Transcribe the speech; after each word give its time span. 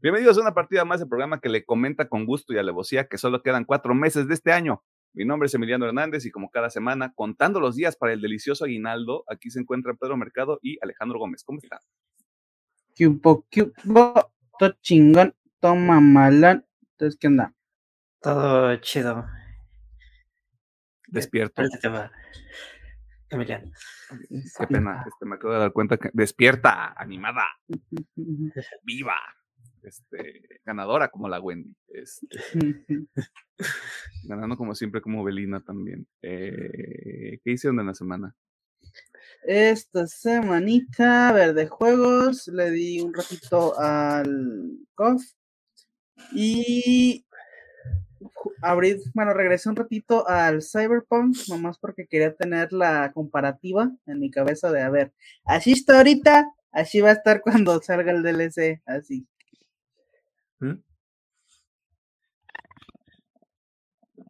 Bienvenidos 0.00 0.38
a 0.38 0.42
una 0.42 0.54
partida 0.54 0.84
más 0.84 1.00
del 1.00 1.08
programa 1.08 1.40
que 1.40 1.48
le 1.48 1.64
comenta 1.64 2.08
con 2.08 2.24
gusto 2.24 2.52
y 2.52 2.58
alevosía 2.58 3.08
que 3.08 3.18
solo 3.18 3.42
quedan 3.42 3.64
cuatro 3.64 3.96
meses 3.96 4.28
de 4.28 4.34
este 4.34 4.52
año. 4.52 4.84
Mi 5.12 5.24
nombre 5.24 5.48
es 5.48 5.54
Emiliano 5.54 5.86
Hernández 5.86 6.24
y 6.24 6.30
como 6.30 6.50
cada 6.50 6.70
semana, 6.70 7.12
contando 7.16 7.58
los 7.58 7.74
días 7.74 7.96
para 7.96 8.12
el 8.12 8.20
delicioso 8.20 8.64
aguinaldo, 8.64 9.24
aquí 9.26 9.50
se 9.50 9.58
encuentran 9.58 9.96
Pedro 9.96 10.16
Mercado 10.16 10.60
y 10.62 10.78
Alejandro 10.82 11.18
Gómez. 11.18 11.42
¿Cómo 11.42 11.58
están? 11.60 11.80
Cubo, 12.96 13.44
cubo, 13.52 14.32
todo 14.56 14.72
chingón, 14.82 15.34
toma 15.58 16.00
malón. 16.00 16.64
Entonces, 16.92 17.18
¿qué 17.18 17.26
onda? 17.26 17.52
Todo 18.20 18.76
chido. 18.76 19.26
Despierto. 21.08 21.60
Emiliano. 23.30 23.72
Qué 24.58 24.66
pena, 24.68 25.04
este, 25.08 25.26
me 25.26 25.34
acabo 25.34 25.54
de 25.54 25.58
dar 25.58 25.72
cuenta 25.72 25.96
que 25.96 26.10
despierta, 26.12 26.94
animada, 26.96 27.44
viva, 28.84 29.16
este, 29.82 30.60
ganadora 30.64 31.08
como 31.08 31.28
la 31.28 31.40
Wendy, 31.40 31.74
este, 31.88 32.28
ganando 34.24 34.56
como 34.56 34.74
siempre 34.74 35.00
como 35.00 35.24
Belina 35.24 35.60
también. 35.60 36.06
Eh, 36.22 37.38
¿Qué 37.44 37.52
hicieron 37.52 37.80
en 37.80 37.86
la 37.86 37.94
semana? 37.94 38.34
Esta 39.44 40.06
semanita, 40.06 41.28
a 41.28 41.32
ver, 41.32 41.54
de 41.54 41.68
juegos, 41.68 42.48
le 42.48 42.70
di 42.70 43.00
un 43.00 43.14
ratito 43.14 43.78
al 43.78 44.78
COF 44.94 45.22
y 46.32 47.24
abrí, 48.62 49.00
bueno, 49.14 49.32
regresé 49.32 49.68
un 49.68 49.76
ratito 49.76 50.28
al 50.28 50.62
Cyberpunk, 50.62 51.36
nomás 51.48 51.78
porque 51.78 52.06
quería 52.06 52.34
tener 52.34 52.72
la 52.72 53.12
comparativa 53.12 53.90
en 54.06 54.20
mi 54.20 54.30
cabeza 54.30 54.70
de, 54.72 54.82
a 54.82 54.90
ver, 54.90 55.12
así 55.44 55.72
está 55.72 55.98
ahorita, 55.98 56.52
así 56.72 57.00
va 57.00 57.10
a 57.10 57.14
estar 57.14 57.40
cuando 57.42 57.80
salga 57.80 58.12
el 58.12 58.22
DLC, 58.22 58.82
así. 58.86 59.26
¿Mm? 60.60 60.74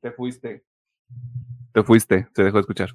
Te 0.01 0.13
fuiste. 0.13 0.65
Te 1.73 1.83
fuiste, 1.83 2.29
se 2.35 2.43
dejó 2.43 2.59
de 2.59 2.61
escuchar. 2.61 2.91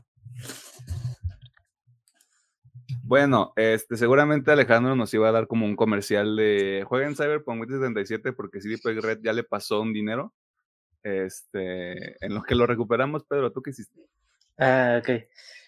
Bueno, 3.06 3.54
este, 3.58 3.98
seguramente 3.98 4.52
Alejandro 4.52 4.96
nos 4.96 5.14
iba 5.14 5.28
a 5.30 5.32
dar 5.32 5.48
como 5.48 5.66
un 5.66 5.76
comercial 5.76 6.36
de 6.36 6.86
jueguen 6.88 7.16
Cyberpunk 7.16 7.60
2077 7.60 8.34
porque 8.34 8.62
CD 8.62 8.78
Projekt 8.82 9.04
Red 9.04 9.20
ya 9.22 9.34
le 9.34 9.44
pasó 9.44 9.82
un 9.82 9.94
dinero. 9.94 10.34
Este, 11.04 12.26
en 12.26 12.34
lo 12.34 12.44
que 12.44 12.56
lo 12.56 12.66
recuperamos, 12.66 13.26
Pedro, 13.26 13.52
¿tú 13.52 13.62
qué 13.62 13.72
hiciste? 13.72 14.00
Ah, 14.58 15.02
ok. 15.02 15.10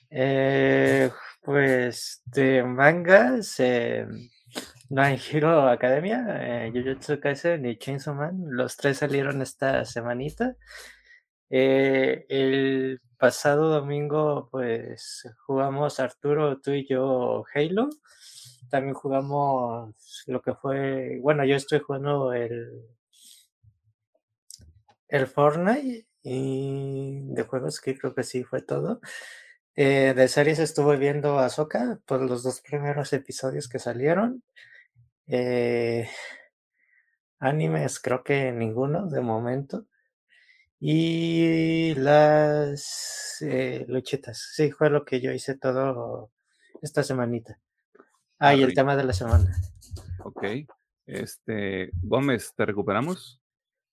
Eh, 0.10 1.12
pues 1.42 2.22
de 2.26 2.64
mangas, 2.64 3.60
eh, 3.60 4.08
no 4.90 5.02
hay 5.02 5.20
Hero 5.32 5.68
Academia, 5.68 6.26
eh, 6.68 6.72
Jujutsu 6.74 7.20
Kaisen 7.20 7.66
y 7.66 7.78
Chainsaw 7.78 8.16
Man. 8.16 8.46
Los 8.50 8.78
tres 8.78 8.98
salieron 9.00 9.42
esta 9.42 9.86
semanita. 9.86 10.56
Eh, 11.50 12.26
el 12.30 13.02
pasado 13.18 13.70
domingo, 13.70 14.50
pues 14.52 15.28
jugamos 15.46 16.00
Arturo, 16.00 16.60
tú 16.60 16.72
y 16.72 16.88
yo 16.88 17.44
Halo. 17.54 17.90
También 18.70 18.94
jugamos 18.96 20.24
lo 20.28 20.42
que 20.42 20.54
fue, 20.54 21.20
bueno, 21.22 21.46
yo 21.46 21.56
estoy 21.56 21.80
jugando 21.80 22.34
el, 22.34 22.84
el 25.08 25.28
Fortnite 25.28 26.08
y 26.24 27.28
de 27.34 27.44
juegos 27.44 27.80
que 27.80 27.98
creo 27.98 28.16
que 28.16 28.24
sí 28.24 28.44
fue 28.44 28.62
todo. 28.62 29.00
Eh, 29.76 30.14
de 30.16 30.28
series 30.30 30.60
estuve 30.60 30.98
viendo 30.98 31.38
Ahsoka 31.40 32.00
por 32.06 32.22
los 32.22 32.44
dos 32.44 32.62
primeros 32.62 33.14
episodios 33.14 33.68
que 33.68 33.80
salieron. 33.80 34.44
Eh, 35.28 36.08
animes 37.40 38.00
creo 38.00 38.24
que 38.24 38.52
ninguno 38.52 39.08
de 39.08 39.22
momento. 39.22 39.86
Y 40.80 41.96
las 41.96 43.38
eh, 43.42 43.86
luchitas. 43.88 44.52
Sí, 44.54 44.72
fue 44.72 44.90
lo 44.90 45.06
que 45.06 45.22
yo 45.22 45.32
hice 45.32 45.58
todo 45.58 46.32
esta 46.82 47.04
semanita. 47.04 47.60
Ah, 48.38 48.54
y 48.54 48.64
el 48.64 48.74
tema 48.74 48.96
de 48.96 49.04
la 49.04 49.14
semana. 49.14 49.56
Ok. 50.24 50.44
Este, 51.06 51.92
Gómez, 52.02 52.54
¿te 52.56 52.66
recuperamos? 52.66 53.42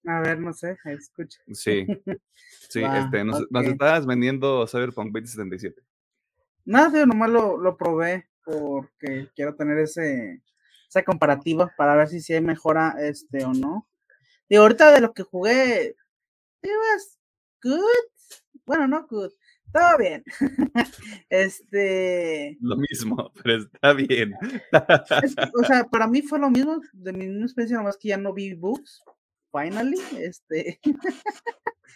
A 0.04 0.20
ver, 0.20 0.41
no 0.41 0.53
sé, 0.53 0.76
escucha. 0.84 1.41
Sí. 1.53 1.87
Sí, 2.69 2.82
este, 2.82 3.22
nos, 3.22 3.47
nos 3.50 3.64
ok. 3.64 3.72
estabas 3.72 4.06
vendiendo 4.06 4.66
Cyberpunk 4.66 5.12
2077. 5.12 5.82
Nada, 6.64 6.91
tío, 6.91 7.06
nomás 7.06 7.28
lo, 7.28 7.59
lo 7.59 7.76
probé 7.76 8.28
porque 8.44 9.28
quiero 9.34 9.54
tener 9.54 9.78
ese, 9.78 10.43
esa 10.92 11.04
comparativa 11.04 11.72
para 11.76 11.97
ver 11.97 12.08
si 12.08 12.32
hay 12.34 12.42
mejora 12.42 12.94
este 13.00 13.44
o 13.44 13.54
no. 13.54 13.88
Y 14.47 14.56
ahorita 14.56 14.92
de 14.92 15.00
lo 15.00 15.14
que 15.14 15.22
jugué, 15.22 15.97
it 16.62 16.70
was 16.70 17.19
good. 17.62 17.80
Bueno, 18.66 18.86
no 18.86 19.06
good. 19.06 19.32
Todo 19.72 19.97
bien. 19.97 20.22
este. 21.31 22.58
Lo 22.60 22.76
mismo, 22.76 23.32
pero 23.42 23.62
está 23.62 23.94
bien. 23.94 24.34
es 25.22 25.34
que, 25.34 25.50
o 25.58 25.64
sea, 25.64 25.84
para 25.84 26.06
mí 26.06 26.20
fue 26.20 26.38
lo 26.38 26.50
mismo, 26.50 26.78
de 26.92 27.12
mi 27.14 27.26
misma 27.26 27.47
especie, 27.47 27.75
nomás 27.75 27.97
que 27.97 28.08
ya 28.08 28.19
no 28.19 28.34
vi 28.34 28.52
bugs. 28.52 29.02
Finally, 29.50 29.98
este. 30.19 30.78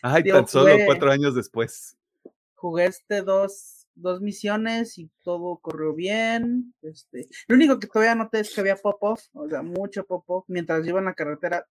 Ay, 0.01 0.23
Digo, 0.25 0.39
tan 0.39 0.49
solo 0.49 0.75
cuatro 0.87 1.11
años 1.11 1.35
después. 1.35 1.99
jugué 2.55 2.87
este 2.87 3.21
dos, 3.21 3.76
dos 3.97 4.21
misiones 4.21 4.99
y 4.99 5.11
todo 5.23 5.59
corrió 5.59 5.95
bien. 5.95 6.75
Este, 6.83 7.29
lo 7.49 7.57
único 7.57 7.79
que 7.81 7.89
todavía 7.89 8.15
noté 8.15 8.41
es 8.41 8.55
que 8.55 8.61
había 8.61 8.77
pop-off, 8.77 9.25
o 9.33 9.49
sea, 9.49 9.63
mucho 9.63 10.05
pop-off. 10.05 10.45
Mientras 10.49 10.87
iba 10.87 10.99
en 10.99 11.07
la 11.07 11.15
carretera, 11.15 11.67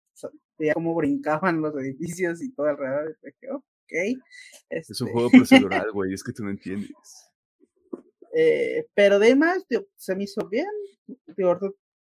veía 0.58 0.74
cómo 0.74 0.94
brincaban 0.96 1.62
los 1.62 1.76
edificios 1.76 2.42
y 2.42 2.52
todo 2.52 2.68
alrededor. 2.68 3.18
dije, 3.24 3.52
ok. 3.52 3.64
Es 4.70 5.02
un 5.02 5.08
este, 5.08 5.14
juego 5.14 5.30
procedural, 5.30 5.92
güey, 5.94 6.14
es 6.14 6.24
que 6.24 6.34
tú 6.34 6.44
no 6.44 6.50
entiendes. 6.50 6.92
eh, 8.36 8.88
pero 8.94 9.20
de 9.20 9.36
más, 9.36 9.66
tío, 9.68 9.88
se 9.96 10.16
me 10.16 10.24
hizo 10.24 10.48
bien. 10.50 10.68
Tío, 11.36 11.58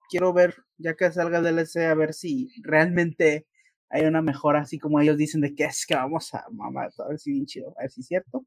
quiero 0.09 0.33
ver, 0.33 0.55
ya 0.77 0.95
que 0.95 1.11
salga 1.11 1.37
el 1.37 1.43
DLC, 1.43 1.77
a 1.85 1.93
ver 1.93 2.13
si 2.13 2.49
realmente 2.63 3.47
hay 3.89 4.05
una 4.05 4.21
mejora, 4.21 4.61
así 4.61 4.79
como 4.79 4.99
ellos 4.99 5.17
dicen 5.17 5.41
de 5.41 5.55
que 5.55 5.65
es 5.65 5.85
que 5.85 5.95
vamos 5.95 6.33
a 6.33 6.45
mamar, 6.51 6.91
a 6.97 7.07
ver 7.07 7.19
si 7.19 7.31
bien 7.31 7.45
chido, 7.45 7.73
a 7.77 7.83
ver 7.83 7.91
si 7.91 8.01
es 8.01 8.07
cierto. 8.07 8.45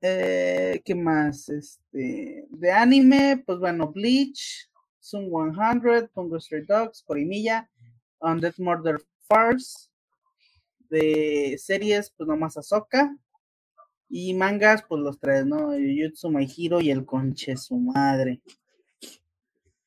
Eh, 0.00 0.82
¿Qué 0.84 0.94
más? 0.94 1.48
Este, 1.48 2.46
de 2.50 2.72
anime, 2.72 3.42
pues 3.46 3.58
bueno, 3.58 3.90
Bleach, 3.92 4.70
Sun 5.00 5.30
100, 5.30 6.10
Bungo 6.14 6.40
Stray 6.40 6.64
Dogs, 6.66 7.02
Corimilla, 7.02 7.68
Undead 8.20 8.54
Murder 8.58 8.96
Farce. 9.28 9.88
De 10.88 11.56
series, 11.58 12.10
pues 12.10 12.28
nomás 12.28 12.56
Ahsoka. 12.56 13.16
Y 14.08 14.34
mangas, 14.34 14.84
pues 14.88 15.02
los 15.02 15.18
tres, 15.18 15.44
¿no? 15.44 15.72
Jujutsu, 15.72 16.30
My 16.30 16.46
Hero 16.46 16.80
y 16.80 16.90
el 16.90 17.04
conche 17.04 17.56
su 17.56 17.76
madre. 17.76 18.40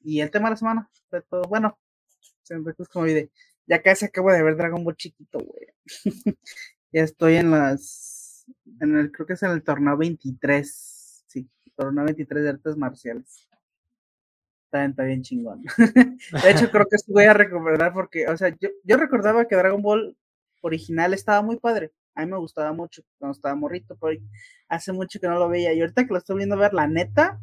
Y 0.02 0.20
el 0.20 0.30
tema 0.30 0.50
de 0.50 0.52
la 0.52 0.58
semana, 0.58 0.90
fue 1.10 1.22
todo. 1.22 1.44
Bueno, 1.44 1.78
me 2.50 2.74
fue 2.74 2.86
como. 2.88 3.06
Ya 3.68 3.82
casi 3.82 4.06
acabo 4.06 4.32
de 4.32 4.42
ver 4.42 4.58
Dragon 4.58 4.84
Ball 4.84 4.96
chiquito, 4.96 5.40
güey. 5.40 5.68
ya 6.92 7.04
estoy 7.04 7.36
en 7.36 7.52
las. 7.52 8.09
En 8.80 8.98
el, 8.98 9.12
creo 9.12 9.28
que 9.28 9.34
es 9.34 9.44
en 9.44 9.52
el 9.52 9.64
torneo 9.64 9.98
23. 9.98 11.24
Sí, 11.28 11.50
torneo 11.76 12.06
23 12.06 12.44
de 12.44 12.50
artes 12.50 12.78
marciales. 12.78 13.50
Está 14.72 15.04
bien, 15.04 15.24
chingón. 15.24 15.64
de 16.44 16.52
hecho, 16.52 16.70
creo 16.70 16.86
que 16.86 17.00
sí 17.00 17.12
voy 17.12 17.26
a 17.26 17.34
recomendar 17.34 17.92
porque, 17.92 18.28
o 18.28 18.38
sea, 18.38 18.50
yo, 18.60 18.70
yo 18.84 18.98
recordaba 18.98 19.48
que 19.48 19.56
Dragon 19.56 19.82
Ball 19.82 20.16
original 20.62 21.14
estaba 21.14 21.42
muy 21.42 21.58
padre. 21.58 21.92
A 22.14 22.24
mí 22.24 22.32
me 22.32 22.38
gustaba 22.38 22.72
mucho 22.72 23.02
cuando 23.18 23.36
estaba 23.36 23.56
morrito, 23.56 23.98
pero 24.00 24.22
hace 24.68 24.92
mucho 24.92 25.20
que 25.20 25.28
no 25.28 25.40
lo 25.40 25.50
veía. 25.50 25.74
Y 25.74 25.82
ahorita 25.82 26.06
que 26.06 26.14
lo 26.14 26.20
estoy 26.20 26.38
viendo 26.38 26.56
ver, 26.56 26.74
la 26.74 26.86
neta, 26.86 27.40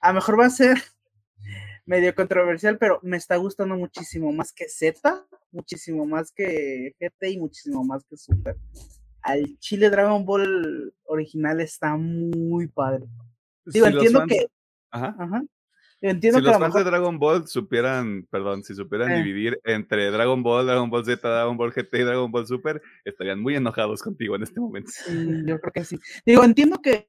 a 0.00 0.08
lo 0.08 0.14
mejor 0.14 0.38
va 0.38 0.46
a 0.46 0.50
ser 0.50 0.76
medio 1.86 2.14
controversial, 2.14 2.76
pero 2.76 3.00
me 3.02 3.16
está 3.16 3.36
gustando 3.36 3.76
muchísimo 3.76 4.30
más 4.32 4.52
que 4.52 4.68
Z, 4.68 5.26
muchísimo 5.50 6.04
más 6.04 6.30
que 6.30 6.94
GT 7.00 7.30
y 7.30 7.38
muchísimo 7.38 7.84
más 7.84 8.04
que 8.04 8.18
Super. 8.18 8.56
Al 9.24 9.58
Chile 9.58 9.90
Dragon 9.90 10.24
Ball 10.24 10.92
original 11.04 11.60
está 11.60 11.96
muy 11.96 12.68
padre. 12.68 13.06
Digo, 13.64 13.86
Si 13.86 13.92
entiendo 13.92 14.18
fans- 14.20 14.32
que. 14.32 14.46
Ajá. 14.90 15.16
Ajá. 15.18 15.42
Entiendo 16.02 16.38
Si 16.38 16.44
que 16.44 16.50
los 16.50 16.60
lo 16.60 16.64
fans 16.66 16.74
de. 16.74 16.84
Dragon 16.84 17.18
Ball 17.18 17.46
supieran, 17.48 18.26
perdón, 18.30 18.62
si 18.62 18.74
supieran 18.74 19.10
Eh. 19.12 19.22
dividir 19.24 19.58
entre 19.64 20.10
Dragon 20.10 20.42
Ball, 20.42 20.66
Dragon 20.66 20.90
Ball 20.90 21.04
Z, 21.06 21.26
Dragon 21.26 21.56
Ball 21.56 21.72
GT 21.72 21.98
y 22.00 22.02
Dragon 22.02 22.30
Ball 22.30 22.46
Super, 22.46 22.82
estarían 23.06 23.40
muy 23.40 23.56
enojados 23.56 24.02
contigo 24.02 24.36
en 24.36 24.42
este 24.42 24.60
momento. 24.60 24.90
Yo 25.46 25.58
creo 25.58 25.72
que 25.72 25.84
sí. 25.84 25.98
Digo, 26.26 26.44
entiendo 26.44 26.82
que 26.82 27.08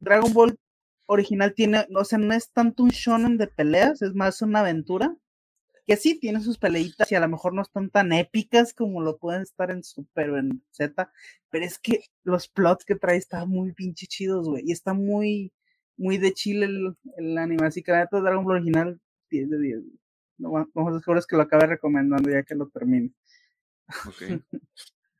Dragon 0.00 0.32
Ball 0.32 0.56
original 1.06 1.52
tiene, 1.54 1.86
o 1.94 2.04
sea, 2.04 2.18
no 2.18 2.32
es 2.32 2.50
tanto 2.52 2.82
un 2.84 2.90
shonen 2.90 3.36
de 3.36 3.48
peleas, 3.48 4.00
es 4.00 4.14
más 4.14 4.40
una 4.40 4.60
aventura. 4.60 5.14
Que 5.90 5.96
sí, 5.96 6.20
tiene 6.20 6.40
sus 6.40 6.56
peleitas 6.56 7.10
y 7.10 7.16
a 7.16 7.20
lo 7.20 7.28
mejor 7.28 7.52
no 7.52 7.62
están 7.62 7.90
tan 7.90 8.12
épicas 8.12 8.72
como 8.72 9.00
lo 9.00 9.18
pueden 9.18 9.42
estar 9.42 9.72
en 9.72 9.82
Super 9.82 10.30
o 10.30 10.38
en 10.38 10.62
Z, 10.70 11.10
pero 11.50 11.64
es 11.64 11.80
que 11.80 12.04
los 12.22 12.46
plots 12.46 12.84
que 12.84 12.94
trae 12.94 13.16
están 13.16 13.48
muy 13.48 13.72
pinche 13.72 14.06
chidos, 14.06 14.48
güey, 14.48 14.62
y 14.64 14.70
está 14.70 14.94
muy, 14.94 15.52
muy 15.96 16.16
de 16.18 16.32
chile 16.32 16.66
el, 16.66 16.96
el 17.16 17.36
anime, 17.36 17.66
así 17.66 17.82
que 17.82 17.90
la 17.90 18.02
neta 18.02 18.20
Dragon 18.20 18.44
Ball 18.44 18.58
original 18.58 19.00
10 19.30 19.50
de 19.50 19.58
10. 19.58 19.80
güey. 19.80 19.98
Más 20.38 20.68
lo 20.72 20.84
más 20.84 21.02
seguro 21.02 21.18
es 21.18 21.26
que 21.26 21.34
lo 21.34 21.42
acabe 21.42 21.66
recomendando 21.66 22.30
ya 22.30 22.44
que 22.44 22.54
lo 22.54 22.68
termine. 22.68 23.12
Ok. 24.06 24.40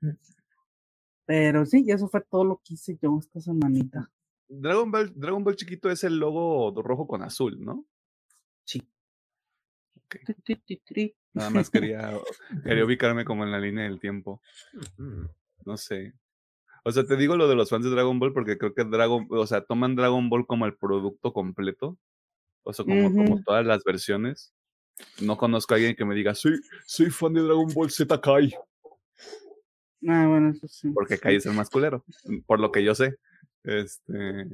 Pero 1.26 1.66
sí, 1.66 1.84
eso 1.88 2.06
fue 2.06 2.20
todo 2.20 2.44
lo 2.44 2.62
que 2.64 2.74
hice 2.74 2.96
yo 3.02 3.18
esta 3.18 3.40
semanita. 3.40 4.08
Dragon 4.46 4.88
Ball, 4.88 5.12
Dragon 5.16 5.42
Ball 5.42 5.56
chiquito 5.56 5.90
es 5.90 6.04
el 6.04 6.20
logo 6.20 6.80
rojo 6.80 7.08
con 7.08 7.24
azul, 7.24 7.60
¿no? 7.60 7.84
Sí. 8.62 8.88
Nada 11.32 11.50
más 11.50 11.70
quería, 11.70 12.12
quería 12.64 12.84
ubicarme 12.84 13.24
como 13.24 13.44
en 13.44 13.52
la 13.52 13.60
línea 13.60 13.84
del 13.84 14.00
tiempo. 14.00 14.40
No 15.64 15.76
sé. 15.76 16.14
O 16.84 16.92
sea, 16.92 17.04
te 17.04 17.16
digo 17.16 17.36
lo 17.36 17.48
de 17.48 17.54
los 17.54 17.68
fans 17.68 17.84
de 17.84 17.90
Dragon 17.90 18.18
Ball 18.18 18.32
porque 18.32 18.56
creo 18.56 18.74
que 18.74 18.84
Dragon, 18.84 19.26
o 19.30 19.46
sea, 19.46 19.62
toman 19.62 19.96
Dragon 19.96 20.28
Ball 20.30 20.46
como 20.46 20.66
el 20.66 20.76
producto 20.76 21.32
completo. 21.32 21.98
O 22.62 22.72
sea, 22.72 22.84
como, 22.84 23.12
como 23.12 23.42
todas 23.42 23.66
las 23.66 23.84
versiones. 23.84 24.54
No 25.20 25.36
conozco 25.36 25.74
a 25.74 25.76
alguien 25.76 25.96
que 25.96 26.04
me 26.04 26.14
diga, 26.14 26.34
soy, 26.34 26.60
soy 26.86 27.10
fan 27.10 27.32
de 27.32 27.42
Dragon 27.42 27.72
Ball 27.72 27.90
Z 27.90 28.20
Kai. 28.20 28.54
Ah, 30.06 30.26
bueno, 30.26 30.50
eso 30.50 30.66
sí. 30.68 30.90
Porque 30.90 31.18
Kai 31.18 31.36
es 31.36 31.46
el 31.46 31.54
más 31.54 31.70
culero, 31.70 32.04
por 32.46 32.60
lo 32.60 32.70
que 32.70 32.82
yo 32.82 32.94
sé. 32.94 33.16
Este. 33.64 34.46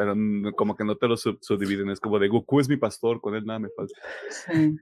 Pero 0.00 0.14
como 0.56 0.74
que 0.76 0.84
no 0.84 0.96
te 0.96 1.06
lo 1.06 1.16
sub- 1.18 1.36
subdividen. 1.42 1.90
Es 1.90 2.00
como 2.00 2.18
de 2.18 2.28
Goku 2.28 2.58
es 2.58 2.70
mi 2.70 2.78
pastor, 2.78 3.20
con 3.20 3.34
él 3.34 3.44
nada 3.44 3.58
me 3.58 3.68
falta. 3.76 3.92
Sí. 4.30 4.76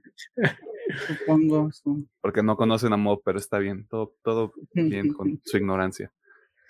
Supongo. 1.07 1.69
sí. 1.73 2.07
Porque 2.21 2.41
no 2.41 2.55
conocen 2.55 2.93
a 2.93 2.97
Mob, 2.97 3.21
pero 3.25 3.37
está 3.37 3.59
bien. 3.59 3.85
Todo, 3.89 4.15
todo 4.23 4.53
bien 4.73 5.11
con 5.13 5.41
su 5.43 5.57
ignorancia. 5.57 6.09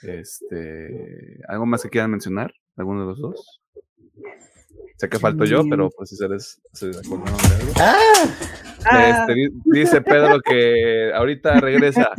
Este. 0.02 1.40
¿Algo 1.48 1.68
más 1.68 1.84
que 1.84 1.90
quieran 1.92 2.10
mencionar? 2.10 2.52
¿Alguno 2.76 3.02
de 3.02 3.06
los 3.06 3.20
dos? 3.20 3.62
Sé 4.98 5.08
que 5.10 5.20
falto 5.20 5.46
yo, 5.46 5.62
pero 5.70 5.90
pues 5.92 6.10
si 6.10 6.16
se 6.16 6.28
les 6.28 6.60
se 6.74 6.90
acordaron 6.90 7.38
de 7.50 7.56
algo. 7.56 7.74
¡Ah! 7.78 8.69
Ah, 8.86 9.10
Este, 9.28 9.34
di- 9.34 9.50
dice 9.66 10.02
Pedro 10.02 10.40
que 10.42 11.12
ahorita 11.14 11.60
regresa. 11.60 12.12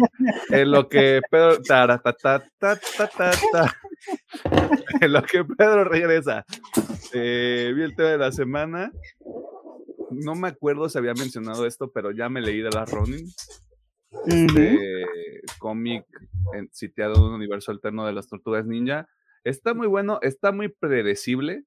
En 0.50 0.70
lo 0.70 0.88
que 0.88 1.20
Pedro. 1.30 1.60
tara, 1.62 1.98
ta, 2.00 2.12
ta, 2.12 2.44
ta, 2.58 2.78
ta, 2.96 3.08
ta, 3.08 3.30
ta. 3.52 3.76
En 5.00 5.12
lo 5.12 5.22
que 5.22 5.44
Pedro 5.44 5.84
regresa. 5.84 6.44
Eh, 7.12 7.72
vi 7.74 7.82
el 7.82 7.94
tema 7.96 8.10
de 8.10 8.18
la 8.18 8.32
semana. 8.32 8.92
No 10.10 10.34
me 10.34 10.48
acuerdo 10.48 10.88
si 10.88 10.98
había 10.98 11.14
mencionado 11.14 11.66
esto, 11.66 11.90
pero 11.92 12.10
ya 12.10 12.28
me 12.28 12.40
leí 12.40 12.60
de 12.60 12.70
la 12.70 12.84
Ronin. 12.84 13.26
Este 14.26 14.76
cómic 15.58 16.04
sitiado 16.72 17.14
en 17.16 17.22
un 17.22 17.34
universo 17.34 17.70
alterno 17.72 18.06
de 18.06 18.12
las 18.12 18.28
tortugas 18.28 18.66
ninja. 18.66 19.08
Está 19.44 19.72
muy 19.72 19.86
bueno, 19.86 20.18
está 20.22 20.52
muy 20.52 20.68
predecible. 20.68 21.64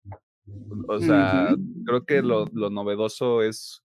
O 0.88 1.00
sea, 1.00 1.56
creo 1.86 2.06
que 2.06 2.22
lo, 2.22 2.46
lo 2.54 2.70
novedoso 2.70 3.42
es 3.42 3.83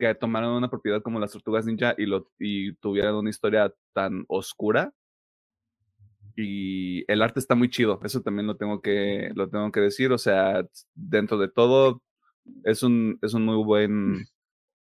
que 0.00 0.12
tomaron 0.16 0.54
una 0.54 0.70
propiedad 0.70 1.02
como 1.02 1.20
las 1.20 1.32
tortugas 1.32 1.66
ninja 1.66 1.94
y, 1.96 2.06
lo, 2.06 2.30
y 2.38 2.74
tuvieran 2.76 3.14
una 3.14 3.30
historia 3.30 3.72
tan 3.92 4.24
oscura. 4.28 4.92
Y 6.36 7.04
el 7.12 7.22
arte 7.22 7.38
está 7.38 7.54
muy 7.54 7.68
chido, 7.70 8.00
eso 8.02 8.22
también 8.22 8.46
lo 8.46 8.56
tengo 8.56 8.80
que, 8.80 9.30
lo 9.34 9.48
tengo 9.48 9.70
que 9.70 9.80
decir. 9.80 10.10
O 10.12 10.18
sea, 10.18 10.64
dentro 10.94 11.38
de 11.38 11.48
todo, 11.48 12.02
es 12.64 12.82
un, 12.82 13.18
es 13.22 13.34
un 13.34 13.44
muy 13.44 13.62
buen 13.62 14.26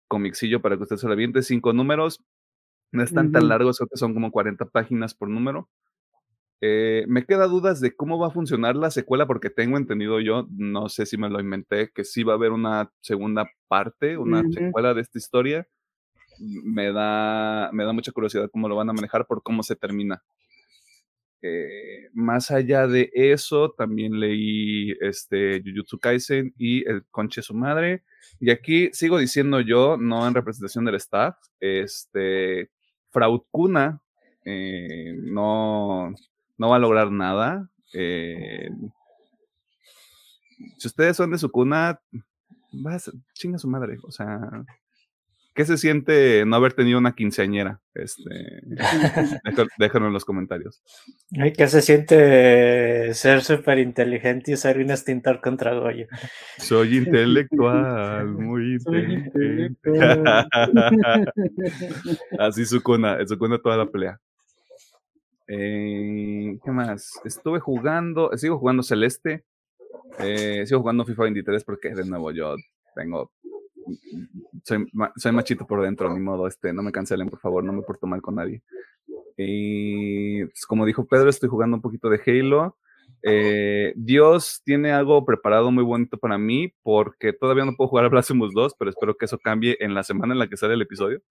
comicillo 0.07 0.61
para 0.61 0.77
que 0.77 0.83
usted 0.83 0.97
se 0.97 1.07
lo 1.07 1.13
aviente. 1.13 1.43
Cinco 1.43 1.73
números, 1.73 2.19
no 2.91 3.03
están 3.03 3.31
tan 3.31 3.47
largos, 3.49 3.77
creo 3.77 3.87
que 3.89 3.97
son 3.97 4.13
como 4.13 4.31
40 4.31 4.65
páginas 4.65 5.13
por 5.13 5.29
número. 5.29 5.69
Eh, 6.65 7.03
me 7.09 7.25
queda 7.25 7.47
dudas 7.47 7.81
de 7.81 7.93
cómo 7.93 8.17
va 8.17 8.27
a 8.27 8.31
funcionar 8.31 8.77
la 8.77 8.89
secuela, 8.89 9.27
porque 9.27 9.49
tengo 9.49 9.75
entendido 9.75 10.21
yo, 10.21 10.47
no 10.49 10.87
sé 10.87 11.05
si 11.05 11.17
me 11.17 11.29
lo 11.29 11.41
inventé, 11.41 11.91
que 11.93 12.05
sí 12.05 12.23
va 12.23 12.31
a 12.31 12.35
haber 12.37 12.53
una 12.53 12.89
segunda 13.01 13.51
parte, 13.67 14.17
una 14.17 14.43
secuela 14.49 14.93
de 14.93 15.01
esta 15.01 15.17
historia. 15.17 15.67
Me 16.39 16.93
da, 16.93 17.69
me 17.73 17.83
da 17.83 17.91
mucha 17.91 18.13
curiosidad 18.13 18.49
cómo 18.49 18.69
lo 18.69 18.77
van 18.77 18.89
a 18.89 18.93
manejar 18.93 19.27
por 19.27 19.43
cómo 19.43 19.61
se 19.61 19.75
termina. 19.75 20.23
Eh, 21.41 22.07
más 22.13 22.49
allá 22.49 22.87
de 22.87 23.11
eso, 23.13 23.71
también 23.71 24.17
leí 24.17 24.93
este 25.01 25.61
Jujutsu 25.65 25.99
Kaisen 25.99 26.53
y 26.57 26.87
El 26.89 27.03
Conche 27.11 27.41
su 27.41 27.53
madre. 27.53 28.03
Y 28.39 28.51
aquí 28.51 28.89
sigo 28.93 29.17
diciendo 29.17 29.59
yo, 29.59 29.97
no 29.97 30.25
en 30.25 30.33
representación 30.33 30.85
del 30.85 30.95
staff, 30.95 31.35
este 31.59 32.69
Fraud 33.11 33.41
Kuna 33.51 34.01
eh, 34.45 35.13
no, 35.17 36.13
no 36.57 36.69
va 36.69 36.77
a 36.77 36.79
lograr 36.79 37.11
nada. 37.11 37.69
Eh, 37.93 38.69
si 40.77 40.87
ustedes 40.87 41.17
son 41.17 41.31
de 41.31 41.37
su 41.37 41.51
cuna, 41.51 41.99
vas, 42.71 43.11
chinga 43.33 43.57
su 43.57 43.67
madre. 43.67 43.97
O 44.03 44.11
sea, 44.11 44.39
¿qué 45.53 45.65
se 45.65 45.77
siente 45.77 46.45
no 46.45 46.55
haber 46.55 46.73
tenido 46.73 46.99
una 46.99 47.13
quinceañera? 47.13 47.79
Este, 47.93 48.61
déjalo 49.77 50.07
en 50.07 50.13
los 50.13 50.25
comentarios. 50.25 50.81
Ay, 51.39 51.53
¿Qué 51.53 51.67
se 51.67 51.81
siente 51.81 53.13
ser 53.13 53.41
súper 53.41 53.79
inteligente 53.79 54.51
y 54.51 54.53
usar 54.55 54.77
un 54.77 54.91
extintor 54.91 55.41
contra 55.41 55.73
Goyo? 55.73 56.07
Soy 56.57 56.97
intelectual, 56.97 58.27
muy 58.33 58.73
inteligente. 58.73 59.67
intelectual. 59.67 60.47
Así 62.39 62.65
su 62.65 62.81
cuna, 62.81 63.17
su 63.27 63.37
cuna 63.37 63.59
toda 63.59 63.77
la 63.77 63.85
pelea. 63.85 64.19
Eh, 65.47 66.57
¿Qué 66.63 66.71
más? 66.71 67.19
Estuve 67.25 67.59
jugando, 67.59 68.31
sigo 68.37 68.57
jugando 68.57 68.83
Celeste, 68.83 69.43
eh, 70.19 70.63
sigo 70.65 70.81
jugando 70.81 71.05
FIFA 71.05 71.23
23 71.23 71.63
porque 71.63 71.93
de 71.93 72.05
nuevo 72.05 72.31
yo 72.31 72.55
tengo, 72.95 73.31
soy, 74.63 74.85
soy 75.17 75.31
machito 75.31 75.67
por 75.67 75.81
dentro, 75.81 76.13
ni 76.13 76.19
modo, 76.19 76.47
este, 76.47 76.71
no 76.73 76.81
me 76.83 76.91
cancelen 76.91 77.29
por 77.29 77.39
favor, 77.39 77.63
no 77.63 77.73
me 77.73 77.81
porto 77.81 78.07
mal 78.07 78.21
con 78.21 78.35
nadie. 78.35 78.61
Y 79.37 80.45
pues, 80.45 80.65
como 80.65 80.85
dijo 80.85 81.05
Pedro, 81.05 81.29
estoy 81.29 81.49
jugando 81.49 81.77
un 81.77 81.81
poquito 81.81 82.09
de 82.09 82.21
Halo. 82.25 82.77
Eh, 83.25 83.93
Dios 83.95 84.61
tiene 84.65 84.91
algo 84.91 85.25
preparado 85.25 85.71
muy 85.71 85.83
bonito 85.83 86.17
para 86.17 86.37
mí 86.37 86.73
porque 86.83 87.31
todavía 87.31 87.65
no 87.65 87.75
puedo 87.75 87.87
jugar 87.87 88.05
a 88.05 88.09
Blasphemous 88.09 88.53
2, 88.53 88.75
pero 88.77 88.91
espero 88.91 89.15
que 89.15 89.25
eso 89.25 89.39
cambie 89.39 89.77
en 89.79 89.93
la 89.93 90.03
semana 90.03 90.33
en 90.33 90.39
la 90.39 90.47
que 90.47 90.57
sale 90.57 90.73
el 90.73 90.81
episodio. 90.81 91.21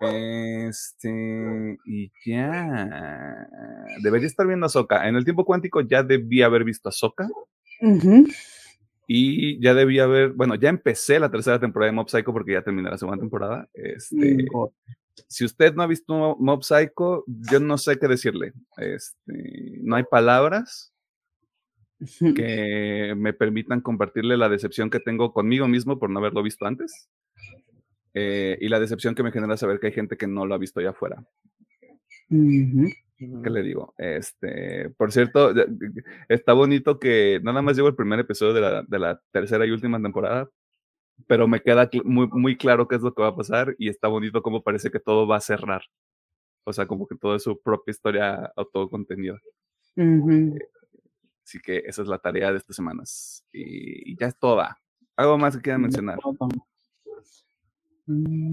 Este, 0.00 1.78
y 1.84 2.10
ya. 2.24 3.46
Debería 4.02 4.26
estar 4.26 4.46
viendo 4.46 4.66
a 4.66 4.70
Soka. 4.70 5.06
En 5.06 5.16
el 5.16 5.24
tiempo 5.24 5.44
cuántico 5.44 5.82
ya 5.82 6.02
debí 6.02 6.42
haber 6.42 6.64
visto 6.64 6.88
a. 6.88 7.26
Ujú. 7.82 8.26
Y 9.06 9.60
ya 9.60 9.74
debí 9.74 9.98
haber, 9.98 10.30
bueno, 10.30 10.54
ya 10.54 10.68
empecé 10.68 11.18
la 11.18 11.30
tercera 11.30 11.58
temporada 11.58 11.90
de 11.90 11.96
Mob 11.96 12.08
Psycho 12.08 12.32
porque 12.32 12.52
ya 12.52 12.62
terminé 12.62 12.88
la 12.88 12.96
segunda 12.96 13.20
temporada. 13.20 13.68
Este, 13.74 14.46
si 15.26 15.44
usted 15.44 15.74
no 15.74 15.82
ha 15.82 15.86
visto 15.86 16.36
Mob 16.38 16.62
Psycho, 16.62 17.24
yo 17.26 17.60
no 17.60 17.76
sé 17.76 17.98
qué 17.98 18.06
decirle. 18.06 18.52
Este, 18.76 19.80
no 19.82 19.96
hay 19.96 20.04
palabras 20.04 20.94
que 22.36 23.14
me 23.16 23.32
permitan 23.32 23.80
compartirle 23.80 24.36
la 24.36 24.48
decepción 24.48 24.88
que 24.88 25.00
tengo 25.00 25.32
conmigo 25.32 25.68
mismo 25.68 25.98
por 25.98 26.08
no 26.08 26.20
haberlo 26.20 26.42
visto 26.42 26.64
antes. 26.64 27.10
Eh, 28.14 28.58
y 28.60 28.68
la 28.68 28.80
decepción 28.80 29.14
que 29.14 29.22
me 29.22 29.32
genera 29.32 29.56
saber 29.56 29.80
que 29.80 29.88
hay 29.88 29.92
gente 29.92 30.16
que 30.16 30.26
no 30.26 30.46
lo 30.46 30.54
ha 30.54 30.58
visto 30.58 30.80
allá 30.80 30.90
afuera. 30.90 31.24
¿Qué 33.18 33.50
le 33.50 33.62
digo? 33.62 33.94
Este, 33.98 34.88
por 34.96 35.12
cierto, 35.12 35.52
está 36.28 36.54
bonito 36.54 36.98
que 36.98 37.38
nada 37.42 37.60
más 37.60 37.76
llevo 37.76 37.88
el 37.88 37.94
primer 37.96 38.18
episodio 38.20 38.54
de 38.54 38.60
la, 38.62 38.82
de 38.82 38.98
la 38.98 39.20
tercera 39.30 39.66
y 39.66 39.70
última 39.70 40.00
temporada, 40.00 40.48
pero 41.26 41.46
me 41.46 41.60
queda 41.60 41.90
cl- 41.90 42.04
muy, 42.04 42.28
muy 42.28 42.56
claro 42.56 42.88
qué 42.88 42.96
es 42.96 43.02
lo 43.02 43.12
que 43.12 43.22
va 43.22 43.28
a 43.28 43.36
pasar 43.36 43.74
y 43.78 43.88
está 43.90 44.08
bonito 44.08 44.40
como 44.42 44.62
parece 44.62 44.90
que 44.90 45.00
todo 45.00 45.26
va 45.26 45.36
a 45.36 45.40
cerrar. 45.40 45.82
O 46.64 46.72
sea, 46.72 46.86
como 46.86 47.06
que 47.06 47.16
todo 47.16 47.36
es 47.36 47.42
su 47.42 47.60
propia 47.60 47.90
historia 47.90 48.52
autocontenida. 48.56 49.38
Ujú. 49.96 50.58
Así 51.44 51.58
que 51.58 51.78
esa 51.84 52.02
es 52.02 52.08
la 52.08 52.18
tarea 52.18 52.52
de 52.52 52.58
estas 52.58 52.76
semanas. 52.76 53.44
Y, 53.52 54.12
y 54.12 54.16
ya 54.16 54.28
es 54.28 54.38
toda. 54.38 54.78
¿Algo 55.16 55.36
más 55.36 55.56
que 55.56 55.62
quieran 55.62 55.82
mencionar? 55.82 56.18
Mm, 58.06 58.50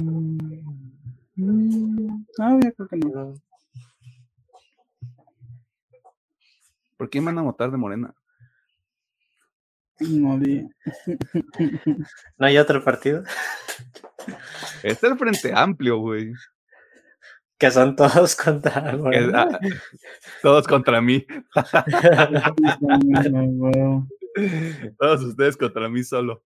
mm, 1.36 2.26
No, 2.38 2.60
yo 2.60 2.74
creo 2.74 2.88
que 2.88 2.98
no. 2.98 3.34
¿Por 6.98 7.10
quién 7.10 7.26
van 7.26 7.38
a 7.38 7.44
votar 7.44 7.72
de 7.72 7.78
Morena? 7.78 8.14
No 10.00 10.38
di. 10.38 10.68
¿No 12.38 12.46
hay 12.46 12.58
otro 12.58 12.84
partido? 12.84 13.24
Este 14.84 15.08
es 15.08 15.12
el 15.12 15.18
Frente 15.18 15.54
Amplio, 15.56 15.98
güey. 15.98 16.34
Que 17.58 17.72
son 17.72 17.96
todos 17.96 18.36
contra 18.36 18.96
ah, 19.34 19.60
todos 20.42 20.68
contra 20.68 21.02
mí. 21.02 21.26
Todos 25.00 25.24
ustedes 25.24 25.58
contra 25.58 25.90
mí 25.90 26.04
solo. 26.04 26.44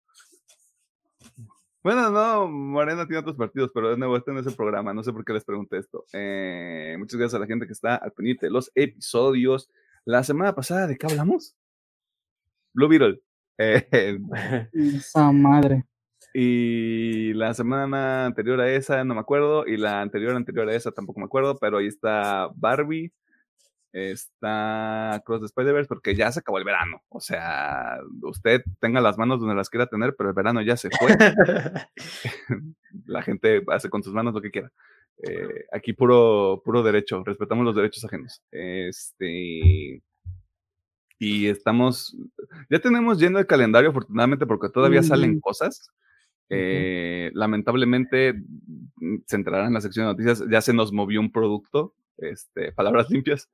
Bueno, 1.82 2.10
no, 2.10 2.46
Morena 2.46 3.06
tiene 3.06 3.20
otros 3.20 3.36
partidos, 3.36 3.70
pero 3.72 3.90
de 3.90 3.96
nuevo, 3.96 4.14
este 4.16 4.32
no 4.32 4.40
es 4.40 4.46
el 4.46 4.54
programa. 4.54 4.92
No 4.92 5.02
sé 5.02 5.12
por 5.12 5.24
qué 5.24 5.32
les 5.32 5.44
pregunté 5.44 5.78
esto. 5.78 6.04
Eh, 6.12 6.94
muchas 6.98 7.18
gracias 7.18 7.36
a 7.36 7.38
la 7.38 7.46
gente 7.46 7.66
que 7.66 7.72
está 7.72 7.96
al 7.96 8.12
pendiente 8.12 8.46
de 8.46 8.52
los 8.52 8.70
episodios. 8.74 9.70
La 10.04 10.22
semana 10.22 10.54
pasada, 10.54 10.86
¿de 10.86 10.98
qué 10.98 11.06
hablamos? 11.06 11.56
Blue 12.74 12.88
Beetle. 12.88 13.22
Eh, 13.56 14.18
Esa 14.72 15.32
madre. 15.32 15.86
Y 16.34 17.32
la 17.32 17.54
semana 17.54 18.26
anterior 18.26 18.60
a 18.60 18.70
esa 18.70 19.02
no 19.02 19.14
me 19.14 19.20
acuerdo. 19.20 19.66
Y 19.66 19.78
la 19.78 20.02
anterior 20.02 20.36
anterior 20.36 20.68
a 20.68 20.74
esa 20.74 20.92
tampoco 20.92 21.20
me 21.20 21.26
acuerdo. 21.26 21.56
Pero 21.58 21.78
ahí 21.78 21.86
está 21.86 22.50
Barbie. 22.54 23.10
Está 23.92 25.20
Cross 25.24 25.40
the 25.40 25.46
Spider-Verse 25.46 25.88
porque 25.88 26.14
ya 26.14 26.30
se 26.30 26.40
acabó 26.40 26.58
el 26.58 26.64
verano. 26.64 27.02
O 27.08 27.20
sea, 27.20 27.98
usted 28.22 28.62
tenga 28.80 29.00
las 29.00 29.18
manos 29.18 29.40
donde 29.40 29.54
las 29.54 29.68
quiera 29.68 29.86
tener, 29.86 30.14
pero 30.16 30.30
el 30.30 30.34
verano 30.34 30.62
ya 30.62 30.76
se 30.76 30.90
fue. 30.90 31.16
la 33.06 33.22
gente 33.22 33.62
hace 33.68 33.90
con 33.90 34.02
sus 34.02 34.12
manos 34.12 34.34
lo 34.34 34.40
que 34.40 34.50
quiera. 34.50 34.70
Eh, 35.22 35.66
aquí 35.72 35.92
puro, 35.92 36.62
puro 36.64 36.82
derecho, 36.82 37.22
respetamos 37.24 37.64
los 37.64 37.76
derechos 37.76 38.04
ajenos. 38.04 38.42
Este, 38.50 40.02
y 41.18 41.46
estamos, 41.48 42.16
ya 42.70 42.78
tenemos 42.78 43.18
lleno 43.18 43.38
el 43.38 43.46
calendario, 43.46 43.90
afortunadamente, 43.90 44.46
porque 44.46 44.70
todavía 44.70 45.02
salen 45.02 45.40
cosas. 45.40 45.90
Eh, 46.48 47.30
lamentablemente, 47.34 48.32
mm, 48.96 49.16
se 49.26 49.36
entrará 49.36 49.66
en 49.66 49.74
la 49.74 49.82
sección 49.82 50.06
de 50.06 50.12
noticias, 50.12 50.42
ya 50.50 50.60
se 50.60 50.72
nos 50.72 50.92
movió 50.92 51.20
un 51.20 51.30
producto, 51.30 51.94
este, 52.16 52.72
palabras 52.72 53.10
limpias. 53.10 53.50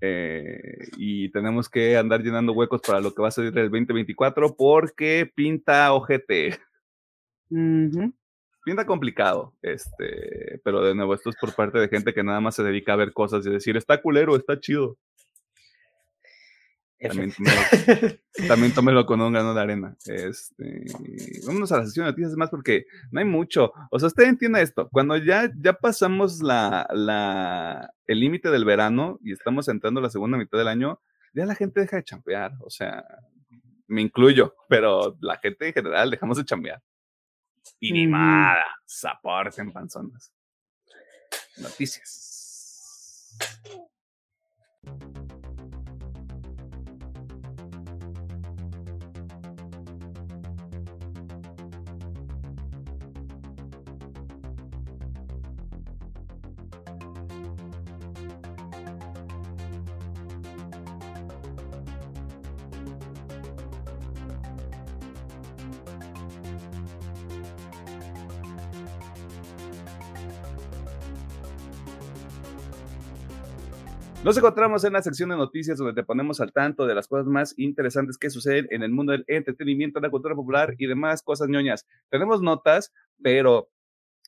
Eh, 0.00 0.88
y 0.96 1.30
tenemos 1.30 1.68
que 1.68 1.96
andar 1.96 2.22
llenando 2.22 2.52
huecos 2.52 2.80
para 2.80 3.00
lo 3.00 3.14
que 3.14 3.22
va 3.22 3.28
a 3.28 3.32
salir 3.32 3.56
el 3.58 3.70
2024 3.70 4.56
porque 4.56 5.30
pinta 5.34 5.92
ojete. 5.92 6.58
Pinta 8.64 8.86
complicado, 8.86 9.54
este, 9.62 10.60
pero 10.64 10.82
de 10.82 10.94
nuevo, 10.94 11.14
esto 11.14 11.30
es 11.30 11.36
por 11.36 11.54
parte 11.54 11.78
de 11.78 11.88
gente 11.88 12.12
que 12.12 12.22
nada 12.22 12.40
más 12.40 12.54
se 12.54 12.62
dedica 12.62 12.92
a 12.92 12.96
ver 12.96 13.12
cosas 13.12 13.46
y 13.46 13.50
decir, 13.50 13.76
está 13.76 14.00
culero, 14.00 14.36
está 14.36 14.60
chido. 14.60 14.96
También 18.48 18.74
tómelo, 18.74 19.06
con 19.06 19.20
un 19.20 19.32
grano 19.32 19.54
de 19.54 19.60
arena. 19.60 19.96
Este, 20.04 20.84
vámonos 21.46 21.72
a 21.72 21.78
la 21.78 21.86
sesión 21.86 22.04
de 22.04 22.12
noticias 22.12 22.36
más 22.36 22.50
porque 22.50 22.84
no 23.10 23.20
hay 23.20 23.26
mucho. 23.26 23.72
O 23.90 23.98
sea, 23.98 24.08
usted 24.08 24.24
entiende 24.24 24.60
esto. 24.60 24.88
Cuando 24.90 25.16
ya, 25.16 25.50
ya 25.56 25.72
pasamos 25.72 26.42
la, 26.42 26.86
la, 26.92 27.92
el 28.06 28.20
límite 28.20 28.50
del 28.50 28.64
verano 28.64 29.18
y 29.22 29.32
estamos 29.32 29.68
entrando 29.68 30.00
a 30.00 30.02
la 30.02 30.10
segunda 30.10 30.36
mitad 30.36 30.58
del 30.58 30.68
año, 30.68 31.00
ya 31.32 31.46
la 31.46 31.54
gente 31.54 31.80
deja 31.80 31.96
de 31.96 32.04
chambear. 32.04 32.52
O 32.60 32.70
sea, 32.70 33.04
me 33.86 34.02
incluyo, 34.02 34.54
pero 34.68 35.16
la 35.20 35.38
gente 35.38 35.68
en 35.68 35.74
general 35.74 36.10
dejamos 36.10 36.36
de 36.36 36.44
chambear. 36.44 36.82
Y 37.78 37.92
ni 37.92 38.06
nada, 38.06 38.64
en 39.56 39.72
panzonas. 39.72 40.32
Noticias. 41.58 42.28
Nos 74.22 74.36
encontramos 74.36 74.84
en 74.84 74.92
la 74.92 75.00
sección 75.00 75.30
de 75.30 75.36
noticias 75.36 75.78
donde 75.78 75.94
te 75.94 76.04
ponemos 76.04 76.42
al 76.42 76.52
tanto 76.52 76.86
de 76.86 76.94
las 76.94 77.08
cosas 77.08 77.26
más 77.26 77.54
interesantes 77.56 78.18
que 78.18 78.28
suceden 78.28 78.66
en 78.68 78.82
el 78.82 78.90
mundo 78.90 79.12
del 79.12 79.24
entretenimiento, 79.26 79.98
la 79.98 80.10
cultura 80.10 80.34
popular 80.34 80.74
y 80.76 80.86
demás 80.86 81.22
cosas 81.22 81.48
ñoñas. 81.48 81.86
Tenemos 82.10 82.42
notas, 82.42 82.92
pero 83.22 83.70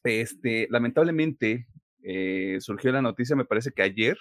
este, 0.02 0.66
lamentablemente 0.70 1.66
eh, 2.02 2.56
surgió 2.60 2.90
la 2.90 3.02
noticia, 3.02 3.36
me 3.36 3.44
parece 3.44 3.70
que 3.70 3.82
ayer, 3.82 4.16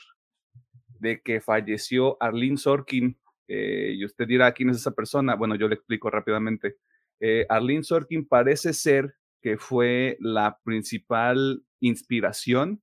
de 1.00 1.22
que 1.22 1.40
falleció 1.40 2.18
Arlene 2.20 2.58
Sorkin. 2.58 3.18
Eh, 3.48 3.94
y 3.96 4.04
usted 4.04 4.28
dirá, 4.28 4.52
¿quién 4.52 4.72
es 4.72 4.78
esa 4.78 4.92
persona? 4.92 5.36
Bueno, 5.36 5.56
yo 5.56 5.70
le 5.70 5.76
explico 5.76 6.10
rápidamente. 6.10 6.76
Eh, 7.22 7.46
Arlene 7.48 7.84
Sorkin 7.84 8.28
parece 8.28 8.74
ser 8.74 9.16
que 9.42 9.58
fue 9.58 10.18
la 10.20 10.60
principal 10.66 11.64
inspiración 11.80 12.82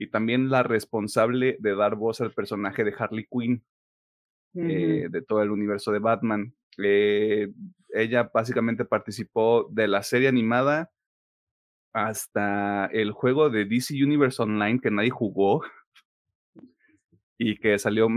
y 0.00 0.06
también 0.06 0.48
la 0.48 0.62
responsable 0.62 1.58
de 1.60 1.76
dar 1.76 1.94
voz 1.94 2.22
al 2.22 2.32
personaje 2.32 2.84
de 2.84 2.94
Harley 2.98 3.26
Quinn 3.30 3.62
eh, 4.54 5.08
de 5.10 5.22
todo 5.22 5.42
el 5.42 5.50
universo 5.50 5.92
de 5.92 5.98
Batman. 5.98 6.54
Eh, 6.82 7.52
ella 7.90 8.30
básicamente 8.32 8.86
participó 8.86 9.68
de 9.70 9.88
la 9.88 10.02
serie 10.02 10.28
animada 10.28 10.90
hasta 11.92 12.86
el 12.86 13.12
juego 13.12 13.50
de 13.50 13.66
DC 13.66 14.02
Universe 14.02 14.42
Online 14.42 14.80
que 14.80 14.90
nadie 14.90 15.10
jugó 15.10 15.64
y 17.38 17.58
que 17.58 17.78
salió, 17.78 18.08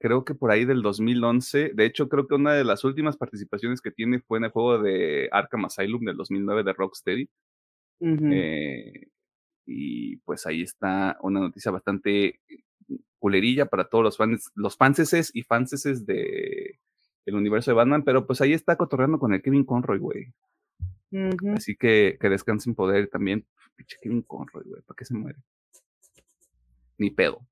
creo 0.00 0.24
que 0.24 0.34
por 0.34 0.50
ahí 0.50 0.64
del 0.64 0.82
2011. 0.82 1.70
De 1.72 1.84
hecho, 1.84 2.08
creo 2.08 2.26
que 2.26 2.34
una 2.34 2.54
de 2.54 2.64
las 2.64 2.82
últimas 2.82 3.16
participaciones 3.16 3.80
que 3.80 3.92
tiene 3.92 4.18
fue 4.18 4.38
en 4.38 4.46
el 4.46 4.50
juego 4.50 4.82
de 4.82 5.28
Arkham 5.30 5.66
Asylum 5.66 6.04
del 6.04 6.16
2009 6.16 6.64
de 6.64 6.72
Rocksteady. 6.72 7.30
Y 9.70 10.16
pues 10.18 10.46
ahí 10.46 10.62
está 10.62 11.18
una 11.20 11.40
noticia 11.40 11.70
bastante 11.70 12.40
culerilla 13.18 13.66
para 13.66 13.88
todos 13.88 14.02
los 14.02 14.16
fans, 14.16 14.50
los 14.54 14.76
fanses 14.76 15.30
y 15.34 15.42
fanses 15.42 16.06
de 16.06 16.78
el 17.26 17.34
universo 17.34 17.70
de 17.70 17.74
Batman, 17.74 18.04
pero 18.04 18.26
pues 18.26 18.40
ahí 18.40 18.54
está 18.54 18.76
cotorreando 18.76 19.18
con 19.18 19.34
el 19.34 19.42
Kevin 19.42 19.64
Conroy, 19.64 19.98
güey. 19.98 20.32
Así 21.54 21.76
que 21.76 22.16
que 22.18 22.28
descansen 22.30 22.74
poder 22.74 23.08
también. 23.08 23.46
Pinche 23.76 23.98
Kevin 24.00 24.22
Conroy, 24.22 24.64
güey, 24.64 24.82
¿para 24.82 24.96
qué 24.96 25.04
se 25.04 25.14
muere? 25.14 25.38
Ni 26.96 27.10
pedo. 27.10 27.46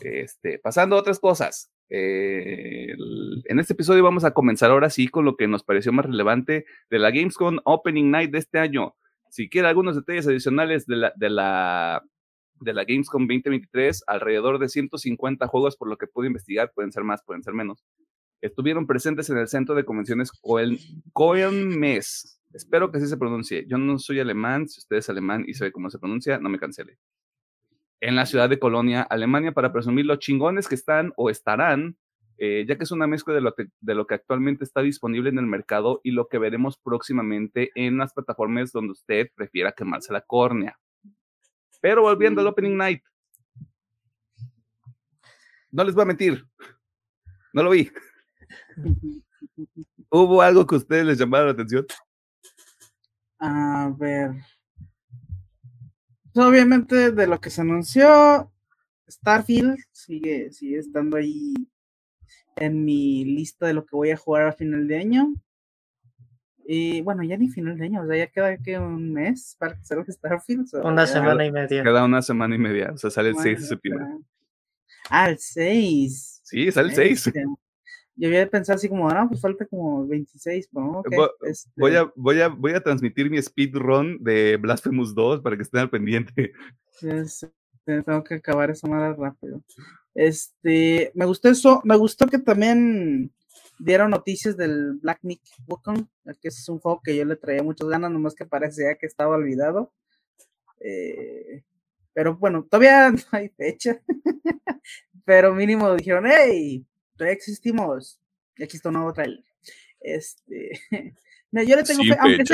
Este, 0.00 0.58
pasando 0.58 0.96
a 0.96 1.00
otras 1.00 1.20
cosas. 1.20 1.70
Eh, 1.90 2.94
en 3.44 3.58
este 3.58 3.74
episodio 3.74 4.02
vamos 4.02 4.24
a 4.24 4.32
comenzar 4.32 4.70
ahora 4.70 4.88
sí 4.88 5.08
con 5.08 5.26
lo 5.26 5.36
que 5.36 5.46
nos 5.46 5.62
pareció 5.62 5.92
más 5.92 6.06
relevante 6.06 6.64
de 6.88 6.98
la 6.98 7.10
Gamescom 7.10 7.58
Opening 7.64 8.10
Night 8.10 8.30
de 8.30 8.38
este 8.38 8.58
año. 8.58 8.94
Si 9.32 9.48
quiere 9.48 9.66
algunos 9.66 9.96
detalles 9.96 10.26
adicionales 10.26 10.84
de 10.84 10.96
la, 10.96 11.12
de 11.16 11.30
la, 11.30 12.04
de 12.60 12.74
la 12.74 12.84
Gamescom 12.84 13.22
2023, 13.22 14.04
alrededor 14.06 14.58
de 14.58 14.68
150 14.68 15.46
juegos 15.46 15.78
por 15.78 15.88
lo 15.88 15.96
que 15.96 16.06
pude 16.06 16.26
investigar, 16.26 16.70
pueden 16.74 16.92
ser 16.92 17.02
más, 17.02 17.22
pueden 17.24 17.42
ser 17.42 17.54
menos, 17.54 17.82
estuvieron 18.42 18.86
presentes 18.86 19.30
en 19.30 19.38
el 19.38 19.48
centro 19.48 19.74
de 19.74 19.86
convenciones 19.86 20.32
Coelmes. 21.14 22.42
Espero 22.52 22.92
que 22.92 22.98
así 22.98 23.06
se 23.06 23.16
pronuncie. 23.16 23.64
Yo 23.66 23.78
no 23.78 23.98
soy 23.98 24.20
alemán, 24.20 24.68
si 24.68 24.80
usted 24.80 24.96
es 24.96 25.08
alemán 25.08 25.46
y 25.48 25.54
sabe 25.54 25.72
cómo 25.72 25.88
se 25.88 25.98
pronuncia, 25.98 26.38
no 26.38 26.50
me 26.50 26.58
cancele. 26.58 26.98
En 28.00 28.16
la 28.16 28.26
ciudad 28.26 28.50
de 28.50 28.58
Colonia, 28.58 29.00
Alemania, 29.00 29.52
para 29.52 29.72
presumir 29.72 30.04
los 30.04 30.18
chingones 30.18 30.68
que 30.68 30.74
están 30.74 31.14
o 31.16 31.30
estarán 31.30 31.96
eh, 32.44 32.66
ya 32.66 32.76
que 32.76 32.82
es 32.82 32.90
una 32.90 33.06
mezcla 33.06 33.32
de 33.32 33.40
lo, 33.40 33.54
que, 33.54 33.68
de 33.80 33.94
lo 33.94 34.04
que 34.04 34.14
actualmente 34.14 34.64
está 34.64 34.82
disponible 34.82 35.28
en 35.28 35.38
el 35.38 35.46
mercado 35.46 36.00
y 36.02 36.10
lo 36.10 36.26
que 36.26 36.38
veremos 36.38 36.76
próximamente 36.76 37.70
en 37.76 37.98
las 37.98 38.12
plataformas 38.12 38.72
donde 38.72 38.90
usted 38.90 39.28
prefiera 39.36 39.70
quemarse 39.70 40.12
la 40.12 40.22
córnea. 40.22 40.76
Pero 41.80 42.02
volviendo 42.02 42.40
al 42.40 42.48
Opening 42.48 42.76
Night, 42.76 43.04
no 45.70 45.84
les 45.84 45.94
voy 45.94 46.02
a 46.02 46.06
mentir, 46.06 46.44
no 47.52 47.62
lo 47.62 47.70
vi. 47.70 47.92
¿Hubo 50.10 50.42
algo 50.42 50.66
que 50.66 50.74
a 50.74 50.78
ustedes 50.78 51.06
les 51.06 51.18
llamara 51.18 51.44
la 51.44 51.52
atención? 51.52 51.86
A 53.38 53.94
ver. 53.96 54.32
Pues, 56.34 56.44
obviamente 56.44 57.12
de 57.12 57.26
lo 57.28 57.40
que 57.40 57.50
se 57.50 57.60
anunció, 57.60 58.52
Starfield 59.08 59.78
sigue, 59.92 60.50
sigue 60.50 60.78
estando 60.78 61.18
ahí 61.18 61.54
en 62.56 62.84
mi 62.84 63.24
lista 63.24 63.66
de 63.66 63.74
lo 63.74 63.84
que 63.84 63.96
voy 63.96 64.10
a 64.10 64.16
jugar 64.16 64.46
a 64.46 64.52
final 64.52 64.86
de 64.86 64.98
año. 64.98 65.34
Y 66.64 67.00
bueno, 67.02 67.22
ya 67.24 67.36
ni 67.36 67.48
final 67.48 67.76
de 67.76 67.86
año, 67.86 68.02
o 68.02 68.06
sea, 68.06 68.16
ya 68.16 68.28
queda 68.28 68.56
que 68.56 68.78
un 68.78 69.12
mes 69.12 69.56
para 69.58 69.76
que 69.76 69.84
salga 69.84 70.04
Starfield. 70.10 70.68
una 70.84 71.06
semana 71.06 71.44
y 71.44 71.50
media. 71.50 71.82
Queda 71.82 72.04
una 72.04 72.22
semana 72.22 72.54
y 72.54 72.58
media, 72.58 72.92
o 72.94 72.96
sea, 72.96 73.10
sale 73.10 73.30
el 73.30 73.36
6 73.36 73.60
de 73.60 73.66
septiembre. 73.66 74.06
Ah, 75.10 75.28
el 75.28 75.38
6. 75.38 76.40
Sí, 76.44 76.70
sale 76.70 76.90
el 76.90 76.94
6. 76.94 77.26
Este, 77.26 77.44
yo 78.14 78.28
había 78.28 78.48
pensado 78.48 78.76
así 78.76 78.88
como, 78.88 79.08
no, 79.08 79.28
pues 79.28 79.40
falta 79.40 79.66
como 79.66 80.06
26, 80.06 80.68
pero 80.72 81.02
este 81.42 81.70
voy, 81.76 81.96
a, 81.96 82.12
voy, 82.14 82.40
a, 82.40 82.48
voy 82.48 82.72
a 82.72 82.80
transmitir 82.80 83.28
mi 83.30 83.40
speedrun 83.42 84.22
de 84.22 84.56
Blasphemous 84.58 85.14
2 85.14 85.40
para 85.40 85.56
que 85.56 85.62
estén 85.62 85.80
al 85.80 85.90
pendiente. 85.90 86.52
tengo 87.84 88.22
que 88.22 88.34
acabar 88.34 88.70
eso 88.70 88.86
más 88.86 89.16
rápido. 89.16 89.62
Este, 90.14 91.10
me 91.14 91.24
gustó 91.24 91.48
eso, 91.48 91.80
me 91.84 91.96
gustó 91.96 92.26
que 92.26 92.38
también 92.38 93.32
dieron 93.78 94.10
noticias 94.10 94.56
del 94.56 94.94
Black 94.94 95.20
Nick 95.22 95.42
Wukong, 95.66 96.06
que 96.40 96.48
es 96.48 96.68
un 96.68 96.78
juego 96.78 97.00
que 97.02 97.16
yo 97.16 97.24
le 97.24 97.36
traía 97.36 97.62
muchas 97.62 97.88
ganas, 97.88 98.10
nomás 98.10 98.34
que 98.34 98.46
parecía 98.46 98.96
que 98.96 99.06
estaba 99.06 99.36
olvidado. 99.36 99.92
Eh, 100.80 101.62
pero 102.12 102.36
bueno, 102.36 102.64
todavía 102.64 103.10
no 103.10 103.22
hay 103.32 103.48
fecha. 103.50 104.00
pero 105.24 105.54
mínimo 105.54 105.94
dijeron, 105.94 106.24
hey, 106.26 106.84
todavía 107.16 107.34
existimos. 107.34 108.20
Y 108.56 108.64
aquí 108.64 108.76
está 108.76 108.90
un 108.90 108.96
nuevo 108.96 109.12
trailer. 109.12 109.44
Este, 110.00 110.80
yo 111.52 111.76
le 111.76 111.82
tengo 111.82 112.02
Sí, 112.02 112.08
fe, 112.08 112.16
aunque 112.20 112.44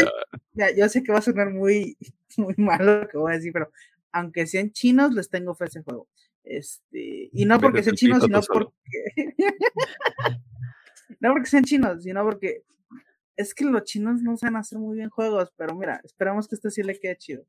ya, 0.53 0.75
yo 0.75 0.89
sé 0.89 1.03
que 1.03 1.13
va 1.13 1.19
a 1.19 1.23
sonar 1.23 1.51
muy, 1.51 1.97
muy 2.37 2.55
malo 2.57 3.01
lo 3.01 3.09
que 3.09 3.19
voy 3.19 3.33
a 3.33 3.37
decir, 3.37 3.53
pero 3.53 3.71
aunque 4.13 4.47
sean 4.47 4.73
chinos, 4.73 5.13
les 5.13 5.29
tengo 5.29 5.55
fe 5.55 5.65
a 5.65 5.67
ese 5.67 5.83
juego. 5.83 6.09
Este, 6.45 7.31
y 7.33 7.45
no 7.45 7.61
porque 7.61 7.83
sean 7.83 7.97
chinos, 7.97 8.23
sino 8.23 8.41
porque. 8.43 8.75
no 11.21 11.33
porque 11.33 11.49
sean 11.49 11.65
chinos, 11.65 12.03
sino 12.03 12.25
porque. 12.25 12.65
Es 13.37 13.55
que 13.55 13.65
los 13.65 13.85
chinos 13.85 14.23
no 14.23 14.37
saben 14.37 14.57
hacer 14.57 14.79
muy 14.79 14.97
bien 14.97 15.11
juegos, 15.11 15.53
pero 15.57 15.75
mira, 15.75 16.01
esperamos 16.03 16.49
que 16.49 16.57
este 16.57 16.71
sí 16.71 16.83
le 16.83 16.99
quede 16.99 17.17
chido. 17.17 17.47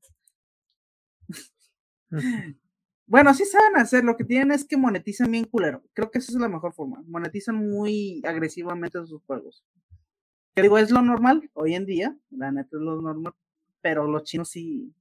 Bueno, 3.10 3.34
sí 3.34 3.44
saben 3.44 3.76
hacer, 3.78 4.04
lo 4.04 4.16
que 4.16 4.24
tienen 4.24 4.52
es 4.52 4.64
que 4.64 4.78
monetizan 4.78 5.32
bien 5.32 5.46
culero. 5.46 5.82
Creo 5.94 6.12
que 6.12 6.20
esa 6.20 6.32
es 6.32 6.38
la 6.38 6.48
mejor 6.48 6.76
forma. 6.76 7.02
Monetizan 7.08 7.56
muy 7.56 8.22
agresivamente 8.24 9.04
sus 9.08 9.24
juegos. 9.24 9.66
Que 10.54 10.62
digo, 10.62 10.78
es 10.78 10.92
lo 10.92 11.02
normal 11.02 11.50
hoy 11.54 11.74
en 11.74 11.88
día, 11.88 12.16
la 12.30 12.52
neta 12.52 12.70
es 12.78 12.82
lo 12.84 13.02
normal, 13.02 13.34
pero 13.82 14.06
los 14.06 14.26
chinos 14.26 14.52
sí 14.52 14.94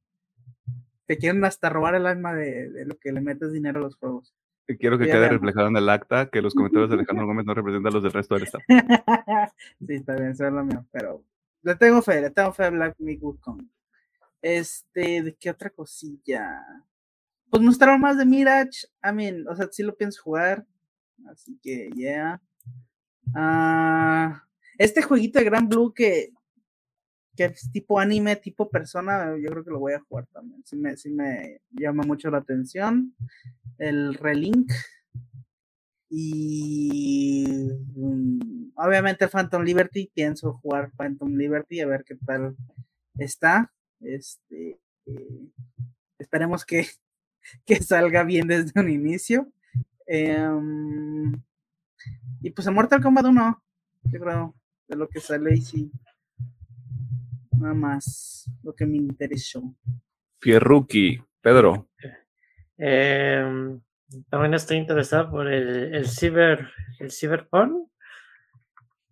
te 1.09 1.19
quieren 1.19 1.45
hasta 1.45 1.71
robar 1.71 1.97
el 1.97 2.07
alma 2.07 2.35
de, 2.35 2.71
de 2.71 2.87
lo 2.87 2.99
que 2.99 3.13
le 3.13 3.23
metes 3.23 3.53
dinero 3.53 3.81
a 3.81 3.83
los 3.83 3.97
juegos. 3.97 4.35
Quiero 4.79 4.99
que 4.99 5.07
Ya 5.07 5.15
quede 5.15 5.21
veamos. 5.21 5.41
reflejado 5.41 5.69
en 5.69 5.77
el 5.79 5.89
acta 5.89 6.29
que 6.29 6.43
los 6.43 6.55
comentarios 6.55 6.91
de 6.91 6.97
Alejandro 6.97 7.27
Gómez 7.27 7.47
no 7.47 7.55
representan 7.55 7.95
los 7.95 8.03
del 8.03 8.13
resto 8.13 8.35
del 8.35 8.45
staff. 8.45 8.63
sí, 9.81 9.95
está 9.95 10.15
bien, 10.15 10.31
eso 10.31 10.47
es 10.47 10.53
lo 10.53 10.65
mío, 10.65 10.87
pero 10.93 11.25
le 11.63 11.75
tengo 11.77 12.03
fe, 12.03 12.21
le 12.21 12.31
tengo 12.31 12.53
fe 12.53 12.65
a 12.67 12.71
Black 12.71 12.97
Myth 12.99 13.23
Wukong. 13.23 13.67
Este, 14.43 15.23
¿de 15.23 15.35
qué 15.37 15.51
otra 15.51 15.71
cosilla? 15.71 16.63
Pues 17.51 17.63
mostraron 17.63 18.01
más 18.01 18.19
de 18.19 18.27
Mirage. 18.27 18.87
I 19.03 19.13
mean, 19.13 19.49
o 19.49 19.57
sea, 19.57 19.69
sí 19.73 19.83
lo 19.83 19.97
pienso 19.97 20.23
jugar. 20.23 20.67
Así 21.33 21.59
que, 21.63 21.91
yeah. 21.97 22.41
Ah, 23.35 24.45
este 24.79 25.03
jueguito 25.03 25.39
de 25.39 25.47
Gran 25.47 25.69
Blue 25.69 25.93
que, 25.95 26.31
que 27.39 27.45
es 27.45 27.71
tipo 27.71 28.01
anime, 28.01 28.35
tipo 28.35 28.69
persona, 28.69 29.37
yo 29.41 29.49
creo 29.51 29.65
que 29.65 29.71
lo 29.71 29.79
voy 29.79 29.93
a 29.93 30.01
jugar 30.01 30.27
también. 30.33 30.61
Sí 30.67 30.75
me, 30.75 30.97
me 31.15 31.61
llama 31.71 32.03
mucho 32.03 32.33
la 32.33 32.39
atención. 32.39 33.15
El 33.79 34.15
Relink. 34.15 34.73
Y 36.11 37.47
mm, 37.95 38.73
obviamente 38.75 39.29
Phantom 39.29 39.63
Liberty, 39.63 40.11
pienso 40.13 40.55
jugar 40.55 40.91
Phantom 40.97 41.33
Liberty 41.37 41.79
a 41.81 41.87
ver 41.87 42.03
qué 42.05 42.17
tal 42.17 42.57
está. 43.17 43.73
Este, 44.01 44.81
eh, 45.07 45.49
esperemos 46.19 46.65
que, 46.65 46.89
que 47.65 47.77
salga 47.77 48.25
bien 48.25 48.49
desde 48.49 48.81
un 48.81 48.91
inicio. 48.91 49.47
Em, 50.09 51.41
y 52.41 52.51
pues 52.51 52.67
a 52.67 52.73
Mortal 52.73 53.01
Kombat 53.01 53.27
1, 53.27 53.63
yo 54.03 54.21
creo, 54.21 54.57
de 54.89 54.97
lo 54.97 55.09
que 55.09 55.21
sale 55.21 55.55
y 55.55 55.61
sí. 55.61 55.93
Nada 57.59 57.75
más 57.75 58.51
lo 58.63 58.75
que 58.75 58.87
me 58.87 58.97
interesó. 58.97 59.75
Fierruki, 60.41 61.21
Pedro. 61.41 61.89
Em, 62.77 63.81
también 64.29 64.55
estoy 64.55 64.77
interesado 64.77 65.31
por 65.31 65.49
el, 65.49 65.95
el 65.95 66.09
Cyber, 66.09 66.69
el 67.01 67.11
Cyberpunk. 67.11 67.89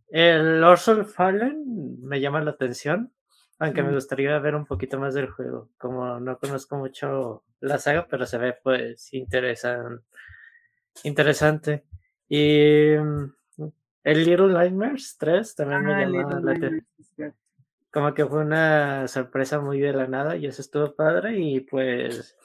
El 0.08 0.62
Orson 0.62 1.04
Fallen 1.04 2.00
me 2.00 2.20
llama 2.20 2.40
la 2.40 2.52
atención, 2.52 3.12
aunque 3.58 3.82
me 3.82 3.92
gustaría 3.92 4.38
ver 4.38 4.54
un 4.54 4.64
poquito 4.64 4.98
más 5.00 5.14
del 5.14 5.28
juego. 5.28 5.70
Como 5.78 6.20
no 6.20 6.38
conozco 6.38 6.76
mucho 6.76 7.42
la 7.60 7.78
saga, 7.78 8.06
pero 8.08 8.24
se 8.24 8.38
ve 8.38 8.56
pues 8.62 9.12
interesan, 9.12 10.02
interesante. 11.02 11.84
Y 12.28 12.94
mm, 12.96 13.32
el 14.04 14.24
Little 14.24 14.52
Nightmares 14.52 15.16
3 15.18 15.54
también 15.56 15.84
me 15.84 15.94
Ah, 15.94 16.00
llama 16.06 16.18
Little 16.22 16.42
la 16.42 16.52
atención. 16.52 17.34
Como 17.96 18.12
que 18.12 18.26
fue 18.26 18.40
una 18.40 19.08
sorpresa 19.08 19.58
muy 19.58 19.80
de 19.80 19.94
la 19.94 20.06
nada 20.06 20.36
y 20.36 20.44
eso 20.44 20.60
estuvo 20.60 20.94
padre 20.94 21.38
y 21.38 21.60
pues 21.60 22.36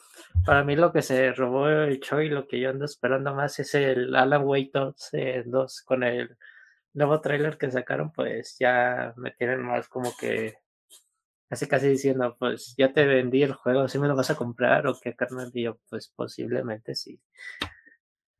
para 0.46 0.64
mí 0.64 0.76
lo 0.76 0.94
que 0.94 1.02
se 1.02 1.30
robó 1.34 1.68
el 1.68 2.00
show 2.00 2.20
y 2.22 2.30
lo 2.30 2.48
que 2.48 2.58
yo 2.58 2.70
ando 2.70 2.86
esperando 2.86 3.34
más 3.34 3.58
es 3.58 3.74
el 3.74 4.16
Alan 4.16 4.44
Wake 4.44 4.70
2, 4.72 5.08
eh, 5.12 5.42
2 5.44 5.82
con 5.82 6.04
el 6.04 6.38
nuevo 6.94 7.20
trailer 7.20 7.58
que 7.58 7.70
sacaron 7.70 8.12
pues 8.12 8.56
ya 8.58 9.12
me 9.18 9.32
tienen 9.32 9.60
más 9.60 9.90
como 9.90 10.16
que 10.18 10.54
casi 11.50 11.68
casi 11.68 11.88
diciendo 11.88 12.34
pues 12.38 12.74
ya 12.78 12.90
te 12.94 13.04
vendí 13.04 13.42
el 13.42 13.52
juego, 13.52 13.88
si 13.88 13.98
me 13.98 14.08
lo 14.08 14.16
vas 14.16 14.30
a 14.30 14.36
comprar 14.36 14.86
o 14.86 14.98
qué 14.98 15.14
carnal 15.14 15.50
y 15.52 15.64
yo 15.64 15.78
pues 15.90 16.10
posiblemente 16.16 16.94
sí. 16.94 17.20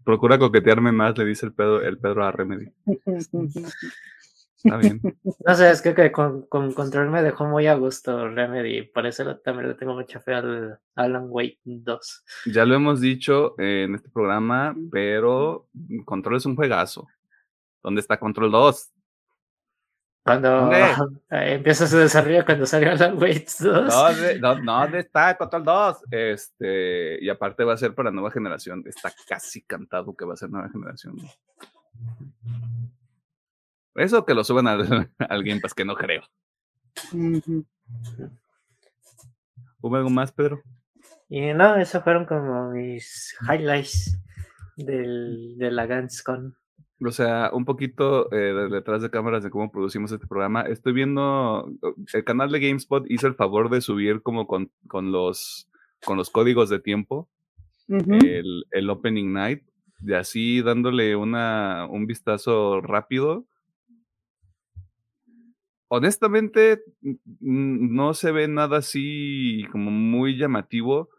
Procura 0.02 0.38
coquetearme 0.38 0.92
más, 0.92 1.18
le 1.18 1.26
dice 1.26 1.44
el 1.44 1.52
Pedro, 1.52 1.82
el 1.82 1.98
Pedro 1.98 2.24
a 2.24 2.32
Remedy. 2.32 2.72
Está 4.64 4.76
bien. 4.76 5.00
No 5.44 5.54
sé, 5.56 5.70
es 5.70 5.82
que, 5.82 5.92
que 5.94 6.12
con, 6.12 6.42
con 6.46 6.72
Control 6.72 7.10
me 7.10 7.20
dejó 7.22 7.44
muy 7.46 7.66
a 7.66 7.74
gusto 7.74 8.28
Remedy, 8.28 8.82
por 8.82 9.06
eso 9.06 9.24
lo- 9.24 9.38
también 9.40 9.68
le 9.68 9.74
tengo 9.74 9.94
mucha 9.94 10.20
fe 10.20 10.34
al 10.34 10.78
Alan 10.94 11.26
Wake 11.28 11.58
2. 11.64 12.24
Ya 12.52 12.64
lo 12.64 12.74
hemos 12.76 13.00
dicho 13.00 13.58
en 13.58 13.96
este 13.96 14.08
programa, 14.08 14.76
pero 14.92 15.66
Control 16.04 16.36
es 16.36 16.46
un 16.46 16.54
juegazo. 16.54 17.08
¿Dónde 17.82 18.00
está 18.00 18.18
Control 18.20 18.52
2? 18.52 18.92
Cuando 20.24 20.72
eh, 20.72 20.94
empieza 21.30 21.88
su 21.88 21.96
desarrollo 21.96 22.44
cuando 22.44 22.64
salió 22.64 22.92
Alan 22.92 23.20
Wake 23.20 23.46
2. 23.58 23.92
¿Dónde, 23.92 24.38
dó- 24.38 24.60
dónde 24.64 24.98
está 25.00 25.36
Control 25.36 25.64
2? 25.64 25.96
Este, 26.12 27.18
y 27.24 27.28
aparte 27.28 27.64
va 27.64 27.72
a 27.72 27.76
ser 27.78 27.92
para 27.96 28.12
nueva 28.12 28.30
generación. 28.30 28.84
Está 28.86 29.12
casi 29.28 29.62
cantado 29.62 30.14
que 30.14 30.24
va 30.24 30.34
a 30.34 30.36
ser 30.36 30.50
nueva 30.50 30.68
generación. 30.68 31.16
Eso 33.94 34.24
que 34.24 34.34
lo 34.34 34.44
suban 34.44 34.66
al, 34.68 35.10
al 35.18 35.44
Game 35.44 35.60
Pass, 35.60 35.74
que 35.74 35.84
no 35.84 35.94
creo. 35.94 36.22
¿Hubo 39.80 39.96
algo 39.96 40.10
más, 40.10 40.32
Pedro? 40.32 40.62
Y 41.28 41.52
no, 41.54 41.76
esos 41.76 42.02
fueron 42.04 42.26
como 42.26 42.70
mis 42.70 43.34
highlights 43.50 44.18
del, 44.76 45.56
de 45.58 45.70
la 45.70 45.86
Gamescom. 45.86 46.52
O 47.04 47.10
sea, 47.10 47.50
un 47.52 47.64
poquito 47.64 48.30
eh, 48.32 48.36
de- 48.54 48.68
detrás 48.68 49.02
de 49.02 49.10
cámaras 49.10 49.42
de 49.42 49.50
cómo 49.50 49.72
producimos 49.72 50.12
este 50.12 50.26
programa. 50.26 50.62
Estoy 50.62 50.92
viendo, 50.92 51.68
el 52.12 52.24
canal 52.24 52.52
de 52.52 52.60
GameSpot 52.60 53.04
hizo 53.10 53.26
el 53.26 53.34
favor 53.34 53.70
de 53.70 53.80
subir 53.80 54.22
como 54.22 54.46
con, 54.46 54.70
con 54.86 55.10
los, 55.10 55.68
con 56.04 56.16
los 56.16 56.30
códigos 56.30 56.68
de 56.70 56.78
tiempo 56.78 57.28
el, 58.24 58.64
el 58.70 58.88
Opening 58.90 59.32
Night, 59.32 59.64
y 60.00 60.12
así 60.14 60.62
dándole 60.62 61.16
una, 61.16 61.86
un 61.90 62.06
vistazo 62.06 62.80
rápido. 62.80 63.46
Honestamente, 65.94 66.82
no 67.40 68.14
se 68.14 68.32
ve 68.32 68.48
nada 68.48 68.78
así 68.78 69.66
como 69.70 69.90
muy 69.90 70.38
llamativo, 70.38 71.10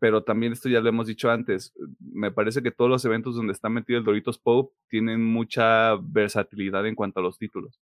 pero 0.00 0.24
también 0.24 0.52
esto 0.52 0.68
ya 0.68 0.80
lo 0.80 0.88
hemos 0.88 1.06
dicho 1.06 1.30
antes. 1.30 1.72
Me 2.00 2.32
parece 2.32 2.60
que 2.60 2.72
todos 2.72 2.90
los 2.90 3.04
eventos 3.04 3.36
donde 3.36 3.52
está 3.52 3.68
metido 3.68 4.00
el 4.00 4.04
Doritos 4.04 4.36
Pope 4.36 4.74
tienen 4.88 5.24
mucha 5.24 5.94
versatilidad 6.02 6.84
en 6.88 6.96
cuanto 6.96 7.20
a 7.20 7.22
los 7.22 7.38
títulos, 7.38 7.78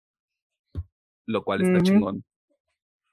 lo 1.26 1.42
cual 1.46 1.62
está 1.62 1.78
chingón 1.84 2.24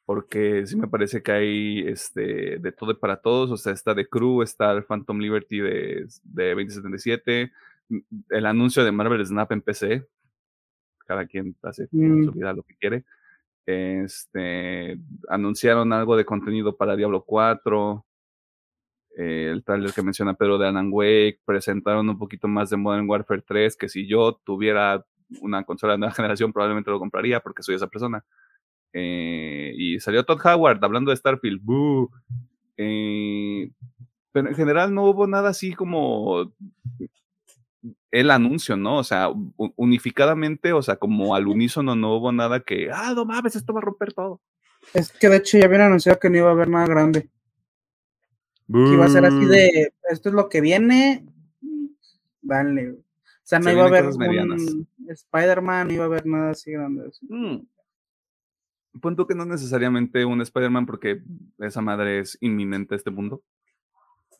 porque 0.05 0.67
sí 0.67 0.77
me 0.77 0.89
parece 0.89 1.23
que 1.23 1.31
hay 1.31 1.79
este, 1.87 2.59
de 2.59 2.73
todo 2.73 2.91
y 2.91 2.95
para 2.97 3.19
todos, 3.19 3.53
o 3.53 3.57
sea, 3.57 3.73
está 3.73 3.95
de 3.95 4.09
Crew, 4.09 4.43
está 4.43 4.73
el 4.73 4.83
Phantom 4.83 5.19
Liberty 5.21 5.61
de, 5.61 6.07
de 6.25 6.49
2077, 6.55 7.53
m- 7.89 8.03
el 8.31 8.47
anuncio 8.47 8.85
de 8.85 8.91
Marvel 8.91 9.25
Snap 9.25 9.53
en 9.53 9.63
PC, 9.63 10.05
cada 11.13 11.27
quien 11.27 11.55
hace 11.63 11.87
su 11.89 11.97
Mm. 11.97 12.33
vida 12.33 12.53
lo 12.55 12.63
que 12.63 12.75
quiere, 12.77 13.05
este, 13.67 14.99
anunciaron 15.29 15.93
algo 15.93 16.17
de 16.17 16.25
contenido 16.25 16.77
para 16.77 16.97
Diablo 16.97 17.23
4, 17.25 18.05
eh, 19.17 19.51
el 19.53 19.63
trailer 19.63 19.93
que 19.93 20.03
menciona 20.03 20.35
Pedro 20.35 20.57
de 20.59 20.69
Alan 20.69 20.89
Wake, 20.91 21.41
presentaron 21.45 22.09
un 22.09 22.19
poquito 22.19 22.49
más 22.49 22.71
de 22.71 22.79
Modern 22.79 23.09
Warfare 23.09 23.43
3, 23.47 23.77
que 23.77 23.89
si 23.89 24.07
yo 24.07 24.41
tuviera 24.45 25.05
una 25.41 25.65
consola 25.65 25.93
de 25.95 25.99
nueva 25.99 26.15
generación 26.17 26.53
probablemente 26.53 26.91
lo 26.91 26.99
compraría 26.99 27.41
porque 27.41 27.63
soy 27.63 27.75
esa 27.75 27.89
persona. 27.89 28.25
Eh, 28.95 29.73
y 29.77 30.01
salió 30.01 30.25
Todd 30.25 30.41
Howard 30.45 30.83
hablando 30.85 31.11
de 31.11 31.17
Starfield. 31.17 31.61
¡Boo! 31.63 32.11
Eh, 32.77 33.71
pero 34.33 34.49
en 34.49 34.55
general 34.55 34.95
no 34.95 35.05
hubo 35.05 35.27
nada 35.27 35.51
así 35.51 35.75
como 35.75 36.53
el 38.11 38.31
anuncio, 38.31 38.77
¿no? 38.77 38.99
O 38.99 39.05
sea, 39.05 39.29
unificadamente, 39.77 40.73
o 40.73 40.83
sea, 40.83 40.97
como 40.97 41.35
al 41.35 41.47
unísono 41.49 41.97
no 41.97 42.17
hubo 42.17 42.33
nada 42.33 42.61
que, 42.61 42.91
ah, 42.93 43.13
no 43.15 43.25
mames, 43.25 43.57
esto 43.57 43.73
va 43.73 43.81
a 43.81 43.85
romper 43.85 44.13
todo. 44.13 44.41
Es 44.95 45.13
que 45.13 45.29
de 45.29 45.37
hecho 45.37 45.59
ya 45.59 45.67
habían 45.67 45.83
anunciado 45.83 46.19
que 46.19 46.29
no 46.29 46.39
iba 46.39 46.49
a 46.49 46.53
haber 46.53 46.69
nada 46.69 46.87
grande. 46.87 47.29
Que 48.73 48.95
iba 48.95 49.05
a 49.05 49.09
ser 49.09 49.25
así 49.25 49.45
de 49.45 49.93
esto 50.11 50.29
es 50.31 50.35
lo 50.35 50.49
que 50.49 50.61
viene. 50.61 51.27
Dale. 52.41 52.91
O 52.91 52.97
sea, 53.43 53.59
no 53.59 53.67
Se 53.67 53.73
iba 53.73 53.83
a 53.83 53.87
haber 53.87 54.07
un 54.07 54.87
Spider-Man, 55.09 55.89
no 55.89 55.95
iba 55.95 56.05
a 56.05 56.07
haber 56.07 56.27
nada 56.27 56.51
así 56.51 56.73
grande. 56.73 57.11
Mm. 57.29 57.67
Punto 59.01 59.27
que 59.27 59.35
no 59.35 59.45
necesariamente 59.45 60.25
un 60.25 60.41
Spider-Man 60.41 60.87
porque 60.87 61.23
esa 61.59 61.81
madre 61.81 62.21
es 62.21 62.39
inminente 62.41 62.95
a 62.95 62.97
este 62.97 63.11
mundo. 63.11 63.43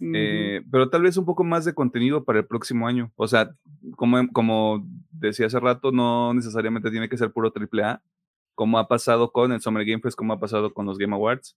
Eh, 0.01 0.63
pero 0.71 0.89
tal 0.91 1.03
vez 1.03 1.17
un 1.17 1.25
poco 1.25 1.45
más 1.45 1.65
de 1.65 1.75
contenido 1.75 2.25
para 2.25 2.41
el 2.41 2.47
próximo 2.47 2.87
año. 2.87 3.13
O 3.17 3.29
sea, 3.29 3.55
como, 3.97 4.27
como 4.33 4.87
decía 5.11 5.47
hace 5.47 5.61
rato, 5.61 5.93
no 5.93 6.35
necesariamente 6.35 6.91
tiene 6.91 7.09
que 7.09 7.19
ser 7.19 7.33
puro 7.33 7.53
AAA. 7.55 8.03
como 8.55 8.79
ha 8.79 8.89
pasado 8.89 9.33
con 9.33 9.53
el 9.53 9.61
Summer 9.61 9.85
Game 9.85 10.03
Fest, 10.03 10.17
como 10.17 10.33
ha 10.33 10.41
pasado 10.41 10.73
con 10.73 10.87
los 10.87 10.99
Game 10.99 11.15
Awards. 11.15 11.57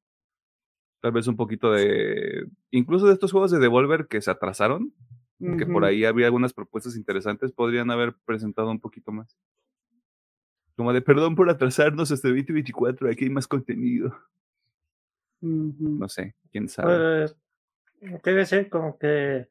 Tal 1.01 1.11
vez 1.11 1.27
un 1.27 1.35
poquito 1.35 1.71
de, 1.71 2.47
incluso 2.71 3.05
de 3.05 3.13
estos 3.13 3.31
juegos 3.31 3.51
de 3.51 3.59
Devolver 3.59 4.07
que 4.07 4.21
se 4.21 4.31
atrasaron, 4.31 4.93
que 5.37 5.65
por 5.65 5.83
ahí 5.83 6.05
había 6.05 6.25
algunas 6.27 6.53
propuestas 6.53 6.95
interesantes, 6.95 7.51
podrían 7.51 7.91
haber 7.91 8.15
presentado 8.25 8.71
un 8.71 8.79
poquito 8.79 9.11
más. 9.11 9.37
Como 10.75 10.93
de 10.93 11.01
perdón 11.01 11.35
por 11.35 11.49
atrasarnos 11.49 12.11
hasta 12.11 12.29
2024, 12.29 13.09
aquí 13.09 13.25
hay 13.25 13.29
más 13.29 13.47
contenido. 13.47 14.17
No 15.41 16.09
sé, 16.09 16.33
quién 16.51 16.67
sabe. 16.67 17.27
Pues, 17.99 18.21
debe 18.23 18.45
ser 18.45 18.69
como 18.69 18.97
que 18.97 19.47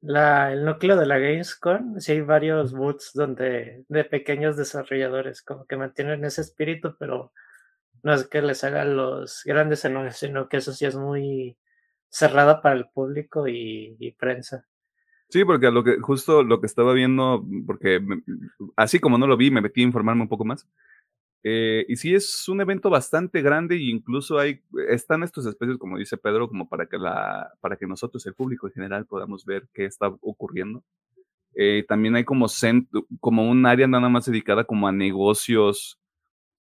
la, 0.00 0.52
el 0.52 0.64
núcleo 0.64 0.96
de 0.96 1.06
la 1.06 1.18
Gamescom, 1.18 2.00
sí 2.00 2.12
hay 2.12 2.20
varios 2.20 2.72
booths 2.72 3.12
donde 3.14 3.84
de 3.88 4.04
pequeños 4.04 4.56
desarrolladores 4.56 5.42
como 5.42 5.64
que 5.66 5.76
mantienen 5.76 6.24
ese 6.24 6.40
espíritu, 6.40 6.96
pero 6.98 7.32
no 8.02 8.12
es 8.14 8.26
que 8.26 8.42
les 8.42 8.64
hagan 8.64 8.96
los 8.96 9.42
grandes 9.44 9.84
anuncios, 9.84 10.16
sino 10.16 10.48
que 10.48 10.56
eso 10.56 10.72
sí 10.72 10.86
es 10.86 10.96
muy 10.96 11.56
cerrado 12.08 12.60
para 12.60 12.74
el 12.74 12.88
público 12.88 13.46
y, 13.46 13.96
y 13.98 14.12
prensa. 14.12 14.66
Sí, 15.28 15.46
porque 15.46 15.70
lo 15.70 15.82
que 15.82 15.98
justo 15.98 16.42
lo 16.42 16.60
que 16.60 16.66
estaba 16.66 16.92
viendo, 16.92 17.42
porque 17.66 18.02
así 18.76 18.98
como 18.98 19.16
no 19.16 19.26
lo 19.26 19.38
vi, 19.38 19.50
me 19.50 19.62
metí 19.62 19.80
a 19.80 19.84
informarme 19.84 20.22
un 20.22 20.28
poco 20.28 20.44
más. 20.44 20.68
Eh, 21.44 21.84
y 21.88 21.96
sí 21.96 22.14
es 22.14 22.48
un 22.48 22.60
evento 22.60 22.88
bastante 22.90 23.42
grande 23.42 23.76
y 23.76 23.90
incluso 23.90 24.38
hay 24.38 24.60
están 24.88 25.24
estos 25.24 25.44
especies, 25.46 25.76
como 25.78 25.98
dice 25.98 26.16
Pedro, 26.16 26.48
como 26.48 26.68
para 26.68 26.86
que 26.86 26.98
la 26.98 27.52
para 27.60 27.76
que 27.76 27.86
nosotros, 27.86 28.24
el 28.26 28.34
público 28.34 28.68
en 28.68 28.72
general, 28.74 29.06
podamos 29.06 29.44
ver 29.44 29.68
qué 29.74 29.84
está 29.86 30.08
ocurriendo. 30.20 30.84
Eh, 31.54 31.84
también 31.88 32.16
hay 32.16 32.24
como 32.24 32.46
cent- 32.48 32.88
como 33.20 33.48
un 33.50 33.66
área 33.66 33.86
nada 33.86 34.08
más 34.08 34.26
dedicada 34.26 34.64
como 34.64 34.88
a 34.88 34.92
negocios, 34.92 35.98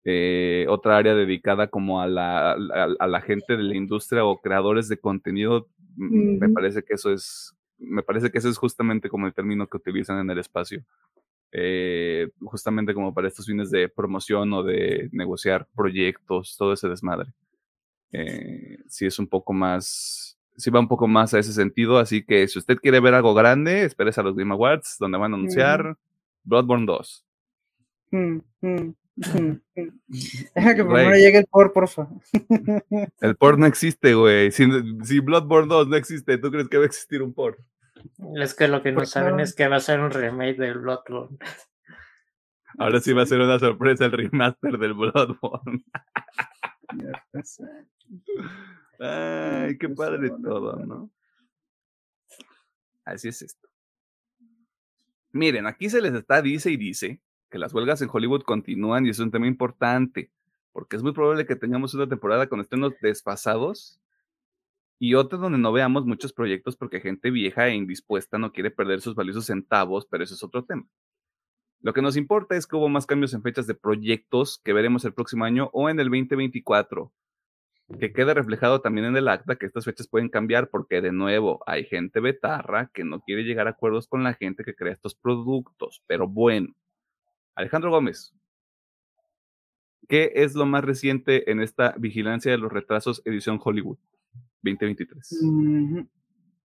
eh, 0.05 0.67
otra 0.69 0.97
área 0.99 1.15
dedicada 1.15 1.69
como 1.69 2.01
a 2.01 2.09
la, 2.09 2.53
a, 2.53 2.57
a 2.99 3.07
la 3.07 3.21
gente 3.21 3.57
de 3.57 3.63
la 3.65 3.77
industria 3.77 4.25
o 4.25 4.41
creadores 4.41 4.89
de 4.89 4.99
contenido. 4.99 5.69
Mm, 5.97 6.39
Me 6.39 6.49
parece 6.51 6.83
que 6.83 6.95
eso 6.95 7.13
es, 7.13 7.55
me 7.79 8.03
parece 8.03 8.31
que 8.31 8.39
ese 8.39 8.49
es 8.51 8.59
justamente 8.59 9.09
como 9.11 9.27
el 9.27 9.35
término 9.35 9.67
que 9.69 9.77
utilizan 9.79 10.19
en 10.21 10.31
el 10.31 10.39
espacio. 10.39 10.85
Eh, 11.53 12.29
justamente 12.43 12.95
como 12.95 13.13
para 13.13 13.27
estos 13.27 13.47
fines 13.47 13.71
de 13.71 13.89
promoción 13.89 14.53
o 14.53 14.63
de 14.63 15.09
negociar 15.13 15.67
proyectos, 15.75 16.57
todo 16.57 16.73
ese 16.73 16.89
desmadre. 16.89 17.33
Eh, 18.13 18.79
sí 18.89 19.07
es 19.07 19.19
un 19.19 19.27
poco 19.27 19.53
más, 19.53 20.39
sí 20.57 20.71
va 20.71 20.81
un 20.81 20.89
poco 20.89 21.09
más 21.09 21.35
a 21.35 21.39
ese 21.39 21.53
sentido, 21.53 21.99
así 21.99 22.25
que 22.25 22.47
si 22.47 22.59
usted 22.59 22.77
quiere 22.79 23.01
ver 23.01 23.15
algo 23.15 23.35
grande, 23.35 23.85
espérese 23.85 24.21
a 24.21 24.25
los 24.25 24.37
Game 24.37 24.53
Awards, 24.53 24.97
donde 25.01 25.19
van 25.19 25.33
a 25.33 25.37
anunciar 25.37 25.97
Bloodborne 26.45 26.87
2. 26.87 27.25
Mm, 28.13 28.17
mm, 28.17 28.41
mm, 28.61 28.95
mm. 29.77 30.01
Deja 30.55 30.75
que 30.75 30.85
primero 30.85 31.15
llegue 31.17 31.39
el 31.39 31.47
por, 31.47 31.73
porfa. 31.73 32.09
El 33.21 33.37
port 33.37 33.59
no 33.59 33.67
existe, 33.67 34.15
güey. 34.15 34.53
Si, 34.53 34.67
si 35.05 35.21
Bloodborne 35.21 35.69
2 35.69 35.89
no 35.89 35.97
existe, 35.97 36.39
¿tú 36.39 36.51
crees 36.51 36.69
que 36.69 36.79
va 36.79 36.85
a 36.85 36.87
existir 36.87 37.23
un 37.23 37.33
port? 37.33 37.59
Es 38.37 38.55
que 38.55 38.69
lo 38.69 38.83
que 38.83 38.93
no 38.93 38.99
Pues 38.99 39.11
saben 39.11 39.37
no. 39.37 39.43
es 39.43 39.55
que 39.55 39.69
va 39.69 39.77
a 39.77 39.81
ser 39.81 40.01
un 40.01 40.11
remake 40.11 40.57
del 40.59 40.79
Bloodborne. 40.79 41.39
Ahora 42.79 43.01
sí 43.01 43.13
va 43.13 43.23
a 43.23 43.27
ser 43.27 43.41
una 43.41 43.59
sorpresa 43.59 44.07
el 44.07 44.13
remaster 44.13 44.79
del 44.79 44.95
Bloodborne. 44.95 45.85
Ay, 48.99 49.79
qué 49.79 49.89
Pues, 49.89 49.97
padre 50.11 50.31
todo. 50.43 50.77
¿no? 50.85 51.11
Así 53.05 53.29
es 53.29 53.43
esto. 53.43 53.69
Miren, 55.33 55.67
aquí 55.67 55.89
se 55.89 56.01
les 56.01 56.15
está, 56.15 56.43
dice 56.43 56.71
y 56.71 56.77
dice, 56.77 57.21
que 57.51 57.59
las 57.59 57.73
huelgas 57.73 58.03
en 58.03 58.09
Hollywood 58.13 58.43
continúan 58.43 59.07
y 59.07 59.11
es 59.11 59.19
un 59.19 59.31
tema 59.31 59.47
importante, 59.47 60.31
porque 60.73 60.97
es 60.97 61.03
muy 61.03 61.13
probable 61.13 61.47
que 61.47 61.57
tengamos 61.57 61.95
una 61.95 62.09
temporada 62.09 62.49
con 62.49 62.61
estrenos 62.61 62.95
desfasados 63.01 64.00
y 65.03 65.15
otra 65.15 65.39
donde 65.39 65.59
no 65.59 65.73
veamos 65.73 66.05
muchos 66.05 66.35
proyectos 66.35 66.77
porque 66.77 67.01
gente 67.01 67.31
vieja 67.31 67.67
e 67.67 67.75
indispuesta 67.75 68.37
no 68.39 68.53
quiere 68.53 68.71
perder 68.71 69.01
sus 69.01 69.15
valiosos 69.15 69.47
centavos, 69.47 70.07
pero 70.07 70.23
eso 70.23 70.35
es 70.35 70.43
otro 70.43 70.63
tema. 70.67 70.87
Lo 71.81 71.95
que 71.95 72.03
nos 72.03 72.19
importa 72.19 72.55
es 72.55 72.67
que 72.67 72.77
hubo 72.77 72.91
más 72.91 73.07
cambios 73.07 73.33
en 73.33 73.43
fechas 73.43 73.67
de 73.67 73.75
proyectos 73.75 74.61
que 74.63 74.75
veremos 74.75 75.07
el 75.07 75.15
próximo 75.15 75.47
año 75.47 75.71
o 75.73 75.89
en 75.89 75.99
el 76.01 76.11
2024. 76.11 77.11
Que 77.99 78.13
quede 78.13 78.35
reflejado 78.35 78.83
también 78.83 79.07
en 79.07 79.17
el 79.17 79.29
acta 79.29 79.57
que 79.57 79.65
estas 79.65 79.87
fechas 79.87 80.07
pueden 80.07 80.29
cambiar 80.29 80.69
porque 80.69 81.01
de 81.01 81.13
nuevo 81.13 81.63
hay 81.67 81.87
gente 81.87 82.21
betarra 82.21 82.91
que 82.93 83.03
no 83.03 83.23
quiere 83.23 83.45
llegar 83.45 83.69
a 83.69 83.71
acuerdos 83.71 84.07
con 84.07 84.23
la 84.23 84.35
gente 84.35 84.65
que 84.65 84.75
crea 84.75 84.93
estos 84.93 85.15
productos. 85.15 86.03
Pero 86.07 86.29
bueno, 86.29 86.75
Alejandro 87.55 87.91
Gómez, 87.91 88.35
¿qué 90.11 90.33
es 90.35 90.55
lo 90.55 90.67
más 90.67 90.85
reciente 90.85 91.51
en 91.51 91.63
esta 91.63 91.95
vigilancia 91.97 92.53
de 92.53 92.59
los 92.59 92.71
retrasos 92.71 93.23
edición 93.25 93.59
Hollywood 93.65 93.97
2023? 94.63 95.33
Ujú. 95.43 96.09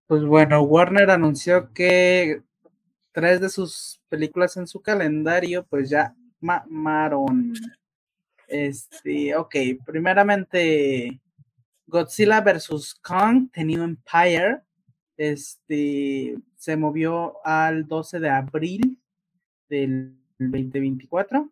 Pues 0.07 0.23
bueno, 0.23 0.61
Warner 0.61 1.09
anunció 1.09 1.73
que 1.73 2.41
tres 3.11 3.41
de 3.41 3.49
sus 3.49 4.01
películas 4.09 4.57
en 4.57 4.67
su 4.67 4.81
calendario, 4.81 5.65
pues 5.65 5.89
ya 5.89 6.15
mamaron. 6.39 7.53
Este, 8.47 9.35
ok, 9.35 9.55
primeramente 9.85 11.19
Godzilla 11.87 12.41
vs. 12.41 12.95
Kong, 13.01 13.49
The 13.51 13.63
New 13.63 13.83
Empire, 13.83 14.61
este, 15.17 16.35
se 16.55 16.77
movió 16.77 17.37
al 17.45 17.87
12 17.87 18.19
de 18.19 18.29
abril 18.29 19.01
del 19.69 20.17
2024. 20.37 21.51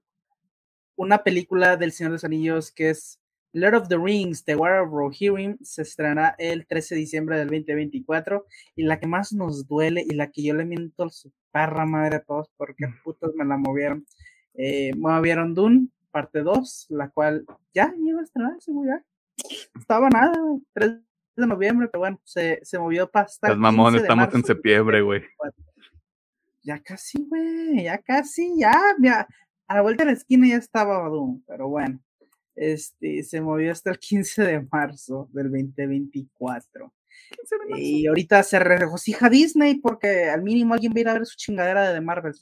Una 0.96 1.24
película 1.24 1.78
del 1.78 1.92
Señor 1.92 2.12
de 2.12 2.16
los 2.16 2.24
Anillos 2.24 2.72
que 2.72 2.90
es 2.90 3.20
Lord 3.54 3.76
of 3.76 3.88
the 3.88 3.98
Rings, 3.98 4.44
The 4.44 4.56
War 4.56 4.82
of 4.82 4.92
Rohirrim, 4.92 5.58
se 5.62 5.84
estrenará 5.84 6.36
el 6.40 6.66
13 6.66 6.96
de 6.96 7.02
diciembre 7.02 7.38
del 7.38 7.48
2024. 7.48 8.46
Y 8.76 8.84
la 8.84 9.00
que 9.00 9.08
más 9.08 9.32
nos 9.32 9.68
duele 9.68 10.04
y 10.08 10.16
la 10.16 10.32
que 10.32 10.44
yo 10.44 10.56
le 10.56 10.66
miento 10.66 11.10
su 11.10 11.32
perra 11.52 11.86
madre 11.86 12.18
a 12.18 12.24
todos 12.24 12.50
porque 12.58 12.88
putos 13.04 13.36
me 13.36 13.46
la 13.46 13.58
movieron. 13.58 14.06
Eh, 14.56 14.92
movieron 14.96 15.54
Dune, 15.54 15.88
parte 16.12 16.42
2, 16.42 16.88
la 16.90 17.10
cual 17.10 17.46
ya 17.74 17.94
iba 17.98 18.20
a 18.20 18.24
estrenarse, 18.24 18.72
ya. 18.86 19.04
Estaba 19.80 20.10
nada, 20.10 20.40
güey, 20.40 20.62
3 20.74 21.00
de 21.36 21.48
noviembre, 21.48 21.88
pero 21.88 22.00
bueno, 22.00 22.20
se, 22.24 22.60
se 22.64 22.78
movió 22.78 23.10
para 23.10 23.26
hasta 23.26 23.50
Las 23.50 23.58
mamón, 23.58 23.94
15 23.94 23.98
de 23.98 24.04
estamos 24.04 24.26
en 24.26 24.32
marzo. 24.34 24.48
septiembre, 24.48 25.02
güey. 25.02 25.22
Ya 26.66 26.82
casi, 26.82 27.22
güey, 27.28 27.84
ya 27.84 27.98
casi, 27.98 28.58
ya, 28.58 28.74
mira, 28.98 29.28
a 29.68 29.76
la 29.76 29.82
vuelta 29.82 30.06
de 30.06 30.12
la 30.12 30.18
esquina 30.18 30.48
ya 30.48 30.56
estaba 30.56 31.10
Doom, 31.10 31.44
pero 31.46 31.68
bueno, 31.68 32.00
este, 32.56 33.24
se 33.24 33.42
movió 33.42 33.72
hasta 33.72 33.92
el 33.92 34.00
15 34.00 34.44
de 34.44 34.68
marzo 34.72 35.30
del 35.34 35.52
2024. 35.52 36.94
Y 37.78 38.08
ahorita 38.08 38.44
se 38.44 38.60
regocija 38.60 39.30
Disney 39.30 39.76
porque 39.76 40.26
al 40.26 40.44
mínimo 40.44 40.74
alguien 40.74 40.94
va 40.94 40.98
a 40.98 41.02
ir 41.02 41.10
a 41.10 41.14
ver 41.14 41.26
su 41.26 41.36
chingadera 41.38 41.88
de 41.88 41.96
The 41.96 42.02
Marvel. 42.02 42.34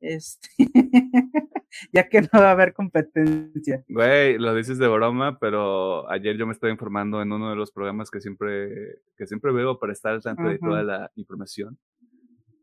Este, 0.00 0.48
ya 1.92 2.08
que 2.08 2.22
no 2.22 2.28
va 2.34 2.48
a 2.48 2.52
haber 2.52 2.72
competencia. 2.72 3.84
Güey, 3.88 4.38
lo 4.38 4.54
dices 4.54 4.78
de 4.78 4.88
broma, 4.88 5.38
pero 5.38 6.10
ayer 6.10 6.36
yo 6.36 6.46
me 6.46 6.52
estaba 6.52 6.72
informando 6.72 7.20
en 7.20 7.30
uno 7.32 7.50
de 7.50 7.56
los 7.56 7.70
programas 7.70 8.10
que 8.10 8.20
siempre, 8.20 9.02
que 9.16 9.26
siempre 9.26 9.52
veo 9.52 9.78
para 9.78 9.92
estar 9.92 10.12
al 10.14 10.22
tanto 10.22 10.44
de 10.44 10.58
toda 10.58 10.82
la 10.82 11.10
información. 11.16 11.78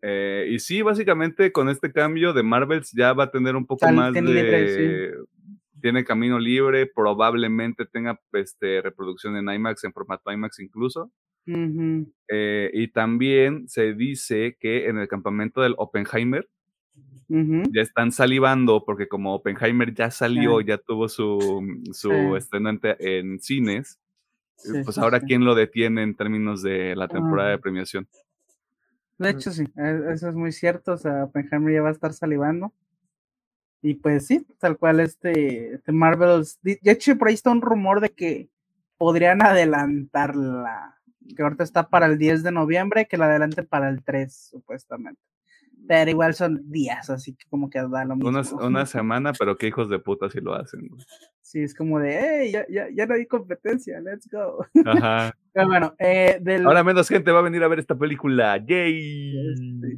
Eh, 0.01 0.47
y 0.51 0.59
sí, 0.59 0.81
básicamente 0.81 1.51
con 1.51 1.69
este 1.69 1.91
cambio 1.91 2.33
de 2.33 2.43
Marvels 2.43 2.91
ya 2.91 3.13
va 3.13 3.25
a 3.25 3.31
tener 3.31 3.55
un 3.55 3.65
poco 3.65 3.85
Sal- 3.85 3.95
más 3.95 4.13
de... 4.13 4.21
libre, 4.21 5.11
Tiene 5.81 6.03
camino 6.03 6.39
libre, 6.39 6.87
probablemente 6.87 7.85
tenga 7.85 8.19
este, 8.33 8.81
reproducción 8.81 9.35
en 9.37 9.49
IMAX, 9.53 9.83
en 9.83 9.93
formato 9.93 10.31
IMAX 10.31 10.59
incluso. 10.59 11.11
Eh, 12.29 12.69
y 12.73 12.87
también 12.91 13.67
se 13.69 13.93
dice 13.93 14.57
que 14.59 14.87
en 14.87 14.97
el 14.97 15.07
campamento 15.07 15.61
del 15.61 15.75
Oppenheimer 15.77 16.47
ya 17.29 17.81
están 17.81 18.11
salivando 18.11 18.83
porque 18.85 19.07
como 19.07 19.33
Oppenheimer 19.35 19.93
ya 19.93 20.11
salió, 20.11 20.59
Sí. 20.59 20.65
ya 20.67 20.77
tuvo 20.77 21.07
su, 21.09 21.81
su 21.91 22.09
Sí. 22.09 22.35
estreno 22.37 22.69
en, 22.69 22.79
en 22.99 23.39
cines, 23.39 23.99
Sí, 24.55 24.71
pues 24.83 24.97
ahora 24.97 25.19
quién 25.19 25.45
lo 25.45 25.53
detiene 25.53 26.01
en 26.03 26.15
términos 26.15 26.63
de 26.63 26.95
la 26.95 27.07
temporada 27.07 27.49
de 27.51 27.59
premiación. 27.59 28.07
De 29.19 29.29
hecho, 29.29 29.51
sí, 29.51 29.63
e- 29.75 30.13
eso 30.13 30.29
es 30.29 30.35
muy 30.35 30.51
cierto. 30.51 30.93
O 30.93 30.97
sea, 30.97 31.25
Oppenheimer 31.25 31.73
ya 31.73 31.81
va 31.81 31.89
a 31.89 31.91
estar 31.91 32.11
salivando. 32.13 32.73
Y 33.81 33.95
pues 33.95 34.25
sí, 34.27 34.45
tal 34.59 34.77
cual 34.77 34.99
este, 34.99 35.75
este 35.75 35.91
Marvels. 35.91 36.59
De 36.61 36.79
hecho, 36.83 37.17
por 37.17 37.27
ahí 37.27 37.35
está 37.35 37.51
un 37.51 37.61
rumor 37.61 38.01
de 38.01 38.09
que 38.09 38.49
podrían 38.97 39.41
adelantarla. 39.41 40.95
Que 41.35 41.43
ahorita 41.43 41.63
está 41.63 41.89
para 41.89 42.05
el 42.05 42.17
10 42.17 42.43
de 42.43 42.51
noviembre, 42.51 43.05
que 43.05 43.17
la 43.17 43.25
adelanten 43.25 43.65
para 43.65 43.89
el 43.89 44.03
3, 44.03 44.49
supuestamente. 44.51 45.21
Pero 45.87 46.09
igual 46.11 46.33
son 46.33 46.69
días, 46.69 47.09
así 47.09 47.33
que 47.33 47.45
como 47.49 47.69
que 47.69 47.79
da 47.79 48.03
lo 48.05 48.15
mismo. 48.15 48.29
Una, 48.29 48.41
una 48.65 48.85
semana, 48.85 49.33
pero 49.37 49.57
qué 49.57 49.67
hijos 49.67 49.89
de 49.89 49.99
puta 49.99 50.29
si 50.29 50.41
lo 50.41 50.53
hacen. 50.53 50.87
güey. 50.87 51.03
Sí, 51.41 51.61
es 51.61 51.73
como 51.73 51.99
de, 51.99 52.19
hey, 52.19 52.51
ya, 52.51 52.65
ya, 52.67 52.89
ya 52.93 53.05
no 53.05 53.13
hay 53.13 53.25
competencia, 53.25 54.01
let's 54.01 54.27
go. 54.29 54.65
Ajá. 54.85 55.33
Pero 55.53 55.67
bueno, 55.67 55.95
eh, 55.97 56.39
del, 56.41 56.67
Ahora 56.67 56.83
menos 56.83 57.07
gente 57.07 57.31
va 57.31 57.39
a 57.39 57.43
venir 57.43 57.63
a 57.63 57.69
ver 57.69 57.79
esta 57.79 57.95
película. 57.95 58.57
¡Yay! 58.57 59.53
Este. 59.53 59.97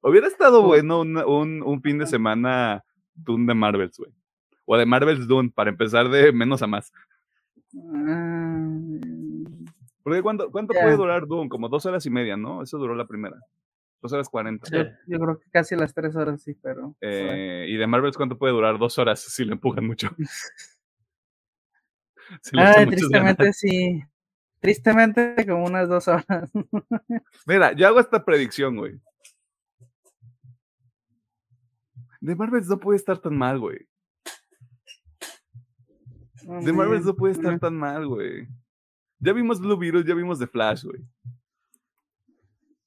Hubiera 0.00 0.26
estado 0.26 0.60
Oh. 0.60 0.66
bueno 0.66 1.00
un, 1.00 1.16
un, 1.16 1.62
un 1.62 1.82
fin 1.82 1.98
de 1.98 2.06
semana 2.08 2.84
Dune 3.24 3.46
de 3.46 3.54
Marvels, 3.54 3.98
güey. 3.98 4.12
o 4.64 4.76
de 4.76 4.86
Marvel's 4.86 5.26
Dune, 5.26 5.50
para 5.54 5.70
empezar 5.70 6.08
de 6.08 6.32
menos 6.32 6.62
a 6.62 6.66
más. 6.66 6.92
Ah, 7.94 8.68
Porque 10.02 10.22
¿cuánto, 10.22 10.50
cuánto 10.50 10.72
puede 10.74 10.96
durar 10.96 11.26
Dune? 11.26 11.48
Como 11.48 11.68
dos 11.68 11.84
horas 11.86 12.04
y 12.06 12.10
media, 12.10 12.36
¿no? 12.36 12.62
Eso 12.62 12.78
duró 12.78 12.94
la 12.94 13.06
primera. 13.06 13.36
Dos 14.00 14.12
horas 14.12 14.28
cuarenta. 14.28 14.68
yo, 14.70 14.84
yo 15.06 15.18
creo 15.18 15.38
que 15.40 15.50
casi 15.50 15.74
las 15.74 15.92
tres 15.92 16.14
horas 16.16 16.40
sí, 16.42 16.54
pero. 16.62 16.94
Eh, 17.00 17.66
y 17.68 17.76
de 17.76 17.86
Marvels, 17.86 18.16
¿cuánto 18.16 18.38
puede 18.38 18.52
durar? 18.52 18.78
Dos 18.78 18.96
horas 18.98 19.20
si 19.20 19.44
le 19.44 19.52
empujan 19.52 19.86
mucho. 19.86 20.08
Si 22.42 22.54
le 22.54 22.62
Ay, 22.62 22.74
ganas. 22.84 22.90
tristemente 22.90 23.52
sí. 23.54 24.02
Tristemente 24.60 25.34
como 25.46 25.64
unas 25.64 25.88
dos 25.88 26.08
horas. 26.08 26.50
Mira, 27.46 27.72
yo 27.72 27.86
hago 27.86 28.00
esta 28.00 28.22
predicción, 28.24 28.76
güey. 28.76 29.00
De 32.20 32.34
Marvels 32.34 32.68
no 32.68 32.78
puede 32.78 32.96
estar 32.96 33.18
tan 33.18 33.36
mal, 33.36 33.58
güey. 33.58 33.86
De 36.42 36.72
Marvels 36.72 37.04
no 37.04 37.14
puede 37.14 37.34
estar 37.34 37.58
tan 37.58 37.76
mal, 37.76 38.06
güey. 38.06 38.48
Ya 39.20 39.32
vimos 39.32 39.60
Blue 39.60 39.76
Beetle, 39.76 40.04
ya 40.04 40.14
vimos 40.14 40.38
The 40.38 40.46
Flash, 40.46 40.84
güey. 40.84 41.02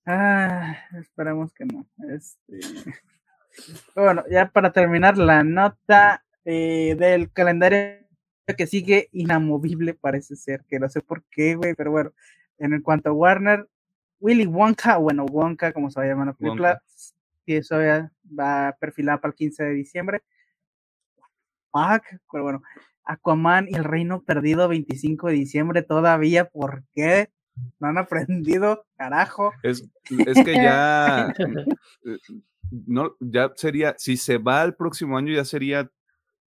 Ah, 0.05 0.75
esperamos 0.99 1.53
que 1.53 1.65
no. 1.65 1.85
Este... 2.09 2.59
Bueno, 3.93 4.23
ya 4.29 4.49
para 4.49 4.71
terminar 4.71 5.17
la 5.17 5.43
nota 5.43 6.23
eh, 6.45 6.95
del 6.97 7.29
calendario 7.31 7.97
que 8.57 8.67
sigue 8.67 9.09
inamovible 9.11 9.93
parece 9.93 10.35
ser, 10.35 10.63
que 10.67 10.79
no 10.79 10.89
sé 10.89 11.01
por 11.01 11.23
qué, 11.23 11.55
güey, 11.55 11.75
pero 11.75 11.91
bueno, 11.91 12.13
en 12.57 12.81
cuanto 12.81 13.09
a 13.09 13.13
Warner, 13.13 13.67
Willy 14.19 14.45
Wonka, 14.45 14.97
bueno, 14.97 15.25
Wonka, 15.25 15.73
como 15.73 15.89
se 15.89 15.99
va 15.99 16.05
a 16.05 16.09
llamar 16.09 16.27
la 16.27 16.33
película, 16.33 16.69
Wonka. 16.69 16.83
Y 17.51 17.55
eso 17.57 17.81
ya 17.81 18.11
va 18.37 18.75
perfilada 18.79 19.19
para 19.19 19.31
el 19.31 19.35
15 19.35 19.63
de 19.63 19.73
diciembre. 19.73 20.21
Fuck, 21.71 22.03
pero 22.31 22.43
bueno, 22.43 22.63
Aquaman 23.05 23.67
y 23.69 23.75
el 23.75 23.83
Reino 23.83 24.21
Perdido, 24.23 24.67
25 24.67 25.27
de 25.27 25.33
diciembre 25.33 25.81
todavía, 25.83 26.45
¿por 26.49 26.83
qué? 26.93 27.29
No 27.79 27.87
han 27.87 27.97
aprendido, 27.97 28.85
carajo. 28.97 29.51
Es, 29.63 29.87
es 30.25 30.43
que 30.43 30.61
ya. 30.61 31.33
eh, 32.05 32.17
No, 32.87 33.15
ya 33.19 33.51
sería. 33.55 33.95
Si 33.97 34.17
se 34.17 34.37
va 34.37 34.63
el 34.63 34.73
próximo 34.75 35.17
año, 35.17 35.33
ya 35.33 35.45
sería 35.45 35.89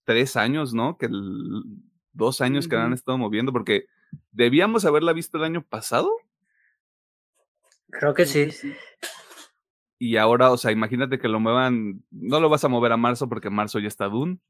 tres 0.05 0.37
años, 0.37 0.73
¿no? 0.73 0.97
Que 0.99 1.07
el- 1.07 1.65
dos 2.13 2.41
años 2.41 2.69
que 2.69 2.77
han 2.77 2.93
estado 2.93 3.17
moviendo, 3.19 3.53
porque 3.53 3.87
debíamos 4.33 4.85
haberla 4.85 5.13
visto 5.13 5.39
el 5.39 5.45
año 5.45 5.63
pasado. 5.63 6.11
Creo 7.91 8.15
que 8.15 8.27
sí. 8.27 8.49
Y 10.05 10.17
ahora, 10.17 10.51
o 10.51 10.57
sea, 10.57 10.73
imagínate 10.73 11.21
que 11.21 11.29
lo 11.29 11.39
muevan. 11.39 12.03
No 12.11 12.41
lo 12.41 12.49
vas 12.49 12.65
a 12.65 12.69
mover 12.69 12.91
a 12.91 12.97
marzo 12.97 13.29
porque 13.29 13.51
marzo 13.51 13.79
ya 13.79 13.87
está 13.87 14.09
Dune. 14.09 14.41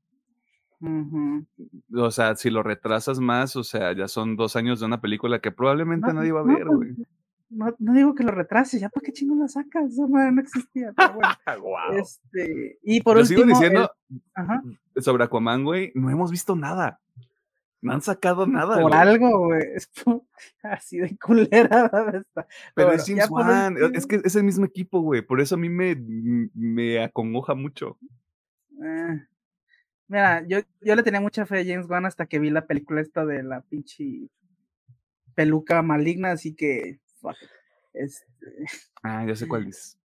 O 1.94 2.10
sea, 2.10 2.34
si 2.36 2.48
lo 2.48 2.62
retrasas 2.62 3.20
más, 3.20 3.54
o 3.56 3.62
sea, 3.62 3.92
ya 3.94 4.08
son 4.08 4.34
dos 4.36 4.56
años 4.56 4.80
de 4.80 4.86
una 4.86 5.02
película 5.02 5.40
que 5.40 5.52
probablemente 5.52 6.06
No, 6.08 6.14
nadie 6.14 6.32
va 6.32 6.40
a 6.40 6.44
no, 6.44 6.54
ver, 6.54 6.66
pues, 6.66 6.76
güey. 6.78 7.06
No, 7.50 7.66
no 7.78 7.92
digo 7.92 8.14
que 8.14 8.24
lo 8.24 8.32
retrases, 8.32 8.80
ya 8.80 8.88
para 8.88 9.04
qué 9.04 9.12
chingo 9.12 9.34
lo 9.34 9.46
sacas, 9.46 9.94
no 9.98 10.40
existía. 10.40 10.92
Pero 10.96 11.12
bueno, 11.14 11.28
Guau. 11.62 11.92
este, 11.98 12.78
y 12.82 13.02
por 13.02 13.18
Yo 13.18 13.26
sigo 13.26 13.42
último, 13.42 13.60
diciendo 13.60 13.90
el- 14.10 14.22
ajá, 14.34 14.62
sobre 15.02 15.24
Aquaman, 15.24 15.64
güey, 15.64 15.92
no 15.94 16.08
hemos 16.08 16.30
visto 16.30 16.56
nada. 16.56 16.98
No 17.82 17.92
han 17.92 18.00
sacado 18.00 18.46
nada. 18.46 18.80
por 18.80 18.90
güey. 18.92 18.94
algo, 19.00 19.46
güey, 19.46 19.62
así 20.62 20.98
de 20.98 21.18
culera 21.18 21.90
está. 22.14 22.46
Pero 22.74 22.88
bueno, 22.88 23.02
es 23.02 23.06
James 23.06 23.28
Wan, 23.28 23.72
último- 23.74 23.98
es 23.98 24.06
que 24.06 24.20
es 24.24 24.36
el 24.36 24.44
mismo 24.44 24.64
equipo, 24.64 25.00
güey. 25.00 25.20
Por 25.22 25.40
eso 25.40 25.56
a 25.56 25.58
mí 25.58 25.68
me, 25.68 25.96
me 26.54 27.02
acongoja 27.02 27.54
mucho. 27.54 27.98
Eh, 28.82 29.26
mira, 30.08 30.44
yo, 30.46 30.60
yo 30.80 30.94
le 30.94 31.02
tenía 31.02 31.20
mucha 31.20 31.44
fe 31.44 31.60
a 31.60 31.64
James 31.64 31.88
Wan 31.90 32.06
hasta 32.06 32.26
que 32.26 32.38
vi 32.38 32.50
la 32.50 32.66
película 32.66 33.00
esta 33.00 33.26
de 33.26 33.42
la 33.42 33.62
pinche 33.62 34.28
peluca 35.34 35.82
maligna, 35.82 36.30
así 36.32 36.54
que 36.54 37.00
fuck. 37.20 37.36
Este, 37.94 38.26
Ah, 39.02 39.24
ya 39.26 39.34
sé 39.34 39.48
cuál 39.48 39.66
es. 39.68 39.98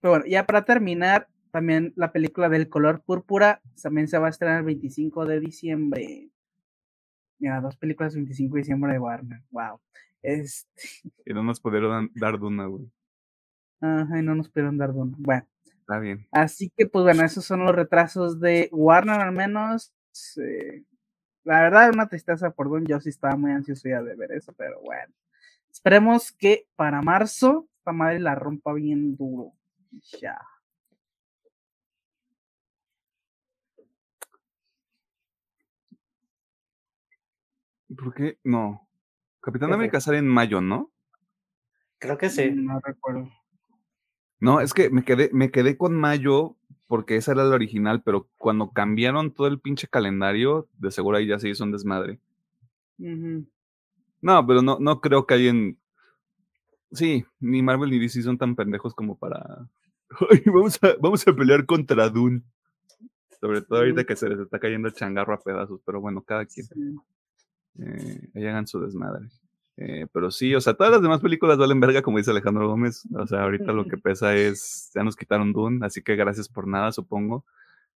Pero 0.00 0.12
bueno, 0.12 0.24
ya 0.28 0.46
para 0.46 0.64
terminar, 0.64 1.26
también 1.50 1.92
la 1.96 2.12
película 2.12 2.48
del 2.48 2.68
color 2.68 3.02
púrpura 3.02 3.60
también 3.82 4.06
se 4.08 4.18
va 4.18 4.28
a 4.28 4.30
estrenar 4.30 4.58
el 4.60 4.66
25 4.66 5.26
de 5.26 5.40
diciembre. 5.40 6.30
Mira, 7.38 7.60
dos 7.60 7.76
películas 7.76 8.14
25 8.14 8.54
de 8.54 8.60
diciembre 8.60 8.92
de 8.92 8.98
Warner. 8.98 9.40
Wow. 9.50 9.80
Este, 10.22 10.82
Y 11.24 11.34
no 11.34 11.42
nos 11.42 11.60
pudieron 11.60 12.10
dar 12.14 12.38
Duna, 12.38 12.66
güey. 12.66 12.90
ajá, 13.80 14.18
y 14.18 14.22
no 14.22 14.34
nos 14.34 14.48
pudieron 14.48 14.78
dar 14.78 14.92
dona. 14.92 15.14
Bueno, 15.18 15.46
Está 15.80 15.98
bien. 16.00 16.26
así 16.32 16.72
que 16.76 16.86
pues 16.86 17.04
bueno, 17.04 17.24
esos 17.24 17.44
son 17.44 17.60
los 17.64 17.74
retrasos 17.74 18.40
de 18.40 18.68
Warner 18.72 19.20
al 19.20 19.32
menos. 19.32 19.92
eh, 20.38 20.82
la 21.44 21.60
verdad, 21.62 21.90
una 21.94 22.08
tristeza 22.08 22.50
por 22.50 22.68
Dune. 22.68 22.86
Yo 22.88 22.98
sí 23.00 23.10
estaba 23.10 23.36
muy 23.36 23.52
ansioso 23.52 23.88
ya 23.88 24.02
de 24.02 24.16
ver 24.16 24.32
eso, 24.32 24.52
pero 24.56 24.80
bueno. 24.80 25.12
Esperemos 25.70 26.32
que 26.32 26.66
para 26.74 27.02
marzo 27.02 27.68
esta 27.78 27.92
madre 27.92 28.18
la 28.18 28.34
rompa 28.34 28.72
bien 28.72 29.16
duro. 29.16 29.52
Ya. 30.20 30.38
¿Por 37.94 38.14
qué? 38.14 38.38
No. 38.44 38.88
Capitán. 39.40 39.72
América 39.72 40.00
sale 40.00 40.18
en 40.18 40.26
mayo, 40.26 40.60
¿no? 40.60 40.90
Creo 41.98 42.18
que 42.18 42.30
sí. 42.30 42.50
No 42.50 42.80
recuerdo. 42.80 43.30
No, 44.40 44.60
es 44.60 44.74
que 44.74 44.90
me 44.90 45.04
quedé, 45.04 45.30
me 45.32 45.50
quedé 45.50 45.76
con 45.76 45.94
mayo 45.94 46.56
porque 46.86 47.16
esa 47.16 47.32
era 47.32 47.44
la 47.44 47.54
original, 47.54 48.02
pero 48.02 48.28
cuando 48.36 48.70
cambiaron 48.70 49.32
todo 49.32 49.46
el 49.46 49.60
pinche 49.60 49.88
calendario, 49.88 50.68
de 50.78 50.90
seguro 50.90 51.16
ahí 51.16 51.26
ya 51.26 51.38
se 51.38 51.48
hizo 51.48 51.64
un 51.64 51.72
desmadre. 51.72 52.20
No, 52.98 54.46
pero 54.46 54.62
no, 54.62 54.78
no 54.80 55.00
creo 55.00 55.26
que 55.26 55.34
alguien. 55.34 55.78
Sí, 56.92 57.24
ni 57.40 57.62
Marvel 57.62 57.90
ni 57.90 57.98
DC 57.98 58.22
son 58.22 58.38
tan 58.38 58.54
pendejos 58.54 58.94
como 58.94 59.18
para. 59.18 59.68
Vamos 60.46 60.78
a, 60.82 60.94
vamos 61.00 61.26
a 61.26 61.34
pelear 61.34 61.66
contra 61.66 62.08
Dune. 62.08 62.42
Sobre 63.40 63.60
todo 63.62 63.80
ahorita 63.80 64.04
que 64.04 64.14
se 64.14 64.28
les 64.28 64.38
está 64.38 64.60
cayendo 64.60 64.86
el 64.88 64.94
changarro 64.94 65.34
a 65.34 65.40
pedazos, 65.40 65.80
pero 65.84 66.00
bueno, 66.00 66.22
cada 66.22 66.46
quien. 66.46 66.66
Sí. 66.66 66.96
Eh, 67.78 68.28
ahí 68.34 68.46
hagan 68.46 68.66
su 68.66 68.80
desmadre. 68.80 69.28
Eh, 69.78 70.06
pero 70.12 70.30
sí, 70.30 70.54
o 70.54 70.60
sea, 70.60 70.72
todas 70.74 70.92
las 70.92 71.02
demás 71.02 71.20
películas 71.20 71.58
valen 71.58 71.80
verga, 71.80 72.00
como 72.02 72.18
dice 72.18 72.30
Alejandro 72.30 72.66
Gómez. 72.68 73.04
O 73.14 73.26
sea, 73.26 73.42
ahorita 73.42 73.72
lo 73.72 73.86
que 73.86 73.98
pesa 73.98 74.34
es, 74.34 74.90
ya 74.94 75.02
nos 75.04 75.16
quitaron 75.16 75.52
Dune, 75.52 75.84
así 75.84 76.02
que 76.02 76.16
gracias 76.16 76.48
por 76.48 76.66
nada, 76.66 76.92
supongo. 76.92 77.44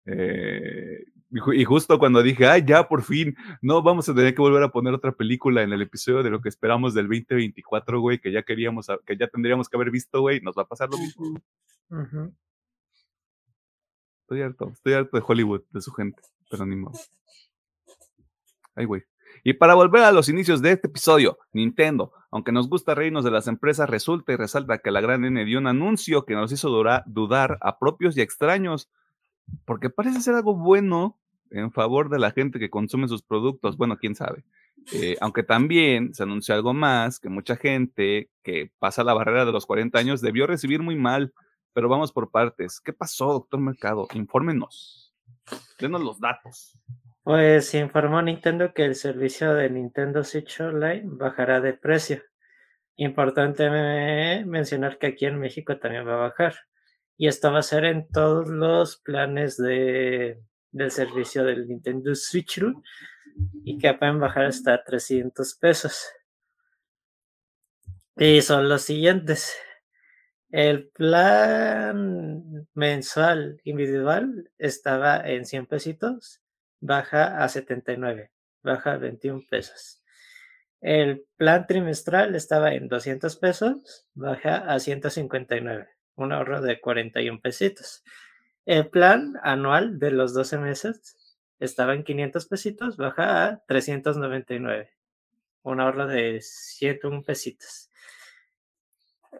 Eh, 0.06 1.06
y, 1.32 1.36
ju- 1.40 1.56
y 1.56 1.64
justo 1.64 1.98
cuando 2.00 2.22
dije, 2.24 2.48
ay, 2.48 2.64
ya 2.66 2.88
por 2.88 3.04
fin, 3.04 3.36
no 3.62 3.82
vamos 3.84 4.10
a 4.10 4.16
tener 4.16 4.34
que 4.36 4.42
volver 4.42 4.64
a 4.64 4.72
poner 4.72 4.94
otra 4.94 5.12
película 5.14 5.62
en 5.62 5.72
el 5.72 5.82
episodio 5.82 6.24
de 6.24 6.30
lo 6.32 6.42
que 6.42 6.50
esperamos 6.50 6.94
del 6.94 7.08
2024, 7.08 8.02
güey, 8.02 8.20
que 8.20 8.32
ya 8.32 8.44
queríamos, 8.44 8.88
que 9.06 9.16
ya 9.16 9.28
tendríamos 9.28 9.70
que 9.70 9.78
haber 9.78 9.92
visto, 9.92 10.20
güey, 10.22 10.42
nos 10.42 10.56
va 10.58 10.64
a 10.64 10.68
pasar 10.68 10.90
lo 10.90 10.98
mismo. 10.98 11.40
Estoy 14.24 14.42
harto, 14.42 14.70
estoy 14.74 14.94
harto 14.94 15.18
de 15.18 15.24
Hollywood, 15.26 15.62
de 15.72 15.82
su 15.82 15.92
gente, 15.92 16.22
pero 16.50 16.66
ni 16.66 16.76
modo. 16.76 16.98
Ay, 18.76 18.86
güey. 18.86 19.04
Y 19.44 19.54
para 19.54 19.74
volver 19.74 20.04
a 20.04 20.12
los 20.12 20.30
inicios 20.30 20.62
de 20.62 20.72
este 20.72 20.88
episodio, 20.88 21.38
Nintendo, 21.54 22.12
aunque 22.32 22.52
nos 22.52 22.70
gusta 22.70 22.96
reírnos 22.96 23.24
de 23.24 23.32
las 23.32 23.48
empresas, 23.48 23.90
resulta 23.90 24.34
y 24.34 24.36
resalta 24.36 24.80
que 24.80 24.92
la 24.92 25.02
gran 25.02 25.26
N 25.26 25.44
dio 25.46 25.60
un 25.60 25.68
anuncio 25.68 26.26
que 26.26 26.36
nos 26.36 26.52
hizo 26.52 26.70
dudar 27.06 27.58
a 27.62 27.80
propios 27.80 28.18
y 28.18 28.22
extraños, 28.22 28.90
porque 29.66 29.90
parece 29.90 30.22
ser 30.22 30.36
algo 30.36 30.56
bueno 30.56 31.18
en 31.52 31.72
favor 31.72 32.10
de 32.10 32.20
la 32.20 32.32
gente 32.32 32.60
que 32.60 32.70
consume 32.70 33.08
sus 33.08 33.24
productos. 33.24 33.78
Bueno, 33.78 33.98
quién 33.98 34.16
sabe. 34.16 34.44
Eh, 34.94 35.18
aunque 35.22 35.44
también 35.44 36.14
se 36.14 36.24
anunció 36.24 36.56
algo 36.56 36.74
más 36.74 37.20
que 37.20 37.30
mucha 37.30 37.56
gente 37.56 38.30
que 38.44 38.72
pasa 38.80 39.04
la 39.04 39.14
barrera 39.14 39.46
de 39.46 39.52
los 39.52 39.66
40 39.66 39.98
años 40.00 40.22
debió 40.22 40.48
recibir 40.48 40.82
muy 40.82 40.96
mal. 40.96 41.34
Pero 41.74 41.88
vamos 41.88 42.12
por 42.12 42.32
partes. 42.32 42.80
¿Qué 42.80 42.94
pasó, 42.94 43.28
doctor 43.34 43.60
Mercado? 43.60 44.08
Infórmenos. 44.14 45.14
Denos 45.80 46.02
los 46.02 46.20
datos. 46.20 46.78
Pues 47.30 47.76
informó 47.76 48.24
Nintendo 48.24 48.74
que 48.74 48.86
el 48.86 48.96
servicio 48.96 49.54
de 49.54 49.70
Nintendo 49.70 50.24
Switch 50.24 50.62
Online 50.62 51.04
bajará 51.06 51.62
de 51.62 51.74
precio. 51.76 52.24
Importante 52.96 53.70
me- 53.70 54.46
mencionar 54.48 54.98
que 54.98 55.06
aquí 55.10 55.28
en 55.28 55.38
México 55.38 55.78
también 55.78 56.08
va 56.08 56.16
a 56.16 56.30
bajar. 56.30 56.56
Y 57.18 57.28
esto 57.28 57.52
va 57.54 57.60
a 57.60 57.62
ser 57.62 57.86
en 57.86 58.08
todos 58.10 58.50
los 58.50 58.98
planes 59.02 59.58
de, 59.58 60.42
del 60.72 60.90
servicio 60.90 61.44
del 61.44 61.68
Nintendo 61.68 62.16
Switch 62.16 62.64
y 63.64 63.78
que 63.78 63.94
pueden 63.94 64.20
bajar 64.20 64.46
hasta 64.46 64.84
300 64.84 65.54
pesos. 65.54 66.04
Y 68.18 68.42
son 68.42 68.68
los 68.68 68.82
siguientes. 68.82 69.56
El 70.50 70.90
plan 70.90 72.68
mensual 72.74 73.62
individual 73.66 74.50
estaba 74.58 75.20
en 75.30 75.46
100 75.46 75.68
pesitos, 75.68 76.42
baja 76.80 77.44
a 77.44 77.50
79, 77.50 78.32
baja 78.64 78.94
a 78.94 78.98
21 78.98 79.46
pesos. 79.50 80.02
El 80.82 81.26
plan 81.36 81.68
trimestral 81.68 82.36
estaba 82.36 82.74
en 82.74 82.88
200 82.88 83.36
pesos, 83.36 84.08
baja 84.14 84.58
a 84.58 84.80
159, 84.80 85.90
un 86.16 86.32
ahorro 86.32 86.62
de 86.62 86.80
41 86.80 87.42
pesitos. 87.42 88.04
El 88.66 88.88
plan 88.90 89.34
anual 89.44 90.00
de 90.00 90.12
los 90.12 90.34
12 90.34 90.58
meses 90.60 91.38
estaba 91.60 91.94
en 91.94 92.04
500 92.04 92.46
pesitos, 92.46 92.98
baja 92.98 93.46
a 93.46 93.66
399. 93.66 94.92
Un 95.64 95.82
ahorro 95.82 96.08
de 96.08 96.40
101 96.42 97.24
pesitos. 97.24 97.90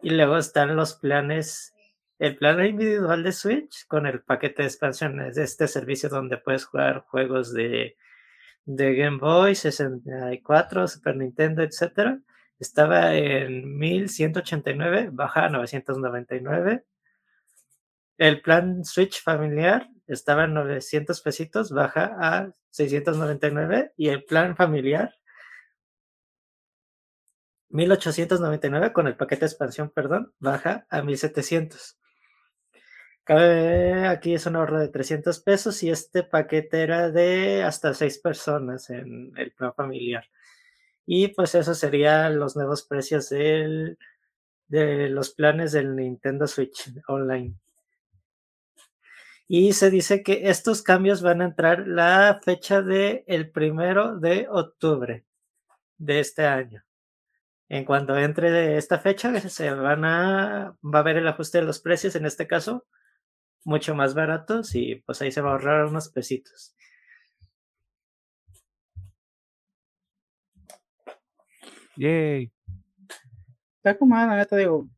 Y 0.02 0.10
luego 0.10 0.36
están 0.36 0.76
los 0.76 0.94
planes, 0.94 1.74
el 2.20 2.36
plan 2.36 2.62
individual 2.64 3.22
de 3.22 3.32
Switch 3.32 3.86
con 3.86 4.06
el 4.06 4.20
paquete 4.22 4.62
de 4.62 4.68
expansiones 4.68 5.36
de 5.36 5.44
este 5.44 5.66
servicio 5.66 6.10
donde 6.10 6.36
puedes 6.36 6.66
jugar 6.66 7.00
juegos 7.08 7.54
de, 7.54 7.96
de 8.66 8.94
Game 8.94 9.16
Boy, 9.16 9.54
64, 9.54 10.86
Super 10.86 11.16
Nintendo, 11.16 11.62
etc. 11.62 12.20
Estaba 12.58 13.14
en 13.14 13.74
1189, 13.78 15.08
baja 15.12 15.46
a 15.46 15.48
999. 15.48 16.84
El 18.18 18.42
plan 18.42 18.84
Switch 18.84 19.22
familiar 19.22 19.88
estaba 20.06 20.44
en 20.44 20.52
900 20.52 21.22
pesitos, 21.22 21.72
baja 21.72 22.16
a 22.20 22.52
699. 22.68 23.94
Y 23.96 24.10
el 24.10 24.24
plan 24.24 24.56
familiar 24.56 25.14
1899 27.70 28.92
con 28.92 29.06
el 29.06 29.16
paquete 29.16 29.40
de 29.40 29.46
expansión, 29.46 29.88
perdón, 29.88 30.34
baja 30.38 30.86
a 30.90 31.00
1700. 31.00 31.96
Aquí 33.32 34.34
es 34.34 34.46
un 34.46 34.56
ahorro 34.56 34.80
de 34.80 34.88
300 34.88 35.40
pesos 35.40 35.82
y 35.82 35.90
este 35.90 36.22
paquete 36.22 36.82
era 36.82 37.10
de 37.10 37.62
hasta 37.62 37.94
6 37.94 38.18
personas 38.18 38.90
en 38.90 39.32
el 39.36 39.52
plan 39.52 39.72
familiar. 39.74 40.24
Y 41.06 41.28
pues 41.28 41.54
esos 41.54 41.78
serían 41.78 42.38
los 42.38 42.56
nuevos 42.56 42.82
precios 42.84 43.28
de 43.30 43.96
los 44.68 45.30
planes 45.30 45.72
del 45.72 45.96
Nintendo 45.96 46.46
Switch 46.46 46.92
Online. 47.08 47.54
Y 49.52 49.72
se 49.72 49.90
dice 49.90 50.22
que 50.22 50.48
estos 50.48 50.80
cambios 50.82 51.22
van 51.22 51.42
a 51.42 51.46
entrar 51.46 51.88
la 51.88 52.40
fecha 52.44 52.82
del 52.82 53.24
el 53.26 53.50
primero 53.50 54.16
de 54.16 54.46
octubre 54.48 55.24
de 55.98 56.20
este 56.20 56.46
año. 56.46 56.84
En 57.68 57.84
cuanto 57.84 58.16
entre 58.16 58.52
de 58.52 58.76
esta 58.76 59.00
fecha, 59.00 59.40
se 59.40 59.70
van 59.72 60.04
a, 60.04 60.76
va 60.84 60.98
a 60.98 61.02
haber 61.02 61.16
el 61.16 61.26
ajuste 61.26 61.58
de 61.58 61.64
los 61.64 61.80
precios, 61.80 62.14
en 62.14 62.26
este 62.26 62.46
caso, 62.46 62.86
mucho 63.64 63.94
más 63.94 64.14
baratos 64.14 64.74
y 64.74 64.96
pues 65.06 65.20
ahí 65.22 65.32
se 65.32 65.40
va 65.40 65.50
a 65.50 65.52
ahorrar 65.52 65.86
unos 65.86 66.08
pesitos. 66.08 66.74
Yay. 71.96 72.50
Está 73.76 73.98
como 73.98 74.14
la 74.14 74.36
neta, 74.36 74.56
digo. 74.56 74.88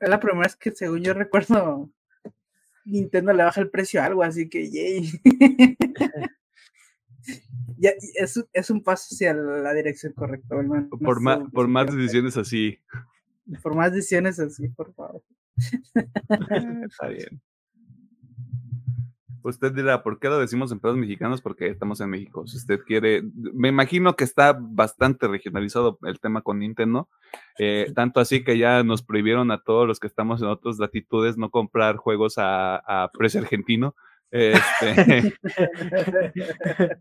Es 0.00 0.08
la 0.08 0.20
primera 0.20 0.46
vez 0.46 0.56
que, 0.56 0.72
según 0.72 1.02
yo 1.02 1.14
recuerdo, 1.14 1.90
Nintendo 2.84 3.32
le 3.32 3.44
baja 3.44 3.60
el 3.60 3.70
precio 3.70 4.02
a 4.02 4.06
algo, 4.06 4.22
así 4.22 4.48
que 4.48 4.70
yay. 4.70 5.10
ya, 7.78 7.90
es, 8.14 8.44
es, 8.52 8.70
un 8.70 8.82
paso 8.82 9.14
hacia 9.14 9.32
la 9.32 9.72
dirección 9.72 10.12
correcta, 10.12 10.56
hermano. 10.56 10.88
Por, 10.90 11.20
más, 11.20 11.38
por 11.52 11.68
más 11.68 11.94
decisiones 11.94 12.36
así. 12.36 12.78
Por 13.62 13.74
más 13.74 13.92
decisiones 13.92 14.38
así, 14.38 14.68
por 14.68 14.92
favor. 14.94 15.22
Está 16.90 17.08
bien. 17.08 17.40
Usted 19.44 19.72
dirá, 19.72 20.04
¿por 20.04 20.20
qué 20.20 20.28
lo 20.28 20.38
decimos 20.38 20.70
en 20.70 20.78
pedos 20.78 20.96
mexicanos? 20.96 21.40
Porque 21.42 21.66
estamos 21.66 22.00
en 22.00 22.10
México. 22.10 22.46
Si 22.46 22.56
usted 22.58 22.78
quiere, 22.86 23.24
me 23.34 23.68
imagino 23.68 24.14
que 24.14 24.22
está 24.22 24.56
bastante 24.56 25.26
regionalizado 25.26 25.98
el 26.02 26.20
tema 26.20 26.42
con 26.42 26.60
Nintendo, 26.60 27.08
eh, 27.58 27.90
tanto 27.96 28.20
así 28.20 28.44
que 28.44 28.56
ya 28.56 28.84
nos 28.84 29.02
prohibieron 29.02 29.50
a 29.50 29.60
todos 29.60 29.88
los 29.88 29.98
que 29.98 30.06
estamos 30.06 30.40
en 30.42 30.48
otras 30.48 30.78
latitudes 30.78 31.36
no 31.36 31.50
comprar 31.50 31.96
juegos 31.96 32.38
a, 32.38 32.76
a 32.76 33.10
precio 33.10 33.40
argentino, 33.40 33.96
este... 34.32 35.34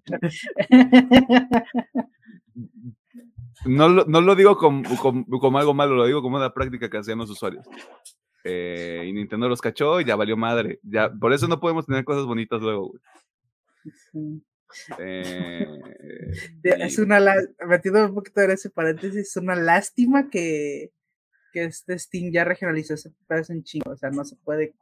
no, 3.66 3.88
lo, 3.88 4.04
no, 4.06 4.20
lo, 4.20 4.36
digo 4.36 4.58
como, 4.58 4.84
como, 5.40 5.58
algo 5.58 5.74
malo, 5.74 5.96
lo 5.96 6.06
digo 6.06 6.22
como 6.22 6.36
una 6.36 6.54
práctica 6.54 6.90
que 6.90 6.98
hacían 6.98 7.20
los 7.20 7.30
usuarios. 7.30 7.66
Eh, 8.43 9.06
y 9.08 9.13
Nintendo 9.13 9.47
los 9.47 9.62
cachó 9.62 10.01
y 10.01 10.06
ya 10.06 10.15
valió 10.15 10.36
madre. 10.38 10.80
Ya, 10.84 11.12
por 11.12 11.34
eso 11.34 11.47
no 11.47 11.60
podemos 11.60 11.86
tener 11.86 12.04
cosas 12.04 12.25
bonitas 12.25 12.62
luego, 12.62 12.93
eh, 14.99 15.67
es 16.63 16.97
una 16.97 17.19
metiendo 17.67 18.06
un 18.06 18.15
poquito 18.15 18.41
de 18.41 18.54
ese 18.54 18.69
paréntesis, 18.69 19.27
es 19.27 19.38
una 19.38 19.56
lástima 19.56 20.30
que, 20.30 20.91
que 21.51 21.65
este 21.65 21.97
Steam 21.99 22.32
ya 22.32 22.45
regionalizó 22.45 22.93
ese 22.93 23.12
pedazo 23.27 23.54
en 23.54 23.63
chingo, 23.63 23.91
o 23.91 23.97
sea, 23.97 24.10
no 24.12 24.23
se 24.23 24.38
puede 24.38 24.73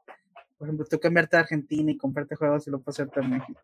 por 0.59 0.67
ejemplo, 0.67 0.85
tú 0.85 0.99
cambiarte 0.99 1.37
a 1.37 1.39
Argentina 1.39 1.89
y 1.89 1.95
comprarte 1.95 2.35
juegos 2.35 2.67
y 2.67 2.69
lo 2.69 2.81
puedes 2.81 2.99
hacer 2.99 3.23
en 3.23 3.29
México. 3.29 3.61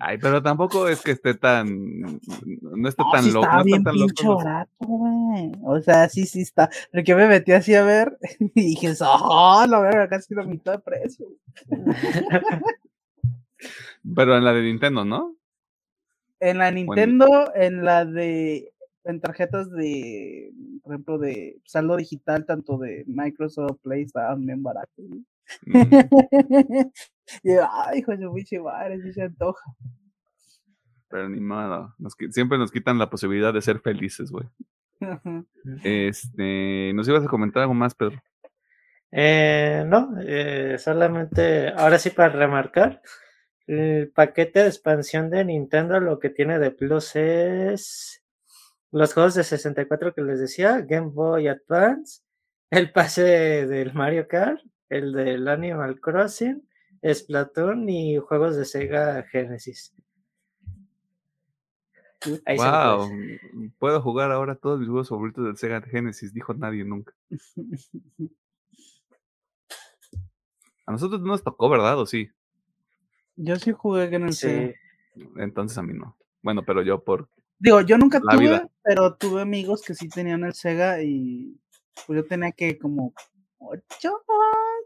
Ay, 0.00 0.18
pero 0.18 0.42
tampoco 0.42 0.88
es 0.88 1.00
que 1.00 1.12
esté 1.12 1.34
tan. 1.34 2.02
No 2.02 2.88
esté 2.88 3.04
tan 3.12 3.22
sí 3.22 3.30
loco. 3.30 3.46
Está 3.46 3.62
bien 3.62 3.84
pinche 3.84 4.26
barato, 4.26 4.72
güey. 4.80 5.52
O 5.62 5.80
sea, 5.80 6.08
sí, 6.08 6.26
sí 6.26 6.40
está. 6.40 6.68
Pero 6.90 7.04
que 7.04 7.14
me 7.14 7.28
metí 7.28 7.52
así 7.52 7.76
a 7.76 7.84
ver 7.84 8.18
y 8.56 8.60
dije, 8.60 8.92
¡oh! 9.02 9.64
Lo 9.68 9.82
veo 9.82 10.08
casi 10.08 10.34
la 10.34 10.42
mitad 10.42 10.72
de 10.72 10.78
precio. 10.80 11.28
pero 14.16 14.36
en 14.36 14.44
la 14.44 14.52
de 14.52 14.62
Nintendo, 14.62 15.04
¿no? 15.04 15.36
En 16.40 16.58
la 16.58 16.72
Nintendo, 16.72 17.52
en 17.54 17.84
la 17.84 18.04
de. 18.04 18.72
En 19.04 19.20
tarjetas 19.20 19.70
de, 19.70 20.52
por 20.82 20.92
ejemplo, 20.92 21.18
de 21.18 21.60
saldo 21.64 21.96
digital, 21.96 22.46
tanto 22.46 22.78
de 22.78 23.04
Microsoft 23.06 23.78
Play, 23.82 24.02
estaban 24.02 24.44
bien 24.44 24.60
baratos. 24.64 25.04
Mm. 25.08 25.22
y 27.42 27.50
ay, 27.50 27.98
hijo 27.98 28.16
de 28.16 28.28
pinche 28.34 28.58
madre, 28.60 29.12
se 29.12 29.22
antoja. 29.22 29.64
Pero 31.08 31.28
ni 31.28 31.40
nada, 31.40 31.94
siempre 32.30 32.58
nos 32.58 32.72
quitan 32.72 32.98
la 32.98 33.10
posibilidad 33.10 33.52
de 33.52 33.60
ser 33.60 33.80
felices, 33.80 34.30
güey. 34.30 34.46
Este, 35.84 36.92
¿nos 36.94 37.08
ibas 37.08 37.24
a 37.24 37.28
comentar 37.28 37.62
algo 37.62 37.74
más, 37.74 37.94
Pedro? 37.94 38.22
Eh, 39.10 39.84
no, 39.86 40.14
eh, 40.20 40.76
solamente, 40.78 41.68
ahora 41.68 41.98
sí 41.98 42.10
para 42.10 42.30
remarcar, 42.30 43.02
el 43.66 44.10
paquete 44.10 44.60
de 44.60 44.68
expansión 44.68 45.30
de 45.30 45.44
Nintendo 45.44 46.00
lo 46.00 46.18
que 46.18 46.30
tiene 46.30 46.58
de 46.58 46.70
plus 46.70 47.14
es 47.14 48.22
los 48.90 49.14
juegos 49.14 49.34
de 49.34 49.44
64 49.44 50.14
que 50.14 50.22
les 50.22 50.40
decía, 50.40 50.80
Game 50.80 51.10
Boy 51.10 51.48
Advance, 51.48 52.22
el 52.70 52.90
pase 52.92 53.22
del 53.66 53.92
Mario 53.92 54.26
Kart, 54.28 54.60
el 54.92 55.12
del 55.12 55.48
Animal 55.48 55.98
Crossing, 56.00 56.62
Splatoon 57.02 57.88
y 57.88 58.18
juegos 58.18 58.56
de 58.56 58.66
Sega 58.66 59.22
Genesis. 59.24 59.94
wow, 62.56 63.10
puedo 63.78 64.02
jugar 64.02 64.30
ahora 64.30 64.54
todos 64.54 64.78
mis 64.78 64.88
juegos 64.88 65.08
favoritos 65.08 65.44
del 65.46 65.56
Sega 65.56 65.80
Genesis, 65.80 66.34
dijo 66.34 66.52
nadie 66.54 66.84
nunca. 66.84 67.14
A 70.84 70.90
nosotros 70.90 71.20
no 71.20 71.28
nos 71.28 71.44
tocó, 71.44 71.70
¿verdad? 71.70 71.96
¿O 71.98 72.06
sí? 72.06 72.28
Yo 73.36 73.56
sí 73.56 73.72
jugué 73.72 74.04
en 74.14 74.24
el 74.24 74.32
Sega. 74.32 74.74
Entonces 75.36 75.78
a 75.78 75.82
mí 75.82 75.94
no. 75.94 76.16
Bueno, 76.42 76.64
pero 76.64 76.82
yo 76.82 77.02
por. 77.02 77.28
Digo, 77.58 77.80
yo 77.82 77.96
nunca 77.96 78.20
tuve, 78.20 78.68
pero 78.82 79.14
tuve 79.14 79.42
amigos 79.42 79.82
que 79.82 79.94
sí 79.94 80.08
tenían 80.08 80.42
el 80.42 80.54
Sega 80.54 81.00
y 81.02 81.56
pues 82.06 82.16
yo 82.16 82.26
tenía 82.26 82.50
que 82.50 82.76
como 82.76 83.14
ocho 83.58 84.24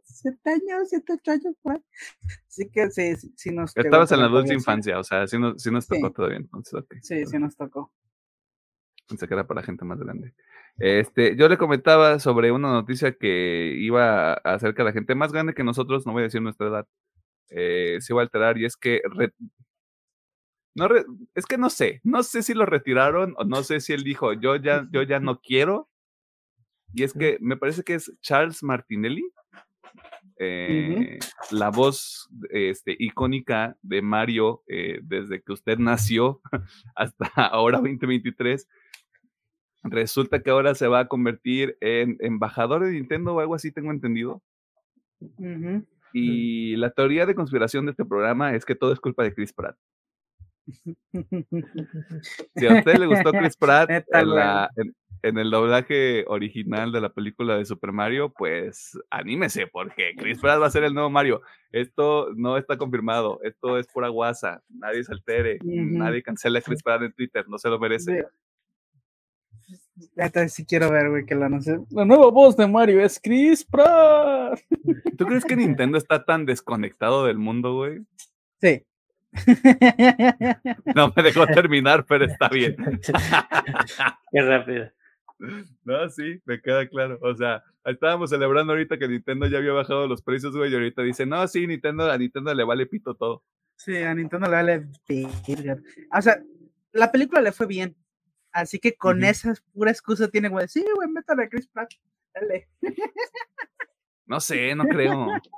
siete 0.06 0.50
años, 0.50 0.88
siete, 0.88 1.12
ocho 1.12 1.30
años, 1.30 1.56
pues. 1.62 1.80
Así 2.48 2.70
que 2.70 2.90
sí, 2.90 3.14
sí, 3.36 3.50
nos 3.50 3.76
Estabas 3.76 4.12
en 4.12 4.20
la 4.20 4.28
dulce 4.28 4.54
infancia, 4.54 4.98
o 4.98 5.04
sea, 5.04 5.26
sí 5.26 5.38
nos, 5.38 5.62
sí 5.62 5.70
nos 5.70 5.86
tocó 5.86 6.12
todavía 6.12 6.38
entonces, 6.38 6.74
okay. 6.74 6.98
Sí, 7.02 7.26
sí 7.26 7.38
nos 7.38 7.56
tocó. 7.56 7.92
Pensé 9.08 9.28
que 9.28 9.34
era 9.34 9.46
para 9.46 9.62
gente 9.62 9.84
más 9.84 9.98
grande. 9.98 10.34
Este, 10.78 11.36
yo 11.36 11.48
le 11.48 11.56
comentaba 11.56 12.18
sobre 12.18 12.52
una 12.52 12.70
noticia 12.70 13.16
que 13.16 13.74
iba 13.78 14.34
acerca 14.34 14.82
de 14.82 14.90
la 14.90 14.92
gente 14.92 15.14
más 15.14 15.32
grande 15.32 15.54
que 15.54 15.64
nosotros, 15.64 16.06
no 16.06 16.12
voy 16.12 16.22
a 16.22 16.24
decir 16.24 16.42
nuestra 16.42 16.68
edad, 16.68 16.86
eh, 17.48 17.98
se 18.00 18.12
iba 18.12 18.20
a 18.20 18.24
alterar 18.24 18.58
y 18.58 18.64
es 18.64 18.76
que 18.76 19.00
no 20.74 20.88
es 21.34 21.46
que 21.46 21.56
no 21.56 21.70
sé, 21.70 22.00
no 22.04 22.22
sé 22.22 22.42
si 22.42 22.52
lo 22.52 22.66
retiraron 22.66 23.34
o 23.38 23.44
no 23.44 23.62
sé 23.62 23.80
si 23.80 23.94
él 23.94 24.04
dijo 24.04 24.34
yo 24.34 24.56
ya, 24.56 24.86
yo 24.92 25.02
ya 25.02 25.20
no 25.20 25.40
quiero. 25.40 25.88
Y 26.92 27.02
es 27.02 27.12
que 27.18 27.38
me 27.40 27.56
parece 27.56 27.82
que 27.82 27.94
es 27.94 28.12
Charles 28.20 28.62
Martinelli, 28.62 29.24
eh, 30.38 31.18
la 31.50 31.70
voz 31.70 32.28
este, 32.50 32.94
icónica 32.98 33.76
de 33.82 34.02
Mario 34.02 34.62
eh, 34.68 35.00
desde 35.02 35.42
que 35.42 35.52
usted 35.52 35.78
nació 35.78 36.40
hasta 36.94 37.26
ahora 37.36 37.78
2023. 37.78 38.68
Resulta 39.84 40.42
que 40.42 40.50
ahora 40.50 40.74
se 40.74 40.88
va 40.88 41.00
a 41.00 41.08
convertir 41.08 41.76
en 41.80 42.16
embajador 42.20 42.84
de 42.84 42.92
Nintendo 42.92 43.34
o 43.34 43.40
algo 43.40 43.54
así, 43.54 43.72
tengo 43.72 43.90
entendido. 43.90 44.42
Y 46.12 46.76
la 46.76 46.90
teoría 46.90 47.26
de 47.26 47.34
conspiración 47.34 47.86
de 47.86 47.92
este 47.92 48.04
programa 48.04 48.54
es 48.54 48.64
que 48.64 48.74
todo 48.74 48.92
es 48.92 49.00
culpa 49.00 49.22
de 49.22 49.34
Chris 49.34 49.52
Pratt. 49.52 49.76
Si 52.56 52.66
a 52.66 52.74
usted 52.74 52.98
le 52.98 53.06
gustó 53.06 53.32
Chris 53.32 53.56
Pratt 53.56 53.88
en 53.90 54.30
la, 54.30 54.70
en 55.22 55.38
el 55.38 55.50
doblaje 55.50 56.24
original 56.28 56.92
de 56.92 57.00
la 57.00 57.12
película 57.12 57.56
de 57.56 57.64
Super 57.64 57.92
Mario, 57.92 58.32
pues 58.36 58.98
anímese, 59.10 59.66
porque 59.66 60.14
Chris 60.16 60.40
Pratt 60.40 60.60
va 60.60 60.66
a 60.66 60.70
ser 60.70 60.84
el 60.84 60.94
nuevo 60.94 61.10
Mario. 61.10 61.42
Esto 61.72 62.32
no 62.36 62.56
está 62.56 62.76
confirmado, 62.76 63.40
esto 63.42 63.78
es 63.78 63.86
pura 63.86 64.08
guasa, 64.08 64.62
nadie 64.68 65.04
se 65.04 65.12
altere, 65.12 65.58
nadie 65.62 66.22
cancela 66.22 66.58
a 66.58 66.62
Chris 66.62 66.82
Pratt 66.82 67.02
en 67.02 67.12
Twitter, 67.12 67.48
no 67.48 67.58
se 67.58 67.68
lo 67.68 67.78
merece. 67.78 68.24
Ya 70.14 70.48
sí 70.48 70.64
quiero 70.66 70.90
ver, 70.90 71.08
güey, 71.08 71.24
que 71.24 71.34
la 71.34 71.48
La 71.90 72.04
nueva 72.04 72.30
voz 72.30 72.56
de 72.56 72.66
Mario 72.66 73.00
es 73.00 73.18
Chris 73.18 73.64
Pratt. 73.64 74.60
¿Tú 75.16 75.24
crees 75.24 75.44
que 75.44 75.56
Nintendo 75.56 75.96
está 75.96 76.24
tan 76.24 76.44
desconectado 76.44 77.24
del 77.24 77.38
mundo, 77.38 77.74
güey? 77.74 78.00
Sí. 78.60 78.84
No 80.94 81.12
me 81.14 81.22
dejó 81.22 81.46
terminar, 81.46 82.04
pero 82.06 82.24
está 82.24 82.48
bien. 82.48 82.76
Qué 84.32 84.42
rápido. 84.42 84.90
No, 85.84 86.08
sí, 86.08 86.40
me 86.44 86.60
queda 86.60 86.88
claro. 86.88 87.18
O 87.22 87.34
sea, 87.34 87.62
estábamos 87.84 88.30
celebrando 88.30 88.72
ahorita 88.72 88.98
que 88.98 89.08
Nintendo 89.08 89.46
ya 89.46 89.58
había 89.58 89.72
bajado 89.72 90.06
los 90.06 90.22
precios, 90.22 90.56
güey, 90.56 90.72
y 90.72 90.74
ahorita 90.74 91.02
dice, 91.02 91.26
no, 91.26 91.46
sí, 91.46 91.66
Nintendo, 91.66 92.10
a 92.10 92.18
Nintendo 92.18 92.54
le 92.54 92.64
vale 92.64 92.86
pito 92.86 93.14
todo. 93.14 93.44
Sí, 93.76 93.96
a 93.96 94.14
Nintendo 94.14 94.46
le 94.46 94.56
vale 94.56 94.86
O 96.12 96.22
sea, 96.22 96.42
la 96.92 97.12
película 97.12 97.40
le 97.40 97.52
fue 97.52 97.66
bien. 97.66 97.96
Así 98.52 98.78
que 98.78 98.96
con 98.96 99.22
esa 99.22 99.52
pura 99.74 99.90
excusa 99.90 100.28
tiene, 100.28 100.48
güey, 100.48 100.66
sí, 100.68 100.84
güey, 100.94 101.08
métale 101.08 101.44
a 101.44 101.48
Chris 101.48 101.68
Pratt. 101.68 101.90
Dale. 102.32 102.68
No 104.26 104.40
sé, 104.40 104.74
no 104.74 104.84
creo. 104.84 105.26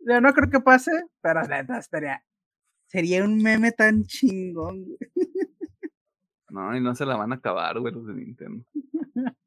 no, 0.00 0.20
no 0.20 0.32
creo 0.32 0.50
que 0.50 0.60
pase, 0.60 0.92
pero 1.20 1.42
neta, 1.42 1.78
estaría. 1.78 2.24
Sería 2.94 3.24
un 3.24 3.42
meme 3.42 3.72
tan 3.72 4.04
chingón. 4.04 4.86
No, 6.48 6.76
y 6.76 6.80
no 6.80 6.94
se 6.94 7.04
la 7.04 7.16
van 7.16 7.32
a 7.32 7.34
acabar, 7.34 7.80
güey, 7.80 7.92
los 7.92 8.06
de 8.06 8.14
Nintendo. 8.14 8.64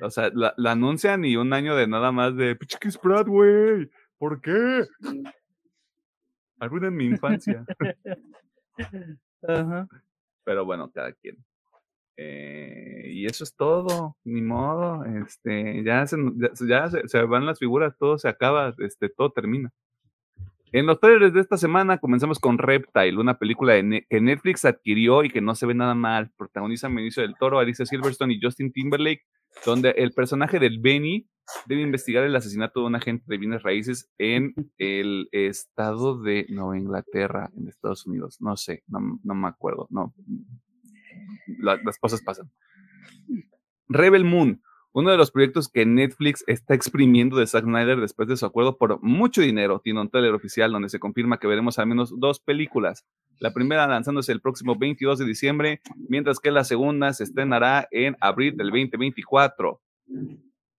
O 0.00 0.10
sea, 0.10 0.30
la, 0.34 0.54
anuncian 0.70 1.24
y 1.24 1.36
un 1.36 1.52
año 1.52 1.74
de 1.74 1.86
nada 1.86 2.12
más 2.12 2.36
de 2.36 2.58
Chris 2.80 2.98
Pratt, 2.98 3.26
güey. 3.26 3.90
¿Por 4.18 4.40
qué? 4.40 4.84
en 6.60 6.96
mi 6.96 7.06
infancia. 7.06 7.64
Ajá. 9.48 9.88
Pero 10.44 10.64
bueno, 10.64 10.90
cada 10.90 11.12
quien. 11.12 11.36
Eh, 12.16 13.06
y 13.12 13.26
eso 13.26 13.44
es 13.44 13.54
todo, 13.54 14.16
ni 14.24 14.42
modo. 14.42 15.04
Este, 15.04 15.82
ya, 15.84 16.06
se, 16.06 16.16
ya 16.68 16.90
se, 16.90 17.22
van 17.22 17.46
las 17.46 17.58
figuras, 17.58 17.96
todo 17.98 18.18
se 18.18 18.28
acaba, 18.28 18.74
este, 18.78 19.08
todo 19.08 19.32
termina. 19.32 19.72
En 20.72 20.86
los 20.86 21.00
trailers 21.00 21.34
de 21.34 21.40
esta 21.40 21.58
semana 21.58 21.98
comenzamos 21.98 22.38
con 22.38 22.56
Reptile, 22.56 23.18
una 23.18 23.38
película 23.38 23.74
que 23.74 24.20
Netflix 24.22 24.64
adquirió 24.64 25.22
y 25.22 25.28
que 25.28 25.42
no 25.42 25.54
se 25.54 25.66
ve 25.66 25.74
nada 25.74 25.94
mal. 25.94 26.32
Protagonizan 26.38 26.94
Benicio 26.94 27.22
del 27.22 27.36
Toro, 27.38 27.58
Alicia 27.58 27.84
Silverstone 27.84 28.32
y 28.32 28.40
Justin 28.42 28.72
Timberlake, 28.72 29.22
donde 29.66 29.90
el 29.90 30.12
personaje 30.12 30.58
del 30.58 30.80
Benny 30.80 31.28
debe 31.66 31.82
investigar 31.82 32.24
el 32.24 32.34
asesinato 32.34 32.80
de 32.80 32.86
un 32.86 32.94
agente 32.94 33.24
de 33.26 33.36
bienes 33.36 33.62
raíces 33.62 34.10
en 34.16 34.54
el 34.78 35.28
estado 35.32 36.18
de 36.22 36.46
Nueva 36.48 36.78
Inglaterra, 36.78 37.50
en 37.54 37.68
Estados 37.68 38.06
Unidos. 38.06 38.38
No 38.40 38.56
sé, 38.56 38.82
no, 38.86 39.34
me 39.34 39.48
acuerdo. 39.48 39.88
No, 39.90 40.14
las 41.58 41.98
cosas 41.98 42.22
pasan. 42.22 42.50
Rebel 43.88 44.24
Moon, 44.24 44.62
uno 44.94 45.10
de 45.10 45.16
los 45.16 45.30
proyectos 45.30 45.68
que 45.68 45.86
Netflix 45.86 46.44
está 46.46 46.74
exprimiendo 46.74 47.38
de 47.38 47.46
Zack 47.46 47.64
Snyder 47.64 47.98
después 47.98 48.28
de 48.28 48.36
su 48.36 48.44
acuerdo 48.44 48.76
por 48.76 49.02
mucho 49.02 49.40
dinero, 49.40 49.80
tiene 49.80 50.00
un 50.00 50.10
trailer 50.10 50.34
oficial 50.34 50.70
donde 50.70 50.90
se 50.90 50.98
confirma 50.98 51.38
que 51.38 51.46
veremos 51.46 51.78
al 51.78 51.86
menos 51.86 52.12
dos 52.18 52.40
películas. 52.40 53.06
La 53.38 53.54
primera 53.54 53.86
lanzándose 53.86 54.32
el 54.32 54.42
próximo 54.42 54.76
22 54.76 55.18
de 55.18 55.24
diciembre, 55.24 55.80
mientras 56.08 56.40
que 56.40 56.50
la 56.50 56.64
segunda 56.64 57.12
se 57.14 57.24
estrenará 57.24 57.88
en 57.90 58.16
abril 58.20 58.56
del 58.56 58.68
2024. 58.68 59.80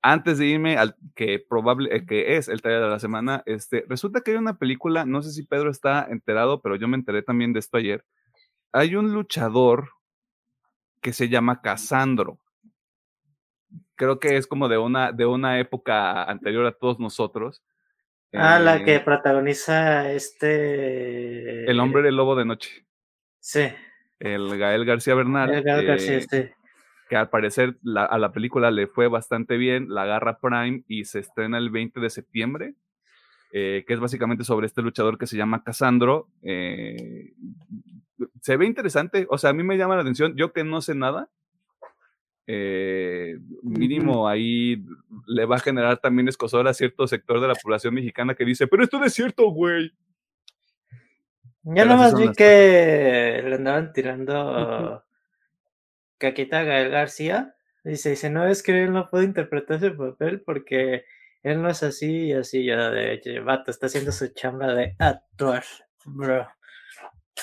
Antes 0.04 0.38
de 0.38 0.46
irme 0.46 0.78
al 0.78 0.96
que 1.16 1.40
probable 1.40 1.96
eh, 1.96 2.06
que 2.06 2.38
es 2.38 2.50
el 2.50 2.62
trailer 2.62 2.84
de 2.84 2.90
la 2.90 3.00
semana, 3.00 3.42
este, 3.46 3.84
resulta 3.88 4.22
que 4.22 4.32
hay 4.32 4.38
una 4.38 4.60
película, 4.60 5.06
no 5.06 5.24
sé 5.24 5.32
si 5.32 5.44
Pedro 5.44 5.72
está 5.72 6.06
enterado, 6.10 6.62
pero 6.62 6.76
yo 6.76 6.88
me 6.88 6.98
enteré 6.98 7.24
también 7.24 7.52
de 7.54 7.60
esto 7.60 7.78
ayer. 7.78 8.06
Hay 8.74 8.96
un 8.96 9.12
luchador 9.12 9.90
que 11.02 11.14
se 11.14 11.30
llama 11.30 11.62
Casandro 11.62 12.43
creo 13.96 14.20
que 14.20 14.38
es 14.38 14.48
como 14.48 14.70
de 14.70 14.78
una, 14.78 15.12
de 15.12 15.26
una 15.26 15.60
época 15.60 16.24
anterior 16.24 16.66
a 16.66 16.72
todos 16.72 17.00
nosotros. 17.00 17.64
Ah, 18.34 18.60
la 18.60 18.84
que 18.84 18.96
eh, 18.96 19.00
protagoniza 19.00 20.12
este. 20.12 21.70
El 21.70 21.80
hombre 21.80 22.02
del 22.02 22.16
lobo 22.16 22.36
de 22.36 22.46
noche. 22.46 22.86
Sí. 23.40 23.68
El 24.20 24.58
Gael 24.58 24.86
García 24.86 25.14
Bernal. 25.14 25.54
El 25.54 25.64
Gael 25.64 25.86
García, 25.86 26.22
sí. 26.22 26.50
Que 27.10 27.16
al 27.16 27.30
parecer 27.30 27.78
a 27.96 28.18
la 28.18 28.32
película 28.32 28.72
le 28.72 28.88
fue 28.88 29.08
bastante 29.08 29.58
bien, 29.58 29.88
la 29.90 30.04
agarra 30.04 30.40
Prime 30.40 30.84
y 30.88 31.06
se 31.06 31.20
estrena 31.20 31.60
el 31.60 31.70
20 31.70 32.00
de 32.00 32.10
septiembre. 32.10 32.74
Eh, 33.56 33.84
que 33.86 33.94
es 33.94 34.00
básicamente 34.00 34.44
sobre 34.44 34.66
este 34.66 34.82
luchador 34.82 35.20
que 35.20 35.28
se 35.28 35.38
llama 35.38 35.64
Casandro. 35.64 36.28
Eh, 36.42 37.34
se 38.42 38.58
ve 38.58 38.66
interesante, 38.66 39.28
o 39.30 39.38
sea, 39.38 39.52
a 39.52 39.54
mí 39.54 39.62
me 39.62 39.78
llama 39.78 39.96
la 39.96 40.02
atención, 40.02 40.36
yo 40.36 40.54
que 40.54 40.64
no 40.64 40.82
sé 40.82 40.96
nada, 40.96 41.30
eh, 42.46 43.38
mínimo 43.62 44.28
ahí 44.28 44.84
le 45.28 45.46
va 45.46 45.56
a 45.56 45.60
generar 45.60 45.98
también 46.00 46.28
escosor 46.28 46.68
a 46.68 46.74
cierto 46.74 47.08
sector 47.08 47.40
de 47.40 47.48
la 47.48 47.56
población 47.56 47.94
mexicana 47.94 48.36
que 48.36 48.46
dice, 48.46 48.68
pero 48.68 48.84
esto 48.84 49.00
no 49.00 49.06
es 49.06 49.14
cierto, 49.14 49.50
güey. 49.50 49.94
Ya 51.64 51.86
nomás 51.86 52.14
vi 52.18 52.30
que 52.34 53.42
le 53.46 53.56
andaban 53.56 53.94
tirando 53.94 55.04
caquita 56.18 56.60
a 56.60 56.64
Gael 56.64 56.90
García. 56.90 57.56
Dice, 57.86 58.12
dice, 58.12 58.30
no 58.30 58.46
es 58.46 58.64
que 58.64 58.84
él 58.84 58.92
no 58.92 59.10
puede 59.10 59.26
interpretar 59.26 59.78
ese 59.78 59.92
papel 59.92 60.42
porque 60.42 61.06
él 61.42 61.62
no 61.62 61.70
es 61.70 61.82
así 61.84 62.28
y 62.28 62.34
así. 62.34 62.66
Ya 62.66 62.90
de 62.90 63.14
hecho, 63.14 63.30
vato, 63.46 63.72
está 63.72 63.86
haciendo 63.86 64.12
su 64.12 64.28
chamba 64.34 64.74
de 64.74 64.96
actuar, 65.00 65.64
bro. 66.06 66.48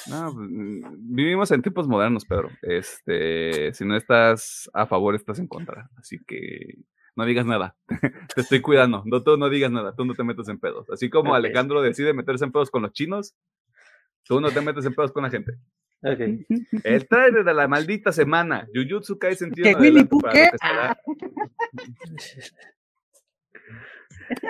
No, 0.09 0.33
pues, 0.35 0.49
mm, 0.51 1.15
vivimos 1.15 1.51
en 1.51 1.63
tiempos 1.63 1.89
modernos, 1.89 2.25
Pedro. 2.25 2.51
Este, 2.63 3.73
si 3.75 3.85
no 3.85 3.97
estás 3.97 4.71
a 4.73 4.87
favor, 4.87 5.15
estás 5.15 5.39
en 5.39 5.47
contra. 5.47 5.91
Así 5.97 6.19
que 6.27 6.79
no 7.17 7.25
digas 7.25 7.47
nada. 7.47 7.77
te 8.35 8.41
estoy 8.41 8.61
cuidando. 8.61 9.03
No, 9.05 9.23
tú 9.23 9.37
no 9.37 9.49
digas 9.51 9.71
nada. 9.71 9.95
Tú 9.95 10.05
no 10.05 10.15
te 10.15 10.25
metes 10.25 10.49
en 10.49 10.59
pedos. 10.59 10.89
Así 10.91 11.11
como 11.11 11.35
Alejandro 11.35 11.83
decide 11.83 12.15
meterse 12.15 12.45
en 12.45 12.53
pedos 12.53 12.71
con 12.71 12.83
los 12.83 12.93
chinos, 12.93 13.35
tú 14.25 14.41
no 14.41 14.51
te 14.51 14.61
metes 14.61 14.87
en 14.87 14.95
pedos 14.95 15.13
con 15.13 15.23
la 15.23 15.31
gente. 15.31 15.55
Okay. 16.03 16.47
El 16.85 17.07
trailer 17.09 17.45
de 17.45 17.55
la 17.55 17.69
maldita 17.69 18.11
semana. 18.13 18.67
Jujutsu 18.75 19.19
Kaisen 19.19 19.53
tiene 19.53 19.75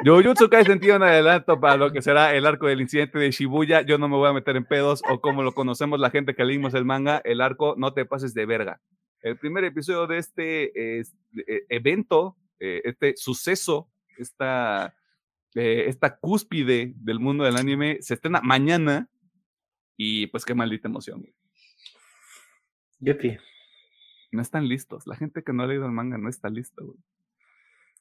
Jujutsu 0.05 0.51
Kaisen 0.51 0.79
tiene 0.79 0.97
un 0.97 1.03
adelanto 1.03 1.59
para 1.59 1.77
lo 1.77 1.93
que 1.93 2.03
será 2.03 2.35
el 2.35 2.47
arco 2.47 2.67
del 2.67 2.81
incidente 2.81 3.19
de 3.19 3.31
Shibuya. 3.31 3.83
Yo 3.83 3.99
no 3.99 4.09
me 4.09 4.17
voy 4.17 4.29
a 4.29 4.33
meter 4.33 4.57
en 4.57 4.65
pedos 4.65 5.03
o 5.09 5.21
como 5.21 5.43
lo 5.43 5.53
conocemos 5.53 5.99
la 5.99 6.11
gente 6.11 6.35
que 6.35 6.45
leímos 6.45 6.75
el 6.75 6.85
manga, 6.85 7.21
el 7.25 7.41
arco 7.41 7.75
no 7.79 7.93
te 7.95 8.05
pases 8.05 8.35
de 8.35 8.47
verga. 8.47 8.81
El 9.23 9.39
primer 9.39 9.65
episodio 9.65 10.07
de 10.07 10.19
este 10.19 10.99
eh, 11.01 11.05
evento, 11.69 12.37
eh, 12.59 12.83
este 12.85 13.15
suceso, 13.17 13.91
esta, 14.17 14.95
eh, 15.55 15.85
esta 15.89 16.19
cúspide 16.19 16.93
del 16.97 17.21
mundo 17.21 17.45
del 17.45 17.57
anime 17.57 17.99
se 18.01 18.15
estrena 18.15 18.41
mañana 18.43 19.09
y 19.97 20.27
pues 20.29 20.45
qué 20.45 20.55
maldita 20.55 20.89
emoción. 20.89 21.25
Yupi. 23.01 23.39
No 24.33 24.43
están 24.43 24.69
listos. 24.69 25.07
La 25.07 25.17
gente 25.17 25.43
que 25.43 25.53
no 25.53 25.63
ha 25.63 25.67
leído 25.67 25.87
el 25.87 25.93
manga 25.93 26.17
no 26.19 26.29
está 26.29 26.49
lista, 26.49 26.83
güey. 26.83 26.99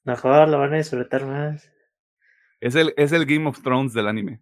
Mejor 0.04 0.48
lo 0.50 0.60
van 0.60 0.74
a 0.74 0.78
disfrutar 0.78 1.26
más. 1.26 1.72
Es 2.60 2.76
el, 2.76 2.94
es 2.98 3.12
el 3.12 3.26
Game 3.26 3.48
of 3.48 3.62
Thrones 3.62 3.94
del 3.94 4.08
anime. 4.08 4.42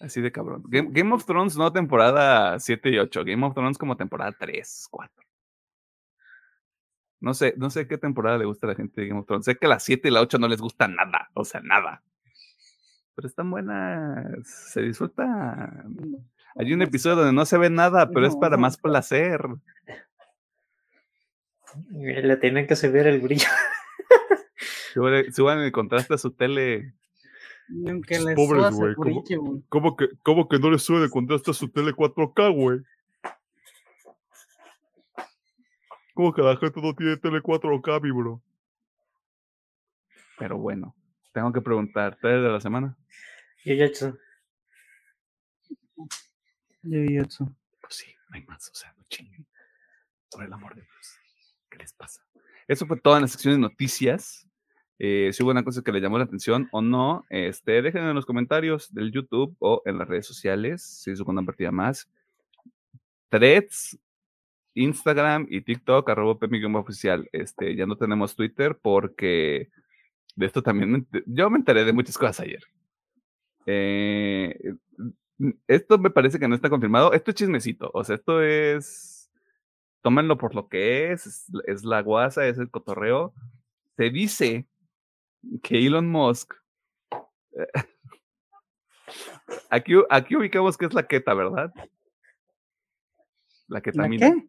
Así 0.00 0.20
de 0.20 0.30
cabrón. 0.30 0.62
Game, 0.66 1.14
of 1.14 1.24
Thrones 1.24 1.56
no 1.56 1.72
temporada 1.72 2.58
7 2.58 2.90
y 2.90 2.98
8. 2.98 3.24
Game 3.24 3.46
of 3.46 3.54
Thrones 3.54 3.78
como 3.78 3.96
temporada 3.96 4.32
3, 4.38 4.88
4. 4.90 5.24
No 7.20 7.32
sé, 7.32 7.54
no 7.56 7.70
sé 7.70 7.88
qué 7.88 7.96
temporada 7.96 8.36
le 8.36 8.44
gusta 8.44 8.66
a 8.66 8.70
la 8.70 8.76
gente 8.76 9.00
de 9.00 9.08
Game 9.08 9.20
of 9.20 9.26
Thrones. 9.26 9.46
Sé 9.46 9.56
que 9.56 9.66
la 9.66 9.80
7 9.80 10.08
y 10.08 10.10
la 10.10 10.20
8 10.20 10.38
no 10.38 10.48
les 10.48 10.60
gusta 10.60 10.88
nada. 10.88 11.30
O 11.32 11.44
sea, 11.44 11.62
nada. 11.62 12.02
Pero 13.14 13.28
están 13.28 13.50
buenas. 13.50 14.46
Se 14.46 14.82
disfruta. 14.82 15.84
Hay 16.56 16.72
un 16.74 16.82
episodio 16.82 17.16
donde 17.16 17.32
no 17.32 17.46
se 17.46 17.56
ve 17.56 17.70
nada, 17.70 18.10
pero 18.10 18.26
es 18.26 18.36
para 18.36 18.58
más 18.58 18.76
placer. 18.76 19.40
Le 21.90 22.36
tienen 22.36 22.66
que 22.66 22.76
subir 22.76 23.06
el 23.06 23.20
brillo. 23.20 23.48
Suban 25.32 25.58
el 25.60 25.72
contraste 25.72 26.14
a 26.14 26.18
su 26.18 26.32
tele. 26.32 26.94
Pobres, 28.36 28.74
güey. 28.74 28.94
¿Cómo, 29.68 29.96
que, 29.96 30.08
¿Cómo 30.22 30.48
que 30.48 30.58
no 30.58 30.70
le 30.70 30.78
sube 30.78 31.04
el 31.04 31.10
contraste 31.10 31.50
a 31.50 31.54
su 31.54 31.68
tele 31.68 31.92
4K, 31.92 32.54
güey? 32.54 32.80
¿Cómo 36.14 36.32
que 36.32 36.42
la 36.42 36.56
gente 36.56 36.80
no 36.80 36.94
tiene 36.94 37.16
tele 37.16 37.40
4K, 37.40 38.02
mi 38.02 38.10
bro? 38.12 38.40
Pero 40.38 40.58
bueno, 40.58 40.94
tengo 41.32 41.52
que 41.52 41.60
preguntar, 41.60 42.16
¿tele 42.20 42.40
de 42.40 42.50
la 42.50 42.60
semana? 42.60 42.96
Yuyotsu. 43.64 44.16
Yuyotsu. 46.82 47.52
Pues 47.80 47.94
sí, 47.94 48.14
no 48.28 48.36
hay 48.36 48.44
más, 48.44 48.68
o 48.68 48.74
sea, 48.74 48.92
no 48.96 49.04
chinguen. 49.08 49.46
Por 50.30 50.44
el 50.44 50.52
amor 50.52 50.74
de 50.74 50.82
Dios. 50.82 51.23
¿Qué 51.74 51.82
les 51.82 51.92
pasa? 51.92 52.24
Eso 52.68 52.86
fue 52.86 52.98
toda 53.00 53.20
la 53.20 53.26
sección 53.26 53.54
de 53.54 53.60
noticias. 53.60 54.48
Eh, 55.00 55.30
si 55.32 55.42
hubo 55.42 55.50
una 55.50 55.64
cosa 55.64 55.82
que 55.82 55.90
le 55.90 56.00
llamó 56.00 56.18
la 56.18 56.24
atención 56.24 56.68
o 56.70 56.80
no, 56.80 57.26
este, 57.28 57.82
déjenlo 57.82 58.10
en 58.10 58.14
los 58.14 58.26
comentarios 58.26 58.94
del 58.94 59.10
YouTube 59.10 59.56
o 59.58 59.82
en 59.84 59.98
las 59.98 60.06
redes 60.06 60.26
sociales. 60.26 60.82
Si 60.82 61.10
es 61.10 61.20
una 61.20 61.42
partida 61.42 61.72
más. 61.72 62.08
Threads, 63.28 63.98
Instagram 64.74 65.48
y 65.50 65.62
TikTok, 65.62 66.08
arroba 66.08 66.38
oficial. 66.78 67.28
Este, 67.32 67.74
ya 67.74 67.86
no 67.86 67.96
tenemos 67.96 68.36
Twitter 68.36 68.78
porque 68.80 69.68
de 70.36 70.46
esto 70.46 70.62
también 70.62 71.08
yo 71.26 71.50
me 71.50 71.58
enteré 71.58 71.84
de 71.84 71.92
muchas 71.92 72.16
cosas 72.16 72.40
ayer. 72.40 72.62
Eh, 73.66 74.74
esto 75.66 75.98
me 75.98 76.10
parece 76.10 76.38
que 76.38 76.46
no 76.46 76.54
está 76.54 76.70
confirmado. 76.70 77.12
Esto 77.12 77.32
es 77.32 77.34
chismecito. 77.34 77.90
O 77.92 78.04
sea, 78.04 78.14
esto 78.14 78.40
es. 78.40 79.13
Tómenlo 80.04 80.36
por 80.36 80.54
lo 80.54 80.68
que 80.68 81.12
es. 81.12 81.26
Es, 81.26 81.46
es 81.66 81.82
la 81.84 82.02
guasa, 82.02 82.46
es 82.46 82.58
el 82.58 82.70
cotorreo. 82.70 83.32
Se 83.96 84.10
dice 84.10 84.66
que 85.62 85.78
Elon 85.86 86.06
Musk. 86.08 86.52
eh, 87.56 87.66
Aquí, 89.70 89.94
aquí 90.10 90.36
ubicamos 90.36 90.76
que 90.76 90.84
es 90.86 90.92
la 90.94 91.06
queta, 91.06 91.32
¿verdad? 91.34 91.72
La 91.74 91.86
¿La 93.68 93.80
ketamina. 93.80 94.30
qué? 94.30 94.46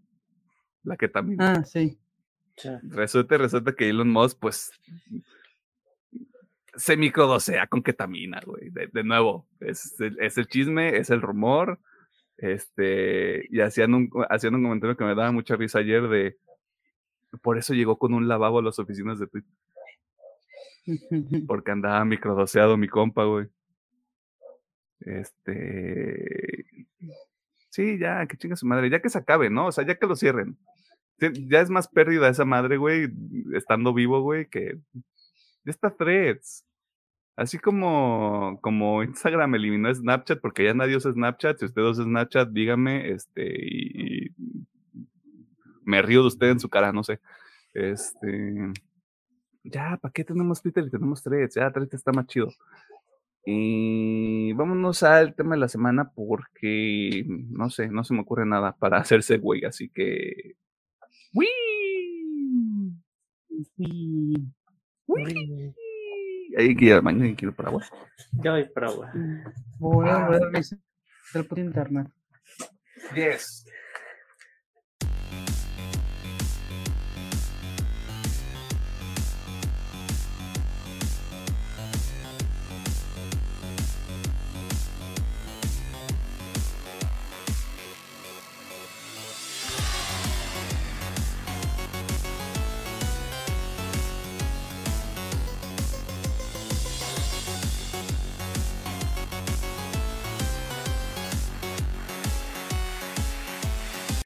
La 0.83 0.97
ketamina. 0.97 1.53
Ah, 1.53 1.63
sí. 1.63 1.97
Resulta, 2.83 3.37
resulta 3.37 3.73
que 3.75 3.89
Elon 3.89 4.09
Musk, 4.11 4.37
pues, 4.39 4.71
se 6.75 6.97
microdosea 6.97 7.67
con 7.67 7.81
ketamina, 7.81 8.41
güey. 8.45 8.69
De, 8.71 8.87
de 8.87 9.03
nuevo, 9.03 9.47
es, 9.61 9.97
el- 10.01 10.19
es 10.19 10.37
el 10.37 10.47
chisme, 10.47 10.97
es 10.97 11.09
el 11.09 11.21
rumor. 11.21 11.79
Este, 12.37 13.47
y 13.49 13.61
hacían 13.61 13.93
un, 13.93 14.09
hacían 14.29 14.55
un 14.55 14.63
comentario 14.63 14.97
que 14.97 15.05
me 15.05 15.15
daba 15.15 15.31
mucha 15.31 15.55
risa 15.55 15.79
ayer 15.79 16.07
de, 16.07 16.37
por 17.41 17.57
eso 17.57 17.73
llegó 17.73 17.97
con 17.97 18.13
un 18.13 18.27
lavabo 18.27 18.59
a 18.59 18.63
las 18.63 18.79
oficinas 18.79 19.19
de 19.19 19.27
Twitter, 19.27 19.51
porque 21.47 21.71
andaba 21.71 22.03
microdoseado 22.05 22.77
mi 22.77 22.87
compa, 22.87 23.23
güey. 23.25 23.47
Este, 24.99 26.65
sí, 27.69 27.97
ya, 27.99 28.25
que 28.27 28.37
chinga 28.37 28.55
su 28.55 28.65
madre, 28.65 28.89
ya 28.89 29.01
que 29.01 29.09
se 29.09 29.17
acabe, 29.17 29.49
¿no? 29.49 29.67
O 29.67 29.71
sea, 29.71 29.85
ya 29.85 29.95
que 29.95 30.07
lo 30.07 30.15
cierren. 30.15 30.57
Ya 31.17 31.61
es 31.61 31.69
más 31.69 31.87
pérdida 31.87 32.27
esa 32.27 32.43
madre, 32.43 32.75
güey, 32.77 33.07
estando 33.53 33.93
vivo, 33.93 34.21
güey, 34.21 34.49
que 34.49 34.79
ya 34.93 35.71
está 35.71 35.95
threads. 35.95 36.65
Así 37.37 37.59
como, 37.59 38.59
como 38.61 39.03
Instagram 39.03 39.55
eliminó 39.55 39.93
Snapchat, 39.93 40.39
porque 40.39 40.63
ya 40.63 40.73
nadie 40.73 40.95
usa 40.95 41.11
Snapchat. 41.11 41.59
Si 41.59 41.65
usted 41.65 41.81
usa 41.81 42.03
Snapchat, 42.05 42.49
dígame, 42.49 43.09
este, 43.11 43.53
y, 43.61 44.27
y 44.27 44.35
me 45.83 46.01
río 46.01 46.21
de 46.21 46.27
usted 46.27 46.47
en 46.49 46.59
su 46.59 46.69
cara, 46.69 46.93
no 46.93 47.03
sé. 47.03 47.19
Este, 47.73 48.71
ya, 49.63 49.97
¿para 50.01 50.11
qué 50.13 50.23
tenemos 50.23 50.61
Twitter 50.61 50.85
y 50.87 50.89
tenemos 50.89 51.21
threads? 51.21 51.55
Ya, 51.55 51.71
threads 51.71 51.93
está 51.93 52.11
más 52.13 52.27
chido. 52.27 52.49
Y 53.45 54.53
vámonos 54.53 55.03
al 55.03 55.35
tema 55.35 55.55
de 55.55 55.59
la 55.61 55.67
semana 55.67 56.11
porque, 56.15 57.25
no 57.27 57.69
sé, 57.69 57.89
no 57.89 58.03
se 58.03 58.13
me 58.13 58.21
ocurre 58.21 58.45
nada 58.45 58.75
para 58.77 58.97
hacerse 58.99 59.37
güey, 59.37 59.65
así 59.65 59.89
que... 59.89 60.55
¡Wii! 61.33 62.95
Y- 63.77 64.35
Uy, 65.07 65.73
Hay 66.57 66.75
que 66.75 66.85
ir 66.85 66.93
al 66.93 67.01
baño 67.01 67.25
y 67.25 67.35
quiero 67.35 67.53
para 67.53 67.69
agua. 67.69 67.85
Yo 68.31 68.51
voy 68.51 68.65
por 68.65 68.85
agua. 68.85 69.11
Voy 69.79 70.09
a 70.09 70.25
volver 70.25 70.43
a 70.43 70.49
revisar 70.49 70.79
el 71.33 71.45
puto 71.45 71.61
internet. 71.61 72.07
10. 73.13 73.65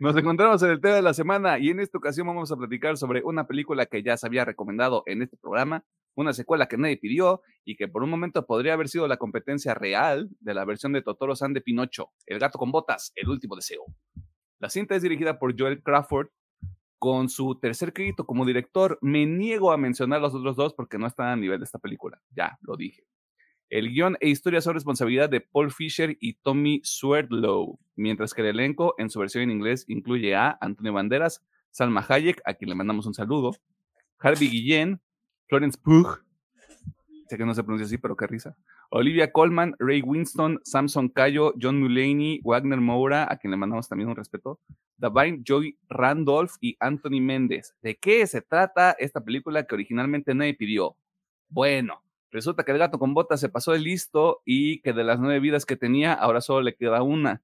Nos 0.01 0.15
encontramos 0.15 0.63
en 0.63 0.69
el 0.69 0.79
tema 0.79 0.95
de 0.95 1.01
la 1.01 1.13
semana 1.13 1.59
y 1.59 1.71
en 1.71 1.81
esta 1.81 1.97
ocasión 1.97 2.25
vamos 2.25 2.49
a 2.53 2.55
platicar 2.55 2.95
sobre 2.95 3.21
una 3.21 3.47
película 3.47 3.85
que 3.85 4.01
ya 4.01 4.15
se 4.15 4.25
había 4.25 4.45
recomendado 4.45 5.03
en 5.05 5.21
este 5.21 5.35
programa, 5.35 5.83
una 6.15 6.31
secuela 6.31 6.69
que 6.69 6.77
nadie 6.77 6.95
pidió 6.95 7.41
y 7.65 7.75
que 7.75 7.89
por 7.89 8.03
un 8.03 8.09
momento 8.09 8.45
podría 8.45 8.75
haber 8.75 8.87
sido 8.87 9.09
la 9.09 9.17
competencia 9.17 9.73
real 9.73 10.29
de 10.39 10.53
la 10.53 10.63
versión 10.63 10.93
de 10.93 11.01
Totoro 11.01 11.35
San 11.35 11.51
de 11.51 11.59
Pinocho, 11.59 12.11
El 12.25 12.39
gato 12.39 12.57
con 12.57 12.71
botas, 12.71 13.11
El 13.17 13.27
último 13.27 13.57
deseo. 13.57 13.83
La 14.59 14.69
cinta 14.69 14.95
es 14.95 15.01
dirigida 15.01 15.37
por 15.37 15.53
Joel 15.59 15.83
Crawford 15.83 16.29
con 16.97 17.27
su 17.27 17.59
tercer 17.59 17.91
crédito 17.91 18.25
como 18.25 18.45
director. 18.45 18.99
Me 19.01 19.25
niego 19.25 19.73
a 19.73 19.77
mencionar 19.77 20.21
los 20.21 20.33
otros 20.33 20.55
dos 20.55 20.73
porque 20.73 20.97
no 20.97 21.07
están 21.07 21.27
a 21.27 21.35
nivel 21.35 21.59
de 21.59 21.65
esta 21.65 21.77
película, 21.77 22.21
ya 22.33 22.57
lo 22.61 22.77
dije. 22.77 23.03
El 23.69 23.89
guion 23.89 24.17
e 24.19 24.29
historia 24.29 24.61
son 24.61 24.73
responsabilidad 24.73 25.29
de 25.29 25.41
Paul 25.41 25.71
Fisher 25.71 26.17
y 26.19 26.33
Tommy 26.33 26.81
Swerdlow, 26.83 27.79
mientras 27.95 28.33
que 28.33 28.41
el 28.41 28.47
elenco 28.47 28.95
en 28.97 29.11
su 29.11 29.19
versión 29.19 29.43
en 29.43 29.51
inglés 29.51 29.85
incluye 29.87 30.35
a 30.35 30.57
Antonio 30.59 30.91
Banderas, 30.91 31.45
Salma 31.69 32.03
Hayek, 32.07 32.41
a 32.45 32.55
quien 32.55 32.69
le 32.69 32.75
mandamos 32.75 33.05
un 33.05 33.13
saludo, 33.13 33.55
Harvey 34.17 34.49
Guillén, 34.49 34.99
Florence 35.47 35.77
Pugh, 35.79 36.17
sé 37.27 37.37
que 37.37 37.45
no 37.45 37.53
se 37.53 37.63
pronuncia 37.63 37.85
así, 37.85 37.99
pero 37.99 38.17
qué 38.17 38.25
risa, 38.25 38.57
Olivia 38.89 39.31
Colman, 39.31 39.75
Ray 39.77 40.01
Winston, 40.01 40.59
Samson 40.63 41.09
Cayo, 41.09 41.53
John 41.61 41.79
Mulaney, 41.79 42.41
Wagner 42.43 42.81
Moura, 42.81 43.31
a 43.31 43.37
quien 43.37 43.51
le 43.51 43.57
mandamos 43.57 43.87
también 43.87 44.09
un 44.09 44.15
respeto, 44.15 44.59
Davine 44.97 45.43
Joy 45.43 45.77
Randolph 45.89 46.53
y 46.59 46.75
Anthony 46.79 47.21
Méndez. 47.21 47.75
¿De 47.83 47.95
qué 47.97 48.25
se 48.25 48.41
trata 48.41 48.95
esta 48.97 49.21
película 49.21 49.63
que 49.67 49.75
originalmente 49.75 50.33
nadie 50.33 50.55
pidió? 50.55 50.95
Bueno, 51.49 52.01
Resulta 52.31 52.63
que 52.63 52.71
el 52.71 52.77
gato 52.77 52.99
con 52.99 53.13
botas 53.13 53.39
se 53.39 53.49
pasó 53.49 53.71
de 53.71 53.79
listo 53.79 54.41
y 54.45 54.81
que 54.81 54.93
de 54.93 55.03
las 55.03 55.19
nueve 55.19 55.39
vidas 55.39 55.65
que 55.65 55.75
tenía, 55.75 56.13
ahora 56.13 56.41
solo 56.41 56.61
le 56.61 56.75
queda 56.75 57.01
una. 57.01 57.41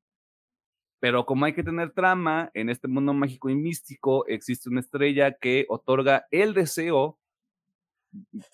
Pero 1.00 1.26
como 1.26 1.46
hay 1.46 1.54
que 1.54 1.64
tener 1.64 1.92
trama, 1.92 2.52
en 2.54 2.70
este 2.70 2.88
mundo 2.88 3.14
mágico 3.14 3.50
y 3.50 3.56
místico 3.56 4.26
existe 4.28 4.70
una 4.70 4.80
estrella 4.80 5.34
que 5.34 5.66
otorga 5.70 6.28
el 6.32 6.54
deseo 6.54 7.20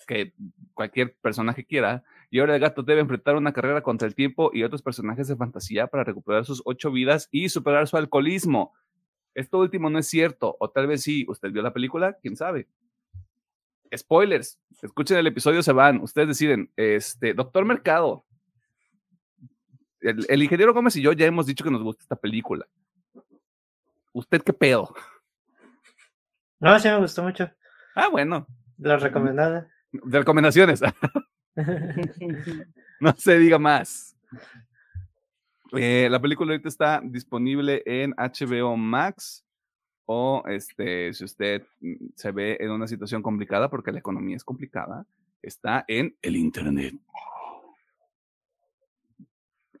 que 0.06 0.32
cualquier 0.74 1.16
personaje 1.20 1.64
quiera. 1.64 2.02
Y 2.30 2.40
ahora 2.40 2.54
el 2.54 2.60
gato 2.60 2.82
debe 2.82 3.00
enfrentar 3.00 3.36
una 3.36 3.52
carrera 3.52 3.82
contra 3.82 4.08
el 4.08 4.14
tiempo 4.14 4.50
y 4.52 4.62
otros 4.64 4.82
personajes 4.82 5.28
de 5.28 5.36
fantasía 5.36 5.86
para 5.86 6.04
recuperar 6.04 6.44
sus 6.44 6.62
ocho 6.64 6.90
vidas 6.90 7.28
y 7.30 7.48
superar 7.48 7.86
su 7.86 7.96
alcoholismo. 7.96 8.72
Esto 9.34 9.58
último 9.58 9.88
no 9.88 9.98
es 9.98 10.08
cierto, 10.08 10.56
o 10.58 10.70
tal 10.70 10.86
vez 10.86 11.02
sí. 11.02 11.24
¿Usted 11.28 11.52
vio 11.52 11.62
la 11.62 11.72
película? 11.72 12.18
¿Quién 12.20 12.36
sabe? 12.36 12.68
Spoilers. 13.96 14.58
Escuchen 14.80 15.18
el 15.18 15.26
episodio, 15.26 15.62
se 15.62 15.72
van. 15.72 16.00
Ustedes 16.00 16.28
deciden. 16.28 16.70
Este, 16.76 17.34
Doctor 17.34 17.64
Mercado. 17.64 18.24
El, 20.00 20.26
el 20.28 20.42
ingeniero 20.42 20.74
Gómez 20.74 20.96
y 20.96 21.02
yo 21.02 21.12
ya 21.12 21.26
hemos 21.26 21.46
dicho 21.46 21.64
que 21.64 21.70
nos 21.70 21.82
gusta 21.82 22.02
esta 22.02 22.16
película. 22.16 22.66
¿Usted 24.12 24.42
qué 24.42 24.52
pedo? 24.52 24.94
No, 26.60 26.78
sí 26.78 26.88
me 26.88 26.98
gustó 26.98 27.22
mucho. 27.22 27.50
Ah, 27.94 28.08
bueno. 28.08 28.46
La 28.78 28.96
recomendada. 28.96 29.68
De 29.90 30.18
recomendaciones. 30.18 30.80
no 33.00 33.14
se 33.16 33.38
diga 33.38 33.58
más. 33.58 34.16
Eh, 35.72 36.08
la 36.10 36.20
película 36.20 36.52
ahorita 36.52 36.68
está 36.68 37.00
disponible 37.02 37.82
en 37.86 38.12
HBO 38.12 38.76
Max 38.76 39.44
o 40.06 40.42
este, 40.46 41.12
si 41.12 41.24
usted 41.24 41.66
mm, 41.80 42.06
se 42.14 42.32
ve 42.32 42.56
en 42.60 42.70
una 42.70 42.86
situación 42.86 43.22
complicada 43.22 43.70
porque 43.70 43.92
la 43.92 43.98
economía 43.98 44.36
es 44.36 44.44
complicada, 44.44 45.06
está 45.42 45.84
en 45.88 46.16
el 46.22 46.36
Internet. 46.36 46.94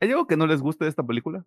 ¿Hay 0.00 0.10
algo 0.10 0.26
que 0.26 0.36
no 0.36 0.46
les 0.46 0.60
guste 0.60 0.84
de 0.84 0.90
esta 0.90 1.04
película? 1.04 1.44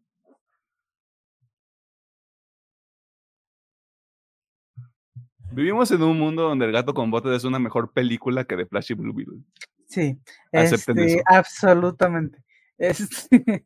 Vivimos 5.51 5.89
en 5.91 6.01
un 6.01 6.19
mundo 6.19 6.43
donde 6.43 6.65
El 6.65 6.71
gato 6.71 6.93
con 6.93 7.11
botas 7.11 7.33
es 7.33 7.43
una 7.45 7.59
mejor 7.59 7.93
película 7.93 8.43
que 8.43 8.57
The 8.57 8.65
Flash 8.65 8.91
y 8.91 8.93
Blue 8.93 9.13
Beetle. 9.13 9.39
Sí, 9.87 10.19
Acepten 10.51 10.99
este, 10.99 11.13
eso. 11.19 11.23
absolutamente. 11.27 12.43
Este, 12.77 13.57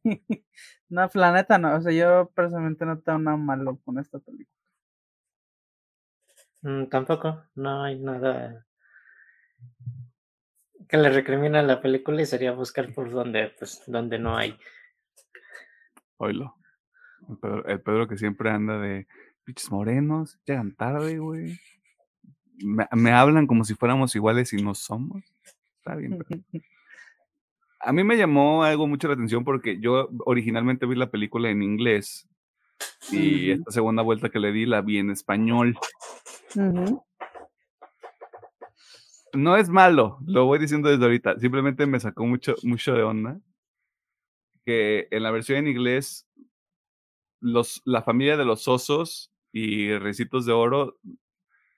no, 0.87 1.09
planeta 1.09 1.57
no. 1.57 1.75
O 1.75 1.81
sea, 1.81 1.91
yo 1.91 2.29
personalmente 2.35 2.85
no 2.85 2.99
tengo 2.99 3.17
nada 3.17 3.37
malo 3.37 3.79
con 3.83 3.97
esta 3.97 4.19
película. 4.19 4.58
Mm, 6.61 6.85
tampoco, 6.85 7.43
no 7.55 7.83
hay 7.83 7.97
nada 7.99 8.65
que 10.87 10.97
le 10.97 11.09
recrimina 11.09 11.59
a 11.59 11.63
la 11.63 11.81
película 11.81 12.21
y 12.21 12.25
sería 12.25 12.51
buscar 12.51 12.91
por 12.93 13.09
donde, 13.11 13.53
pues, 13.57 13.83
donde 13.87 14.17
no 14.19 14.35
hay. 14.35 14.57
Oilo. 16.17 16.55
El 17.29 17.37
Pedro, 17.37 17.65
el 17.67 17.81
Pedro 17.81 18.07
que 18.07 18.17
siempre 18.17 18.49
anda 18.49 18.79
de 18.79 19.07
pinches 19.43 19.71
morenos, 19.71 20.39
llegan 20.45 20.73
tarde, 20.75 21.19
güey. 21.19 21.59
Me, 22.57 22.87
me 22.91 23.11
hablan 23.11 23.45
como 23.47 23.63
si 23.63 23.75
fuéramos 23.75 24.15
iguales 24.15 24.51
y 24.53 24.61
no 24.61 24.73
somos. 24.73 25.23
Está 25.77 25.95
bien. 25.95 26.17
pero- 26.27 26.41
A 27.81 27.93
mí 27.93 28.03
me 28.03 28.17
llamó 28.17 28.63
algo 28.63 28.87
mucho 28.87 29.07
la 29.07 29.13
atención 29.13 29.43
porque 29.45 29.79
yo 29.79 30.09
originalmente 30.25 30.85
vi 30.85 30.95
la 30.95 31.11
película 31.11 31.49
en 31.49 31.61
inglés 31.63 32.27
y 33.11 33.51
esta 33.51 33.71
segunda 33.71 34.01
vuelta 34.03 34.29
que 34.29 34.39
le 34.39 34.51
di 34.51 34.65
la 34.65 34.81
vi 34.81 34.97
en 34.97 35.11
español. 35.11 35.77
No 39.33 39.55
es 39.57 39.69
malo, 39.69 40.17
lo 40.25 40.45
voy 40.45 40.57
diciendo 40.59 40.89
desde 40.89 41.03
ahorita, 41.03 41.37
simplemente 41.39 41.85
me 41.85 41.99
sacó 41.99 42.25
mucho, 42.25 42.55
mucho 42.63 42.93
de 42.93 43.03
onda 43.03 43.39
que 44.65 45.07
en 45.11 45.23
la 45.23 45.31
versión 45.31 45.59
en 45.59 45.67
inglés 45.67 46.27
los, 47.39 47.81
la 47.85 48.01
familia 48.01 48.37
de 48.37 48.45
los 48.45 48.67
osos 48.67 49.31
y 49.51 49.95
recitos 49.97 50.45
de 50.45 50.53
oro, 50.53 50.99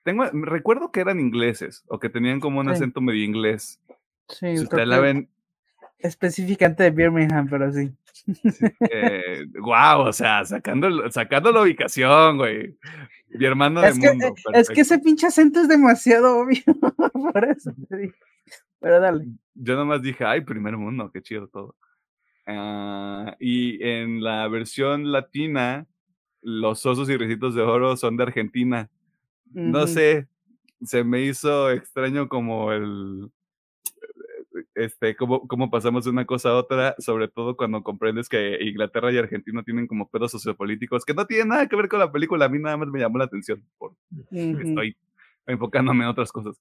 tengo, 0.04 0.26
recuerdo 0.34 0.92
que 0.92 1.02
eran 1.02 1.20
ingleses 1.20 1.84
o 1.88 2.00
que 2.00 2.10
tenían 2.10 2.40
como 2.40 2.60
un 2.62 2.68
Sí. 2.68 2.74
acento 2.74 3.02
medio 3.02 3.24
inglés. 3.24 3.80
Sí, 4.30 4.58
Si 4.58 4.64
ustedes 4.64 4.88
la 4.88 5.00
ven, 5.00 5.30
específicamente 6.04 6.84
de 6.84 6.92
Birmingham, 6.92 7.48
pero 7.50 7.72
sí. 7.72 7.92
eh, 8.92 9.46
wow, 9.60 10.08
o 10.08 10.14
sea, 10.14 10.46
sacando, 10.46 11.10
sacando 11.12 11.52
la 11.52 11.62
ubicación, 11.62 12.38
güey. 12.38 12.78
Mi 13.30 13.46
hermano 13.46 13.84
Es 13.84 13.96
de 13.96 14.02
que, 14.02 14.08
mundo. 14.10 14.28
eh, 14.28 14.60
es 14.60 14.70
que 14.70 14.82
ese 14.82 15.00
pinche 15.00 15.28
acento 15.28 15.62
es 15.62 15.68
demasiado 15.68 16.40
obvio. 16.40 16.62
Por 17.34 17.46
eso 17.46 17.74
te 17.90 17.98
digo. 17.98 18.14
Pero 18.80 19.00
dale. 19.00 19.26
Yo 19.54 19.76
nomás 19.76 20.02
dije, 20.02 20.26
ay, 20.26 20.42
primer 20.42 20.76
mundo, 20.78 21.12
qué 21.12 21.22
chido 21.22 21.48
todo. 21.48 21.76
Ah, 22.48 23.36
y 23.40 23.82
en 23.86 24.24
la 24.24 24.48
versión 24.48 25.12
latina, 25.12 25.86
los 26.42 26.86
osos 26.86 27.10
y 27.10 27.18
recitos 27.18 27.56
de 27.56 27.62
oro 27.62 27.96
son 27.96 28.18
de 28.18 28.24
Argentina. 28.24 28.90
No 29.54 29.86
sé, 29.86 30.28
se 30.82 31.04
me 31.04 31.22
hizo 31.22 31.70
extraño 31.72 32.28
como 32.28 32.72
el. 32.72 33.30
Este, 34.84 35.16
cómo, 35.16 35.48
cómo 35.48 35.70
pasamos 35.70 36.06
de 36.06 36.10
una 36.10 36.26
cosa 36.26 36.50
a 36.50 36.56
otra, 36.56 36.96
sobre 36.98 37.28
todo 37.28 37.56
cuando 37.56 37.84
comprendes 37.84 38.28
que 38.28 38.58
Inglaterra 38.62 39.12
y 39.12 39.18
Argentina 39.18 39.62
tienen 39.64 39.86
como 39.86 40.10
pedos 40.10 40.32
sociopolíticos 40.32 41.06
que 41.06 41.14
no 41.14 41.28
tienen 41.28 41.50
nada 41.50 41.68
que 41.68 41.76
ver 41.76 41.88
con 41.88 42.00
la 42.00 42.12
película. 42.12 42.46
A 42.46 42.50
mí 42.50 42.58
nada 42.58 42.78
más 42.78 42.88
me 42.88 43.00
llamó 43.00 43.20
la 43.20 43.26
atención 43.26 43.64
Ujú. 43.80 44.58
estoy 44.60 44.98
enfocándome 45.46 46.04
en 46.04 46.10
otras 46.10 46.32
cosas. 46.32 46.60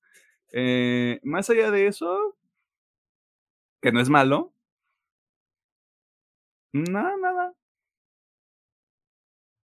Eh, 0.53 1.18
más 1.23 1.49
allá 1.49 1.71
de 1.71 1.87
eso, 1.87 2.37
que 3.81 3.91
no 3.91 4.01
es 4.01 4.11
malo, 4.11 4.53
nada, 6.73 7.16
nada. 7.16 7.55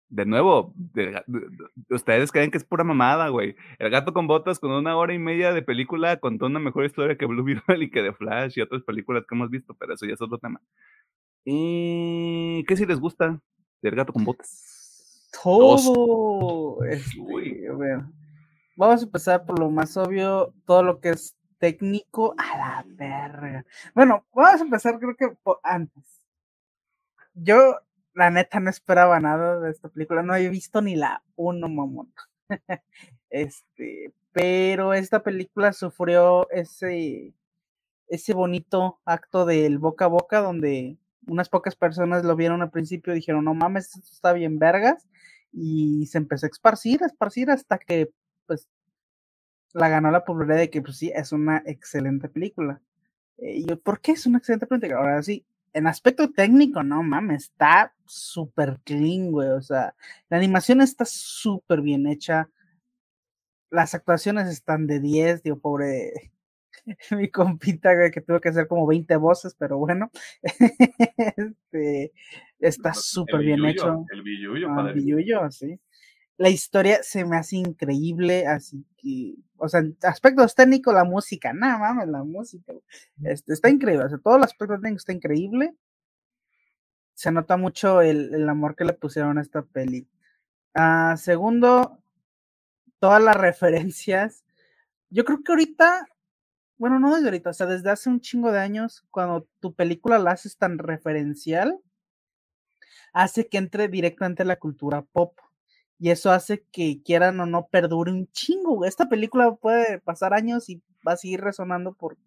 De 0.09 0.25
nuevo, 0.25 0.73
de 0.75 1.21
de- 1.27 1.95
ustedes 1.95 2.31
creen 2.31 2.49
que 2.49 2.57
es 2.57 2.63
pura 2.63 2.83
mamada, 2.85 3.27
güey. 3.29 3.55
El 3.77 3.89
gato 3.89 4.13
con 4.13 4.25
botas 4.27 4.59
con 4.59 4.71
una 4.71 4.95
hora 4.95 5.13
y 5.13 5.19
media 5.19 5.51
de 5.53 5.61
película 5.61 6.17
contó 6.17 6.45
una 6.45 6.59
mejor 6.59 6.85
historia 6.85 7.17
que 7.17 7.25
Blue 7.25 7.43
Beetle 7.77 7.83
y 7.85 7.89
que 7.89 8.01
The 8.01 8.13
Flash 8.13 8.57
y 8.57 8.61
otras 8.61 8.83
películas 8.83 9.25
que 9.27 9.35
hemos 9.35 9.49
visto, 9.49 9.73
pero 9.73 9.93
eso 9.93 10.05
ya 10.05 10.13
es 10.13 10.21
otro 10.21 10.37
tema. 10.37 10.61
¿Y 11.43 12.63
qué 12.65 12.75
si 12.77 12.85
les 12.85 12.99
gusta 12.99 13.39
del 13.81 13.95
gato 13.95 14.13
con 14.13 14.23
botas? 14.25 15.29
Todo. 15.43 16.83
Este. 16.85 17.17
Vamos 18.75 19.01
a 19.01 19.05
empezar 19.05 19.45
por 19.45 19.59
lo 19.59 19.69
más 19.69 19.95
obvio, 19.97 20.53
todo 20.65 20.83
lo 20.83 20.99
que 20.99 21.09
es 21.09 21.35
técnico 21.57 22.35
a 22.37 22.57
la 22.57 22.85
verga. 22.87 23.65
Bueno, 23.95 24.25
vamos 24.33 24.61
a 24.61 24.63
empezar 24.63 24.99
creo 24.99 25.15
que 25.15 25.29
por 25.43 25.59
antes. 25.63 26.21
Yo, 27.33 27.77
la 28.17 28.31
neta, 28.31 28.59
no 28.59 28.69
esperaba 28.71 29.19
nada 29.19 29.59
de 29.59 29.69
esta 29.69 29.89
película, 29.89 30.23
no 30.23 30.35
he 30.35 30.49
visto 30.49 30.81
ni 30.81 30.95
la 30.95 31.23
uno, 31.35 31.69
mamón. 31.69 32.11
Este, 33.29 34.13
pero 34.31 34.93
esta 34.93 35.21
película 35.21 35.73
sufrió 35.73 36.49
ese, 36.49 37.33
ese 38.07 38.33
bonito 38.33 39.01
acto 39.05 39.45
del 39.45 39.79
boca 39.79 40.05
a 40.05 40.07
boca 40.07 40.39
donde 40.39 40.97
unas 41.27 41.49
pocas 41.49 41.75
personas 41.75 42.23
lo 42.23 42.37
vieron 42.37 42.61
al 42.61 42.71
principio 42.71 43.11
y 43.13 43.17
dijeron, 43.17 43.43
no 43.43 43.53
mames, 43.53 43.95
esto 43.95 44.09
está 44.13 44.31
bien 44.33 44.59
vergas, 44.59 45.07
y 45.51 46.05
se 46.07 46.19
empezó 46.19 46.45
a 46.45 46.49
esparcir, 46.49 47.03
a 47.03 47.07
esparcir 47.07 47.51
hasta 47.51 47.77
que, 47.77 48.11
pues, 48.47 48.67
la 49.73 49.89
ganó 49.89 50.09
la 50.09 50.23
popularidad 50.25 50.59
de 50.59 50.69
que, 50.69 50.81
pues 50.81 50.97
sí, 50.97 51.11
es 51.13 51.33
una 51.33 51.61
excelente 51.65 52.29
película. 52.29 52.81
Eh, 53.37 53.57
y 53.57 53.65
yo, 53.65 53.79
¿por 53.79 53.99
qué 54.01 54.13
es 54.13 54.25
una 54.25 54.37
excelente 54.39 54.67
película? 54.67 54.99
Ahora 54.99 55.21
sí, 55.21 55.45
en 55.73 55.87
aspecto 55.87 56.31
técnico, 56.31 56.83
no 56.83 57.03
mames, 57.03 57.43
está 57.43 57.93
súper 58.05 58.79
clean, 58.83 59.31
güey, 59.31 59.49
o 59.49 59.61
sea, 59.61 59.95
la 60.29 60.37
animación 60.37 60.81
está 60.81 61.05
súper 61.05 61.81
bien 61.81 62.07
hecha, 62.07 62.49
las 63.69 63.93
actuaciones 63.93 64.47
están 64.47 64.87
de 64.87 64.99
10, 64.99 65.43
digo, 65.43 65.59
pobre 65.59 66.31
mi 67.11 67.29
compita, 67.29 67.93
güey, 67.95 68.11
que 68.11 68.21
tuvo 68.21 68.39
que 68.39 68.49
hacer 68.49 68.67
como 68.67 68.87
20 68.87 69.15
voces, 69.17 69.55
pero 69.57 69.77
bueno, 69.77 70.11
este, 70.43 72.13
está 72.59 72.93
súper 72.93 73.41
bien 73.41 73.65
hecho. 73.65 74.05
El 74.11 74.21
billuyo, 74.23 74.67
Ah, 74.69 74.91
Billuyo, 74.93 75.51
sí. 75.51 75.79
La 76.37 76.49
historia 76.49 77.01
se 77.03 77.25
me 77.25 77.37
hace 77.37 77.57
increíble, 77.57 78.45
así 78.47 78.85
que, 78.97 79.35
o 79.57 79.67
sea, 79.67 79.81
aspectos 80.03 80.53
técnicos, 80.55 80.93
la 80.93 81.03
música, 81.03 81.51
nada 81.53 81.79
mames, 81.79 82.07
la 82.09 82.23
música, 82.23 82.73
este, 83.23 83.53
está 83.53 83.69
increíble, 83.69 84.05
o 84.05 84.09
sea, 84.09 84.19
todo 84.19 84.37
el 84.37 84.43
aspecto 84.43 84.75
técnico 84.75 84.97
está 84.97 85.13
increíble. 85.13 85.75
Se 87.15 87.31
nota 87.31 87.57
mucho 87.57 88.01
el, 88.01 88.33
el 88.33 88.47
amor 88.47 88.75
que 88.75 88.85
le 88.85 88.93
pusieron 88.93 89.37
a 89.37 89.41
esta 89.41 89.63
peli. 89.63 90.07
Ah, 90.75 91.15
segundo, 91.17 91.99
todas 92.99 93.21
las 93.23 93.35
referencias. 93.35 94.43
Yo 95.09 95.25
creo 95.25 95.43
que 95.43 95.51
ahorita, 95.51 96.07
bueno, 96.77 96.99
no 96.99 97.15
desde 97.15 97.27
ahorita, 97.27 97.51
o 97.51 97.53
sea, 97.53 97.67
desde 97.67 97.89
hace 97.91 98.09
un 98.09 98.21
chingo 98.21 98.51
de 98.51 98.59
años, 98.59 99.05
cuando 99.11 99.47
tu 99.59 99.73
película 99.73 100.19
la 100.19 100.31
haces 100.31 100.57
tan 100.57 100.77
referencial, 100.79 101.79
hace 103.13 103.47
que 103.47 103.57
entre 103.57 103.87
directamente 103.87 104.43
a 104.43 104.45
la 104.45 104.57
cultura 104.57 105.01
pop. 105.01 105.39
Y 105.99 106.11
eso 106.11 106.31
hace 106.31 106.63
que 106.71 107.01
quieran 107.03 107.39
o 107.39 107.45
no 107.45 107.67
perdure 107.67 108.11
un 108.11 108.27
chingo. 108.31 108.85
Esta 108.85 109.09
película 109.09 109.55
puede 109.55 109.99
pasar 109.99 110.33
años 110.33 110.69
y 110.69 110.81
va 111.07 111.13
a 111.13 111.17
seguir 111.17 111.41
resonando 111.41 111.93
por 111.93 112.17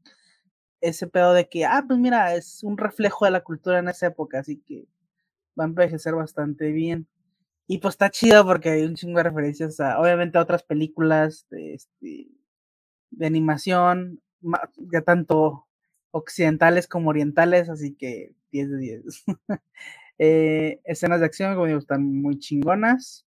ese 0.80 1.06
pedo 1.06 1.34
de 1.34 1.48
que, 1.48 1.64
ah, 1.66 1.84
pues 1.86 1.98
mira, 1.98 2.34
es 2.34 2.62
un 2.64 2.78
reflejo 2.78 3.24
de 3.26 3.30
la 3.32 3.42
cultura 3.42 3.78
en 3.80 3.88
esa 3.88 4.06
época, 4.08 4.40
así 4.40 4.58
que 4.66 4.86
va 5.58 5.64
a 5.64 5.68
envejecer 5.68 6.14
bastante 6.14 6.72
bien. 6.72 7.08
Y 7.68 7.78
pues 7.78 7.94
está 7.94 8.10
chido 8.10 8.44
porque 8.46 8.70
hay 8.70 8.82
un 8.84 8.96
chingo 8.96 9.18
de 9.18 9.24
referencias 9.24 9.80
a, 9.80 10.00
obviamente, 10.00 10.38
a 10.38 10.42
otras 10.42 10.62
películas 10.64 11.46
de, 11.50 11.74
este, 11.74 12.28
de 13.10 13.26
animación, 13.26 14.20
ma- 14.40 14.70
ya 14.92 15.02
tanto 15.02 15.66
occidentales 16.12 16.88
como 16.88 17.10
orientales, 17.10 17.68
así 17.70 17.94
que 17.94 18.34
10 18.52 18.70
de 18.70 18.78
10. 18.78 19.04
Eh, 20.18 20.80
escenas 20.84 21.20
de 21.20 21.26
acción, 21.26 21.54
como 21.54 21.66
digo, 21.66 21.78
están 21.78 22.04
muy 22.22 22.38
chingonas. 22.38 23.26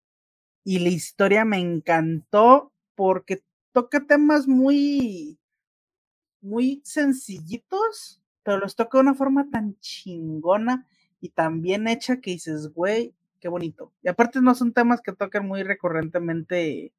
Y 0.63 0.79
la 0.79 0.89
historia 0.89 1.45
me 1.45 1.59
encantó 1.59 2.71
porque 2.95 3.43
toca 3.73 4.05
temas 4.05 4.47
muy, 4.47 5.37
muy 6.41 6.81
sencillitos, 6.85 8.21
pero 8.43 8.59
los 8.59 8.75
toca 8.75 8.97
de 8.97 9.01
una 9.01 9.13
forma 9.13 9.49
tan 9.49 9.77
chingona 9.79 10.87
y 11.19 11.29
tan 11.29 11.61
bien 11.61 11.87
hecha 11.87 12.21
que 12.21 12.31
dices, 12.31 12.71
güey, 12.73 13.13
qué 13.39 13.49
bonito. 13.49 13.91
Y 14.01 14.09
aparte 14.09 14.41
no 14.41 14.55
son 14.55 14.73
temas 14.73 15.01
que 15.01 15.11
tocan 15.11 15.47
muy 15.47 15.63
recurrentemente 15.63 16.93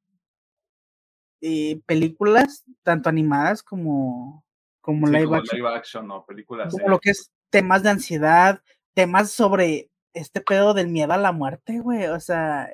eh, 1.41 1.81
películas, 1.85 2.63
tanto 2.83 3.09
animadas 3.09 3.63
como, 3.63 4.43
como 4.81 5.07
Sí, 5.07 5.13
live 5.13 5.25
como 5.25 5.35
action 5.37 5.57
live 5.59 5.69
action 5.69 6.11
o 6.11 6.25
películas. 6.25 6.71
como 6.71 6.89
lo 6.89 6.99
que 6.99 7.11
es 7.11 7.31
temas 7.49 7.83
de 7.83 7.89
ansiedad, 7.89 8.61
temas 8.93 9.31
sobre 9.31 9.89
este 10.13 10.41
pedo 10.41 10.73
del 10.73 10.87
miedo 10.87 11.13
a 11.13 11.17
la 11.17 11.31
muerte, 11.31 11.79
güey, 11.79 12.07
o 12.07 12.19
sea, 12.19 12.69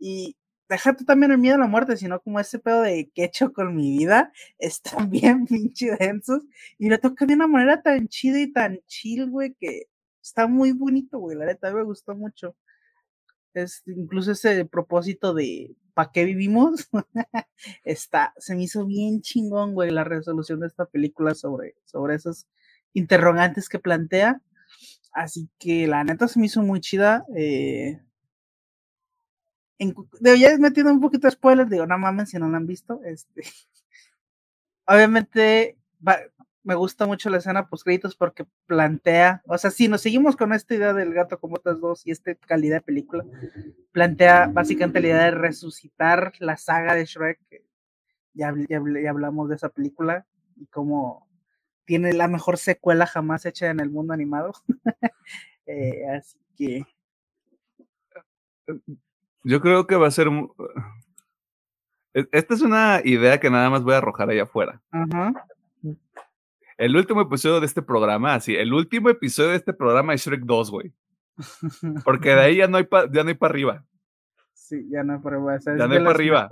y 0.00 0.36
déjate 0.68 1.04
también 1.04 1.32
el 1.32 1.38
miedo 1.38 1.56
a 1.56 1.58
la 1.58 1.66
muerte, 1.66 1.96
sino 1.96 2.20
como 2.20 2.40
ese 2.40 2.58
pedo 2.58 2.82
de 2.82 3.10
qué 3.14 3.22
he 3.22 3.26
hecho 3.26 3.52
con 3.52 3.74
mi 3.76 3.98
vida, 3.98 4.32
están 4.58 5.10
bien 5.10 5.46
pinche 5.46 5.96
densos, 5.98 6.42
y 6.78 6.88
lo 6.88 6.98
toca 6.98 7.26
de 7.26 7.34
una 7.34 7.46
manera 7.46 7.82
tan 7.82 8.08
chida 8.08 8.40
y 8.40 8.52
tan 8.52 8.80
chill, 8.86 9.30
güey, 9.30 9.54
que 9.60 9.84
está 10.22 10.46
muy 10.46 10.72
bonito, 10.72 11.18
güey, 11.18 11.36
la 11.36 11.46
neta, 11.46 11.72
me 11.72 11.84
gustó 11.84 12.14
mucho. 12.14 12.56
Es, 13.54 13.82
incluso 13.86 14.32
ese 14.32 14.64
propósito 14.64 15.34
de 15.34 15.74
¿para 15.94 16.12
qué 16.12 16.24
vivimos? 16.24 16.88
está, 17.84 18.32
se 18.38 18.54
me 18.54 18.62
hizo 18.64 18.86
bien 18.86 19.20
chingón, 19.22 19.74
güey, 19.74 19.90
la 19.90 20.04
resolución 20.04 20.60
de 20.60 20.68
esta 20.68 20.86
película 20.86 21.34
sobre, 21.34 21.74
sobre 21.84 22.14
esos 22.14 22.46
interrogantes 22.92 23.68
que 23.68 23.78
plantea. 23.78 24.40
Así 25.12 25.50
que 25.58 25.86
la 25.86 26.04
neta 26.04 26.28
se 26.28 26.38
me 26.38 26.46
hizo 26.46 26.62
muy 26.62 26.80
chida. 26.80 27.26
Eh, 27.36 28.00
en, 29.80 30.86
un 30.86 31.00
poquito 31.00 31.30
spoilers, 31.30 31.70
digo, 31.70 31.86
no 31.86 31.98
mames 31.98 32.30
si 32.30 32.38
no 32.38 32.48
la 32.48 32.58
han 32.58 32.66
visto. 32.66 33.00
Este, 33.04 33.42
obviamente, 34.86 35.76
me 36.62 36.74
gusta 36.74 37.06
mucho 37.06 37.30
la 37.30 37.38
escena 37.38 37.68
post 37.68 37.84
créditos 37.84 38.14
porque 38.14 38.46
plantea, 38.66 39.42
o 39.46 39.56
sea, 39.56 39.70
si 39.70 39.88
nos 39.88 40.02
seguimos 40.02 40.36
con 40.36 40.52
esta 40.52 40.74
idea 40.74 40.92
del 40.92 41.14
gato 41.14 41.40
con 41.40 41.50
botas 41.50 41.80
2 41.80 42.06
y 42.06 42.10
esta 42.10 42.34
calidad 42.34 42.76
de 42.76 42.82
película, 42.82 43.24
plantea 43.92 44.48
básicamente 44.52 45.00
la 45.00 45.06
idea 45.08 45.24
de 45.24 45.30
resucitar 45.32 46.32
la 46.38 46.56
saga 46.56 46.94
de 46.94 47.06
Shrek. 47.06 47.40
Ya, 48.34 48.54
ya, 48.68 48.80
ya 49.02 49.10
hablamos 49.10 49.48
de 49.48 49.56
esa 49.56 49.70
película 49.70 50.26
y 50.56 50.66
cómo 50.66 51.26
tiene 51.84 52.12
la 52.12 52.28
mejor 52.28 52.58
secuela 52.58 53.06
jamás 53.06 53.46
hecha 53.46 53.70
en 53.70 53.80
el 53.80 53.90
mundo 53.90 54.12
animado. 54.12 54.52
eh, 55.66 56.06
así 56.06 56.38
que. 56.56 56.84
Yo 59.44 59.60
creo 59.60 59.86
que 59.86 59.96
va 59.96 60.08
a 60.08 60.10
ser. 60.10 60.28
Esta 62.12 62.54
es 62.54 62.62
una 62.62 63.00
idea 63.04 63.38
que 63.38 63.50
nada 63.50 63.70
más 63.70 63.82
voy 63.82 63.94
a 63.94 63.98
arrojar 63.98 64.30
allá 64.30 64.42
afuera. 64.44 64.82
Ajá. 64.90 65.32
El 66.76 66.96
último 66.96 67.20
episodio 67.20 67.60
de 67.60 67.66
este 67.66 67.82
programa, 67.82 68.34
así, 68.34 68.56
el 68.56 68.72
último 68.72 69.10
episodio 69.10 69.50
de 69.50 69.56
este 69.56 69.74
programa 69.74 70.14
es 70.14 70.24
Shrek 70.24 70.44
2, 70.44 70.70
güey. 70.70 70.94
Porque 72.04 72.30
de 72.30 72.40
ahí 72.40 72.56
ya 72.56 72.68
no 72.68 72.78
hay 72.78 72.84
para 72.84 73.10
ya 73.10 73.22
no 73.22 73.28
hay 73.28 73.34
para 73.34 73.52
arriba. 73.52 73.84
Sí, 74.54 74.88
ya 74.88 75.02
no 75.02 75.14
hay 75.14 75.18
para 75.18 75.36
arriba. 75.36 75.56
O 75.56 75.60
sea, 75.60 75.76
ya 75.76 75.86
no 75.86 75.92
hay 75.92 75.98
para 75.98 76.10
arriba. 76.10 76.48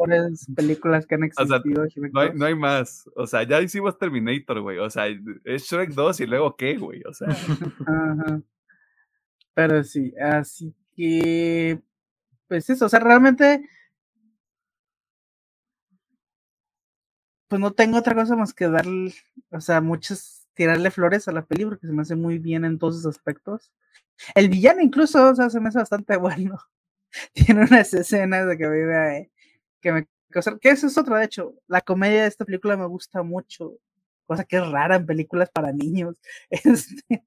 películas 0.57 1.07
que 1.07 1.14
han 1.14 1.22
O 1.24 1.47
sea, 1.47 1.57
existido. 1.57 1.86
No 2.12 2.20
hay, 2.20 2.28
2. 2.28 2.36
no 2.36 2.45
hay 2.47 2.55
más. 2.55 3.09
O 3.14 3.26
sea, 3.26 3.43
ya 3.45 3.61
hicimos 3.61 3.97
Terminator, 3.99 4.61
güey. 4.61 4.78
O 4.78 4.91
sea, 4.91 5.07
es 5.45 5.62
Shrek 5.64 5.91
2 5.91 6.20
y 6.20 6.26
luego 6.26 6.57
qué, 6.57 6.76
güey. 6.76 7.03
O 7.05 7.12
sea, 7.14 7.28
Ajá. 7.86 8.41
Pero 9.55 9.82
sí, 9.82 10.12
así 10.20 10.74
que, 10.95 11.80
pues 12.49 12.68
eso, 12.70 12.86
o 12.86 12.88
sea, 12.88 13.01
realmente, 13.01 13.68
pues 17.49 17.61
no 17.61 17.72
tengo 17.72 17.99
otra 17.99 18.14
cosa 18.14 18.36
más 18.36 18.53
que 18.55 18.68
darle, 18.68 19.14
o 19.51 19.61
sea, 19.61 19.80
muchas, 19.80 20.46
tirarle 20.55 20.90
flores 20.90 21.28
a 21.28 21.32
la 21.32 21.44
peli 21.46 21.64
porque 21.64 21.86
se 21.86 21.92
me 21.92 22.03
hace 22.03 22.16
muy 22.16 22.38
bien 22.38 22.64
en 22.64 22.78
todos 22.78 22.99
esos 22.99 23.16
aspectos. 23.16 23.72
El 24.34 24.49
villano 24.51 24.82
incluso, 24.82 25.30
o 25.30 25.36
sea, 25.36 25.51
se 25.51 25.61
me 25.61 25.68
hace 25.70 25.78
bastante 25.80 26.16
bueno. 26.18 26.59
Tiene 27.34 27.62
unas 27.64 27.94
escenas 27.94 28.49
de 28.49 28.59
que 28.59 28.68
me, 28.68 28.86
me- 28.86 29.30
que 29.82 29.92
que 30.61 30.70
eso 30.70 30.86
es 30.88 30.99
otra, 30.99 31.18
de 31.18 31.26
hecho, 31.26 31.55
la 31.68 31.80
comedia 31.82 32.22
de 32.22 32.28
esta 32.28 32.44
película 32.44 32.76
me 32.76 32.86
gusta 32.86 33.22
mucho, 33.22 33.78
cosa 34.26 34.44
que 34.44 34.57
es 34.59 34.68
rara 34.70 34.96
en 34.96 35.07
películas 35.07 35.51
para 35.51 35.72
niños. 35.72 36.16
Este, 36.51 37.22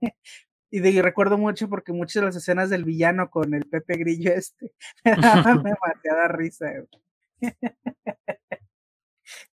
y 0.72 0.80
de, 0.80 0.90
y 0.90 1.02
recuerdo 1.02 1.38
mucho 1.38 1.70
porque 1.70 1.92
muchas 1.94 2.22
de 2.22 2.26
las 2.28 2.36
escenas 2.38 2.70
del 2.70 2.86
villano 2.86 3.30
con 3.30 3.54
el 3.54 3.66
Pepe 3.66 3.98
Grillo 3.98 4.32
este 4.34 4.72
me 5.06 5.12
daban 5.18 5.62
demasiada 5.64 6.28
risa. 6.30 6.68
güey. 6.72 6.88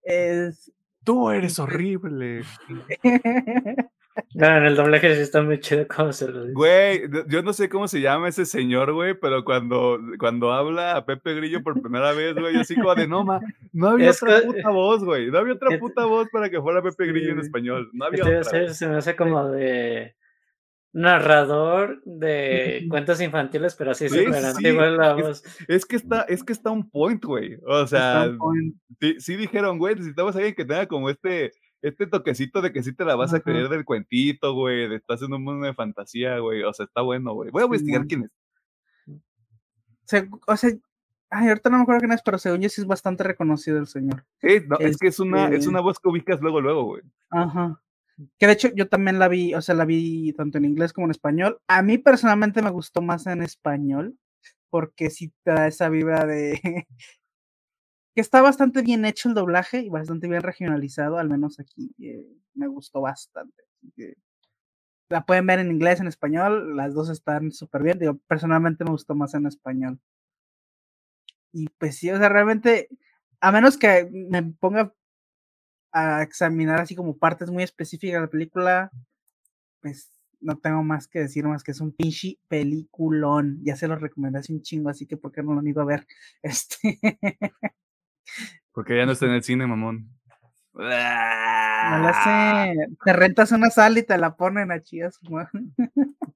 es, 0.03 0.73
tú 1.05 1.31
eres 1.31 1.59
horrible. 1.59 2.43
No, 4.35 4.47
en 4.57 4.65
el 4.65 4.77
doblaje 4.77 5.15
sí 5.15 5.21
está 5.21 5.43
muy 5.43 5.61
chido 5.61 5.87
cómo 5.89 6.11
se 6.13 6.29
lo 6.29 6.43
dice. 6.43 6.55
Güey, 6.55 7.03
yo 7.29 7.43
no 7.43 7.53
sé 7.53 7.69
cómo 7.69 7.87
se 7.87 8.01
llama 8.01 8.29
ese 8.29 8.47
señor, 8.47 8.93
güey, 8.95 9.13
pero 9.15 9.45
cuando, 9.45 9.99
cuando 10.19 10.53
habla 10.53 10.97
a 10.97 11.05
Pepe 11.05 11.35
Grillo 11.35 11.63
por 11.63 11.81
primera 11.81 12.13
vez, 12.13 12.35
güey, 12.35 12.55
yo 12.55 12.61
así 12.61 12.75
como 12.75 12.95
de 12.95 13.07
no, 13.07 13.25
ma, 13.25 13.41
no 13.73 13.89
había 13.89 14.11
Es 14.11 14.23
otra 14.23 14.41
que- 14.41 14.47
puta 14.47 14.71
voz, 14.71 15.05
güey. 15.05 15.31
No 15.31 15.39
había 15.39 15.53
otra 15.55 15.79
puta 15.79 16.07
voz 16.07 16.29
para 16.31 16.49
que 16.49 16.61
fuera 16.61 16.83
Pepe 16.83 17.07
Grillo 17.07 17.33
en 17.33 17.41
español. 17.41 17.91
No 17.93 18.07
había 18.07 18.25
a 18.25 18.41
otra. 18.41 18.73
se 18.73 18.89
me 18.89 18.97
hace 18.97 19.15
como 19.17 19.49
de 19.51 20.15
narrador 20.99 22.01
de 22.07 22.87
cuentos 22.89 23.21
infantiles, 23.21 23.75
pero 23.77 23.91
así 23.91 24.09
Sí, 24.09 24.19
súper 24.25 24.41
sí, 24.41 24.47
antigua 24.47 24.87
la 24.89 25.11
es- 25.19 25.23
voz. 25.27 25.45
Es 25.69 25.85
que 25.85 25.97
está, 25.97 26.23
es 26.23 26.43
que 26.43 26.53
está 26.55 26.71
un 26.71 26.89
point, 26.91 27.23
güey. 27.23 27.59
O 27.67 27.87
sea, 27.87 28.31
sí, 29.01 29.17
sí 29.21 29.37
dijeron, 29.37 29.79
güey, 29.79 29.95
necesitamos 29.95 30.35
a 30.35 30.39
alguien 30.39 30.55
que 30.55 30.65
tenga 30.65 30.87
como 30.87 31.11
este, 31.11 31.53
este 31.83 32.07
toquecito 32.07 32.63
de 32.63 32.73
que 32.73 32.83
sí 32.83 32.95
te 32.95 33.05
la 33.05 33.15
vas 33.15 33.35
a 33.35 33.41
creer 33.41 33.69
del 33.69 33.85
cuentito, 33.85 34.55
güey, 34.55 34.89
de 34.89 34.97
estás 34.97 35.21
en 35.23 35.35
un 35.35 35.45
mundo 35.45 35.67
de 35.67 35.75
fantasía, 35.75 36.39
güey. 36.39 36.63
O 36.63 36.73
sea, 36.73 36.87
está 36.87 37.03
bueno, 37.03 37.35
güey. 37.35 37.51
Voy 37.51 37.63
a 37.63 37.67
investigar 37.67 38.07
quién 38.07 38.23
es. 38.25 38.31
O 40.47 40.57
sea, 40.57 40.71
ay, 41.31 41.49
ahorita 41.49 41.69
no 41.69 41.77
me 41.77 41.83
acuerdo 41.83 42.01
quién 42.01 42.13
es, 42.13 42.23
pero 42.23 42.39
según 42.39 42.63
yo 42.63 42.69
sí 42.69 42.81
es 42.81 42.87
bastante 42.87 43.23
reconocido 43.23 43.79
el 43.79 43.87
señor. 43.87 44.25
Sí, 44.41 44.61
no, 44.67 44.79
es 44.79 44.97
que 44.97 45.09
es 45.09 45.19
una, 45.21 45.49
es 45.49 45.55
Este- 45.57 45.69
una 45.69 45.81
voz 45.81 45.99
que 45.99 46.09
ubicas 46.09 46.41
luego, 46.41 46.61
luego, 46.63 46.85
güey. 46.85 47.03
Ajá. 47.31 47.81
Que 48.39 48.47
de 48.47 48.53
hecho 48.53 48.69
yo 48.75 48.89
también 48.89 49.19
la 49.19 49.29
vi, 49.29 49.55
o 49.55 49.61
sea, 49.63 49.75
la 49.75 49.85
vi 49.85 50.33
tanto 50.33 50.59
en 50.59 50.65
inglés 50.65 50.93
como 50.93 51.07
en 51.07 51.11
español. 51.11 51.61
A 51.69 51.83
mí 51.83 51.99
personalmente 51.99 52.63
me 52.63 52.71
gustó 52.71 53.03
más 53.03 53.27
en 53.27 53.43
español, 53.43 54.19
porque 54.71 55.11
sí 55.11 55.33
te 55.45 55.53
da 55.53 55.67
esa 55.69 55.89
vibra 55.91 56.27
de 56.27 56.61
que 58.15 58.21
está 58.23 58.43
bastante 58.43 58.83
bien 58.83 59.05
hecho 59.05 59.29
el 59.29 59.35
doblaje 59.35 59.81
y 59.81 59.91
bastante 59.91 60.29
bien 60.29 60.43
regionalizado, 60.43 61.19
al 61.19 61.29
menos 61.29 61.61
aquí 61.61 61.95
eh, 62.01 62.27
me 62.55 62.67
gustó 62.69 63.03
bastante. 63.03 63.65
que 63.95 64.15
la 65.09 65.25
pueden 65.25 65.47
ver 65.47 65.61
en 65.61 65.71
inglés, 65.71 66.01
en 66.01 66.09
español, 66.09 66.77
las 66.77 66.95
dos 66.95 67.11
están 67.11 67.53
súper 67.53 67.83
bien. 67.83 67.99
Digo, 67.99 68.19
personalmente 68.27 68.85
me 68.85 68.91
gustó 68.91 69.15
más 69.15 69.35
en 69.35 69.47
español. 69.47 70.01
Y 71.53 71.69
pues 71.79 71.97
sí, 71.99 72.11
o 72.11 72.19
sea, 72.19 72.29
realmente, 72.29 72.89
a 73.41 73.53
menos 73.53 73.77
que 73.79 74.09
me 74.13 74.43
ponga 74.43 74.93
a 75.97 76.23
examinar 76.23 76.79
así 76.81 76.95
como 76.95 77.17
partes 77.17 77.51
muy 77.51 77.63
específicas 77.63 78.17
de 78.17 78.21
la 78.21 78.31
película, 78.31 78.91
pues 79.81 80.13
no 80.41 80.59
tengo 80.59 80.83
más 80.83 81.09
que 81.09 81.21
decir 81.21 81.47
más 81.47 81.65
que 81.65 81.71
es 81.71 81.81
un 81.81 81.91
pinche 81.91 82.39
peliculón. 82.49 83.61
Ya 83.63 83.77
se 83.77 83.89
lo 83.89 83.97
recomendé 83.97 84.41
hace 84.41 84.53
un 84.53 84.61
chingo, 84.61 84.91
así 84.91 85.07
que 85.07 85.17
¿por 85.17 85.33
qué 85.33 85.43
no 85.43 85.55
lo 85.55 85.61
han 85.61 85.67
ido 85.67 85.81
a 85.81 85.87
ver? 85.87 86.07
Este, 86.43 86.99
Porque 88.73 88.97
ya 88.97 89.07
no 89.07 89.13
está 89.13 89.25
en 89.25 89.33
el 89.33 89.43
cine, 89.43 89.67
mamón. 89.67 90.11
no 90.75 90.83
lo 90.83 92.13
sé. 92.25 92.75
Te 93.03 93.13
rentas 93.15 93.53
una 93.53 93.71
sala 93.71 93.99
y 93.99 94.03
te 94.03 94.19
la 94.19 94.37
ponen 94.37 94.71
a 94.73 94.83
chillas. 94.83 95.19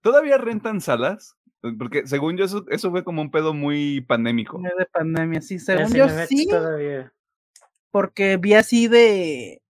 ¿Todavía 0.00 0.36
rentan 0.36 0.80
salas? 0.80 1.36
Porque 1.78 2.08
según 2.08 2.36
yo, 2.36 2.44
eso, 2.44 2.64
eso 2.68 2.90
fue 2.90 3.04
como 3.04 3.22
un 3.22 3.30
pedo 3.30 3.54
muy 3.54 4.00
pandémico. 4.00 4.60
de 4.60 4.86
pandemia, 4.86 5.40
sí, 5.40 5.60
según 5.60 5.94
yo 5.94 6.08
sí, 6.26 6.48
todavía. 6.48 7.12
Porque 7.94 8.38
vi 8.38 8.54
así 8.54 8.88
de 8.88 9.62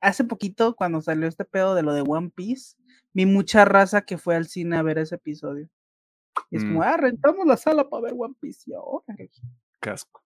hace 0.00 0.24
poquito 0.24 0.74
cuando 0.74 1.00
salió 1.00 1.28
este 1.28 1.44
pedo 1.44 1.76
de 1.76 1.84
lo 1.84 1.92
de 1.94 2.02
One 2.04 2.32
Piece, 2.34 2.74
vi 3.12 3.24
mucha 3.24 3.64
raza 3.64 4.02
que 4.02 4.18
fue 4.18 4.34
al 4.34 4.46
cine 4.48 4.76
a 4.76 4.82
ver 4.82 4.98
ese 4.98 5.14
episodio. 5.14 5.68
Y 6.50 6.56
es 6.56 6.64
como, 6.64 6.80
Mm. 6.80 6.82
ah, 6.82 6.96
rentamos 6.96 7.46
la 7.46 7.56
sala 7.56 7.88
para 7.88 8.02
ver 8.02 8.14
One 8.18 8.34
Piece. 8.40 8.68
Y 8.68 8.74
ahora, 8.74 9.04
Casco. 9.78 10.24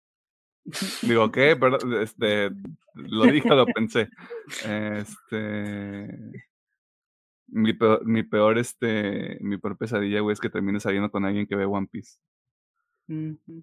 Digo, 1.02 1.30
¿qué? 1.30 1.54
Perdón, 1.54 2.00
este, 2.00 2.48
lo 2.94 3.24
dije, 3.26 3.50
lo 3.50 3.66
pensé. 3.66 4.08
Este. 4.66 6.08
Mi 7.48 7.74
peor, 7.74 8.06
mi 8.06 8.22
peor, 8.22 8.56
este, 8.56 9.36
mi 9.42 9.58
peor 9.58 9.76
pesadilla, 9.76 10.20
güey, 10.20 10.32
es 10.32 10.40
que 10.40 10.48
termine 10.48 10.80
saliendo 10.80 11.10
con 11.10 11.26
alguien 11.26 11.46
que 11.46 11.54
ve 11.56 11.66
One 11.66 11.86
Piece. 11.86 12.16
Ujú. 13.08 13.62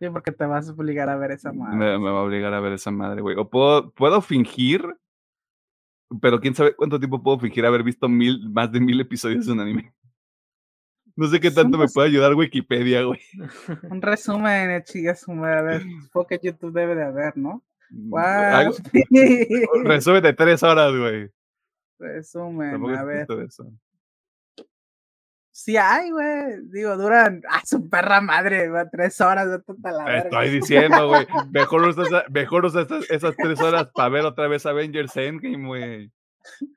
Sí, 0.00 0.08
porque 0.08 0.32
te 0.32 0.46
vas 0.46 0.66
a 0.66 0.72
obligar 0.72 1.10
a 1.10 1.16
ver 1.18 1.32
esa 1.32 1.52
madre. 1.52 1.76
Me, 1.76 1.98
me 1.98 2.10
va 2.10 2.20
a 2.20 2.22
obligar 2.22 2.54
a 2.54 2.60
ver 2.60 2.72
esa 2.72 2.90
madre, 2.90 3.20
güey. 3.20 3.36
O 3.36 3.50
puedo, 3.50 3.90
puedo 3.90 4.22
fingir, 4.22 4.82
pero 6.22 6.40
quién 6.40 6.54
sabe 6.54 6.74
cuánto 6.74 6.98
tiempo 6.98 7.22
puedo 7.22 7.38
fingir 7.38 7.66
haber 7.66 7.82
visto 7.82 8.08
mil, 8.08 8.48
más 8.48 8.72
de 8.72 8.80
mil 8.80 8.98
episodios 8.98 9.44
de 9.44 9.52
un 9.52 9.60
anime. 9.60 9.92
No 11.16 11.26
sé 11.26 11.38
qué 11.38 11.50
tanto 11.50 11.76
me 11.76 11.86
puede 11.86 12.08
ayudar 12.08 12.34
Wikipedia, 12.34 13.02
güey. 13.02 13.20
Un 13.90 14.00
resumen, 14.00 14.70
eh, 14.70 14.82
chicas, 14.84 15.28
a 15.28 15.62
ver, 15.62 15.82
supongo 16.04 16.26
que 16.28 16.40
YouTube 16.42 16.72
debe 16.72 16.94
de 16.94 17.04
haber, 17.04 17.36
¿no? 17.36 17.62
What? 17.90 18.72
resumen 19.84 20.22
de 20.22 20.32
tres 20.32 20.62
horas, 20.62 20.96
güey. 20.96 21.30
resumen, 21.98 22.86
a 22.96 23.04
ver. 23.04 23.26
eso. 23.44 23.70
Sí 25.60 25.76
hay, 25.76 26.10
güey. 26.10 26.62
Digo, 26.70 26.96
duran, 26.96 27.42
ah, 27.50 27.60
su 27.66 27.86
perra 27.90 28.22
madre, 28.22 28.70
güey, 28.70 28.86
tres 28.90 29.20
horas, 29.20 29.46
vete 29.46 29.88
a 29.88 29.92
la 29.92 30.04
verga. 30.04 30.20
Estoy 30.20 30.50
diciendo, 30.50 31.08
güey. 31.08 31.26
Mejor 31.50 31.82
usa, 31.82 32.24
mejor 32.30 32.64
usa 32.64 32.80
esas, 32.80 33.10
esas 33.10 33.36
tres 33.36 33.60
horas 33.60 33.90
para 33.94 34.08
ver 34.08 34.24
otra 34.24 34.48
vez 34.48 34.64
Avengers 34.64 35.14
Endgame, 35.18 35.66
güey. 35.66 36.12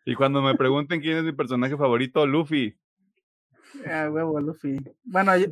Y 0.06 0.16
cuando 0.16 0.42
me 0.42 0.56
pregunten 0.56 1.00
quién 1.00 1.16
es 1.16 1.24
mi 1.24 1.32
personaje 1.32 1.78
favorito, 1.78 2.28
Luffy. 2.28 2.78
Ah, 3.88 4.10
huevo, 4.12 4.42
Luffy. 4.42 4.78
Bueno, 5.06 5.38
yo, 5.38 5.46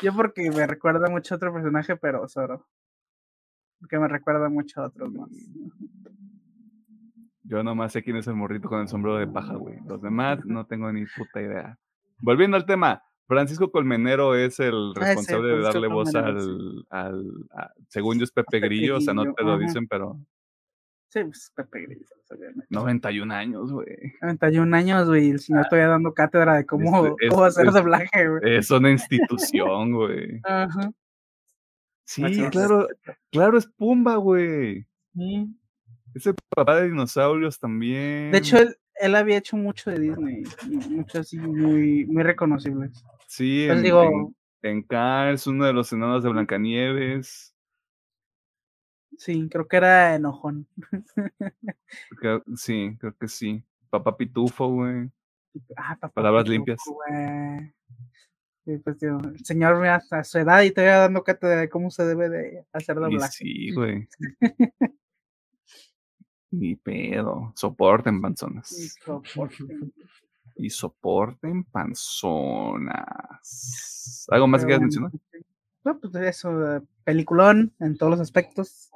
yo 0.00 0.14
porque 0.14 0.48
me 0.52 0.64
recuerda 0.64 1.08
mucho 1.10 1.34
a 1.34 1.38
otro 1.38 1.52
personaje, 1.52 1.96
pero 1.96 2.28
Zoro. 2.28 2.68
Porque 3.80 3.98
me 3.98 4.06
recuerda 4.06 4.48
mucho 4.48 4.82
a 4.82 4.86
otros 4.86 5.12
más. 5.12 5.28
Yo 7.42 7.64
nomás 7.64 7.90
sé 7.90 8.04
quién 8.04 8.16
es 8.16 8.28
el 8.28 8.34
morrito 8.34 8.68
con 8.68 8.80
el 8.80 8.86
sombrero 8.86 9.18
de 9.18 9.26
paja, 9.26 9.56
güey. 9.56 9.80
Los 9.88 10.00
demás 10.00 10.38
no 10.44 10.66
tengo 10.66 10.92
ni 10.92 11.04
puta 11.04 11.42
idea. 11.42 11.76
Volviendo 12.18 12.56
al 12.56 12.66
tema, 12.66 13.02
Francisco 13.26 13.70
Colmenero 13.70 14.34
es 14.34 14.58
el 14.60 14.74
Ah, 14.96 15.00
ese, 15.00 15.00
responsable 15.00 15.56
de 15.56 15.62
darle 15.62 15.88
voz 15.88 16.14
al, 16.14 16.86
al 16.90 17.24
a- 17.52 17.72
según 17.88 18.18
yo 18.18 18.24
es 18.24 18.30
Pepe 18.32 18.46
Pepe 18.52 18.66
Grillo, 18.66 18.96
o 18.96 19.00
sea, 19.00 19.14
no 19.14 19.32
te 19.34 19.42
lo 19.42 19.52
ajá. 19.54 19.58
dicen, 19.62 19.86
pero 19.88 20.18
Sí, 21.08 21.22
pues 21.24 21.52
Pepe 21.54 21.82
Grillo, 21.82 22.04
obviamente. 22.30 22.66
91 22.68 23.30
años, 23.32 23.72
güey. 23.72 23.86
91 24.20 24.74
años, 24.74 25.08
güey, 25.08 25.30
el 25.30 25.40
señor 25.40 25.66
todavía 25.68 25.88
dando 25.88 26.12
cátedra 26.12 26.56
de 26.56 26.66
cómo, 26.66 27.14
cómo 27.30 27.44
hacer 27.44 27.66
es- 27.68 27.74
doblaje, 27.74 28.28
güey. 28.28 28.56
Es 28.56 28.70
una 28.70 28.90
institución, 29.50 29.92
güey. 29.92 30.40
Ajá. 30.44 30.90
Sí, 32.04 32.22
claro, 32.50 32.86
claro, 33.32 33.58
es 33.58 33.66
Pumba, 33.66 34.16
güey. 34.16 34.86
Sí. 35.14 35.48
Ese 36.14 36.34
papá 36.54 36.76
de 36.76 36.88
dinosaurios 36.88 37.58
también. 37.58 38.30
De 38.30 38.38
hecho, 38.38 38.58
él, 38.58 38.76
él 39.00 39.14
había 39.14 39.38
hecho 39.38 39.56
mucho 39.56 39.90
de 39.90 39.98
Disney, 40.00 40.42
mucho 40.90 41.20
así 41.20 41.38
muy, 41.38 42.06
muy 42.06 42.22
reconocibles. 42.22 43.04
sí, 43.26 43.64
en, 43.64 43.82
digo, 43.82 44.02
en, 44.02 44.70
en 44.70 44.82
Cars, 44.82 45.46
uno 45.46 45.64
de 45.66 45.72
los 45.72 45.92
enanos 45.92 46.22
de 46.22 46.30
Blancanieves. 46.30 47.54
sí, 49.18 49.48
creo 49.50 49.66
que 49.66 49.76
era 49.76 50.14
enojón. 50.14 50.66
Creo- 52.18 52.42
sí, 52.56 52.96
creo 52.98 53.14
que 53.16 53.28
sí. 53.28 53.62
Papá 53.90 54.16
Pitufo, 54.16 54.68
güey. 54.68 55.10
Ah, 55.76 55.96
papá, 56.00 56.14
Palabras 56.14 56.44
Pitufo, 56.44 56.52
limpias. 56.52 56.78
Sí, 58.64 58.78
pues, 58.78 59.00
el 59.00 59.44
señor 59.44 59.78
mira, 59.78 60.02
a 60.10 60.24
su 60.24 60.38
edad 60.38 60.62
y 60.62 60.72
todavía 60.72 60.98
dando 60.98 61.22
cátedra 61.22 61.60
de 61.60 61.68
cómo 61.68 61.90
se 61.90 62.04
debe 62.04 62.28
de 62.28 62.64
hacer 62.72 62.96
doblaje. 62.96 63.32
sí, 63.44 63.72
güey. 63.72 64.08
Ni 66.56 66.74
pedo. 66.74 67.52
Soporten 67.54 68.20
panzonas. 68.20 68.72
Y 68.72 68.88
soporte. 68.88 69.56
Y 70.58 70.70
soporten 70.70 71.64
panzonas. 71.64 72.96
¿Algo 74.30 74.46
más 74.46 74.62
que 74.62 74.68
quieras 74.68 74.80
mencionar? 74.80 75.12
No, 75.84 76.00
pues 76.00 76.14
eso, 76.14 76.82
peliculón 77.04 77.74
en 77.78 77.98
todos 77.98 78.12
los 78.12 78.20
aspectos. 78.20 78.90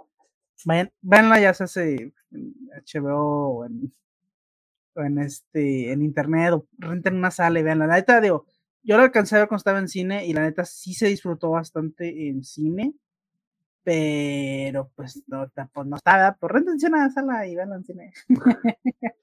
Vayan, 0.65 0.91
véanla, 1.03 1.39
ya 1.39 1.53
se 1.53 1.65
hace 1.65 2.15
en 2.31 2.55
HBO 2.87 3.59
o 3.59 3.67
en, 3.67 3.93
o 4.95 5.03
en 5.03 5.19
este 5.19 5.93
en 5.93 6.01
internet 6.01 6.55
o 6.55 6.67
renten 6.79 7.17
una 7.17 7.31
sala 7.31 7.61
y 7.61 7.63
veanla. 7.63 7.87
La 7.87 7.97
neta, 7.97 8.23
digo, 8.23 8.47
yo 8.83 8.97
la 8.97 9.03
alcancé 9.05 9.37
a 9.37 9.41
ver 9.41 9.49
cuando 9.49 9.61
estaba 9.61 9.81
en 9.81 9.89
cine 9.89 10.27
y 10.27 10.33
la 10.33 10.41
neta 10.41 10.65
sí 10.65 10.95
se 10.95 11.09
disfrutó 11.09 11.51
bastante 11.51 12.29
en 12.29 12.43
cine, 12.43 12.95
pero 13.83 14.91
pues 14.95 15.23
no, 15.27 15.49
tampoco 15.51 15.85
no 15.87 15.97
estaba, 15.97 16.35
pues 16.35 16.53
renten 16.53 16.79
una 16.93 17.11
sala 17.11 17.47
y 17.47 17.57
veanla 17.57 17.77
en 17.77 17.85
cine. 17.85 18.13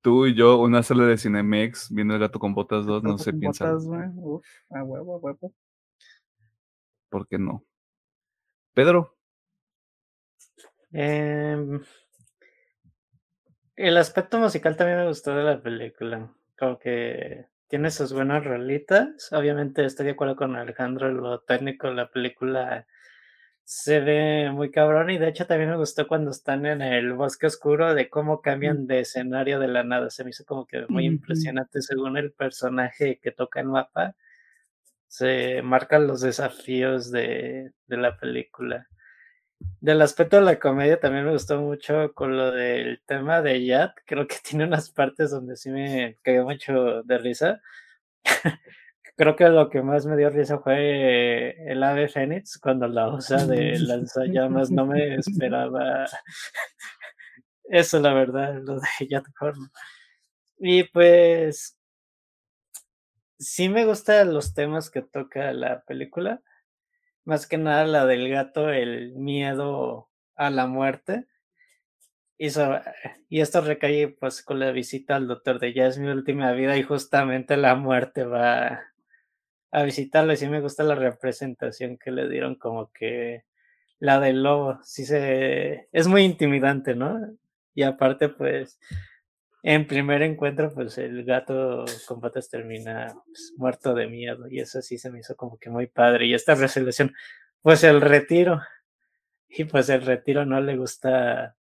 Tú 0.00 0.26
y 0.26 0.34
yo, 0.34 0.58
una 0.60 0.82
sala 0.82 1.06
de 1.06 1.18
Cinemex, 1.18 1.92
viendo 1.92 2.14
el 2.14 2.20
gato 2.20 2.38
con 2.38 2.54
botas 2.54 2.86
2, 2.86 3.02
no 3.02 3.18
se 3.18 3.32
con 3.32 3.40
piensa. 3.40 3.74
uf, 3.74 4.46
a 4.70 4.84
huevo, 4.84 5.16
a 5.16 5.18
huevo. 5.18 5.52
¿Por 7.10 7.26
qué 7.26 7.38
no? 7.38 7.64
Pedro, 8.74 9.18
Em, 10.92 11.82
el 13.76 13.96
aspecto 13.96 14.38
musical 14.38 14.76
también 14.76 14.98
me 14.98 15.08
gustó 15.08 15.34
de 15.34 15.42
la 15.42 15.62
película. 15.62 16.32
Como 16.58 16.78
que 16.78 17.46
tiene 17.68 17.90
sus 17.90 18.12
buenas 18.12 18.44
rolitas. 18.44 19.32
Obviamente 19.32 19.84
estoy 19.84 20.06
de 20.06 20.12
acuerdo 20.12 20.36
con 20.36 20.56
Alejandro, 20.56 21.10
lo 21.10 21.40
técnico 21.40 21.88
de 21.88 21.94
la 21.94 22.10
película 22.10 22.86
se 23.70 24.00
ve 24.00 24.50
muy 24.50 24.70
cabrón 24.70 25.10
y 25.10 25.18
de 25.18 25.28
hecho 25.28 25.46
también 25.46 25.68
me 25.68 25.76
gustó 25.76 26.08
cuando 26.08 26.30
están 26.30 26.64
en 26.64 26.80
el 26.80 27.12
bosque 27.12 27.48
oscuro 27.48 27.92
de 27.92 28.08
cómo 28.08 28.40
cambian 28.40 28.86
de 28.86 29.00
escenario 29.00 29.60
de 29.60 29.68
la 29.68 29.84
nada. 29.84 30.08
Se 30.08 30.24
me 30.24 30.30
hizo 30.30 30.46
como 30.46 30.66
que 30.66 30.86
muy 30.88 31.04
impresionante 31.04 31.82
según 31.82 32.16
el 32.16 32.32
personaje 32.32 33.20
que 33.22 33.30
toca 33.30 33.60
el 33.60 33.66
mapa. 33.66 34.16
Se 35.06 35.60
marcan 35.60 36.06
los 36.06 36.22
desafíos 36.22 37.10
de, 37.10 37.72
de 37.86 37.96
la 37.98 38.16
película. 38.16 38.88
Del 39.80 40.02
aspecto 40.02 40.36
de 40.36 40.42
la 40.42 40.58
comedia 40.58 40.98
también 41.00 41.24
me 41.24 41.32
gustó 41.32 41.60
mucho 41.60 42.12
con 42.14 42.36
lo 42.36 42.50
del 42.50 43.00
tema 43.06 43.42
de 43.42 43.64
Yat. 43.64 43.94
Creo 44.06 44.26
que 44.26 44.36
tiene 44.42 44.64
unas 44.64 44.90
partes 44.90 45.30
donde 45.30 45.56
sí 45.56 45.70
me 45.70 46.18
cayó 46.22 46.44
mucho 46.44 47.02
de 47.02 47.18
risa. 47.18 47.60
Creo 49.16 49.34
que 49.36 49.48
lo 49.48 49.68
que 49.68 49.82
más 49.82 50.06
me 50.06 50.16
dio 50.16 50.30
risa 50.30 50.60
fue 50.60 51.50
el 51.70 51.82
ave 51.82 52.08
fénix 52.08 52.58
cuando 52.58 52.86
la 52.86 53.08
usa 53.12 53.44
de 53.46 53.78
lanzallamas. 53.80 54.70
No 54.70 54.86
me 54.86 55.16
esperaba 55.16 56.06
eso, 57.64 58.00
la 58.00 58.14
verdad, 58.14 58.60
lo 58.62 58.76
de 58.76 59.08
Yat 59.08 59.26
Horn. 59.40 59.70
Y 60.58 60.84
pues 60.84 61.76
sí 63.38 63.68
me 63.68 63.84
gustan 63.84 64.34
los 64.34 64.54
temas 64.54 64.90
que 64.90 65.02
toca 65.02 65.52
la 65.52 65.82
película. 65.84 66.42
Más 67.28 67.46
que 67.46 67.58
nada 67.58 67.84
la 67.86 68.06
del 68.06 68.28
gato, 68.28 68.70
el 68.70 69.12
miedo 69.14 70.08
a 70.34 70.50
la 70.50 70.66
muerte. 70.66 71.28
Y, 72.38 72.50
so- 72.50 72.80
y 73.28 73.40
esto 73.40 73.60
recae 73.60 74.08
pues 74.08 74.42
con 74.42 74.60
la 74.60 74.70
visita 74.70 75.16
al 75.16 75.26
doctor 75.26 75.58
de 75.58 75.72
ya 75.74 75.86
es 75.86 75.98
mi 75.98 76.08
última 76.08 76.52
vida 76.52 76.76
y 76.76 76.82
justamente 76.84 77.56
la 77.56 77.74
muerte 77.74 78.24
va 78.24 78.80
a 79.72 79.82
visitarlo. 79.84 80.32
Y 80.32 80.36
sí 80.36 80.48
me 80.48 80.60
gusta 80.60 80.84
la 80.84 80.94
representación 80.94 81.98
que 81.98 82.10
le 82.12 82.28
dieron 82.28 82.56
como 82.56 82.92
que 82.92 83.44
la 84.00 84.20
del 84.20 84.42
lobo. 84.42 84.80
Sí 84.84 85.06
se... 85.06 85.88
es 85.92 86.08
muy 86.08 86.22
intimidante, 86.24 86.94
¿no? 86.94 87.18
Y 87.74 87.82
aparte 87.84 88.28
pues 88.28 88.80
en 89.62 89.86
primer 89.86 90.22
encuentro 90.22 90.72
pues 90.72 90.98
el 90.98 91.24
gato 91.24 91.84
con 92.06 92.20
patas 92.20 92.48
termina 92.48 93.14
pues, 93.26 93.52
muerto 93.56 93.94
de 93.94 94.06
miedo 94.06 94.48
y 94.48 94.60
eso 94.60 94.80
sí 94.82 94.98
se 94.98 95.10
me 95.10 95.20
hizo 95.20 95.36
como 95.36 95.58
que 95.58 95.70
muy 95.70 95.86
padre. 95.86 96.26
Y 96.26 96.34
esta 96.34 96.54
resolución 96.54 97.12
pues 97.62 97.84
el 97.84 98.00
retiro. 98.00 98.60
Y 99.48 99.64
pues 99.64 99.88
el 99.88 100.02
retiro 100.02 100.44
no 100.44 100.60
le 100.60 100.76
gusta 100.76 101.56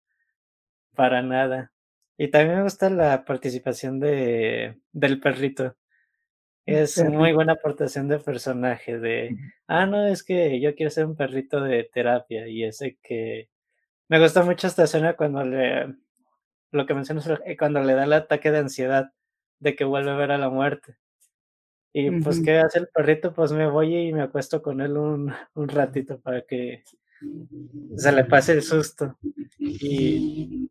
para 0.95 1.21
nada. 1.21 1.71
Y 2.17 2.29
también 2.29 2.57
me 2.57 2.63
gusta 2.63 2.89
la 2.89 3.23
participación 3.23 3.99
de, 3.99 4.77
del 4.91 5.19
perrito. 5.19 5.75
Es 6.65 7.01
muy 7.01 7.31
buena 7.31 7.53
aportación 7.53 8.09
de 8.09 8.19
personaje 8.19 8.99
de, 8.99 9.37
ah, 9.67 9.85
no, 9.85 10.05
es 10.05 10.21
que 10.21 10.59
yo 10.59 10.75
quiero 10.75 10.89
ser 10.89 11.05
un 11.05 11.15
perrito 11.15 11.61
de 11.61 11.85
terapia 11.85 12.45
y 12.49 12.65
ese 12.65 12.97
que 13.01 13.49
me 14.09 14.19
gusta 14.19 14.43
mucho 14.43 14.67
esta 14.67 14.83
escena 14.83 15.15
cuando 15.15 15.45
le, 15.45 15.95
lo 16.71 16.85
que 16.85 16.93
mencionas, 16.93 17.27
eh, 17.45 17.57
cuando 17.57 17.81
le 17.81 17.93
da 17.93 18.03
el 18.05 18.13
ataque 18.13 18.51
de 18.51 18.59
ansiedad 18.59 19.11
de 19.59 19.75
que 19.75 19.85
vuelve 19.85 20.11
a 20.11 20.15
ver 20.15 20.31
a 20.31 20.37
la 20.37 20.49
muerte. 20.49 20.97
Y 21.93 22.11
pues. 22.21 22.41
¿qué 22.43 22.59
hace 22.59 22.79
el 22.79 22.89
perrito? 22.89 23.33
Pues 23.33 23.51
me 23.51 23.67
voy 23.67 23.95
y 23.95 24.13
me 24.13 24.21
acuesto 24.21 24.61
con 24.61 24.81
él 24.81 24.97
un, 24.97 25.33
un 25.55 25.67
ratito 25.67 26.19
para 26.19 26.41
que 26.43 26.83
se 27.95 28.11
le 28.11 28.23
pase 28.25 28.51
el 28.53 28.61
susto. 28.61 29.17
Y, 29.57 30.69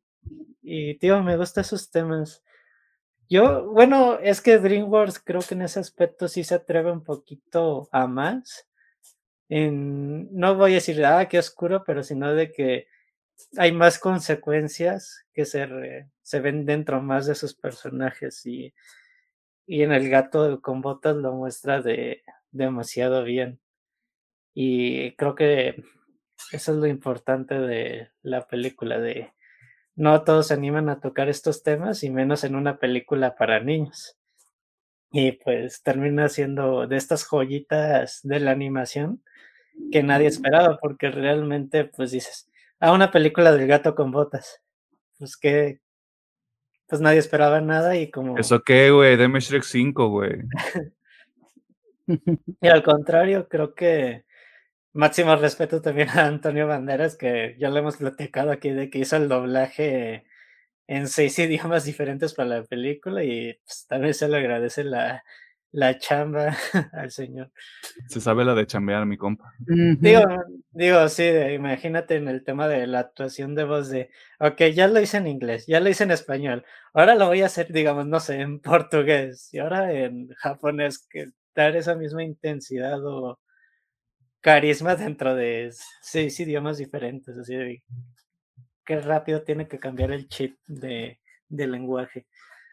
y 0.63 0.99
tío, 0.99 1.23
me 1.23 1.37
gustan 1.37 1.63
esos 1.63 1.91
temas. 1.91 2.45
Yo, 3.29 3.73
bueno, 3.73 4.21
es 4.21 4.41
que 4.41 4.59
DreamWorks 4.59 5.19
creo 5.19 5.41
que 5.41 5.55
en 5.55 5.63
ese 5.63 5.81
aspecto 5.81 6.29
sí 6.29 6.45
se 6.45 6.55
atreve 6.55 6.93
un 6.93 7.03
poquito 7.03 7.89
a 7.91 8.07
más. 8.07 8.69
En, 9.49 10.29
no 10.33 10.55
voy 10.55 10.73
a 10.73 10.75
decir, 10.77 11.05
ah, 11.05 11.27
qué 11.29 11.39
oscuro, 11.39 11.83
pero 11.85 12.03
sino 12.05 12.33
de 12.35 12.53
que 12.53 12.87
hay 13.57 13.73
más 13.73 13.99
consecuencias 13.99 15.27
que 15.35 15.45
se, 15.45 15.67
re- 15.67 16.11
se 16.23 16.41
ven 16.41 16.67
dentro 16.67 17.03
más 17.03 17.27
de 17.27 17.35
sus 17.35 17.55
personajes 17.55 18.45
y, 18.47 18.75
y 19.67 19.83
en 19.83 19.93
el 19.93 20.09
gato 20.11 20.61
con 20.63 20.81
botas 20.83 21.17
lo 21.17 21.33
muestra 21.35 21.83
de 21.83 22.23
demasiado 22.53 23.25
bien. 23.25 23.61
Y 24.55 25.15
creo 25.17 25.35
que 25.35 25.85
eso 26.53 26.73
es 26.73 26.79
lo 26.79 26.87
importante 26.87 27.59
de 27.61 28.11
la 28.23 28.47
película, 28.49 28.99
de 29.01 29.33
no 29.97 30.25
todos 30.25 30.49
se 30.49 30.55
animan 30.55 30.89
a 30.91 31.01
tocar 31.01 31.29
estos 31.29 31.63
temas 31.63 32.05
y 32.05 32.11
menos 32.11 32.45
en 32.45 32.57
una 32.57 32.79
película 32.79 33.37
para 33.37 33.61
niños. 33.61 34.17
Y 35.13 35.33
pues 35.33 35.83
termina 35.83 36.29
siendo 36.29 36.87
de 36.87 36.97
estas 36.97 37.25
joyitas 37.25 38.21
de 38.23 38.41
la 38.41 38.53
animación 38.53 39.23
que 39.93 40.03
nadie 40.03 40.29
esperaba, 40.29 40.79
porque 40.81 41.11
realmente 41.11 41.85
pues 41.87 42.13
dices, 42.13 42.51
a 42.81 42.93
una 42.93 43.11
película 43.11 43.53
del 43.53 43.67
gato 43.67 43.95
con 43.95 44.11
botas, 44.11 44.63
pues 45.19 45.37
que 45.37 45.81
pues 46.89 47.01
nadie 47.01 47.19
esperaba 47.19 47.61
nada 47.61 47.97
y 47.97 48.11
como... 48.11 48.39
¿eso 48.39 48.63
qué, 48.63 48.91
güey? 48.91 49.17
Deme 49.17 49.41
Shrek 49.41 49.65
5, 49.65 50.09
güey. 50.09 50.43
Y 52.61 52.69
al 52.69 52.85
contrario, 52.85 53.49
creo 53.49 53.75
que 53.75 54.25
máximo 54.93 55.35
respeto 55.37 55.83
también 55.83 56.09
a 56.11 56.27
Antonio 56.27 56.67
Banderas, 56.67 57.17
que 57.17 57.57
ya 57.59 57.69
lo 57.69 57.79
hemos 57.79 57.97
platicado 57.97 58.53
aquí 58.53 58.71
de 58.71 58.91
que 58.91 59.01
hizo 59.01 59.17
el 59.17 59.29
doblaje 59.29 60.25
en 60.87 61.09
seis 61.09 61.39
idiomas 61.41 61.85
diferentes 61.85 62.35
para 62.35 62.49
la 62.49 62.65
película 62.65 63.25
y 63.25 63.59
pues, 63.65 63.87
también 63.89 64.15
se 64.15 64.29
le 64.29 64.37
agradece 64.37 64.85
la, 64.85 65.25
la 65.77 65.99
chamba 65.99 66.57
al 66.93 67.11
señor. 67.11 67.53
Se 68.09 68.21
sabe 68.21 68.45
la 68.45 68.55
de 68.55 68.67
chambear, 68.67 69.05
mi 69.05 69.17
compa. 69.19 69.53
Digo, 70.01 70.23
digo, 70.71 71.09
sí, 71.09 71.25
de- 71.25 71.53
imagínate 71.55 72.17
en 72.17 72.29
el 72.29 72.43
tema 72.45 72.67
de 72.67 72.87
la 72.87 73.01
actuación 73.01 73.55
de 73.55 73.65
voz 73.65 73.91
de, 73.91 74.09
ok, 74.41 74.63
ya 74.75 74.89
lo 74.89 75.01
hice 75.01 75.19
en 75.19 75.27
inglés, 75.27 75.67
ya 75.67 75.81
lo 75.81 75.89
hice 75.91 76.05
en 76.05 76.13
español, 76.13 76.65
ahora 76.95 77.15
lo 77.15 77.27
voy 77.27 77.43
a 77.43 77.47
hacer, 77.47 77.71
digamos, 77.73 78.07
no 78.07 78.21
sé, 78.21 78.41
en 78.41 78.61
portugués 78.89 79.51
y 79.53 79.59
ahora 79.59 79.93
en 79.93 80.29
japonés, 80.39 81.07
que 81.11 81.27
dar 81.55 81.77
esa 81.77 81.95
misma 81.95 82.25
intensidad 82.25 83.05
o 83.05 83.39
carisma 84.41 84.97
dentro 84.97 85.35
de 85.35 85.71
seis 86.01 86.39
idiomas 86.41 86.79
diferentes, 86.79 87.37
así 87.37 87.55
de 87.55 87.83
qué 88.85 89.01
rápido 89.01 89.43
tiene 89.43 89.69
que 89.69 89.79
cambiar 89.79 90.13
el 90.13 90.29
chip 90.29 90.57
de, 90.67 91.21
de 91.49 91.67
lenguaje. 91.67 92.27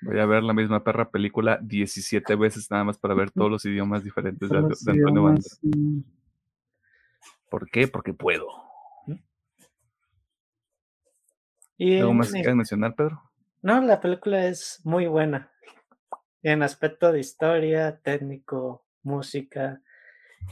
Voy 0.05 0.19
a 0.19 0.25
ver 0.25 0.43
la 0.43 0.53
misma 0.53 0.83
perra 0.83 1.09
película 1.09 1.59
17 1.61 2.35
veces 2.35 2.69
nada 2.69 2.83
más 2.83 2.97
para 2.97 3.13
ver 3.13 3.31
todos 3.31 3.49
los 3.49 3.65
idiomas 3.65 4.03
diferentes 4.03 4.49
de, 4.49 4.57
de 4.57 4.91
Antonio 4.91 5.23
Banderas. 5.23 5.59
¿Por 7.49 7.69
qué? 7.69 7.87
Porque 7.87 8.13
puedo. 8.13 8.47
Y 11.77 11.99
¿Algo 11.99 12.13
más 12.13 12.31
quieras 12.31 12.55
mencionar, 12.55 12.95
Pedro? 12.95 13.21
No, 13.61 13.81
la 13.81 13.99
película 14.01 14.45
es 14.47 14.81
muy 14.83 15.07
buena. 15.07 15.51
En 16.41 16.63
aspecto 16.63 17.11
de 17.11 17.19
historia, 17.19 17.99
técnico, 18.03 18.85
música. 19.03 19.81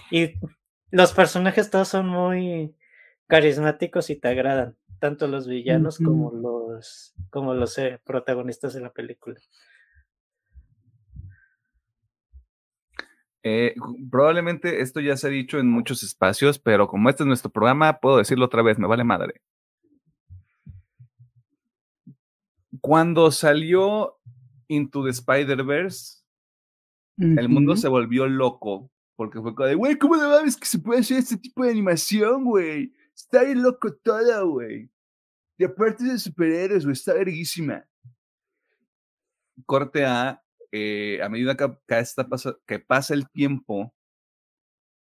Y 0.09 0.33
los 0.91 1.13
personajes 1.13 1.69
todos 1.69 1.89
son 1.89 2.07
muy 2.07 2.75
carismáticos 3.27 4.09
y 4.09 4.15
te 4.15 4.27
agradan. 4.27 4.77
Tanto 5.01 5.27
los 5.27 5.47
villanos 5.47 5.97
como 5.97 6.31
los, 6.31 7.15
como 7.31 7.55
los 7.55 7.75
eh, 7.79 7.99
protagonistas 8.05 8.75
de 8.75 8.81
la 8.81 8.93
película. 8.93 9.41
Eh, 13.41 13.73
probablemente 14.11 14.81
esto 14.81 14.99
ya 14.99 15.17
se 15.17 15.25
ha 15.25 15.31
dicho 15.31 15.57
en 15.57 15.67
muchos 15.67 16.03
espacios, 16.03 16.59
pero 16.59 16.87
como 16.87 17.09
este 17.09 17.23
es 17.23 17.27
nuestro 17.27 17.49
programa, 17.49 17.99
puedo 17.99 18.17
decirlo 18.17 18.45
otra 18.45 18.61
vez, 18.61 18.77
me 18.77 18.85
vale 18.85 19.03
madre. 19.03 19.41
Cuando 22.79 23.31
salió 23.31 24.19
Into 24.67 25.03
the 25.03 25.09
Spider-Verse, 25.09 26.21
el 27.17 27.49
mundo 27.49 27.75
se 27.75 27.87
volvió 27.87 28.27
loco. 28.27 28.91
Porque 29.15 29.41
fue 29.41 29.55
como 29.55 29.67
de, 29.67 29.73
güey, 29.73 29.97
¿cómo 29.97 30.15
no 30.15 30.29
mames 30.29 30.57
que 30.57 30.67
se 30.67 30.77
puede 30.77 30.99
hacer 30.99 31.17
este 31.17 31.37
tipo 31.37 31.63
de 31.63 31.71
animación, 31.71 32.43
güey? 32.43 32.93
Está 33.21 33.43
bien 33.43 33.61
loco 33.61 33.93
toda, 33.93 34.41
güey. 34.41 34.89
Y 35.57 35.63
aparte 35.63 36.03
de 36.03 36.17
superhéroes, 36.17 36.85
güey, 36.85 36.93
está 36.93 37.13
verguísima. 37.13 37.85
Corte 39.67 40.05
A, 40.05 40.43
eh, 40.71 41.19
a 41.21 41.29
medida 41.29 41.55
que, 41.55 41.69
pasa- 42.27 42.57
que 42.65 42.79
pasa 42.79 43.13
el 43.13 43.29
tiempo, 43.29 43.93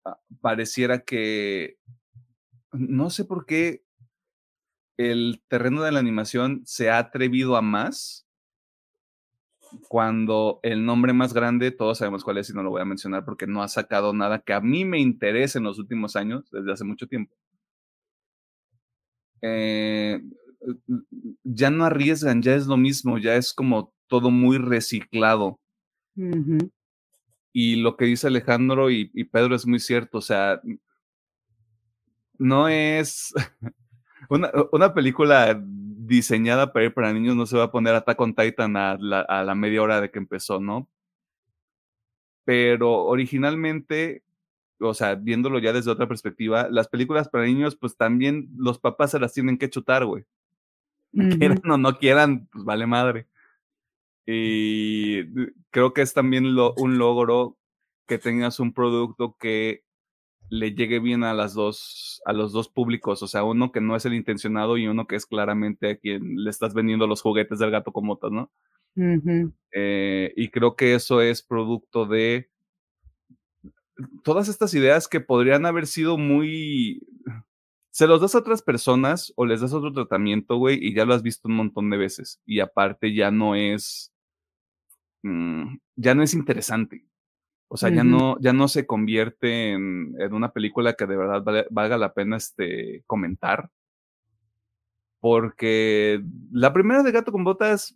ah, 0.05 0.18
pareciera 0.40 0.98
que, 1.05 1.78
no 2.72 3.09
sé 3.11 3.24
por 3.24 3.46
qué, 3.46 3.84
el 4.96 5.42
terreno 5.48 5.82
de 5.82 5.92
la 5.92 6.00
animación 6.00 6.62
se 6.64 6.90
ha 6.90 6.98
atrevido 6.98 7.57
a 7.57 7.62
más 7.62 8.26
cuando 9.88 10.59
el 10.64 10.84
nombre 10.84 11.12
más 11.12 11.32
grande, 11.32 11.70
todos 11.70 11.98
sabemos 11.98 12.24
cuál 12.24 12.38
es 12.38 12.50
y 12.50 12.53
no 12.53 12.62
lo 12.62 12.70
voy 12.70 12.82
a 12.82 12.84
mencionar 12.84 13.24
porque 13.24 13.46
no 13.46 13.62
ha 13.62 13.68
sacado 13.68 14.12
nada 14.12 14.40
que 14.40 14.53
a 14.53 14.61
mí 14.61 14.84
me 14.84 14.98
interese 14.98 15.59
en 15.59 15.64
los 15.64 15.78
últimos 15.78 16.16
años, 16.16 16.50
desde 16.50 16.72
hace 16.72 16.84
mucho 16.84 17.07
tiempo. 17.07 17.34
Eh, 19.43 20.20
ya 21.43 21.70
no 21.70 21.84
arriesgan, 21.84 22.43
ya 22.43 22.55
es 22.55 22.66
lo 22.66 22.76
mismo, 22.76 23.18
ya 23.18 23.36
es 23.36 23.53
como 23.53 23.93
todo 24.07 24.30
muy 24.30 24.59
reciclado. 24.59 25.59
Y 27.53 27.76
lo 27.76 27.97
que 27.97 28.05
dice 28.05 28.28
Alejandro 28.28 28.90
y, 28.90 29.11
y 29.14 29.24
Pedro 29.24 29.55
es 29.55 29.66
muy 29.66 29.80
cierto, 29.80 30.18
o 30.18 30.22
sea, 30.22 30.61
no 32.38 32.68
es 32.68 33.34
una, 34.28 34.51
una 34.72 34.95
película 34.95 35.61
diseñada 35.64 36.72
para 36.72 36.86
ir 36.86 36.95
para 36.95 37.12
niños, 37.12 37.36
no 37.36 37.47
se 37.47 37.57
va 37.57 37.64
a 37.64 37.70
poner 37.70 37.95
Attack 37.95 38.20
on 38.20 38.34
Titan 38.34 38.76
a 38.76 38.97
la, 38.99 39.20
a 39.20 39.45
la 39.45 39.55
media 39.55 39.82
hora 39.82 40.01
de 40.01 40.11
que 40.11 40.18
empezó, 40.18 40.61
¿no? 40.61 40.88
Pero 42.45 43.05
originalmente, 43.05 44.22
o 44.82 44.94
sea, 44.94 45.14
viéndolo 45.14 45.58
ya 45.58 45.72
desde 45.72 45.90
otra 45.90 46.08
perspectiva, 46.08 46.68
las 46.70 46.88
películas 46.88 47.28
para 47.28 47.44
niños, 47.46 47.76
pues 47.76 47.96
también 47.96 48.48
los 48.56 48.78
papás 48.78 49.12
se 49.12 49.20
las 49.20 49.32
tienen 49.32 49.58
que 49.58 49.70
chutar, 49.70 50.04
güey. 50.04 50.24
Quieran 51.38 51.58
Ujú. 51.58 51.74
o 51.74 51.78
no 51.78 51.98
quieran, 51.98 52.48
pues 52.52 52.64
vale 52.64 52.86
madre. 52.86 53.26
Y 54.26 55.22
d- 55.24 55.52
creo 55.70 55.92
que 55.92 56.02
es 56.02 56.14
también 56.14 56.54
lo- 56.54 56.74
un 56.76 56.98
logro 56.98 57.58
que 58.06 58.18
tengas 58.18 58.60
un 58.60 58.72
producto 58.72 59.36
que 59.38 59.82
le 60.48 60.74
llegue 60.74 60.98
bien 61.00 61.24
a 61.24 61.32
las 61.34 61.54
dos, 61.54 62.20
a 62.26 62.32
los 62.32 62.52
dos 62.52 62.68
públicos, 62.68 63.22
o 63.22 63.26
sea, 63.26 63.42
uno 63.42 63.72
que 63.72 63.80
no 63.80 63.96
es 63.96 64.04
el 64.04 64.12
intencionado 64.14 64.76
y 64.76 64.86
uno 64.86 65.06
que 65.06 65.16
es 65.16 65.24
claramente 65.26 65.90
a 65.90 65.96
quien 65.96 66.44
le 66.44 66.50
estás 66.50 66.74
vendiendo 66.74 67.06
los 67.06 67.22
juguetes 67.22 67.58
del 67.58 67.70
gato 67.70 67.90
con 67.92 68.06
botas, 68.06 68.30
¿no? 68.30 68.50
Eh, 69.72 70.34
y 70.36 70.48
creo 70.50 70.76
que 70.76 70.94
eso 70.94 71.22
es 71.22 71.42
producto 71.42 72.04
de 72.04 72.50
todas 74.24 74.49
estas 74.49 74.74
ideas 74.74 75.09
que 75.09 75.20
podrían 75.20 75.66
haber 75.66 75.86
sido 75.86 76.18
muy... 76.18 77.07
Se 77.90 78.07
los 78.07 78.20
das 78.22 78.34
a 78.34 78.38
otras 78.38 78.62
personas 78.62 79.32
o 79.36 79.45
les 79.45 79.61
das 79.61 79.74
otro 79.74 79.93
tratamiento, 79.93 80.57
güey, 80.57 80.78
y 80.80 80.95
ya 80.95 81.05
lo 81.05 81.12
has 81.12 81.22
visto 81.22 81.49
un 81.49 81.57
montón 81.57 81.90
de 81.90 81.99
veces. 81.99 82.40
Y 82.47 82.61
aparte 82.61 83.12
ya 83.14 83.30
no 83.30 83.55
es... 83.55 84.12
mm, 85.22 85.76
ya 85.97 86.14
no 86.14 86.22
es 86.22 86.32
interesante. 86.32 87.07
O 87.68 87.76
sea, 87.76 87.88
ya 87.88 88.05
no, 88.05 88.36
ya 88.40 88.53
no 88.53 88.68
se 88.68 88.86
convierte 88.86 89.72
en, 89.72 90.14
en 90.18 90.34
una 90.34 90.53
película 90.53 90.93
que 90.95 91.07
de 91.07 91.16
verdad 91.16 91.43
vale- 91.43 91.66
valga 91.70 91.97
la 91.97 92.12
pena 92.12 92.36
este, 92.36 93.03
comentar. 93.07 93.70
Porque 95.20 96.22
la 96.51 96.72
primera 96.72 97.03
de 97.03 97.12
Gato 97.12 97.32
con 97.32 97.45
Botas 97.45 97.95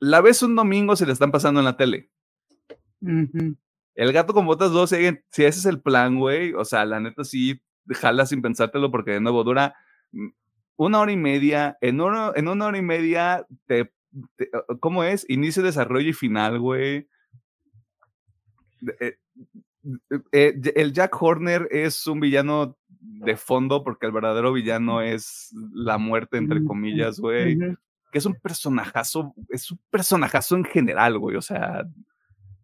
la 0.00 0.20
ves 0.20 0.42
un 0.42 0.56
domingo 0.56 0.96
si 0.96 1.06
la 1.06 1.12
están 1.12 1.30
pasando 1.30 1.60
en 1.60 1.66
la 1.66 1.76
tele. 1.76 2.10
El 3.94 4.12
gato 4.12 4.32
con 4.32 4.46
botas 4.46 4.70
2, 4.70 4.90
si, 4.90 4.96
si 5.30 5.44
ese 5.44 5.58
es 5.58 5.66
el 5.66 5.80
plan, 5.82 6.18
güey, 6.18 6.54
o 6.54 6.64
sea, 6.64 6.84
la 6.84 7.00
neta 7.00 7.24
sí, 7.24 7.60
jala 7.90 8.24
sin 8.26 8.40
pensártelo 8.42 8.90
porque 8.90 9.12
de 9.12 9.20
nuevo 9.20 9.44
dura 9.44 9.74
mm, 10.12 10.28
una 10.76 11.00
hora 11.00 11.12
y 11.12 11.16
media. 11.16 11.76
En 11.80 12.00
una, 12.00 12.32
en 12.34 12.48
una 12.48 12.66
hora 12.66 12.78
y 12.78 12.82
media, 12.82 13.46
te, 13.66 13.92
te- 14.36 14.50
¿cómo 14.80 15.04
es? 15.04 15.26
Inicio, 15.28 15.62
desarrollo 15.62 16.08
y 16.08 16.14
final, 16.14 16.58
güey. 16.58 17.08
Eh, 19.00 19.16
eh, 20.32 20.60
el 20.76 20.92
Jack 20.92 21.20
Horner 21.20 21.68
es 21.70 22.06
un 22.06 22.20
villano 22.20 22.76
de 23.00 23.36
fondo 23.36 23.82
porque 23.84 24.06
el 24.06 24.12
verdadero 24.12 24.52
villano 24.52 25.00
es 25.02 25.54
la 25.74 25.98
muerte, 25.98 26.38
entre 26.38 26.64
comillas, 26.64 27.18
güey 27.20 27.58
que 28.12 28.18
es 28.18 28.26
un 28.26 28.34
personajazo, 28.34 29.34
es 29.48 29.70
un 29.70 29.80
personajazo 29.90 30.54
en 30.56 30.64
general, 30.64 31.18
güey, 31.18 31.34
o 31.34 31.40
sea, 31.40 31.82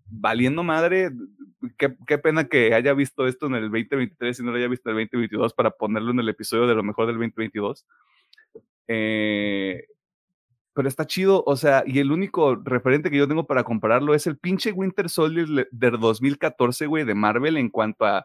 valiendo 0.09 0.63
madre, 0.63 1.11
qué, 1.77 1.97
qué 2.07 2.19
pena 2.19 2.45
que 2.45 2.75
haya 2.75 2.95
visto 2.95 3.27
esto 3.27 3.47
en 3.47 3.55
el 3.55 3.63
2023 3.71 4.41
y 4.41 4.43
no 4.43 4.51
lo 4.51 4.57
haya 4.57 4.69
visto 4.69 4.91
en 4.91 4.97
el 4.97 5.05
2022 5.07 5.55
para 5.55 5.71
ponerlo 5.71 6.11
en 6.11 6.21
el 6.21 6.29
episodio 6.29 6.67
de 6.67 6.75
lo 6.75 6.83
mejor 6.83 7.07
del 7.07 7.17
2022. 7.17 7.87
Eh, 8.89 9.85
pero 10.73 10.89
está 10.89 11.07
chido, 11.07 11.43
o 11.45 11.57
sea, 11.57 11.83
y 11.87 11.99
el 11.99 12.13
único 12.13 12.55
referente 12.55 13.11
que 13.11 13.17
yo 13.17 13.27
tengo 13.27 13.47
para 13.47 13.65
compararlo 13.65 14.15
es 14.15 14.27
el 14.29 14.39
pinche 14.39 14.71
Winter 14.71 15.09
Soldier 15.09 15.69
del 15.73 15.99
2014, 15.99 16.87
güey, 16.87 17.05
de 17.05 17.15
Marvel 17.17 17.57
en 17.57 17.69
cuanto 17.69 18.07
a 18.07 18.25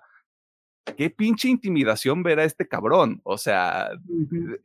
qué 0.95 1.09
pinche 1.09 1.49
intimidación 1.49 2.21
ver 2.21 2.39
a 2.39 2.43
este 2.43 2.67
cabrón, 2.67 3.21
o 3.23 3.37
sea, 3.37 3.89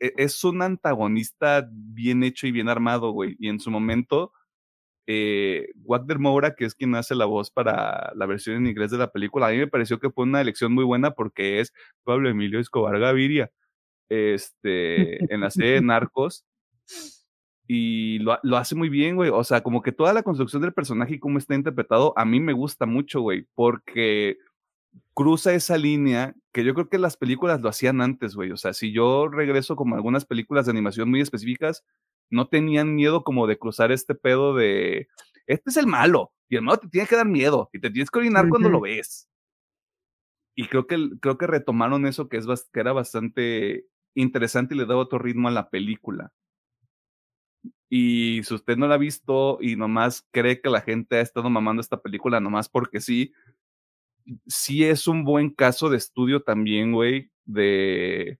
e- 0.00 0.12
es 0.16 0.44
un 0.44 0.60
antagonista 0.60 1.66
bien 1.72 2.22
hecho 2.24 2.46
y 2.46 2.52
bien 2.52 2.68
armado, 2.68 3.12
güey. 3.12 3.36
Y 3.38 3.48
en 3.48 3.58
su 3.58 3.70
momento, 3.70 4.32
eh, 5.10 5.70
Wagner 5.76 6.18
Moura, 6.18 6.54
que 6.54 6.66
es 6.66 6.74
quien 6.74 6.94
hace 6.94 7.14
la 7.14 7.24
voz 7.24 7.50
para 7.50 8.12
la 8.14 8.26
versión 8.26 8.56
en 8.56 8.66
inglés 8.66 8.90
de 8.90 8.98
la 8.98 9.10
película, 9.10 9.46
a 9.46 9.50
mí 9.50 9.56
me 9.56 9.66
pareció 9.66 9.98
que 9.98 10.10
fue 10.10 10.24
una 10.24 10.42
elección 10.42 10.74
muy 10.74 10.84
buena 10.84 11.12
porque 11.12 11.60
es 11.60 11.72
Pablo 12.04 12.28
Emilio 12.28 12.60
Escobar 12.60 12.98
Gaviria, 12.98 13.50
este, 14.10 15.32
en 15.32 15.40
la 15.40 15.50
serie 15.50 15.72
de 15.72 15.80
Narcos. 15.82 16.44
Y 17.66 18.18
lo, 18.18 18.38
lo 18.42 18.58
hace 18.58 18.74
muy 18.74 18.90
bien, 18.90 19.16
güey. 19.16 19.30
O 19.30 19.44
sea, 19.44 19.62
como 19.62 19.80
que 19.80 19.92
toda 19.92 20.12
la 20.12 20.22
construcción 20.22 20.60
del 20.60 20.74
personaje 20.74 21.14
y 21.14 21.18
cómo 21.18 21.38
está 21.38 21.54
interpretado, 21.54 22.12
a 22.14 22.26
mí 22.26 22.38
me 22.38 22.52
gusta 22.52 22.84
mucho, 22.84 23.22
güey, 23.22 23.46
porque 23.54 24.36
cruza 25.14 25.54
esa 25.54 25.78
línea 25.78 26.34
que 26.52 26.64
yo 26.64 26.74
creo 26.74 26.90
que 26.90 26.98
las 26.98 27.16
películas 27.16 27.62
lo 27.62 27.70
hacían 27.70 28.02
antes, 28.02 28.34
güey. 28.34 28.50
O 28.50 28.58
sea, 28.58 28.74
si 28.74 28.92
yo 28.92 29.28
regreso 29.28 29.74
como 29.74 29.94
algunas 29.94 30.26
películas 30.26 30.66
de 30.66 30.72
animación 30.72 31.08
muy 31.08 31.22
específicas, 31.22 31.82
no 32.30 32.48
tenían 32.48 32.94
miedo 32.94 33.24
como 33.24 33.46
de 33.46 33.58
cruzar 33.58 33.92
este 33.92 34.14
pedo 34.14 34.54
de, 34.54 35.08
este 35.46 35.70
es 35.70 35.76
el 35.76 35.86
malo, 35.86 36.32
y 36.48 36.56
el 36.56 36.62
malo 36.62 36.78
te 36.78 36.88
tiene 36.88 37.06
que 37.06 37.16
dar 37.16 37.26
miedo, 37.26 37.70
y 37.72 37.80
te 37.80 37.90
tienes 37.90 38.10
que 38.10 38.18
orinar 38.18 38.48
cuando 38.48 38.68
lo 38.68 38.80
ves. 38.80 39.28
Y 40.54 40.66
creo 40.66 40.86
que, 40.86 41.10
creo 41.20 41.38
que 41.38 41.46
retomaron 41.46 42.06
eso 42.06 42.28
que, 42.28 42.36
es, 42.36 42.46
que 42.72 42.80
era 42.80 42.92
bastante 42.92 43.86
interesante 44.14 44.74
y 44.74 44.78
le 44.78 44.86
daba 44.86 45.00
otro 45.00 45.18
ritmo 45.18 45.48
a 45.48 45.52
la 45.52 45.70
película. 45.70 46.32
Y 47.88 48.42
si 48.42 48.54
usted 48.54 48.76
no 48.76 48.86
la 48.86 48.96
ha 48.96 48.98
visto 48.98 49.58
y 49.60 49.76
nomás 49.76 50.26
cree 50.30 50.60
que 50.60 50.68
la 50.68 50.80
gente 50.80 51.16
ha 51.16 51.20
estado 51.20 51.48
mamando 51.48 51.80
esta 51.80 52.00
película 52.00 52.40
nomás 52.40 52.68
porque 52.68 53.00
sí, 53.00 53.32
sí 54.46 54.84
es 54.84 55.06
un 55.06 55.24
buen 55.24 55.50
caso 55.50 55.88
de 55.88 55.96
estudio 55.96 56.42
también, 56.42 56.92
güey, 56.92 57.30
de, 57.44 58.38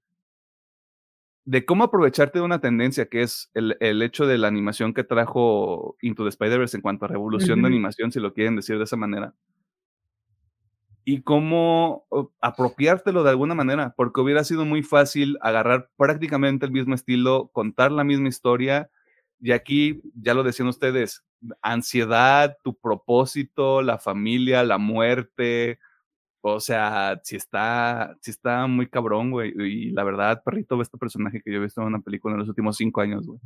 de 1.49 1.64
cómo 1.64 1.84
aprovecharte 1.84 2.40
de 2.40 2.44
una 2.44 2.61
tendencia 2.61 3.07
que 3.07 3.22
es 3.22 3.51
el, 3.55 3.74
el 3.80 4.03
hecho 4.03 4.26
de 4.26 4.36
la 4.36 4.49
animación 4.49 4.92
que 4.92 5.03
trajo 5.03 5.96
Into 6.03 6.24
the 6.24 6.28
Spider-Verse 6.28 6.76
en 6.76 6.82
cuanto 6.82 7.07
a 7.07 7.09
revolución 7.09 7.62
de 7.62 7.68
animación, 7.68 8.12
si 8.12 8.20
lo 8.20 8.34
quieren 8.34 8.55
decir 8.55 8.76
de 8.76 8.84
esa 8.84 8.99
manera. 8.99 9.32
Y 11.07 11.22
cómo 11.22 12.07
apropiártelo 12.42 13.22
de 13.22 13.30
alguna 13.30 13.55
manera, 13.55 13.94
porque 13.96 14.20
hubiera 14.20 14.44
sido 14.44 14.66
muy 14.66 14.82
fácil 14.82 15.38
agarrar 15.40 15.88
prácticamente 15.96 16.66
el 16.66 16.72
mismo 16.72 16.94
estilo, 16.94 17.49
contar 17.55 17.92
la 17.92 18.05
misma 18.05 18.28
historia, 18.28 18.90
y 19.40 19.53
aquí, 19.53 20.03
ya 20.20 20.34
lo 20.34 20.42
decían 20.42 20.68
ustedes, 20.68 21.24
ansiedad, 21.62 22.59
tu 22.62 22.74
propósito, 22.78 23.80
la 23.80 23.96
familia, 23.96 24.62
la 24.64 24.76
muerte, 24.76 25.78
o 26.41 26.61
sea, 26.61 27.20
si 27.24 27.36
está, 27.36 28.16
si 28.20 28.30
está 28.30 28.66
muy 28.66 28.89
cabrón, 28.89 29.30
güey. 29.30 29.53
Y 29.57 29.91
la 29.91 30.05
verdad, 30.05 30.43
perrito, 30.45 30.80
este 30.80 30.99
personaje 30.99 31.43
que 31.43 31.51
yo 31.51 31.59
he 31.59 31.62
visto 31.62 31.80
en 31.80 31.89
una 31.89 32.01
película 32.01 32.34
en 32.34 32.41
los 32.41 32.49
últimos 32.49 32.76
cinco 32.76 33.01
años, 33.01 33.26
güey. 33.26 33.41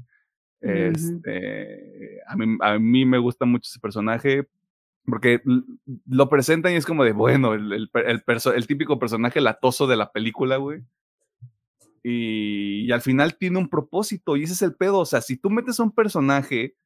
Este, 0.60 2.20
a, 2.26 2.36
mí, 2.36 2.56
a 2.60 2.78
mí 2.78 3.04
me 3.04 3.18
gusta 3.18 3.44
mucho 3.44 3.68
ese 3.68 3.80
personaje 3.80 4.46
porque 5.04 5.42
lo 6.06 6.28
presentan 6.28 6.72
y 6.72 6.76
es 6.76 6.86
como 6.86 7.02
de, 7.02 7.10
bueno, 7.10 7.54
el, 7.54 7.72
el, 7.72 7.90
el, 7.94 8.22
el 8.54 8.66
típico 8.68 9.00
personaje 9.00 9.40
latoso 9.40 9.88
de 9.88 9.96
la 9.96 10.12
película, 10.12 10.58
güey. 10.58 10.82
Y, 12.04 12.86
y, 12.86 12.92
al 12.92 13.00
final 13.00 13.36
tiene 13.36 13.58
un 13.58 13.68
propósito 13.68 14.36
y 14.36 14.44
ese 14.44 14.52
es 14.52 14.62
el 14.62 14.74
pedo. 14.74 14.98
O 14.98 15.06
sea, 15.06 15.20
si 15.20 15.36
tú 15.36 15.50
metes 15.50 15.80
a 15.80 15.82
un 15.82 15.92
personaje 15.92 16.76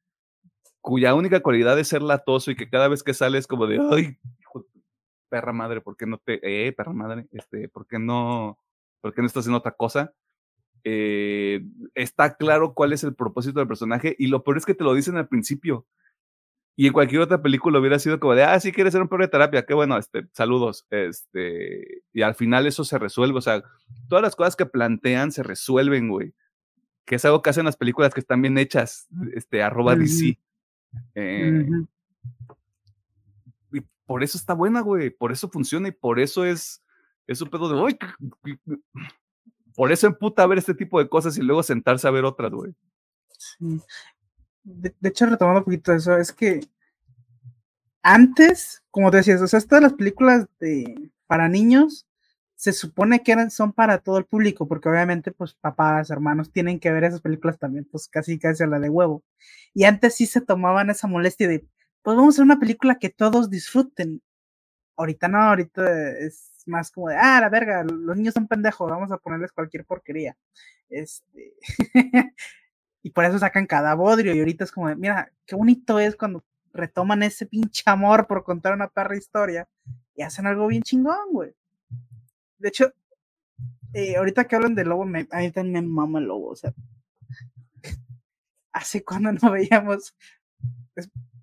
cuya 0.81 1.13
única 1.13 1.41
cualidad 1.41 1.77
es 1.77 1.89
ser 1.89 2.01
latoso 2.01 2.49
y 2.49 2.55
que 2.55 2.69
cada 2.69 2.87
vez 2.87 3.03
que 3.03 3.13
sale 3.13 3.37
es 3.37 3.45
como 3.45 3.67
de, 3.67 3.79
ay, 3.91 4.17
perra 5.29 5.53
madre, 5.53 5.81
¿por 5.81 5.97
qué 5.97 6.05
no 6.05 6.17
te, 6.17 6.39
eh, 6.41 6.71
perra 6.73 6.93
madre, 6.93 7.27
este, 7.31 7.69
¿por 7.69 7.87
qué 7.87 7.99
no, 7.99 8.59
por 9.01 9.13
qué 9.13 9.21
no 9.21 9.27
estás 9.27 9.41
haciendo 9.41 9.59
otra 9.59 9.73
cosa? 9.73 10.13
Eh, 10.83 11.65
está 11.95 12.35
claro 12.35 12.73
cuál 12.73 12.93
es 12.93 13.03
el 13.03 13.15
propósito 13.15 13.59
del 13.59 13.67
personaje 13.67 14.15
y 14.17 14.27
lo 14.27 14.43
peor 14.43 14.57
es 14.57 14.65
que 14.65 14.73
te 14.73 14.83
lo 14.83 14.93
dicen 14.93 15.17
al 15.17 15.27
principio. 15.27 15.85
Y 16.79 16.85
en 16.85 16.93
cualquier 16.93 17.21
otra 17.21 17.41
película 17.41 17.79
hubiera 17.79 17.97
sido 17.97 18.19
como 18.19 18.35
de, 18.35 18.43
ah, 18.43 18.59
sí 18.59 18.71
quieres 18.71 18.93
ser 18.93 19.01
un 19.01 19.07
perro 19.07 19.23
de 19.23 19.29
terapia, 19.29 19.65
qué 19.65 19.73
bueno, 19.73 19.97
este, 19.97 20.27
saludos. 20.31 20.85
Este, 20.91 22.03
y 22.13 22.21
al 22.21 22.35
final 22.35 22.67
eso 22.67 22.83
se 22.83 22.99
resuelve, 22.99 23.39
o 23.39 23.41
sea, 23.41 23.63
todas 24.07 24.21
las 24.21 24.35
cosas 24.35 24.55
que 24.55 24.67
plantean 24.67 25.31
se 25.31 25.41
resuelven, 25.41 26.07
güey. 26.07 26.33
Que 27.03 27.15
es 27.15 27.25
algo 27.25 27.41
que 27.41 27.49
hacen 27.49 27.65
las 27.65 27.77
películas 27.77 28.13
que 28.13 28.19
están 28.19 28.43
bien 28.43 28.59
hechas, 28.59 29.07
este, 29.33 29.63
arroba 29.63 29.95
DC. 29.95 30.37
Eh, 31.15 31.65
por 34.07 34.23
eso 34.23 34.37
está 34.37 34.53
buena, 34.53 34.81
güey. 34.81 35.11
Por 35.11 35.31
eso 35.31 35.49
funciona 35.49 35.89
y 35.89 35.91
por 35.91 36.19
eso 36.19 36.43
es, 36.45 36.81
es 37.27 37.41
un 37.41 37.49
pedo 37.49 37.69
de, 37.69 37.79
uy, 37.79 37.99
por 39.75 39.91
eso 39.91 40.07
emputa 40.07 40.47
ver 40.47 40.57
este 40.57 40.73
tipo 40.73 40.97
de 40.97 41.07
cosas 41.07 41.37
y 41.37 41.41
luego 41.43 41.61
sentarse 41.61 42.07
a 42.07 42.11
ver 42.11 42.25
otras, 42.25 42.51
güey. 42.51 42.73
Sí. 43.37 43.79
De, 44.63 44.95
de, 44.99 45.09
hecho, 45.09 45.27
retomando 45.27 45.59
un 45.59 45.65
poquito 45.65 45.93
eso, 45.93 46.17
es 46.17 46.31
que 46.33 46.61
antes, 48.01 48.83
como 48.89 49.11
te 49.11 49.17
decías, 49.17 49.41
o 49.41 49.47
sea, 49.47 49.59
estas 49.59 49.81
las 49.81 49.93
películas 49.93 50.47
de, 50.59 51.11
para 51.27 51.47
niños 51.47 52.07
se 52.55 52.73
supone 52.73 53.21
que 53.21 53.33
eran, 53.33 53.51
son 53.51 53.71
para 53.71 53.99
todo 53.99 54.17
el 54.17 54.25
público, 54.25 54.67
porque 54.67 54.89
obviamente, 54.89 55.31
pues, 55.31 55.53
papás, 55.53 56.09
hermanos, 56.09 56.51
tienen 56.51 56.79
que 56.79 56.91
ver 56.91 57.03
esas 57.03 57.21
películas 57.21 57.59
también, 57.59 57.85
pues, 57.91 58.07
casi 58.07 58.39
casi 58.39 58.63
a 58.63 58.67
la 58.67 58.79
de 58.79 58.89
huevo. 58.89 59.23
Y 59.75 59.83
antes 59.83 60.15
sí 60.15 60.25
se 60.25 60.41
tomaban 60.41 60.89
esa 60.89 61.07
molestia 61.07 61.47
de, 61.47 61.67
pues, 62.07 62.15
vamos 62.15 62.33
a 62.33 62.35
hacer 62.35 62.45
una 62.45 62.57
película 62.57 62.99
que 62.99 63.09
todos 63.09 63.49
disfruten. 63.49 64.21
Ahorita 64.95 65.27
no, 65.27 65.39
ahorita 65.39 66.11
es 66.19 66.63
más 66.65 66.89
como 66.89 67.09
de, 67.09 67.17
ah, 67.17 67.41
la 67.41 67.49
verga, 67.49 67.83
los 67.83 68.15
niños 68.15 68.33
son 68.33 68.47
pendejos, 68.47 68.89
vamos 68.89 69.11
a 69.11 69.17
ponerles 69.17 69.51
cualquier 69.51 69.83
porquería. 69.83 70.37
Este. 70.87 71.55
y 73.03 73.09
por 73.09 73.25
eso 73.25 73.37
sacan 73.39 73.65
cada 73.65 73.93
bodrio, 73.93 74.33
y 74.33 74.39
ahorita 74.39 74.63
es 74.63 74.71
como 74.71 74.87
de, 74.87 74.95
mira, 74.95 75.33
qué 75.45 75.57
bonito 75.57 75.99
es 75.99 76.15
cuando 76.15 76.45
retoman 76.71 77.23
ese 77.23 77.45
pinche 77.45 77.83
amor 77.87 78.25
por 78.25 78.45
contar 78.45 78.73
una 78.73 78.87
perra 78.87 79.17
historia 79.17 79.67
y 80.15 80.21
hacen 80.21 80.47
algo 80.47 80.67
bien 80.67 80.83
chingón, 80.83 81.33
güey. 81.33 81.53
De 82.57 82.69
hecho, 82.69 82.93
eh, 83.91 84.15
ahorita 84.15 84.45
que 84.45 84.55
hablan 84.55 84.75
de 84.75 84.85
lobo, 84.85 85.03
me, 85.03 85.25
también 85.25 85.73
me 85.73 85.81
mama 85.81 86.19
el 86.19 86.25
lobo, 86.27 86.51
o 86.51 86.55
sea, 86.55 86.73
hace 88.71 89.03
cuando 89.03 89.33
no 89.33 89.51
veíamos, 89.51 90.15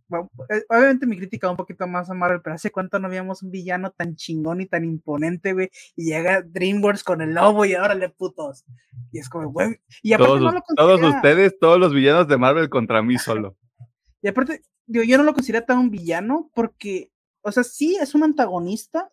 bueno, 0.08 0.30
eh, 0.50 0.62
obviamente 0.68 1.06
mi 1.06 1.16
crítica 1.16 1.50
un 1.50 1.56
poquito 1.56 1.86
más 1.86 2.10
a 2.10 2.14
Marvel, 2.14 2.40
pero 2.42 2.54
hace 2.54 2.70
cuánto 2.70 2.98
no 2.98 3.08
veíamos 3.08 3.42
un 3.42 3.50
villano 3.50 3.90
tan 3.90 4.16
chingón 4.16 4.60
y 4.60 4.66
tan 4.66 4.84
imponente, 4.84 5.52
güey, 5.52 5.70
y 5.96 6.04
llega 6.04 6.42
DreamWorks 6.42 7.04
con 7.04 7.22
el 7.22 7.34
lobo 7.34 7.64
y 7.64 7.74
ahora 7.74 7.94
le 7.94 8.08
putos, 8.10 8.64
y 9.12 9.18
es 9.18 9.28
como, 9.28 9.50
güey, 9.50 9.80
y 10.02 10.12
aparte 10.12 10.28
todos, 10.28 10.42
no 10.42 10.52
lo 10.52 10.62
todos 10.76 11.14
ustedes, 11.14 11.58
todos 11.58 11.78
los 11.78 11.92
villanos 11.94 12.28
de 12.28 12.38
Marvel 12.38 12.68
contra 12.68 13.02
mí 13.02 13.18
solo. 13.18 13.56
y 14.20 14.28
aparte, 14.28 14.62
digo, 14.86 15.04
yo 15.04 15.16
no 15.18 15.24
lo 15.24 15.34
considero 15.34 15.64
tan 15.64 15.78
un 15.78 15.90
villano 15.90 16.50
porque, 16.54 17.10
o 17.42 17.50
sea, 17.50 17.64
sí 17.64 17.96
es 18.00 18.14
un 18.14 18.24
antagonista, 18.24 19.10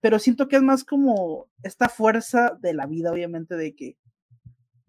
pero 0.00 0.18
siento 0.18 0.48
que 0.48 0.56
es 0.56 0.62
más 0.62 0.84
como 0.84 1.48
esta 1.62 1.88
fuerza 1.88 2.56
de 2.60 2.74
la 2.74 2.86
vida, 2.86 3.12
obviamente, 3.12 3.56
de 3.56 3.74
que, 3.74 3.96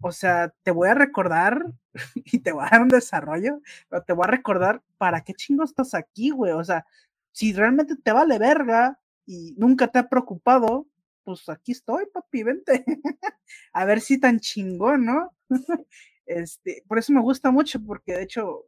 o 0.00 0.12
sea, 0.12 0.54
te 0.62 0.70
voy 0.70 0.88
a 0.88 0.94
recordar 0.94 1.64
y 2.14 2.38
te 2.40 2.52
voy 2.52 2.64
a 2.64 2.70
dar 2.70 2.82
un 2.82 2.88
desarrollo, 2.88 3.60
pero 3.88 4.02
te 4.02 4.12
voy 4.12 4.24
a 4.24 4.30
recordar 4.30 4.82
para 4.96 5.22
qué 5.22 5.34
chingo 5.34 5.64
estás 5.64 5.94
aquí, 5.94 6.30
güey. 6.30 6.52
O 6.52 6.64
sea, 6.64 6.86
si 7.32 7.52
realmente 7.52 7.96
te 7.96 8.12
vale 8.12 8.38
verga 8.38 8.98
y 9.26 9.54
nunca 9.58 9.88
te 9.88 9.98
ha 9.98 10.08
preocupado, 10.08 10.86
pues 11.24 11.48
aquí 11.48 11.72
estoy, 11.72 12.06
papi, 12.06 12.42
vente. 12.42 12.84
a 13.72 13.84
ver 13.84 14.00
si 14.00 14.18
tan 14.18 14.40
chingón, 14.40 15.04
¿no? 15.04 15.34
este, 16.26 16.82
por 16.88 16.98
eso 16.98 17.12
me 17.12 17.20
gusta 17.20 17.50
mucho, 17.50 17.80
porque 17.84 18.14
de 18.14 18.22
hecho, 18.22 18.64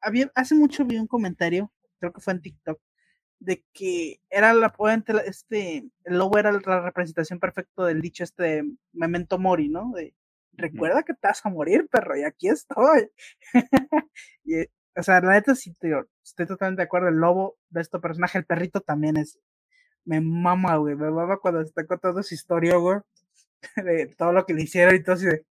había, 0.00 0.30
hace 0.34 0.54
mucho 0.54 0.84
vi 0.84 0.96
un 0.98 1.06
comentario, 1.06 1.72
creo 2.00 2.12
que 2.12 2.20
fue 2.20 2.34
en 2.34 2.42
TikTok, 2.42 2.80
de 3.40 3.64
que 3.72 4.20
era 4.30 4.52
la 4.52 4.74
este 5.26 5.88
el 6.04 6.18
lobo 6.18 6.38
era 6.38 6.52
la 6.52 6.80
representación 6.80 7.38
perfecta 7.38 7.84
del 7.84 8.00
dicho 8.00 8.24
este 8.24 8.64
memento 8.92 9.38
mori, 9.38 9.68
¿no? 9.68 9.92
Recuerda 10.58 11.02
que 11.02 11.14
te 11.14 11.28
vas 11.28 11.44
a 11.44 11.50
morir, 11.50 11.88
perro, 11.90 12.16
y 12.16 12.24
aquí 12.24 12.48
estoy. 12.48 13.10
y, 14.44 14.62
o 14.96 15.02
sea, 15.02 15.20
la 15.20 15.32
neta 15.32 15.54
sí 15.54 15.74
tío, 15.80 16.08
estoy 16.22 16.46
totalmente 16.46 16.82
de 16.82 16.86
acuerdo, 16.86 17.08
el 17.08 17.16
lobo 17.16 17.56
de 17.70 17.80
este 17.80 17.98
personaje, 17.98 18.38
el 18.38 18.46
perrito 18.46 18.80
también 18.80 19.16
es 19.16 19.38
me 20.04 20.20
mama, 20.20 20.76
güey, 20.76 20.96
me 20.96 21.10
mama 21.10 21.38
cuando 21.38 21.60
está 21.60 21.86
contando 21.86 22.22
su 22.22 22.34
historia, 22.34 22.76
güey, 22.76 22.98
de 23.76 24.06
todo 24.16 24.32
lo 24.32 24.46
que 24.46 24.54
le 24.54 24.62
hicieron 24.62 24.94
y 24.94 25.02
todo 25.02 25.16
así 25.16 25.26
de 25.26 25.44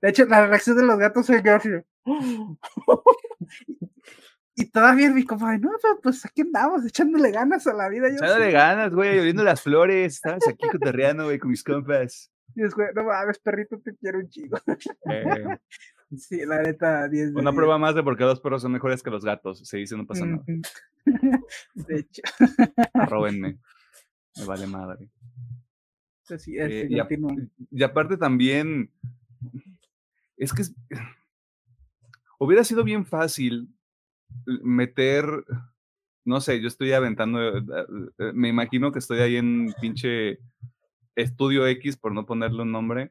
de 0.00 0.10
hecho, 0.10 0.24
la 0.26 0.46
reacción 0.46 0.76
de 0.76 0.84
los 0.84 0.98
gatos 0.98 1.26
fue 1.26 1.42
que 1.42 1.50
así. 1.50 1.70
Y 4.60 4.72
todavía 4.72 5.08
mi 5.10 5.24
compa, 5.24 5.56
no, 5.56 5.70
pues 6.02 6.26
aquí 6.26 6.40
andamos, 6.40 6.84
echándole 6.84 7.30
ganas 7.30 7.64
a 7.68 7.72
la 7.72 7.88
vida. 7.88 8.08
Echándole 8.08 8.50
ganas, 8.50 8.92
güey, 8.92 9.20
oliendo 9.20 9.44
las 9.44 9.62
flores. 9.62 10.14
Estabas 10.14 10.48
aquí 10.48 10.66
cotorreando, 10.68 11.26
güey, 11.26 11.38
con 11.38 11.50
mis 11.50 11.62
compas. 11.62 12.32
Y 12.54 12.62
no 12.94 13.04
mames, 13.04 13.38
perrito, 13.38 13.78
te 13.80 13.94
quiero 13.96 14.18
un 14.18 14.28
chico. 14.28 14.58
Eh. 15.10 15.58
Sí, 16.16 16.40
la 16.46 16.62
neta, 16.62 17.06
10 17.06 17.34
de 17.34 17.40
Una 17.40 17.50
10. 17.50 17.54
prueba 17.54 17.76
más 17.76 17.94
de 17.94 18.02
por 18.02 18.16
qué 18.16 18.24
los 18.24 18.40
perros 18.40 18.62
son 18.62 18.72
mejores 18.72 19.02
que 19.02 19.10
los 19.10 19.26
gatos. 19.26 19.58
Se 19.68 19.76
dice, 19.76 19.94
no 19.94 20.06
pasa 20.06 20.24
nada. 20.24 20.42
De 21.74 21.98
hecho. 21.98 22.22
Arróbenme. 22.94 23.58
Me 24.38 24.44
vale 24.46 24.66
madre. 24.66 25.10
Así 26.30 26.56
es, 26.56 26.70
eh, 26.70 26.86
y, 26.88 26.98
a, 26.98 27.06
y 27.70 27.82
aparte 27.82 28.16
también, 28.16 28.90
es 30.36 30.52
que 30.54 30.62
es, 30.62 30.74
hubiera 32.38 32.64
sido 32.64 32.84
bien 32.84 33.04
fácil 33.06 33.68
meter, 34.62 35.24
no 36.24 36.40
sé, 36.40 36.60
yo 36.60 36.68
estoy 36.68 36.92
aventando, 36.92 37.58
eh, 37.58 37.62
me 38.34 38.48
imagino 38.48 38.92
que 38.92 38.98
estoy 38.98 39.20
ahí 39.20 39.36
en 39.36 39.74
pinche 39.80 40.38
estudio 41.22 41.66
X, 41.66 41.96
por 41.96 42.12
no 42.12 42.26
ponerle 42.26 42.62
un 42.62 42.72
nombre, 42.72 43.10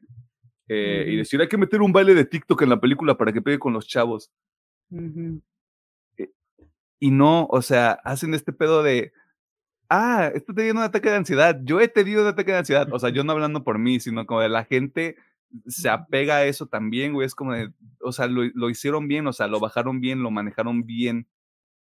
eh, 0.67 1.03
uh 1.05 1.09
-huh. 1.09 1.13
y 1.13 1.15
decir, 1.17 1.41
hay 1.41 1.47
que 1.47 1.57
meter 1.57 1.81
un 1.81 1.93
baile 1.93 2.13
de 2.13 2.25
TikTok 2.25 2.61
en 2.61 2.69
la 2.69 2.79
película 2.79 3.17
para 3.17 3.31
que 3.31 3.41
pegue 3.41 3.59
con 3.59 3.73
los 3.73 3.87
chavos. 3.87 4.31
Uh 4.89 4.99
-huh. 4.99 5.41
Y 6.99 7.11
no, 7.11 7.45
o 7.51 7.61
sea, 7.61 7.91
hacen 8.03 8.33
este 8.33 8.53
pedo 8.53 8.81
de, 8.81 9.13
ah, 9.89 10.31
está 10.33 10.53
teniendo 10.53 10.81
un 10.81 10.87
ataque 10.87 11.09
de 11.09 11.17
ansiedad, 11.17 11.59
yo 11.63 11.79
he 11.79 11.87
tenido 11.87 12.23
un 12.23 12.27
ataque 12.27 12.51
de 12.51 12.57
ansiedad, 12.57 12.87
o 12.91 12.99
sea, 12.99 13.09
yo 13.09 13.23
no 13.23 13.33
hablando 13.33 13.63
por 13.63 13.77
mí, 13.77 13.99
sino 13.99 14.25
como 14.25 14.41
de 14.41 14.49
la 14.49 14.65
gente 14.65 15.15
se 15.67 15.89
apega 15.89 16.37
a 16.37 16.45
eso 16.45 16.65
también, 16.65 17.13
güey, 17.13 17.27
es 17.27 17.35
como 17.35 17.53
de, 17.53 17.71
o 18.01 18.11
sea, 18.11 18.27
lo, 18.27 18.41
lo, 18.53 18.69
hicieron 18.69 19.07
bien, 19.07 19.27
o 19.27 19.33
sea, 19.33 19.47
lo 19.47 19.59
bajaron 19.59 20.01
bien, 20.01 20.23
lo 20.23 20.31
manejaron 20.31 20.85
bien, 20.85 21.27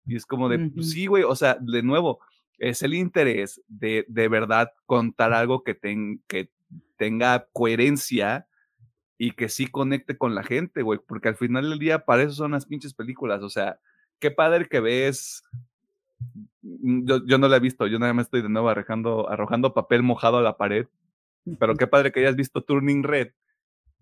y 0.06 0.16
es 0.16 0.26
como 0.26 0.50
de, 0.50 0.58
uh 0.58 0.60
-huh. 0.60 0.84
sí, 0.84 1.08
güey, 1.08 1.24
o 1.24 1.36
sea, 1.36 1.58
de 1.60 1.82
nuevo, 1.82 2.20
es 2.58 2.82
el 2.82 2.94
interés 2.94 3.62
de, 3.68 4.06
de 4.08 4.28
verdad 4.28 4.72
contar 4.86 5.34
algo 5.34 5.64
que, 5.64 5.76
ten, 5.76 6.24
que 6.28 6.50
tenga 6.98 7.48
coherencia 7.52 8.48
y 9.18 9.32
que 9.32 9.50
sí 9.50 9.68
conecte 9.68 10.18
con 10.18 10.36
la 10.36 10.44
gente, 10.44 10.82
güey, 10.82 11.00
porque 11.06 11.30
al 11.30 11.38
final 11.38 11.70
del 11.70 11.80
día 11.80 12.06
para 12.06 12.24
eso 12.24 12.34
son 12.34 12.52
las 12.52 12.66
pinches 12.66 12.94
películas, 12.94 13.42
o 13.44 13.50
sea, 13.50 13.80
qué 14.20 14.32
padre 14.32 14.68
que 14.68 14.80
ves 14.80 15.44
yo, 16.62 17.26
yo, 17.26 17.38
no 17.38 17.48
la 17.48 17.58
he 17.58 17.60
visto, 17.60 17.88
yo 17.88 18.00
nada 18.00 18.14
más 18.14 18.28
estoy 18.28 18.42
de 18.42 18.50
nuevo 18.50 18.70
arrojando, 18.70 19.30
arrojando 19.30 19.74
papel 19.74 20.04
mojado 20.04 20.38
a 20.38 20.42
la 20.42 20.58
pared, 20.58 20.88
pero 21.60 21.76
qué 21.76 21.88
padre 21.88 22.12
que 22.12 22.22
hayas 22.22 22.36
visto 22.36 22.64
Turning 22.64 23.04
Red 23.04 23.32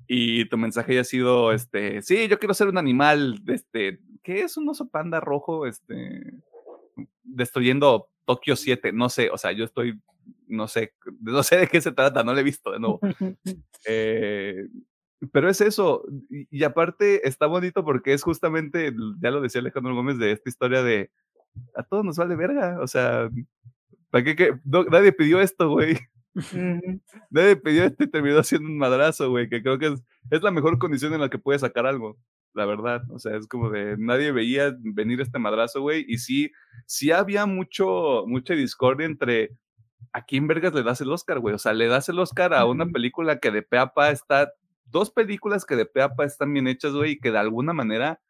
y 0.08 0.46
tu 0.46 0.58
mensaje 0.58 0.94
haya 0.94 1.04
sido, 1.04 1.52
este, 1.52 2.02
sí, 2.02 2.28
yo 2.28 2.40
quiero 2.40 2.54
ser 2.54 2.68
un 2.68 2.78
animal, 2.78 3.42
este, 3.48 4.00
¿qué 4.24 4.42
es 4.42 4.58
un 4.58 4.70
oso 4.70 4.90
panda 4.90 5.20
rojo? 5.20 5.66
Este, 5.66 6.34
destruyendo 7.24 8.10
Tokio 8.26 8.56
7, 8.56 8.92
no 8.94 9.10
sé, 9.10 9.30
o 9.30 9.38
sea, 9.38 9.52
yo 9.52 9.66
estoy, 9.66 10.00
no 10.48 10.68
sé, 10.68 10.94
no 11.22 11.44
sé 11.44 11.58
de 11.58 11.68
qué 11.68 11.82
se 11.82 11.92
trata, 11.92 12.24
no 12.24 12.34
lo 12.34 12.40
he 12.40 12.44
visto 12.44 12.72
de 12.72 12.80
nuevo. 12.80 13.00
eh, 13.86 14.68
pero 15.32 15.50
es 15.50 15.62
eso, 15.62 16.04
y, 16.30 16.48
y, 16.50 16.64
aparte 16.64 17.28
está 17.28 17.46
bonito 17.48 17.86
porque 17.86 18.14
es 18.14 18.24
justamente, 18.24 18.94
ya 19.22 19.32
lo 19.32 19.42
decía 19.42 19.62
Alejandro 19.62 19.96
Gómez, 19.96 20.18
de 20.18 20.32
esta 20.32 20.50
historia 20.50 20.84
de 20.84 21.12
a 21.76 21.84
todos 21.84 22.04
nos 22.04 22.18
vale 22.18 22.36
verga, 22.36 22.80
o 22.82 22.88
sea, 22.88 23.30
¿Para 24.14 24.24
qué, 24.24 24.36
qué? 24.36 24.60
No, 24.64 24.84
nadie 24.84 25.12
pidió 25.12 25.42
esto, 25.42 25.72
güey. 25.72 25.98
Nadie 27.32 27.56
pidió 27.56 27.86
esto 27.86 28.04
y 28.04 28.12
terminó 28.12 28.38
haciendo 28.38 28.70
un 28.70 28.78
madrazo, 28.78 29.32
güey, 29.32 29.50
que 29.50 29.64
creo 29.64 29.80
que 29.80 29.88
es, 29.88 30.04
es 30.30 30.44
la 30.44 30.52
mejor 30.52 30.78
condición 30.78 31.16
en 31.16 31.22
la 31.22 31.30
que 31.30 31.40
puedes 31.40 31.62
sacar 31.62 31.88
algo, 31.88 32.16
la 32.54 32.66
verdad. 32.66 33.04
O 33.10 33.20
sea, 33.20 33.36
es 33.38 33.48
como 33.48 33.70
de 33.70 33.98
nadie 33.98 34.32
veía 34.32 34.76
venir 34.80 35.22
este 35.22 35.40
madrazo, 35.40 35.82
güey, 35.82 36.06
y 36.08 36.18
sí, 36.18 36.52
sí 36.86 37.12
había 37.12 37.46
mucho, 37.46 38.24
mucha 38.28 38.54
discordia 38.54 39.06
entre 39.06 39.52
a 40.12 40.24
quién 40.26 40.48
vergas 40.48 40.74
le 40.74 40.84
das 40.84 41.02
el 41.02 41.12
Oscar, 41.12 41.40
güey. 41.40 41.56
O 41.56 41.60
sea, 41.60 41.74
le 41.74 41.88
das 41.88 42.10
el 42.10 42.20
Oscar 42.20 42.54
a 42.54 42.66
una 42.66 42.86
película 42.86 43.40
que 43.40 43.52
de 43.52 43.62
pe 43.64 43.78
a 43.78 43.88
pa 43.94 44.12
está, 44.12 44.54
dos 44.86 45.12
películas 45.12 45.66
que 45.66 45.76
de 45.76 45.86
pe 45.86 46.02
a 46.02 46.16
pa 46.16 46.26
están 46.26 46.54
bien 46.54 46.68
hechas, 46.68 46.94
güey, 46.94 47.12
y 47.12 47.20
que 47.20 47.32
de 47.32 47.40
alguna 47.40 47.74
manera 47.74 48.22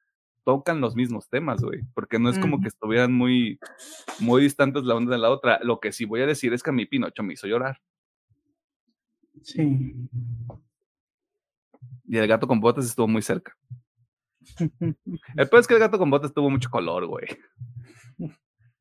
tocan 0.44 0.82
los 0.82 0.96
mismos 0.96 1.30
temas, 1.30 1.62
güey, 1.62 1.82
porque 1.94 2.20
no 2.20 2.30
es 2.30 2.38
como 2.38 2.60
que 2.60 2.68
estuvieran 2.68 3.14
muy, 3.14 3.60
muy 4.20 4.42
distantes 4.42 4.84
la 4.84 4.96
una 4.96 5.12
de 5.12 5.18
la 5.18 5.30
otra. 5.30 5.60
Lo 5.64 5.80
que 5.80 5.92
sí 5.92 6.06
voy 6.06 6.22
a 6.22 6.26
decir 6.26 6.54
es 6.54 6.62
que 6.62 6.70
a 6.70 6.74
mi 6.74 6.86
Pinocho 6.86 7.24
me 7.24 7.34
hizo 7.34 7.48
llorar. 7.48 7.82
Sí. 9.42 9.96
Y 12.06 12.18
el 12.18 12.28
gato 12.28 12.48
con 12.48 12.60
botas 12.60 12.86
estuvo 12.86 13.08
muy 13.08 13.22
cerca. 13.22 13.58
El 15.36 15.50
peor 15.50 15.60
es 15.62 15.68
que 15.68 15.74
el 15.76 15.80
gato 15.80 15.98
con 15.98 16.10
botas 16.10 16.34
tuvo 16.34 16.50
mucho 16.50 16.70
color, 16.70 17.06
güey. 17.08 17.26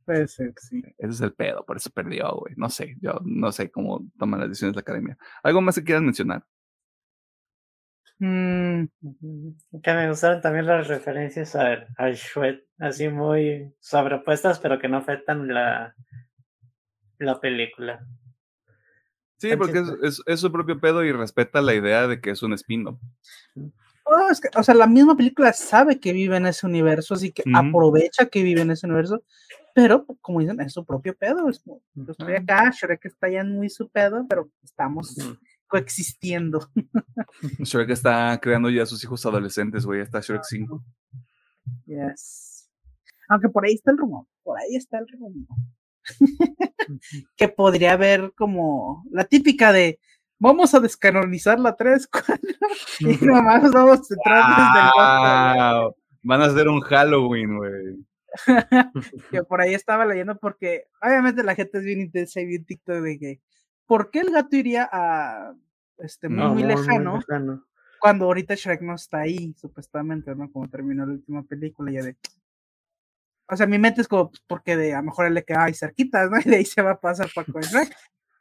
Puede 0.05 0.27
ser, 0.27 0.53
sí. 0.57 0.83
Ese 0.99 1.11
es 1.13 1.21
el 1.21 1.33
pedo, 1.33 1.65
por 1.65 1.77
eso 1.77 1.89
perdió, 1.91 2.31
güey. 2.37 2.55
No 2.57 2.69
sé, 2.69 2.97
yo 3.01 3.21
no 3.25 3.53
sé 3.53 3.71
cómo 3.71 4.05
toman 4.19 4.41
las 4.41 4.49
decisiones 4.49 4.75
de 4.75 4.79
la 4.79 4.83
academia. 4.83 5.19
¿Algo 5.43 5.61
más 5.61 5.77
que 5.77 5.85
quieras 5.85 6.03
mencionar? 6.03 6.45
Mm. 8.19 8.85
Que 9.83 9.95
me 9.95 10.09
gustaron 10.09 10.41
también 10.41 10.67
las 10.67 10.87
referencias 10.89 11.57
a, 11.57 11.87
a 11.97 12.11
Shrek, 12.11 12.65
así 12.79 13.09
muy 13.09 13.73
sobrepuestas, 13.81 14.61
pero 14.61 14.79
que 14.79 14.89
no 14.89 14.99
afectan 14.99 15.49
la, 15.49 15.95
la 17.19 17.41
película. 17.41 18.07
Sí, 19.39 19.57
porque 19.57 19.83
es- 20.03 20.23
es 20.25 20.41
su 20.41 20.53
propio 20.53 20.79
pedo 20.79 21.03
y 21.05 21.11
respeta 21.11 21.61
la 21.63 21.75
idea 21.75 22.07
de 22.07 22.21
que 22.21 22.31
es 22.31 22.43
un 22.45 22.53
spin-off. 22.53 23.01
Oh, 24.13 24.31
es 24.31 24.41
que, 24.41 24.49
o 24.57 24.63
sea, 24.63 24.75
la 24.75 24.87
misma 24.87 25.17
película 25.17 25.53
sabe 25.53 25.99
que 25.99 26.13
vive 26.13 26.37
en 26.37 26.47
ese 26.47 26.67
universo, 26.67 27.15
así 27.15 27.33
que 27.33 27.43
aprovecha 27.55 28.27
que 28.27 28.43
vive 28.43 28.61
en 28.61 28.71
ese 28.71 28.87
universo, 28.87 29.23
pero 29.75 30.07
como 30.21 30.41
dicen, 30.41 30.61
es 30.61 30.73
su 30.73 30.85
propio 30.85 31.17
pedo. 31.17 31.49
Es 31.49 31.63
yo 31.65 32.13
estoy 32.13 32.35
acá, 32.35 32.71
Shrek 32.71 33.05
está 33.07 33.29
ya 33.29 33.45
muy 33.45 33.71
su 33.71 33.89
pedo, 33.89 34.27
pero 34.29 34.51
estamos 34.63 35.17
coexistiendo. 35.67 36.69
Shrek 37.61 37.91
está 37.91 38.39
creando 38.41 38.69
ya 38.71 38.83
a 38.83 38.87
sus 38.87 39.03
hijos 39.03 39.25
adolescentes, 39.25 39.87
güey. 39.87 40.01
Está 40.01 40.21
Shrek 40.21 40.43
5. 40.45 40.85
Yes. 41.87 42.71
Aunque 43.29 43.49
por 43.49 43.65
ahí 43.65 43.75
está 43.75 43.93
el 43.93 43.99
rumor, 43.99 44.27
por 44.43 44.59
ahí 44.59 44.77
está 44.77 44.99
el 44.99 45.07
rumor. 45.09 45.43
que 47.37 47.49
podría 47.49 47.93
haber 47.93 48.33
como 48.37 49.05
la 49.11 49.25
típica 49.25 49.73
de 49.73 50.01
vamos 50.43 50.75
a 50.75 50.81
descanonizar 50.81 51.59
la 51.61 51.77
3, 51.77 52.09
4 52.09 52.37
y 53.01 53.25
nomás 53.25 53.71
vamos 53.71 54.09
detrás 54.09 54.57
desde 54.57 54.81
el 54.81 54.89
otro. 54.89 55.83
¡Wow! 55.83 55.97
Van 56.25 56.43
a 56.43 56.45
hacer 56.47 56.69
un 56.69 56.81
Halloween, 56.81 57.57
güey. 57.57 58.07
que 59.31 59.43
por 59.45 59.61
ahí 59.61 59.75
estaba 59.75 60.07
leyendo 60.07 60.37
porque 60.39 60.87
obviamente 61.01 61.43
la 61.43 61.55
gente 61.55 61.79
es 61.79 61.85
bien 61.85 62.01
intensa 62.01 62.41
y 62.41 62.47
bien 62.47 62.65
TikTok 62.65 62.97
de 62.97 63.19
que 63.19 63.41
¿por 63.87 64.11
qué 64.11 64.21
el 64.21 64.31
gato 64.31 64.57
iría 64.57 64.89
a 64.91 65.55
este 65.99 66.29
muy, 66.29 66.39
No, 66.39 66.55
muy 66.55 66.63
lejano 66.63 67.19
lejano. 67.19 67.67
cuando 68.01 68.25
ahorita 68.25 68.55
Shrek 68.55 68.81
no 68.81 68.95
está 68.95 69.19
ahí, 69.19 69.55
supuestamente, 69.57 70.35
¿no? 70.35 70.51
Como 70.51 70.69
terminó 70.69 71.07
la 71.07 71.13
última 71.13 71.43
película, 71.45 71.93
ya 71.93 72.03
de. 72.03 72.17
O 73.49 73.57
sea, 73.57 73.67
mi 73.67 73.79
mente 73.79 74.01
es 74.01 74.09
como, 74.09 74.31
pues, 74.31 74.43
porque 74.47 74.77
de, 74.77 74.95
a 74.95 74.99
lo 74.99 75.05
mejor 75.05 75.27
él 75.27 75.35
le 75.35 75.45
queda 75.45 75.65
ahí 75.65 75.75
cerquitas, 75.75 76.31
¿no? 76.31 76.37
Y 76.45 76.49
de 76.51 76.57
ahí 76.57 76.65
se 76.65 76.81
va 76.83 76.93
a 76.93 77.01
pasar 77.01 77.29
para 77.35 77.53
con 77.53 77.63
Shrek. 77.63 77.95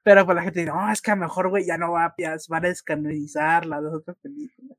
Pero 0.03 0.25
pues 0.25 0.35
la 0.35 0.41
gente 0.43 0.59
dice, 0.61 0.71
no, 0.71 0.91
es 0.91 1.01
que 1.01 1.11
a 1.11 1.15
lo 1.15 1.21
mejor, 1.21 1.49
güey, 1.49 1.65
ya 1.65 1.77
no 1.77 1.91
va 1.91 2.13
ya 2.17 2.35
van 2.49 2.65
a 2.65 2.69
descanonizar 2.69 3.65
las 3.65 3.81
dos 3.83 3.93
otras 3.95 4.17
películas. 4.21 4.77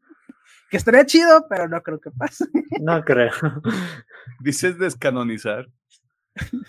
Que 0.71 0.77
estaría 0.79 1.05
chido, 1.07 1.47
pero 1.49 1.69
no 1.69 1.81
creo 1.83 2.01
que 2.01 2.11
pase. 2.11 2.47
No 2.81 3.03
creo. 3.05 3.31
Dices 4.41 4.79
descanonizar. 4.79 5.69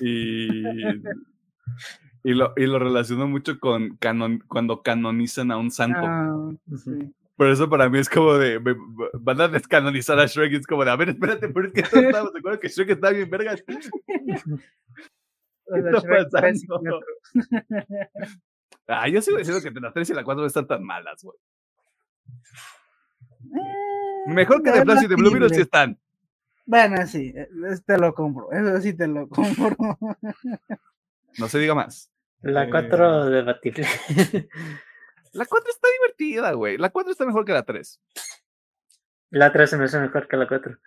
Y, 0.01 0.67
y, 2.23 2.33
lo, 2.33 2.53
y 2.57 2.65
lo 2.65 2.79
relaciono 2.79 3.27
mucho 3.27 3.59
con 3.59 3.95
canon, 3.97 4.43
cuando 4.47 4.81
canonizan 4.83 5.51
a 5.51 5.57
un 5.57 5.71
santo. 5.71 5.99
Ah, 6.03 6.51
sí. 6.83 7.13
Por 7.35 7.47
eso 7.47 7.67
para 7.69 7.89
mí 7.89 7.97
es 7.97 8.09
como 8.09 8.33
de, 8.35 8.59
me- 8.59 8.75
me- 8.75 9.09
van 9.19 9.41
a 9.41 9.47
descanonizar 9.47 10.19
a 10.19 10.27
Shrek 10.27 10.51
y 10.51 10.55
es 10.57 10.67
como 10.67 10.85
de, 10.85 10.91
a 10.91 10.95
ver, 10.95 11.09
espérate, 11.09 11.49
pero 11.49 11.67
es 11.67 11.73
que 11.73 11.81
todos 11.81 12.03
estábamos 12.03 12.33
de 12.33 12.39
acuerdo 12.39 12.59
que 12.59 12.67
Shrek 12.67 12.89
está 12.91 13.09
bien, 13.09 13.29
vergas. 13.29 13.63
Sea, 15.65 15.77
está 16.19 16.41
Shrek 16.41 16.55
y. 16.55 17.39
Ah, 18.87 19.07
yo 19.07 19.21
sigo 19.21 19.37
diciendo 19.37 19.61
que 19.61 19.71
la 19.79 19.93
3 19.93 20.09
y 20.09 20.13
la 20.13 20.23
4 20.25 20.41
no 20.41 20.47
están 20.47 20.67
tan 20.67 20.83
malas, 20.83 21.23
güey. 21.23 21.37
Eh, 23.45 24.27
Mejor 24.27 24.61
que 24.61 24.71
de 24.71 24.81
Flash 24.83 25.03
y 25.03 25.07
de 25.07 25.15
Blue 25.15 25.31
Beetle 25.31 25.49
sí 25.49 25.61
están. 25.61 25.97
Bueno, 26.65 27.05
sí, 27.07 27.33
eh, 27.35 27.47
te 27.85 27.97
lo 27.97 28.13
compro. 28.13 28.51
Eso 28.51 28.81
sí 28.81 28.93
te 28.93 29.07
lo 29.07 29.27
compro. 29.29 29.75
No 31.39 31.47
se 31.47 31.57
diga 31.59 31.73
más. 31.73 32.11
La 32.41 32.65
Eh. 32.65 32.69
4 32.69 33.25
debatible. 33.25 33.87
La 35.31 35.45
4 35.45 35.69
está 35.71 35.87
divertida, 35.99 36.51
güey. 36.51 36.77
La 36.77 36.89
4 36.91 37.11
está 37.11 37.25
mejor 37.25 37.43
que 37.45 37.53
la 37.53 37.63
3. 37.63 37.99
La 39.31 39.51
3 39.51 39.69
se 39.69 39.77
me 39.77 39.85
hace 39.85 39.99
mejor 39.99 40.27
que 40.27 40.37
la 40.37 40.47
4. 40.47 40.77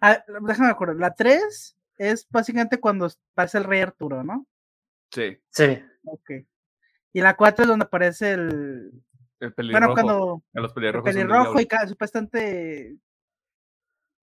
Ah, 0.00 0.24
déjame 0.46 0.70
acordar. 0.70 0.96
La 0.96 1.14
3 1.14 1.77
es 1.98 2.26
básicamente 2.30 2.78
cuando 2.80 3.08
aparece 3.34 3.58
el 3.58 3.64
rey 3.64 3.80
Arturo, 3.80 4.22
¿no? 4.24 4.46
Sí. 5.12 5.38
Sí. 5.50 5.82
Ok. 6.04 6.30
Y 7.12 7.20
la 7.20 7.36
4 7.36 7.62
es 7.64 7.68
donde 7.68 7.84
aparece 7.86 8.32
el. 8.32 8.92
El 9.40 9.52
pelirrojo. 9.54 9.80
Bueno, 9.86 9.94
cuando. 9.94 10.42
A 10.54 10.60
los 10.60 10.70
El 10.70 10.74
pelirrojos. 10.74 11.04
del 11.14 11.26
pelirrojo 11.26 11.60
y 11.60 11.66
ca- 11.66 11.86
supuestamente. 11.86 12.96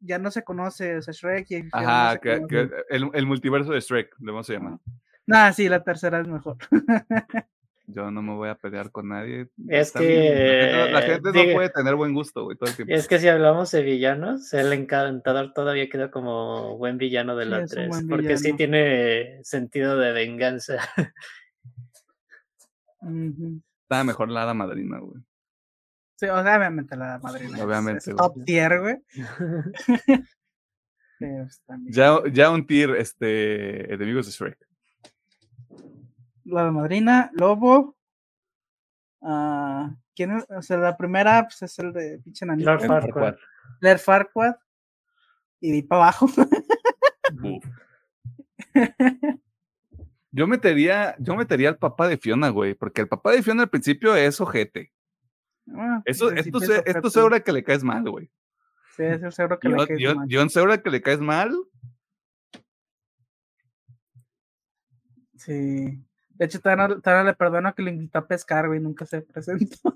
Ya 0.01 0.19
no 0.19 0.29
se 0.29 0.43
conoce, 0.43 0.97
o 0.97 1.01
sea, 1.01 1.13
Shrek 1.13 1.51
y. 1.51 1.63
no 1.63 1.69
Ajá, 1.71 2.13
se 2.13 2.19
que, 2.19 2.45
que 2.47 2.69
el, 2.89 3.09
el 3.13 3.25
multiverso 3.25 3.71
de 3.71 3.79
Shrek, 3.79 4.15
le 4.19 4.31
vamos 4.31 4.49
a 4.49 4.53
llamar. 4.53 4.79
Nah, 5.25 5.51
sí, 5.51 5.67
la 5.69 5.83
tercera 5.83 6.19
es 6.19 6.27
mejor. 6.27 6.57
Yo 7.87 8.09
no 8.09 8.21
me 8.23 8.33
voy 8.33 8.49
a 8.49 8.55
pelear 8.55 8.91
con 8.91 9.09
nadie. 9.09 9.47
Es 9.67 9.93
bien, 9.93 10.91
La 10.91 11.01
gente, 11.01 11.21
no- 11.21 11.31
la 11.31 11.45
que, 11.45 11.53
puede 11.53 11.69
tener 11.69 11.95
buen 11.95 12.13
gusto, 12.13 12.43
güey, 12.45 12.57
todo 12.57 12.69
el 12.69 12.75
tiempo. 12.75 12.93
Es 12.93 13.07
que 13.07 13.19
si 13.19 13.27
hablamos 13.27 13.69
de 13.71 13.83
villanos, 13.83 14.51
el 14.53 14.73
encantador 14.73 15.53
todavía 15.53 15.87
queda 15.87 16.09
como 16.09 16.77
buen 16.77 16.97
villano 16.97 17.35
de 17.35 17.45
Sí, 17.45 17.49
la 17.51 17.59
un 17.59 17.67
3, 17.67 17.87
buen 17.89 18.07
porque 18.07 18.37
sí 18.37 18.53
tiene 18.53 19.39
sentido 19.43 19.97
de 19.99 20.11
venganza. 20.13 20.77
Ujú. 23.01 23.61
Estaba 23.83 24.03
mejor 24.03 24.29
la 24.29 24.43
hada 24.43 24.53
madrina, 24.53 24.99
güey. 24.99 25.21
Sí, 26.15 26.25
o 26.27 26.41
sea, 26.43 26.57
obviamente 26.57 26.95
la 26.95 27.19
madrina. 27.21 27.57
es- 27.57 27.63
Obviamente, 27.63 28.09
Es, 28.09 28.15
top 28.15 28.43
tier, 28.45 28.79
güey. 28.81 28.97
Pues. 31.17 31.61
Ya, 31.85 32.19
ya 32.29 32.49
un 32.51 32.67
tier, 32.67 32.89
este, 32.97 33.93
enemigos 33.93 34.25
de 34.25 34.31
Shrek. 34.33 34.57
La 36.45 36.71
madrina, 36.71 37.29
Lobo. 37.33 37.95
ah, 39.21 39.95
¿Quién 40.15 40.31
es? 40.37 40.45
O 40.49 40.61
sea, 40.61 40.77
la 40.77 40.95
primera 40.95 41.43
pues, 41.43 41.61
es 41.63 41.77
el 41.79 41.91
de 41.91 42.19
pinche 42.19 42.45
nanito. 42.45 42.69
Lord 42.71 42.85
Farquaad. 42.87 43.35
Blair 43.81 43.99
Farquaad. 43.99 44.55
Y 45.59 45.69
de 45.71 45.75
ahí 45.75 45.81
para 45.83 46.03
abajo. 46.03 46.27
Yo 50.31 50.47
metería, 50.47 51.15
yo 51.19 51.35
metería 51.35 51.69
al 51.69 51.77
papá 51.77 52.07
de 52.07 52.17
Fiona, 52.17 52.49
güey, 52.49 52.73
porque 52.73 53.01
el 53.01 53.07
papá 53.07 53.31
de 53.31 53.41
Fiona 53.41 53.63
al 53.63 53.69
principio 53.69 54.15
es 54.15 54.39
ojete. 54.41 54.91
Ah, 55.73 56.01
Eso, 56.05 56.29
esto, 56.31 56.57
es 56.61 56.69
esto 56.69 56.89
ojete. 56.89 57.09
seguro 57.09 57.43
que 57.43 57.51
le 57.53 57.63
caes 57.63 57.83
mal, 57.83 58.03
güey. 58.09 58.29
Sí, 58.95 59.03
es 59.03 59.23
el 59.23 59.31
seguro 59.31 59.59
que 59.59 59.69
le 59.69 59.87
caes 59.87 59.99
yo, 59.99 60.15
mal. 60.15 60.27
yo 60.27 60.41
en 60.41 60.49
seguro 60.49 60.81
que 60.83 60.89
le 60.89 61.01
caes 61.01 61.19
mal. 61.21 61.55
Sí. 65.37 66.03
De 66.35 66.45
hecho, 66.45 66.59
todavía 66.59 66.87
no 66.87 67.23
le 67.23 67.33
perdono 67.33 67.73
que 67.73 67.81
le 67.83 67.91
invitó 67.91 68.19
a 68.19 68.27
pescar, 68.27 68.67
güey, 68.67 68.79
nunca 68.79 69.05
se 69.05 69.21
presentó. 69.21 69.95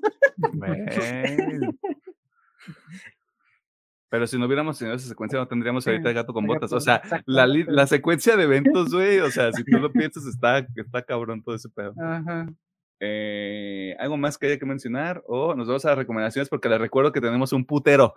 Pero 4.10 4.26
si 4.26 4.40
no 4.40 4.46
hubiéramos 4.48 4.80
tenido 4.80 4.96
esa 4.96 5.08
secuencia, 5.08 5.38
no 5.38 5.48
tendríamos 5.48 5.86
ahorita 5.86 6.10
el 6.10 6.16
gato 6.16 6.34
con 6.34 6.48
botas. 6.48 6.74
O 6.74 6.80
sea, 6.80 7.02
la, 7.26 7.46
la 7.46 7.86
secuencia 7.86 8.36
de 8.36 8.44
eventos, 8.44 8.92
güey, 8.94 9.20
o 9.20 9.30
sea, 9.30 9.54
si 9.54 9.64
tú 9.64 9.78
lo 9.78 9.92
piensas, 9.92 10.26
está, 10.26 10.60
está 10.76 11.04
cabrón 11.04 11.44
todo 11.44 11.56
ese 11.56 11.70
pedo. 11.70 11.94
Ajá. 12.02 12.48
Eh, 13.02 13.96
¿Algo 14.00 14.18
más 14.18 14.38
que 14.38 14.48
haya 14.48 14.60
que 14.60 14.66
mencionar? 14.66 15.24
O 15.28 15.54
nos 15.56 15.68
vamos 15.68 15.86
a 15.86 15.90
las 15.90 15.98
recomendaciones 15.98 16.50
porque 16.50 16.70
les 16.70 16.80
recuerdo 16.80 17.12
que 17.12 17.22
tenemos 17.22 17.54
un 17.54 17.66
putero. 17.66 18.14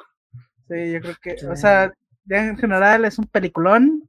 Sí, 0.68 0.92
yo 0.92 1.00
creo 1.00 1.16
que, 1.20 1.36
o 1.46 1.56
sea, 1.56 1.92
ya 2.24 2.48
en 2.48 2.56
general 2.56 3.04
es 3.04 3.18
un 3.18 3.26
peliculón 3.26 4.08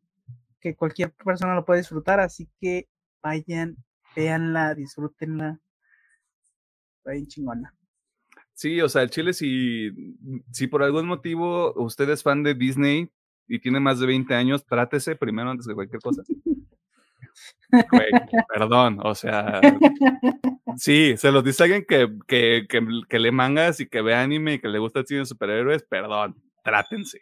que 0.59 0.75
cualquier 0.75 1.11
persona 1.11 1.55
lo 1.55 1.65
puede 1.65 1.81
disfrutar, 1.81 2.19
así 2.19 2.47
que 2.59 2.87
vayan, 3.21 3.75
véanla, 4.15 4.75
disfrútenla. 4.75 5.59
Está 6.97 7.11
bien 7.11 7.27
chingona. 7.27 7.73
Sí, 8.53 8.79
o 8.81 8.87
sea, 8.87 9.01
el 9.01 9.09
Chile, 9.09 9.33
si, 9.33 9.91
si 10.51 10.67
por 10.67 10.83
algún 10.83 11.07
motivo 11.07 11.73
usted 11.73 12.09
es 12.09 12.23
fan 12.23 12.43
de 12.43 12.53
Disney 12.53 13.11
y 13.47 13.59
tiene 13.59 13.79
más 13.79 13.99
de 13.99 14.07
20 14.07 14.33
años, 14.35 14.65
trátese 14.65 15.15
primero 15.15 15.49
antes 15.49 15.67
que 15.67 15.73
cualquier 15.73 16.01
cosa. 16.01 16.23
Güey, 17.91 18.11
perdón, 18.53 18.99
o 19.03 19.15
sea, 19.15 19.59
sí, 20.77 21.15
se 21.17 21.31
los 21.31 21.43
dice 21.43 21.63
alguien 21.63 21.85
que, 21.87 22.07
que, 22.27 22.67
que, 23.09 23.19
lee 23.19 23.31
mangas 23.31 23.79
y 23.79 23.87
que 23.87 24.01
ve 24.03 24.13
anime 24.13 24.53
y 24.53 24.59
que 24.59 24.67
le 24.67 24.77
gusta 24.77 24.99
el 24.99 25.07
cine 25.07 25.19
de 25.21 25.25
superhéroes, 25.25 25.83
perdón, 25.83 26.35
trátense. 26.63 27.21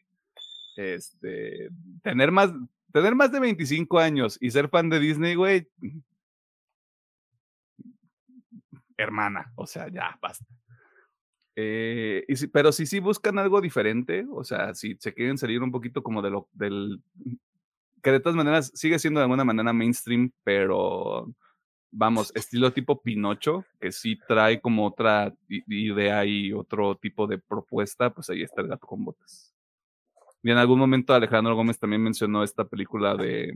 Este, 0.76 1.70
tener 2.04 2.32
más, 2.32 2.52
tener 2.92 3.16
más 3.16 3.32
de 3.32 3.40
25 3.40 4.00
años 4.00 4.38
y 4.42 4.52
ser 4.52 4.68
fan 4.68 4.90
de 4.90 5.00
Disney, 5.00 5.36
güey, 5.36 5.70
hermana, 9.02 9.52
o 9.56 9.68
sea, 9.68 9.90
ya, 9.90 10.18
basta. 10.22 10.46
Eh, 11.56 12.26
si, 12.34 12.48
pero 12.48 12.72
si 12.72 12.86
sí 12.86 13.00
buscan 13.00 13.38
algo 13.38 13.60
diferente, 13.60 14.26
o 14.32 14.44
sea, 14.44 14.74
si 14.74 14.96
se 15.00 15.14
quieren 15.14 15.38
salir 15.38 15.62
un 15.62 15.72
poquito 15.72 16.02
como 16.02 16.22
de 16.22 16.30
lo, 16.30 16.48
del, 16.54 17.02
que 18.02 18.12
de 18.12 18.20
todas 18.20 18.36
maneras 18.36 18.72
sigue 18.74 19.00
siendo 19.00 19.20
de 19.20 19.26
alguna 19.26 19.44
manera 19.44 19.74
mainstream, 19.74 20.32
pero 20.44 21.34
vamos, 21.92 22.32
estilo 22.36 22.72
tipo 22.72 23.02
Pinocho, 23.02 23.66
que 23.80 23.92
sí 23.92 24.18
trae 24.28 24.62
como 24.62 24.86
otra 24.86 25.34
idea 25.48 26.26
y 26.26 26.54
otro 26.54 26.96
tipo 26.96 27.28
de 27.28 27.38
propuesta, 27.38 28.14
pues 28.14 28.30
ahí 28.30 28.42
está 28.44 28.62
el 28.62 28.68
gato 28.68 28.88
con 28.88 29.04
botas. 29.04 29.54
Y 30.44 30.50
en 30.50 30.58
algún 30.58 30.80
momento 30.80 31.14
Alejandro 31.14 31.56
Gómez 31.56 31.78
también 31.78 32.02
mencionó 32.02 32.44
esta 32.44 32.66
película 32.66 33.16
de, 33.16 33.54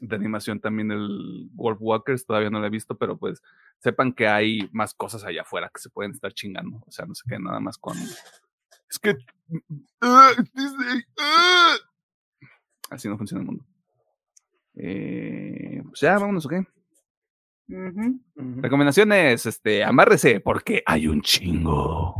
de 0.00 0.16
animación 0.16 0.60
también, 0.60 0.90
el 0.90 1.48
Wolf 1.52 1.78
Walkers, 1.80 2.24
todavía 2.26 2.50
no 2.50 2.60
la 2.60 2.66
he 2.68 2.70
visto, 2.70 2.96
pero 2.96 3.16
pues 3.16 3.42
sepan 3.78 4.12
que 4.12 4.28
hay 4.28 4.68
más 4.72 4.94
cosas 4.94 5.24
allá 5.24 5.42
afuera 5.42 5.70
que 5.72 5.80
se 5.80 5.90
pueden 5.90 6.12
estar 6.12 6.32
chingando. 6.32 6.82
O 6.86 6.90
sea, 6.90 7.06
no 7.06 7.14
se 7.14 7.28
queden 7.28 7.44
nada 7.44 7.60
más 7.60 7.78
con. 7.78 7.96
Es 7.96 8.98
que. 9.00 9.10
Uh, 9.50 10.42
Disney, 10.54 10.98
uh. 11.18 11.78
Así 12.90 13.08
no 13.08 13.18
funciona 13.18 13.42
el 13.42 13.46
mundo. 13.46 13.64
Eh, 14.74 15.82
pues 15.88 16.00
ya, 16.00 16.18
vámonos, 16.18 16.46
¿ok? 16.46 16.52
Uh 17.68 17.74
-huh. 17.74 18.62
Recomendaciones, 18.62 19.44
este, 19.44 19.84
amárrese, 19.84 20.40
porque 20.40 20.82
hay 20.86 21.06
un 21.06 21.20
chingo. 21.20 22.14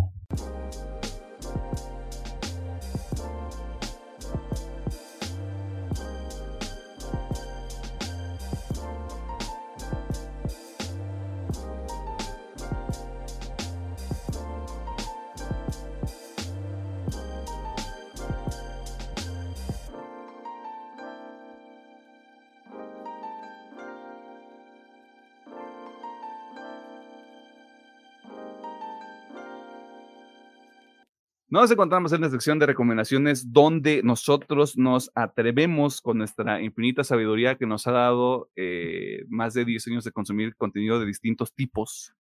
Nos 31.60 31.72
encontramos 31.72 32.12
en 32.12 32.20
la 32.20 32.30
sección 32.30 32.60
de 32.60 32.66
recomendaciones 32.66 33.52
donde 33.52 34.01
nosotros 34.05 34.78
nos 34.78 35.10
atrevemos 35.16 36.01
con 36.01 36.18
nuestra 36.18 36.62
infinita 36.62 37.02
sabiduría 37.02 37.56
que 37.56 37.66
nos 37.66 37.89
ha 37.89 37.90
dado 37.90 38.48
eh, 38.55 39.24
más 39.28 39.55
de 39.55 39.64
10 39.64 39.89
años 39.89 40.05
de 40.05 40.12
consumir 40.12 40.55
contenido 40.55 41.01
de 41.01 41.06
distintos 41.06 41.52
tipos. 41.52 42.14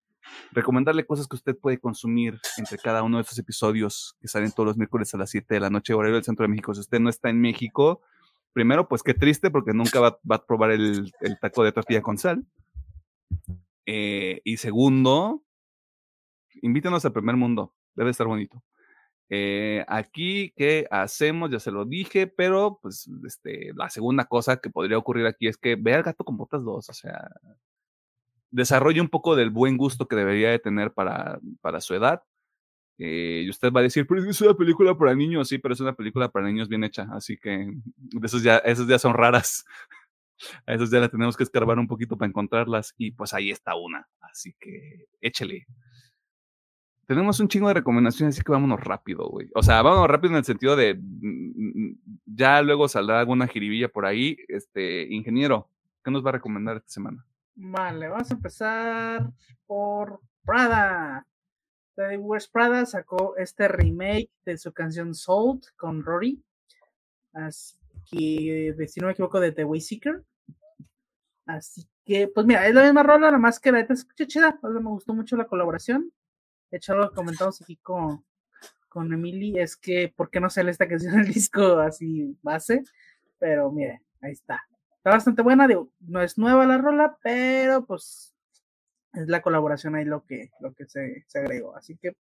Recomendarle 0.50 1.06
cosas 1.06 1.28
que 1.28 1.36
usted 1.36 1.56
puede 1.56 1.78
consumir 1.78 2.40
entre 2.56 2.78
cada 2.78 3.04
uno 3.04 3.18
de 3.18 3.22
estos 3.22 3.38
episodios 3.38 4.16
que 4.20 4.26
salen 4.26 4.50
todos 4.50 4.66
los 4.66 4.76
miércoles 4.76 5.14
a 5.14 5.18
las 5.18 5.30
7 5.30 5.54
de 5.54 5.60
la 5.60 5.70
noche, 5.70 5.94
horario 5.94 6.16
del 6.16 6.24
centro 6.24 6.42
de 6.42 6.48
México. 6.48 6.74
Si 6.74 6.80
usted 6.80 6.98
no 6.98 7.08
está 7.08 7.30
en 7.30 7.40
México, 7.40 8.02
primero, 8.52 8.88
pues 8.88 9.04
qué 9.04 9.14
triste 9.14 9.52
porque 9.52 9.72
nunca 9.72 10.00
va, 10.00 10.18
a 10.30 10.46
probar 10.46 10.72
el, 10.72 11.12
el, 11.20 11.38
taco 11.38 11.62
de 11.62 11.70
tortilla 11.70 12.02
con 12.02 12.18
sal. 12.18 12.44
Eh, 13.86 14.40
y 14.42 14.56
segundo, 14.56 15.44
invítenos 16.60 17.04
al 17.04 17.12
primer 17.12 17.36
mundo. 17.36 17.72
Debe 17.94 18.10
estar 18.10 18.26
bonito. 18.26 18.64
Eh, 19.30 19.84
aquí, 19.88 20.52
¿qué 20.56 20.86
hacemos? 20.90 21.50
Ya 21.50 21.60
se 21.60 21.70
lo 21.70 21.84
dije, 21.84 22.26
pero 22.26 22.78
pues 22.80 23.10
este, 23.26 23.72
la 23.74 23.90
segunda 23.90 24.24
cosa 24.24 24.56
que 24.58 24.70
podría 24.70 24.98
ocurrir 24.98 25.26
aquí 25.26 25.48
es 25.48 25.58
que 25.58 25.76
vea 25.76 25.96
al 25.96 26.02
gato 26.02 26.24
con 26.24 26.36
botas 26.38 26.64
2, 26.64 26.88
o 26.88 26.92
sea, 26.94 27.30
desarrolle 28.50 29.00
un 29.00 29.08
poco 29.08 29.36
del 29.36 29.50
buen 29.50 29.76
gusto 29.76 30.08
que 30.08 30.16
debería 30.16 30.50
de 30.50 30.58
tener 30.58 30.92
para, 30.92 31.40
para 31.60 31.80
su 31.80 31.94
edad. 31.94 32.22
Eh, 32.98 33.42
y 33.46 33.50
usted 33.50 33.70
va 33.72 33.80
a 33.80 33.84
decir, 33.84 34.06
pero 34.08 34.28
es 34.28 34.40
una 34.40 34.54
película 34.54 34.96
para 34.96 35.14
niños, 35.14 35.48
sí, 35.48 35.58
pero 35.58 35.74
es 35.74 35.80
una 35.80 35.94
película 35.94 36.30
para 36.30 36.46
niños 36.46 36.68
bien 36.68 36.82
hecha, 36.82 37.06
así 37.12 37.36
que 37.36 37.72
esos 38.22 38.42
ya, 38.42 38.58
esos 38.58 38.88
ya 38.88 38.98
son 38.98 39.14
raras. 39.14 39.64
A 40.66 40.74
esos 40.74 40.90
ya 40.92 41.00
las 41.00 41.10
tenemos 41.10 41.36
que 41.36 41.42
escarbar 41.42 41.80
un 41.80 41.88
poquito 41.88 42.16
para 42.16 42.28
encontrarlas 42.28 42.94
y 42.96 43.10
pues 43.10 43.34
ahí 43.34 43.50
está 43.50 43.74
una, 43.74 44.08
así 44.20 44.54
que 44.60 45.06
échele. 45.20 45.66
Tenemos 47.08 47.40
un 47.40 47.48
chingo 47.48 47.68
de 47.68 47.74
recomendaciones, 47.74 48.34
así 48.34 48.44
que 48.44 48.52
vámonos 48.52 48.80
rápido, 48.80 49.30
güey. 49.30 49.48
O 49.54 49.62
sea, 49.62 49.80
vámonos 49.80 50.08
rápido 50.08 50.32
en 50.32 50.36
el 50.36 50.44
sentido 50.44 50.76
de. 50.76 51.00
Ya 52.26 52.60
luego 52.60 52.86
saldrá 52.86 53.18
alguna 53.18 53.46
jiribilla 53.46 53.88
por 53.88 54.04
ahí. 54.04 54.36
Este, 54.46 55.04
ingeniero, 55.14 55.70
¿qué 56.04 56.10
nos 56.10 56.22
va 56.22 56.28
a 56.28 56.32
recomendar 56.34 56.76
esta 56.76 56.90
semana? 56.90 57.24
Vale, 57.54 58.08
vamos 58.08 58.30
a 58.30 58.34
empezar 58.34 59.30
por 59.66 60.20
Prada. 60.44 61.26
The 61.96 62.18
West 62.18 62.52
Prada 62.52 62.84
sacó 62.84 63.38
este 63.38 63.68
remake 63.68 64.30
de 64.44 64.58
su 64.58 64.74
canción 64.74 65.14
Sold 65.14 65.62
con 65.78 66.02
Rory. 66.04 66.44
Así 67.32 67.74
que, 68.10 68.74
si 68.86 69.00
no 69.00 69.06
me 69.06 69.14
equivoco, 69.14 69.40
de 69.40 69.52
The 69.52 69.64
Wayseeker. 69.64 70.22
Así 71.46 71.88
que, 72.04 72.28
pues 72.28 72.46
mira, 72.46 72.66
es 72.66 72.74
la 72.74 72.82
misma 72.82 73.02
rola, 73.02 73.28
nada 73.28 73.38
más 73.38 73.58
que 73.58 73.72
la 73.72 73.78
neta 73.78 73.94
escucha 73.94 74.26
chida. 74.26 74.58
O 74.62 74.68
me 74.68 74.90
gustó 74.90 75.14
mucho 75.14 75.38
la 75.38 75.46
colaboración. 75.46 76.12
De 76.70 76.76
hecho, 76.78 76.94
que 77.08 77.14
comentamos 77.14 77.60
aquí 77.62 77.76
con, 77.76 78.24
con 78.88 79.12
Emily 79.12 79.58
es 79.58 79.76
que, 79.76 80.12
¿por 80.14 80.30
qué 80.30 80.40
no 80.40 80.50
sale 80.50 80.70
esta 80.70 80.88
canción 80.88 81.14
en 81.14 81.20
el 81.20 81.32
disco 81.32 81.78
así 81.78 82.36
base? 82.42 82.82
Pero 83.38 83.70
mire, 83.70 84.02
ahí 84.20 84.32
está. 84.32 84.62
Está 84.96 85.10
bastante 85.10 85.42
buena, 85.42 85.68
digo, 85.68 85.90
no 86.00 86.20
es 86.20 86.36
nueva 86.38 86.66
la 86.66 86.78
rola, 86.78 87.16
pero 87.22 87.86
pues 87.86 88.34
es 89.14 89.28
la 89.28 89.42
colaboración 89.42 89.94
ahí 89.94 90.04
lo 90.04 90.24
que, 90.24 90.50
lo 90.60 90.74
que 90.74 90.86
se, 90.86 91.24
se 91.26 91.38
agregó. 91.38 91.76
Así 91.76 91.96
que 91.96 92.16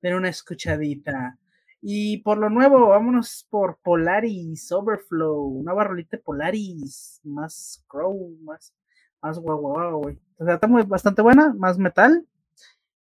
den 0.00 0.14
una 0.14 0.28
escuchadita. 0.28 1.38
Y 1.82 2.18
por 2.18 2.38
lo 2.38 2.50
nuevo, 2.50 2.88
vámonos 2.88 3.46
por 3.48 3.78
Polaris 3.82 4.70
Overflow, 4.70 5.62
nueva 5.62 5.84
rolita 5.84 6.18
Polaris, 6.18 7.20
más 7.24 7.84
crow, 7.88 8.36
más, 8.42 8.74
más 9.22 9.38
guau 9.38 9.58
guau, 9.58 10.02
güey. 10.02 10.18
O 10.38 10.44
sea, 10.44 10.54
está 10.54 10.66
muy, 10.66 10.82
bastante 10.82 11.22
buena, 11.22 11.54
más 11.54 11.78
metal. 11.78 12.26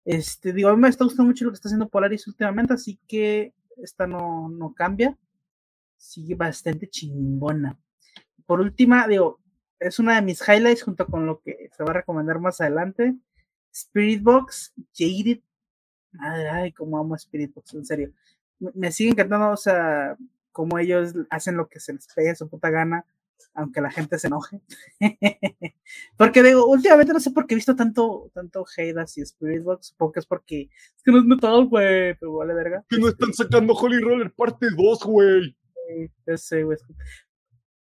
Este, 0.05 0.53
digo, 0.53 0.69
a 0.69 0.75
mí 0.75 0.81
me 0.81 0.89
está 0.89 1.05
gustando 1.05 1.29
mucho 1.29 1.45
lo 1.45 1.51
que 1.51 1.57
está 1.57 1.69
haciendo 1.69 1.89
Polaris 1.89 2.27
últimamente, 2.27 2.75
así 2.75 2.99
que 3.09 3.55
esta 3.79 4.07
no, 4.07 4.49
no 4.49 4.75
cambia. 4.75 5.17
Sigue 5.97 6.35
bastante 6.35 6.89
chingona. 6.89 7.79
Por 8.47 8.61
última, 8.61 9.09
digo, 9.09 9.41
es 9.79 9.99
una 9.99 10.17
de 10.17 10.23
mis 10.23 10.47
highlights 10.47 10.83
junto 10.83 11.07
con 11.07 11.27
lo 11.27 11.41
que 11.41 11.71
se 11.77 11.83
va 11.85 11.91
a 11.91 11.95
recomendar 11.95 12.39
más 12.39 12.61
adelante. 12.61 13.15
Spirit 13.73 14.23
Box, 14.23 14.75
Jaded. 14.95 15.41
Madre, 16.13 16.49
ay, 16.51 16.73
cómo 16.73 16.99
amo 16.99 17.17
Spirit 17.17 17.53
Box, 17.55 17.75
en 17.75 17.87
serio. 17.87 18.13
Me 18.59 18.93
sigue 18.93 19.11
encantando, 19.11 19.51
o 19.51 19.57
sea, 19.57 20.17
cómo 20.53 20.79
ellos 20.79 21.15
hacen 21.31 21.57
lo 21.57 21.69
que 21.69 21.81
se 21.81 21.93
les 21.95 22.07
pegue 22.15 22.35
su 22.37 22.49
puta 22.49 22.71
gana 22.71 23.05
aunque 23.55 23.81
la 23.81 23.91
gente 23.91 24.19
se 24.19 24.27
enoje. 24.27 24.61
porque 26.17 26.43
digo, 26.43 26.67
últimamente 26.67 27.13
no 27.13 27.21
sé 27.21 27.31
por 27.31 27.47
qué 27.47 27.55
he 27.55 27.57
visto 27.57 27.77
tanto, 27.77 28.31
tanto 28.35 28.65
hate 28.77 28.99
así 28.99 29.23
Spirit 29.23 29.63
Box, 29.63 29.89
supongo 29.89 30.13
que 30.13 30.21
es 30.21 30.27
porque 30.27 30.69
es 30.97 31.03
que 31.03 31.13
no 31.13 31.19
es 31.19 31.25
metal, 31.25 31.67
güey, 31.67 32.15
pero 32.19 32.35
vale 32.35 32.55
verga. 32.55 32.85
Que 32.89 32.99
no 32.99 33.09
están 33.09 33.33
sacando 33.33 33.75
Holy 33.75 34.01
Roller 34.01 34.33
parte 34.33 34.67
2, 34.77 35.05
güey. 35.05 35.57
Sí, 35.89 36.11
yo 36.27 36.37
sé, 36.37 36.63
güey. 36.65 36.79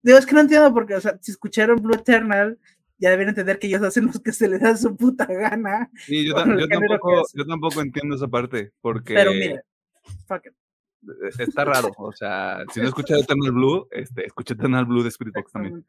Digo, 0.03 0.19
es 0.19 0.27
que 0.27 0.35
no 0.35 0.41
entiendo 0.41 0.73
porque, 0.75 0.95
o 0.95 1.01
sea, 1.01 1.19
si 1.21 1.31
escucharon 1.31 1.81
Blue 1.81 1.95
Eternal, 1.95 2.59
ya 2.99 3.11
deben 3.11 3.29
entender 3.29 3.59
que 3.59 3.67
ellos 3.67 3.83
hacen 3.83 4.07
lo 4.07 4.13
que 4.13 4.33
se 4.33 4.49
les 4.49 4.61
da 4.61 4.77
su 4.77 4.97
puta 4.97 5.27
gana. 5.27 5.91
Sí, 6.07 6.27
yo, 6.27 6.35
yo 6.35 6.69
tampoco, 6.69 7.23
yo 7.35 7.47
tampoco 7.47 7.81
entiendo 7.81 8.17
esa 8.17 8.29
parte, 8.29 8.73
porque... 8.81 9.15
Pero 9.15 9.33
mira, 9.33 9.63
fuck 10.27 10.47
it 10.47 10.60
está 11.39 11.65
raro. 11.65 11.91
O 11.99 12.13
sea, 12.13 12.65
si 12.73 12.81
no 12.81 12.89
escuchas 12.89 13.23
Eternal 13.23 13.53
Blue, 13.53 13.89
este, 13.91 14.27
escucha 14.27 14.55
Eternal 14.55 14.85
Blue 14.85 15.03
de 15.03 15.09
Spirit 15.09 15.35
Box 15.35 15.53
también. 15.53 15.85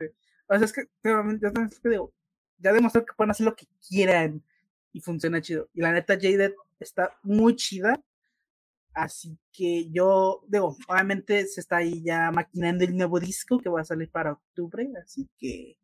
O 0.48 0.56
sea, 0.56 0.66
es 0.66 0.74
que, 0.74 0.84
yo 1.04 1.52
también 1.52 1.70
digo, 1.84 2.14
ya 2.58 2.74
demostró 2.74 3.06
que 3.06 3.14
pueden 3.16 3.32
hacer 3.32 3.46
lo 3.46 3.56
que 3.56 3.66
quieran 3.88 4.44
y 4.94 5.02
funciona 5.02 5.42
chido. 5.42 5.70
Y 5.74 5.82
la 5.82 5.92
neta, 5.92 6.16
Jaded 6.16 6.54
está 6.80 7.18
muy 7.24 7.56
chida. 7.56 8.00
Así 8.94 9.38
que 9.54 9.90
yo, 9.90 10.44
digo, 10.48 10.76
obviamente 10.88 11.46
se 11.48 11.62
está 11.62 11.78
ahí 11.78 12.04
ya 12.04 12.30
maquinando 12.32 12.84
el 12.84 12.98
nuevo 12.98 13.20
disco 13.20 13.60
que 13.60 13.70
va 13.70 13.82
a 13.82 13.86
salir 13.86 14.10
para 14.10 14.34
octubre. 14.34 14.88
Así 15.02 15.30
que 15.38 15.78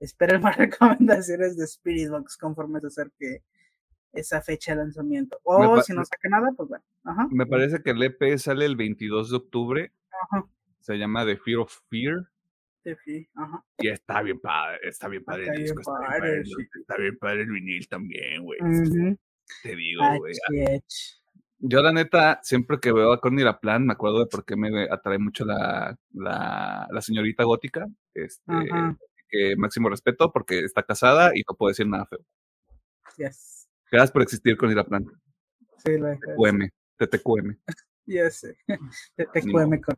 esperen 0.00 0.40
más 0.42 0.56
recomendaciones 0.56 1.56
de 1.56 1.64
Spirit 1.64 2.08
Box 2.08 2.36
conforme 2.36 2.80
se 2.80 2.86
acerque 2.86 3.42
esa 4.14 4.40
fecha 4.40 4.72
de 4.72 4.78
lanzamiento. 4.78 5.38
O 5.42 5.80
si 5.82 5.92
no 5.92 6.04
saca 6.04 6.28
nada, 6.28 6.52
pues 6.56 6.68
bueno. 6.68 6.84
Ajá. 7.04 7.28
Me 7.30 7.46
parece 7.46 7.82
que 7.82 7.90
el 7.90 8.02
EP 8.02 8.38
sale 8.38 8.64
el 8.64 8.76
22 8.76 9.30
de 9.30 9.36
octubre. 9.36 9.92
Ajá. 10.30 10.46
Se 10.80 10.96
llama 10.96 11.24
The 11.24 11.36
Fear 11.36 11.58
of 11.60 11.72
Fear. 11.90 12.28
Tefi, 12.82 13.26
ajá. 13.34 13.64
Y 13.78 13.88
está 13.88 14.20
bien 14.20 14.38
padre, 14.40 14.78
está 14.82 15.08
bien 15.08 15.24
padre 15.24 15.44
Está 15.44 15.52
el 15.54 15.58
bien 15.58 15.74
disco, 15.74 15.80
está 15.80 15.98
bien 15.98 16.20
padre, 16.20 16.44
sí. 16.44 16.80
está 16.80 16.96
bien 16.98 17.18
padre 17.18 17.42
el 17.42 17.50
vinil 17.50 17.88
también, 17.88 18.44
güey. 18.44 18.58
Te 19.62 19.74
digo, 19.76 20.02
güey. 20.18 20.34
ach. 20.76 21.24
Yo, 21.66 21.80
la 21.80 21.92
neta, 21.92 22.40
siempre 22.42 22.78
que 22.78 22.92
veo 22.92 23.10
a 23.10 23.20
Courtney 23.22 23.42
LaPlan, 23.42 23.86
me 23.86 23.94
acuerdo 23.94 24.20
de 24.20 24.26
por 24.26 24.44
qué 24.44 24.54
me 24.54 24.84
atrae 24.90 25.16
mucho 25.18 25.46
la, 25.46 25.96
la, 26.12 26.86
la 26.90 27.00
señorita 27.00 27.44
gótica. 27.44 27.86
Este, 28.12 28.52
Ajá. 28.52 28.98
que 29.30 29.56
máximo 29.56 29.88
respeto 29.88 30.30
porque 30.30 30.58
está 30.60 30.82
casada 30.82 31.32
y 31.34 31.42
no 31.48 31.56
puedo 31.56 31.70
decir 31.70 31.88
nada 31.88 32.04
feo. 32.04 32.20
Yes. 33.16 33.63
Gracias 33.94 34.10
por 34.10 34.22
existir, 34.22 34.56
Courtney 34.56 34.74
LaPlan. 34.74 35.06
Sí, 35.84 35.96
la 35.98 36.16
TTQM. 36.18 36.68
TTQM. 36.98 37.56
Ya 38.06 38.28
sé. 38.28 38.54
Con- 39.86 39.96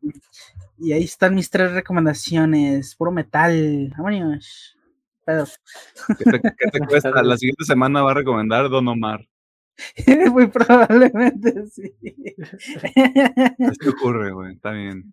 Y 0.79 0.93
ahí 0.93 1.03
están 1.03 1.35
mis 1.35 1.51
tres 1.51 1.73
recomendaciones. 1.73 2.95
Puro 2.95 3.11
metal. 3.11 3.93
Vámonos. 3.97 4.79
¿Qué 5.27 6.25
te, 6.25 6.41
qué 6.41 6.71
te 6.71 6.79
cuesta? 6.87 7.11
La 7.25 7.37
siguiente 7.37 7.65
semana 7.65 8.03
va 8.03 8.13
a 8.13 8.15
recomendar 8.15 8.69
Don 8.69 8.87
Omar. 8.87 9.27
Muy 10.31 10.47
probablemente 10.47 11.67
sí. 11.67 11.97
Esto 13.59 13.91
ocurre, 13.91 14.31
güey. 14.31 14.55
Está 14.55 14.71
bien. 14.71 15.11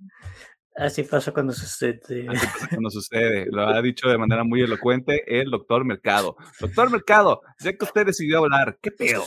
Así 0.76 1.04
pasa 1.04 1.32
cuando 1.32 1.54
sucede. 1.54 2.26
Así 2.28 2.46
pasa 2.48 2.68
cuando 2.70 2.90
sucede. 2.90 3.46
Lo 3.52 3.68
ha 3.68 3.82
dicho 3.82 4.10
de 4.10 4.18
manera 4.18 4.44
muy 4.44 4.62
elocuente 4.62 5.24
el 5.40 5.52
doctor 5.52 5.86
Mercado. 5.86 6.36
Doctor 6.60 6.92
Mercado, 6.92 7.42
ya 7.60 7.74
que 7.74 7.86
usted 7.86 8.06
decidió 8.06 8.40
hablar, 8.40 8.78
¿qué 8.82 8.92
pedo? 8.92 9.24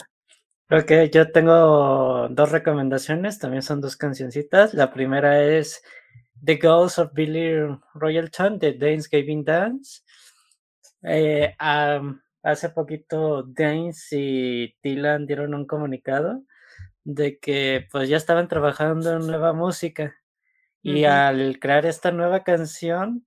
Ok, 0.69 0.91
yo 1.13 1.31
tengo 1.31 2.27
dos 2.29 2.51
recomendaciones, 2.51 3.39
también 3.39 3.61
son 3.61 3.79
dos 3.79 3.95
cancioncitas. 3.95 4.73
La 4.73 4.91
primera 4.91 5.41
es 5.41 5.81
The 6.43 6.57
Ghost 6.57 6.99
of 6.99 7.13
Billy 7.13 7.53
Royalton 7.93 8.59
de 8.59 8.73
Dance. 8.73 10.01
Eh, 11.03 11.55
am, 11.59 12.21
hace 12.43 12.69
poquito 12.69 13.43
Danes 13.43 14.07
y 14.11 14.75
Dylan 14.83 15.25
dieron 15.25 15.53
un 15.53 15.65
comunicado 15.65 16.43
de 17.05 17.39
que 17.39 17.87
pues 17.89 18.09
ya 18.09 18.17
estaban 18.17 18.49
trabajando 18.49 19.15
en 19.15 19.27
nueva 19.27 19.53
música 19.53 20.17
y 20.83 21.05
al 21.05 21.59
crear 21.59 21.85
esta 21.85 22.11
nueva 22.11 22.43
canción 22.43 23.25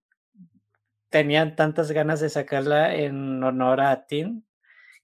tenían 1.11 1.57
tantas 1.57 1.91
ganas 1.93 2.21
de 2.21 2.29
sacarla 2.31 2.95
en 2.95 3.43
honor 3.43 3.81
a 3.81 4.07
Tim 4.07 4.43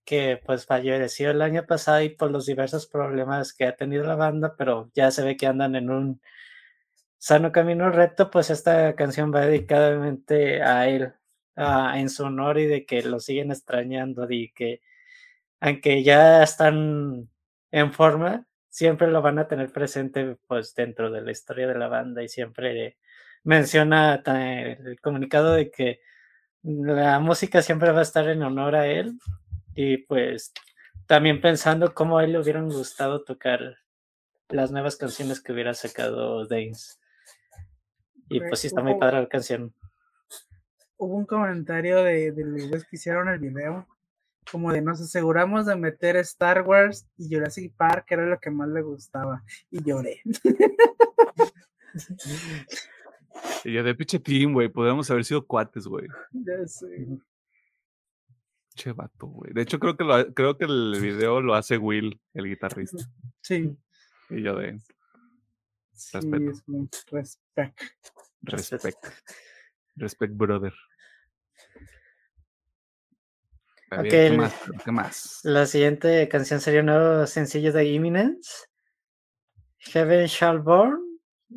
que 0.04 0.40
pues 0.44 0.66
falleció 0.66 1.30
el 1.32 1.42
año 1.42 1.66
pasado 1.66 2.02
y 2.02 2.10
por 2.10 2.30
los 2.32 2.46
diversos 2.46 2.86
problemas 2.88 3.54
que 3.54 3.66
ha 3.66 3.76
tenido 3.76 4.04
la 4.04 4.16
banda, 4.16 4.54
pero 4.58 4.90
ya 4.94 5.10
se 5.12 5.24
ve 5.24 5.36
que 5.36 5.46
andan 5.48 5.76
en 5.76 5.90
un 5.90 6.20
sano 7.18 7.52
camino 7.52 7.90
recto, 7.90 8.30
pues 8.30 8.50
esta 8.50 8.94
canción 8.96 9.32
va 9.34 9.40
dedicadamente 9.46 10.62
a 10.62 10.88
él, 10.88 11.12
a- 11.56 11.98
en 11.98 12.08
su 12.10 12.24
honor 12.24 12.58
y 12.58 12.66
de 12.66 12.86
que 12.86 13.02
lo 13.02 13.20
siguen 13.20 13.50
extrañando 13.52 14.26
y 14.30 14.52
que 14.52 14.80
aunque 15.60 16.02
ya 16.04 16.42
están 16.42 17.30
en 17.72 17.92
forma, 17.92 18.46
siempre 18.76 19.10
lo 19.10 19.22
van 19.22 19.38
a 19.38 19.48
tener 19.48 19.72
presente 19.72 20.36
pues 20.46 20.74
dentro 20.74 21.10
de 21.10 21.22
la 21.22 21.30
historia 21.30 21.66
de 21.66 21.78
la 21.78 21.88
banda 21.88 22.22
y 22.22 22.28
siempre 22.28 22.98
menciona 23.42 24.22
el 24.26 25.00
comunicado 25.00 25.54
de 25.54 25.70
que 25.70 26.00
la 26.62 27.18
música 27.18 27.62
siempre 27.62 27.90
va 27.90 28.00
a 28.00 28.02
estar 28.02 28.28
en 28.28 28.42
honor 28.42 28.76
a 28.76 28.86
él 28.86 29.18
y 29.74 29.96
pues 29.96 30.52
también 31.06 31.40
pensando 31.40 31.94
cómo 31.94 32.18
a 32.18 32.24
él 32.24 32.32
le 32.32 32.38
hubieran 32.38 32.68
gustado 32.68 33.24
tocar 33.24 33.78
las 34.50 34.70
nuevas 34.70 34.96
canciones 34.96 35.40
que 35.40 35.54
hubiera 35.54 35.72
sacado 35.72 36.46
Danes. 36.46 37.00
Y 38.28 38.40
pues 38.40 38.60
sí 38.60 38.66
está 38.66 38.82
muy 38.82 38.98
padre 38.98 39.22
la 39.22 39.28
canción. 39.28 39.72
Hubo 40.98 41.14
un 41.14 41.24
comentario 41.24 42.02
de, 42.02 42.30
de 42.30 42.44
los 42.44 42.84
que 42.84 42.96
hicieron 42.96 43.30
el 43.30 43.38
video. 43.38 43.86
Como 44.50 44.72
de 44.72 44.80
nos 44.80 45.00
aseguramos 45.00 45.66
de 45.66 45.76
meter 45.76 46.16
Star 46.18 46.62
Wars 46.62 47.08
y 47.16 47.28
Jurassic 47.34 47.74
Park, 47.76 48.04
que 48.06 48.14
era 48.14 48.26
lo 48.26 48.38
que 48.38 48.50
más 48.50 48.68
le 48.68 48.82
gustaba. 48.82 49.42
Y 49.70 49.82
lloré. 49.82 50.22
Y 53.64 53.74
ya 53.74 53.82
de 53.82 53.94
pinche 53.94 54.18
team, 54.18 54.52
güey. 54.52 54.68
Podríamos 54.68 55.10
haber 55.10 55.24
sido 55.24 55.46
cuates, 55.46 55.86
güey. 55.86 56.06
Ya 56.32 56.66
sé. 56.66 57.06
Che 58.74 58.92
vato, 58.92 59.26
güey. 59.26 59.52
De 59.52 59.62
hecho, 59.62 59.78
creo 59.78 59.96
que, 59.96 60.04
lo, 60.04 60.34
creo 60.34 60.56
que 60.58 60.66
el 60.66 60.98
video 61.00 61.40
lo 61.40 61.54
hace 61.54 61.78
Will, 61.78 62.20
el 62.34 62.46
guitarrista. 62.46 62.98
Sí, 63.40 63.76
Y 64.30 64.42
yo 64.42 64.54
de 64.56 64.78
sí, 65.92 66.10
Respeto. 66.18 66.50
es 66.50 66.68
muy 66.68 66.88
respect. 67.10 67.80
respect. 68.42 69.06
Respect, 69.96 70.34
brother. 70.34 70.74
A 73.90 74.02
ver, 74.02 74.06
Ok, 74.06 74.10
¿qué 74.10 74.30
más? 74.36 74.54
¿Qué 74.84 74.92
más? 74.92 75.40
La 75.44 75.66
siguiente 75.66 76.28
canción 76.28 76.60
sería 76.60 76.80
un 76.80 76.86
nuevo 76.86 77.26
sencillo 77.26 77.72
de 77.72 77.84
Imminence. 77.84 78.66
Heaven 79.78 80.26
Shall 80.26 80.60
Burn. 80.60 81.02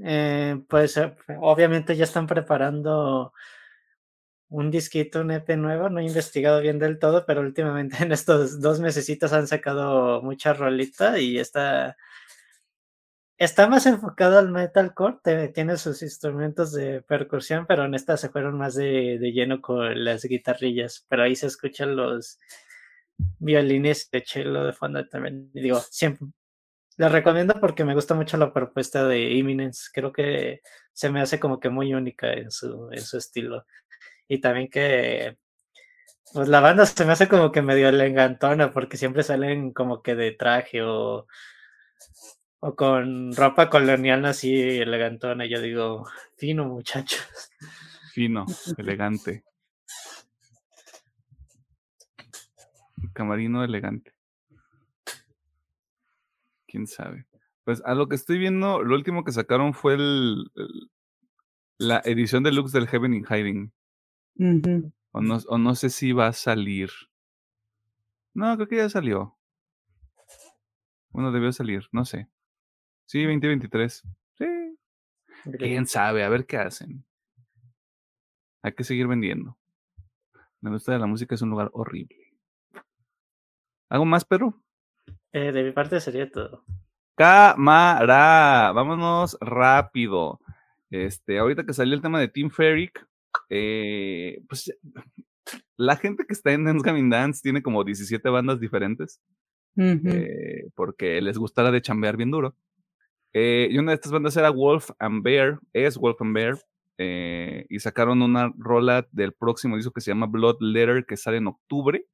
Eh, 0.03 0.61
pues 0.68 0.97
eh, 0.97 1.15
obviamente 1.39 1.95
ya 1.95 2.03
están 2.03 2.27
preparando 2.27 3.34
un 4.49 4.72
disquito, 4.72 5.22
un 5.22 5.31
EP 5.31 5.57
nuevo. 5.57 5.89
No 5.89 5.99
he 5.99 6.03
investigado 6.03 6.61
bien 6.61 6.80
del 6.80 6.99
todo, 6.99 7.26
pero 7.26 7.41
últimamente 7.41 7.97
en 8.03 8.11
estos 8.11 8.61
dos 8.61 8.80
mesecitos 8.80 9.34
han 9.34 9.47
sacado 9.47 10.22
mucha 10.22 10.53
rolita 10.53 11.19
y 11.19 11.39
está, 11.39 11.97
está 13.39 13.67
más 13.67 13.85
enfocado 13.87 14.37
al 14.37 14.51
metalcore. 14.51 15.49
Tiene 15.53 15.77
sus 15.77 16.03
instrumentos 16.03 16.73
de 16.73 17.01
percusión, 17.01 17.65
pero 17.65 17.85
en 17.85 17.95
esta 17.95 18.17
se 18.17 18.29
fueron 18.29 18.57
más 18.57 18.75
de, 18.75 19.17
de 19.19 19.31
lleno 19.31 19.61
con 19.61 20.03
las 20.03 20.25
guitarrillas. 20.25 21.05
Pero 21.09 21.23
ahí 21.23 21.35
se 21.35 21.47
escuchan 21.47 21.95
los 21.95 22.37
violines 23.39 24.09
de 24.11 24.23
cello 24.25 24.65
de 24.65 24.73
fondo 24.73 25.07
también. 25.07 25.49
Digo, 25.53 25.79
siempre 25.79 26.27
la 26.97 27.07
recomiendo 27.07 27.53
porque 27.61 27.85
me 27.85 27.95
gusta 27.95 28.13
mucho 28.13 28.35
la 28.35 28.53
propuesta 28.53 29.07
de 29.07 29.31
Imminence. 29.31 29.89
Creo 29.93 30.11
que 30.11 30.61
se 30.91 31.09
me 31.09 31.21
hace 31.21 31.39
como 31.39 31.59
que 31.59 31.69
muy 31.69 31.93
única 31.93 32.33
en 32.33 32.51
su, 32.51 32.89
en 32.91 33.01
su 33.01 33.17
estilo. 33.17 33.65
Y 34.27 34.41
también 34.41 34.69
que 34.69 35.37
pues 36.33 36.49
la 36.49 36.59
banda 36.59 36.85
se 36.85 37.05
me 37.05 37.13
hace 37.13 37.27
como 37.29 37.51
que 37.51 37.61
medio 37.61 37.89
elegantona 37.89 38.71
porque 38.71 38.97
siempre 38.97 39.23
salen 39.23 39.71
como 39.71 40.03
que 40.03 40.15
de 40.15 40.31
traje 40.31 40.83
o, 40.83 41.25
o 42.61 42.76
con 42.76 43.34
ropa 43.36 43.69
colonial 43.69 44.26
así 44.26 44.53
elegantona. 44.80 45.45
Yo 45.45 45.61
digo, 45.61 46.07
fino 46.38 46.65
muchachos. 46.65 47.26
Fino, 48.14 48.45
elegante. 48.77 49.44
Camarino 53.14 53.64
elegante. 53.64 54.14
Quién 56.68 56.88
sabe. 56.88 57.26
Pues 57.64 57.81
a 57.86 57.94
lo 57.95 58.07
que 58.07 58.15
estoy 58.15 58.38
viendo, 58.38 58.84
lo 58.84 58.95
último 58.95 59.23
que 59.23 59.31
sacaron 59.31 59.73
fue 59.73 59.95
el, 59.95 60.52
el- 60.56 60.91
la 61.81 62.02
edición 62.03 62.44
deluxe 62.44 62.73
del 62.73 62.88
Heaven 62.88 63.14
in 63.14 63.26
Hiding. 63.26 63.72
O 65.11 65.22
no, 65.22 65.38
o 65.48 65.57
no 65.57 65.76
sé 65.76 65.90
si 65.90 66.11
va 66.11 66.27
a 66.27 66.34
salir. 66.34 66.90
No, 68.34 68.53
creo 68.57 68.68
que 68.68 68.76
ya 68.77 68.90
salió. 68.90 69.38
Bueno, 71.11 71.31
debió 71.31 71.52
salir, 71.53 71.88
no 71.91 72.03
sé. 72.06 72.27
Sí, 73.10 73.23
2023. 73.23 74.03
Sí. 74.38 74.77
Quién 75.57 75.88
sabe, 75.88 76.23
a 76.23 76.30
ver 76.30 76.45
qué 76.45 76.57
hacen. 76.57 77.03
Hay 78.61 78.73
que 78.73 78.84
seguir 78.84 79.07
vendiendo. 79.07 79.57
Me 80.61 80.69
gusta 80.69 80.91
de 80.91 80.99
la 80.99 81.07
música, 81.07 81.34
es 81.34 81.41
un 81.41 81.49
lugar 81.49 81.72
horrible. 81.73 82.15
¿Algo 83.90 84.06
más, 84.06 84.26
Pedro? 84.26 84.61
Eh, 85.31 85.52
de 85.52 85.64
mi 85.64 85.72
parte 85.72 85.99
sería 85.99 86.30
todo. 86.30 86.64
Cámara, 87.15 88.72
vámonos 88.76 89.40
rápido. 89.41 90.40
Este, 90.91 91.40
ahorita 91.40 91.65
que 91.65 91.73
salió 91.73 91.95
el 91.95 92.03
tema 92.03 92.19
de 92.19 92.27
Team 92.27 92.52
Ferric, 92.52 93.07
eh, 93.49 94.44
pues 94.48 94.72
la 95.77 95.95
gente 95.95 96.26
que 96.27 96.34
está 96.34 96.52
en 96.52 96.64
Dance 96.64 96.86
Gavin 96.86 97.10
Dance 97.10 97.41
tiene 97.41 97.64
como 97.64 97.84
17 97.84 98.30
bandas 98.30 98.60
diferentes, 98.60 99.19
eh, 99.77 100.69
porque 100.76 101.19
les 101.23 101.40
gustará 101.40 101.72
de 101.72 101.81
chambear 101.81 102.15
bien 102.15 102.30
duro. 102.30 102.56
Eh, 103.34 103.68
y 103.72 103.77
una 103.77 103.91
de 103.91 103.95
estas 103.95 104.11
bandas 104.11 104.35
era 104.38 104.49
Wolf 104.49 104.89
and 104.99 105.23
Bear, 105.23 105.60
es 105.73 105.97
Wolf 105.97 106.22
and 106.22 106.34
Bear, 106.34 106.60
eh, 106.97 107.65
y 107.69 107.80
sacaron 107.80 108.22
una 108.22 108.51
rola 108.57 109.07
del 109.11 109.34
próximo 109.34 109.76
disco 109.76 109.91
que 109.91 110.01
se 110.01 110.11
llama 110.11 110.26
Blood 110.26 110.57
Letter, 110.60 111.06
que 111.06 111.18
sale 111.18 111.38
en 111.38 111.47
octubre. 111.47 112.06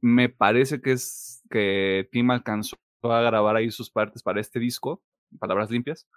Me 0.00 0.28
parece 0.28 0.80
que 0.80 0.92
es 0.92 1.42
que 1.50 2.08
Tim 2.10 2.30
alcanzó 2.30 2.76
a 3.02 3.20
grabar 3.20 3.56
ahí 3.56 3.70
sus 3.70 3.90
partes 3.90 4.22
para 4.22 4.40
este 4.40 4.58
disco, 4.58 5.02
palabras 5.38 5.70
limpias. 5.70 6.08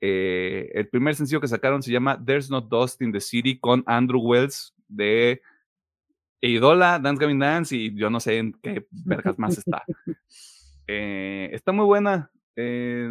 Eh, 0.00 0.70
el 0.72 0.88
primer 0.88 1.14
sencillo 1.14 1.40
que 1.40 1.48
sacaron 1.48 1.82
se 1.82 1.92
llama 1.92 2.22
There's 2.24 2.50
No 2.50 2.62
Dust 2.62 3.02
in 3.02 3.12
the 3.12 3.20
City 3.20 3.58
con 3.58 3.84
Andrew 3.86 4.20
Wells 4.20 4.74
de 4.88 5.42
Eidola, 6.40 6.98
Dance 6.98 7.20
Gavin 7.20 7.38
Dance 7.38 7.76
y 7.76 7.94
yo 7.94 8.08
no 8.08 8.18
sé 8.18 8.38
en 8.38 8.54
qué 8.62 8.86
vergas 8.90 9.38
más 9.38 9.58
está. 9.58 9.82
Eh, 10.92 11.50
está 11.52 11.70
muy 11.70 11.84
buena. 11.84 12.32
Eh, 12.60 13.08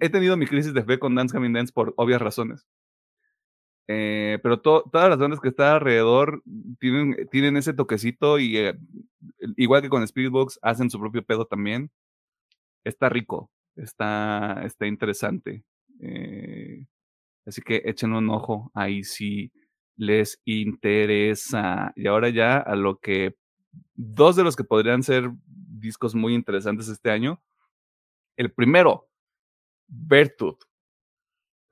he 0.00 0.08
tenido 0.08 0.36
mi 0.36 0.46
crisis 0.46 0.72
de 0.72 0.84
fe 0.84 0.98
con 0.98 1.14
Dance 1.14 1.34
Gavin 1.34 1.52
Dance 1.52 1.72
por 1.72 1.92
obvias 1.96 2.20
razones. 2.20 2.66
Eh, 3.88 4.38
pero 4.42 4.60
todas 4.60 5.08
las 5.08 5.18
bandas 5.18 5.40
que 5.40 5.48
están 5.48 5.74
alrededor 5.74 6.42
tienen, 6.80 7.56
ese 7.56 7.72
toquecito 7.72 8.40
y 8.40 8.56
eh, 8.56 8.74
igual 9.56 9.80
que 9.80 9.88
con 9.88 10.02
Spirit 10.02 10.32
Box 10.32 10.58
hacen 10.62 10.90
su 10.90 10.98
propio 10.98 11.24
pedo 11.24 11.46
también. 11.46 11.90
Está 12.84 13.08
rico, 13.08 13.50
está, 13.76 14.64
interesante. 14.82 15.64
Así 17.46 17.62
que 17.62 17.82
echen 17.84 18.12
un 18.12 18.30
ojo 18.30 18.70
ahí 18.74 19.04
si 19.04 19.52
les 19.96 20.40
interesa. 20.44 21.92
Y 21.96 22.06
ahora 22.06 22.28
ya 22.30 22.58
a 22.58 22.76
lo 22.76 22.98
que 22.98 23.36
dos 23.94 24.36
de 24.36 24.44
los 24.44 24.56
que 24.56 24.64
podrían 24.64 25.02
ser 25.02 25.30
discos 25.80 26.14
muy 26.14 26.34
interesantes 26.34 26.88
este 26.88 27.10
año. 27.10 27.42
El 28.36 28.52
primero, 28.52 29.08
Bertut. 29.86 30.62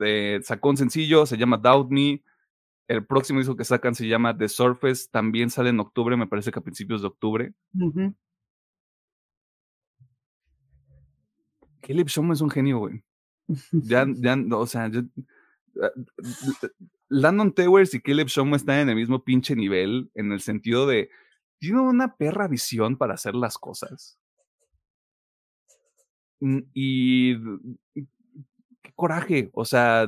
Eh, 0.00 0.40
sacó 0.42 0.70
un 0.70 0.76
sencillo, 0.76 1.26
se 1.26 1.36
llama 1.36 1.56
Doubt 1.56 1.90
Me. 1.90 2.22
El 2.86 3.06
próximo 3.06 3.38
disco 3.38 3.56
que 3.56 3.64
sacan 3.64 3.94
se 3.94 4.06
llama 4.06 4.36
The 4.36 4.48
Surface, 4.48 5.08
también 5.10 5.48
sale 5.50 5.70
en 5.70 5.80
octubre, 5.80 6.16
me 6.16 6.26
parece 6.26 6.50
que 6.50 6.58
a 6.58 6.62
principios 6.62 7.00
de 7.00 7.08
octubre. 7.08 7.54
Caleb 11.80 12.08
Show 12.08 12.30
es 12.32 12.40
un 12.40 12.50
genio, 12.50 12.78
güey. 12.78 13.02
Ya, 13.72 14.06
ya, 14.16 14.36
o 14.52 14.66
sea, 14.66 14.90
ah, 15.82 15.90
Landon 17.08 17.54
Towers 17.54 17.94
y 17.94 18.00
Caleb 18.00 18.28
Show 18.28 18.54
están 18.54 18.80
en 18.80 18.88
el 18.90 18.96
mismo 18.96 19.24
pinche 19.24 19.54
nivel, 19.56 20.10
en 20.14 20.32
el 20.32 20.40
sentido 20.40 20.86
de, 20.86 21.10
tiene 21.64 21.80
una 21.80 22.16
perra 22.16 22.48
visión 22.48 22.96
para 22.96 23.14
hacer 23.14 23.34
las 23.34 23.58
cosas. 23.58 24.18
Mm, 26.40 26.58
y 26.74 27.36
qué 28.82 28.92
coraje. 28.94 29.50
O 29.52 29.64
sea, 29.64 30.06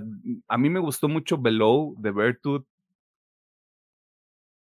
a 0.49 0.59
mí 0.59 0.71
me 0.71 0.81
gustó 0.81 1.09
mucho 1.09 1.39
Below 1.39 1.95
de 1.99 2.13
Virtud. 2.13 2.65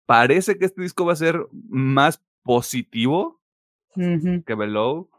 Parece 0.05 0.57
que 0.57 0.65
este 0.65 0.81
disco 0.81 1.05
va 1.05 1.13
a 1.13 1.17
ser 1.17 1.47
más 1.51 2.23
positivo 2.43 3.41
que 3.95 4.55
Below. 4.55 5.09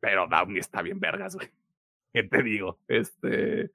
Pero 0.00 0.26
Downey 0.26 0.58
está 0.58 0.82
bien 0.82 0.98
vergas, 0.98 1.36
güey. 1.36 1.50
¿Qué 2.12 2.22
te 2.24 2.42
digo? 2.42 2.78
Este. 2.88 3.70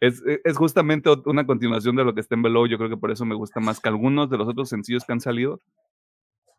Es, 0.00 0.22
es, 0.44 0.56
justamente 0.56 1.08
una 1.24 1.46
continuación 1.46 1.96
de 1.96 2.04
lo 2.04 2.14
que 2.14 2.20
está 2.20 2.34
en 2.34 2.42
Below. 2.42 2.66
Yo 2.66 2.76
creo 2.76 2.90
que 2.90 2.96
por 2.96 3.10
eso 3.10 3.24
me 3.24 3.34
gusta 3.34 3.60
más 3.60 3.80
que 3.80 3.88
algunos 3.88 4.28
de 4.28 4.38
los 4.38 4.48
otros 4.48 4.68
sencillos 4.68 5.04
que 5.04 5.12
han 5.12 5.20
salido. 5.20 5.62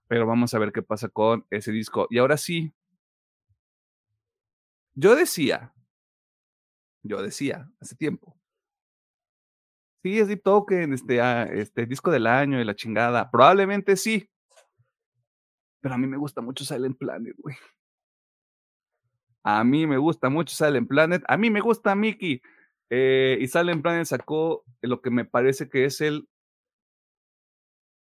Pero 0.07 0.25
vamos 0.25 0.53
a 0.53 0.59
ver 0.59 0.71
qué 0.71 0.81
pasa 0.81 1.09
con 1.09 1.45
ese 1.49 1.71
disco. 1.71 2.07
Y 2.09 2.17
ahora 2.17 2.37
sí. 2.37 2.73
Yo 4.95 5.15
decía 5.15 5.75
yo 7.05 7.21
decía 7.21 7.71
hace 7.79 7.95
tiempo. 7.95 8.35
Sí, 10.03 10.19
es 10.19 10.27
Deep 10.27 10.43
Token, 10.43 10.93
este, 10.93 11.21
ah, 11.21 11.43
este 11.43 11.85
disco 11.85 12.11
del 12.11 12.27
año 12.27 12.59
y 12.59 12.63
la 12.63 12.75
chingada. 12.75 13.31
Probablemente 13.31 13.95
sí. 13.95 14.29
Pero 15.81 15.95
a 15.95 15.97
mí 15.97 16.07
me 16.07 16.17
gusta 16.17 16.41
mucho 16.41 16.65
Silent 16.65 16.97
Planet, 16.97 17.35
güey. 17.37 17.55
A 19.43 19.63
mí 19.63 19.85
me 19.85 19.97
gusta 19.97 20.29
mucho 20.29 20.55
Silent 20.55 20.87
Planet. 20.87 21.23
A 21.27 21.37
mí 21.37 21.49
me 21.49 21.61
gusta 21.61 21.95
Mickey. 21.95 22.41
Eh, 22.89 23.37
y 23.41 23.47
Silent 23.47 23.81
Planet 23.81 24.05
sacó 24.05 24.63
lo 24.81 25.01
que 25.01 25.09
me 25.09 25.25
parece 25.25 25.69
que 25.69 25.85
es 25.85 26.01
el 26.01 26.27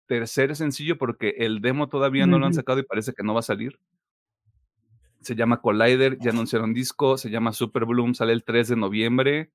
tercer 0.08 0.56
sencillo 0.56 0.98
porque 0.98 1.36
el 1.38 1.62
demo 1.62 1.88
todavía 1.88 2.28
no 2.28 2.38
lo 2.38 2.46
han 2.46 2.54
sacado 2.54 2.80
y 2.80 2.84
parece 2.84 3.14
que 3.14 3.24
no 3.24 3.34
va 3.34 3.40
a 3.40 3.44
salir 3.44 3.80
se 5.24 5.36
llama 5.36 5.62
Collider, 5.62 6.18
ya 6.20 6.32
anunciaron 6.32 6.74
disco, 6.74 7.18
se 7.18 7.30
llama 7.30 7.54
Super 7.54 7.86
Bloom, 7.86 8.14
sale 8.14 8.34
el 8.34 8.44
3 8.44 8.70
de 8.70 8.76
noviembre. 8.76 9.52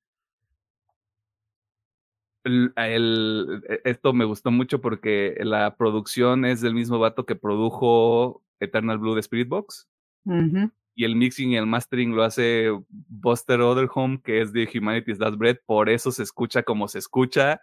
E, 2.44 3.80
esto 3.84 4.12
me 4.12 4.24
gustó 4.24 4.50
mucho 4.50 4.80
porque 4.80 5.36
la 5.40 5.76
producción 5.76 6.44
es 6.44 6.60
del 6.60 6.74
mismo 6.74 6.98
vato 6.98 7.26
que 7.26 7.36
produjo 7.36 8.42
Eternal 8.60 8.98
Blue 8.98 9.14
de 9.14 9.20
Spirit 9.20 9.48
Box. 9.48 9.88
Y 10.98 11.04
el 11.04 11.14
mixing 11.14 11.52
y 11.52 11.56
el 11.56 11.66
mastering 11.66 12.16
lo 12.16 12.24
hace 12.24 12.70
Buster 12.88 13.60
Otherhome, 13.60 14.20
que 14.20 14.40
es 14.40 14.52
de 14.52 14.68
Humanity's 14.74 15.18
That 15.18 15.36
Bread. 15.36 15.58
Por 15.64 15.88
eso 15.88 16.10
se 16.10 16.24
escucha 16.24 16.64
como 16.64 16.88
se 16.88 16.98
escucha. 16.98 17.60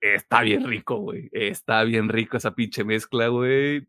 Está 0.00 0.42
bien 0.42 0.66
rico, 0.66 0.96
güey. 0.98 1.30
Está 1.32 1.82
bien 1.84 2.10
rico 2.10 2.36
esa 2.36 2.54
pinche 2.54 2.84
mezcla, 2.84 3.28
güey 3.28 3.86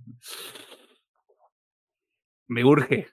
me 2.47 2.63
urge, 2.63 3.07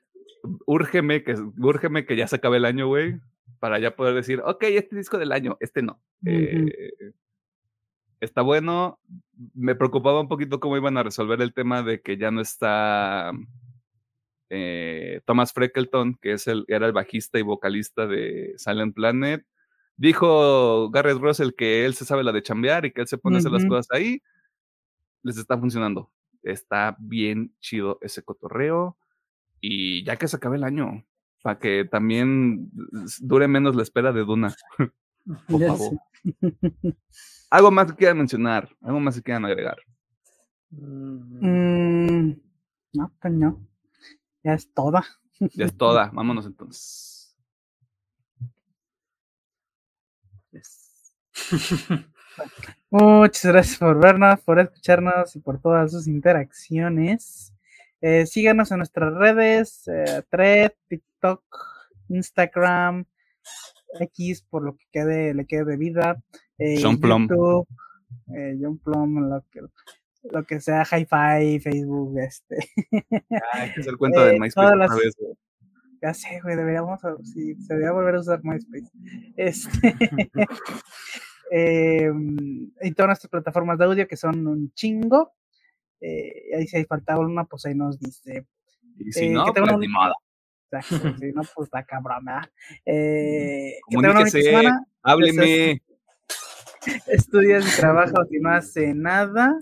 úrgeme 0.67 1.23
que, 1.25 1.35
úrgeme 1.59 2.05
que 2.05 2.17
ya 2.17 2.27
se 2.27 2.37
acabe 2.37 2.59
el 2.59 2.65
año, 2.65 2.87
güey, 2.89 3.21
para 3.59 3.79
ya 3.79 3.97
poder 3.97 4.15
decir, 4.15 4.41
ok, 4.45 4.63
este 4.65 4.97
disco 4.97 5.19
del 5.19 5.33
año, 5.33 5.57
este 5.61 5.83
no. 5.83 6.03
Eh, 6.27 6.93
está 8.21 8.43
bueno. 8.43 8.99
Me 9.55 9.75
preocupaba 9.75 10.21
un 10.21 10.29
poquito 10.29 10.61
cómo 10.61 10.77
iban 10.77 10.97
a 10.97 11.03
resolver 11.03 11.41
el 11.41 11.55
tema 11.55 11.83
de 11.83 12.01
que 12.01 12.17
ya 12.17 12.31
no 12.31 12.41
está 12.41 13.33
eh, 14.55 15.23
Thomas 15.25 15.55
Freckleton, 15.55 16.19
que 16.21 16.33
es 16.33 16.47
el, 16.47 16.67
era 16.69 16.87
el 16.87 16.93
bajista 16.93 17.39
y 17.39 17.43
vocalista 17.43 18.07
de 18.07 18.53
Silent 18.59 18.95
Planet. 18.95 19.47
Dijo 19.97 20.91
Garrett 20.91 21.17
Russell 21.19 21.53
que 21.57 21.87
él 21.87 21.95
se 21.95 22.05
sabe 22.05 22.23
la 22.23 22.33
de 22.33 22.43
chambear 22.43 22.85
y 22.85 22.93
que 22.93 23.01
él 23.01 23.07
se 23.07 23.17
pone 23.17 23.37
a 23.37 23.39
hacer 23.39 23.51
las 23.51 23.65
cosas 23.65 23.87
ahí. 23.91 24.23
Les 25.23 25.39
está 25.39 25.57
funcionando. 25.57 26.13
Está 26.43 26.97
bien 26.99 27.55
chido 27.61 27.99
ese 28.03 28.23
cotorreo 28.23 28.99
y 29.59 30.05
ya 30.05 30.17
que 30.17 30.29
se 30.29 30.37
acabe 30.37 30.59
el 30.59 30.65
año, 30.65 31.03
para 31.43 31.59
que 31.59 31.87
también 31.91 32.71
dure 33.21 33.49
menos 33.49 33.75
la 33.75 33.85
espera 33.85 34.13
de 34.13 34.25
Duna. 34.25 34.55
Por 35.49 35.67
favor. 35.67 35.99
Algo 37.51 37.71
más 37.71 37.87
que 37.87 37.97
quieran 37.97 38.19
mencionar, 38.19 38.69
algo 38.81 38.99
más 38.99 39.15
que 39.15 39.23
quieran 39.23 39.45
agregar. 39.45 39.77
Mm, 40.71 42.33
no, 42.95 43.13
pues 43.21 43.33
no. 43.35 43.72
Ya 44.45 44.55
es 44.55 44.73
toda. 44.73 45.05
Ya 45.55 45.65
es 45.65 45.77
toda. 45.77 46.11
Vámonos 46.13 46.47
entonces. 46.47 47.37
Muchas 52.91 53.45
gracias 53.45 53.79
por 53.79 53.99
vernos, 53.99 54.41
por 54.41 54.59
escucharnos 54.59 55.35
y 55.37 55.41
por 55.41 55.61
todas 55.61 55.93
sus 55.93 56.07
interacciones. 56.07 57.55
Eh, 58.01 58.27
síganos 58.27 58.71
en 58.73 58.79
nuestras 58.79 59.15
redes, 59.15 59.87
eh, 59.89 60.23
Thread, 60.29 60.73
TikTok, 60.89 61.43
Instagram, 62.09 63.05
X, 64.01 64.43
por 64.43 64.65
lo 64.65 64.77
que 64.77 64.85
quede, 64.91 65.35
le 65.35 65.47
quede 65.47 65.65
de 65.65 65.77
vida. 65.77 66.23
Eh, 66.59 66.81
John 66.83 67.01
Plum. 67.01 67.29
YouTube, 67.29 67.69
eh, 68.35 68.59
John 68.61 68.79
Plum, 68.79 69.29
lo 69.29 69.45
que, 69.51 69.61
lo 70.25 70.45
que 70.45 70.61
sea, 70.61 70.85
Hi-Fi, 70.85 71.61
Facebook, 71.61 72.19
este. 72.19 72.57
Ah, 73.53 73.67
este 73.67 73.81
es 73.81 73.87
el 73.87 73.97
cuento 73.99 74.25
de 74.25 74.39
MySpace. 74.39 74.77
Las... 74.77 74.97
Vez, 74.97 75.17
ya 76.01 76.15
sé, 76.15 76.41
güey, 76.43 76.57
deberíamos, 76.57 77.01
sí, 77.23 77.55
se 77.55 77.75
debería 77.75 77.93
volver 77.93 78.17
a 78.17 78.21
usar 78.21 78.41
MySpace. 78.43 78.91
Este. 79.37 79.97
Em, 81.55 82.71
y 82.81 82.93
todas 82.93 83.09
nuestras 83.09 83.31
plataformas 83.31 83.77
de 83.77 83.85
audio 83.85 84.09
que 84.09 84.17
son 84.17 84.47
un 84.47 84.73
chingo. 84.73 85.35
Eh, 86.01 86.57
ahí 86.57 86.67
si 86.67 86.79
hay 86.79 86.87
faltaba 86.87 87.21
una, 87.21 87.45
pues 87.45 87.67
ahí 87.67 87.75
nos 87.75 87.99
dice. 87.99 88.47
Y 88.99 89.13
si 89.13 89.27
eh, 89.27 89.31
no, 89.31 89.45
pues 89.45 89.79
ni 89.79 89.89
modo. 89.89 90.15
si 90.81 91.33
no, 91.33 91.43
pues 91.55 91.67
está 91.67 91.85
cabrón, 91.85 92.25
¿verdad? 92.25 92.51
Eh, 92.87 93.75
que 93.87 94.71
hábleme. 95.03 95.83
Estudias 97.07 97.71
y 97.71 97.81
trabajas 97.81 98.27
y 98.31 98.39
no 98.41 98.49
hace 98.49 98.95
nada. 98.95 99.55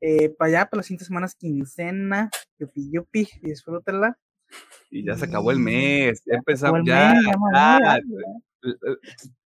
Eh, 0.00 0.30
para 0.30 0.48
allá, 0.48 0.70
para 0.70 0.78
las 0.78 0.86
siguientes 0.86 1.08
semanas, 1.08 1.34
quincena, 1.34 2.30
yupi 2.58 2.90
yupi, 2.90 3.28
disfrútela. 3.42 4.16
Y 4.90 5.04
ya 5.04 5.16
se 5.16 5.26
acabó 5.26 5.50
el 5.50 5.58
mes, 5.58 6.22
ya 6.24 6.36
empezamos, 6.36 6.80
ya, 6.84 7.14
ya, 7.52 8.00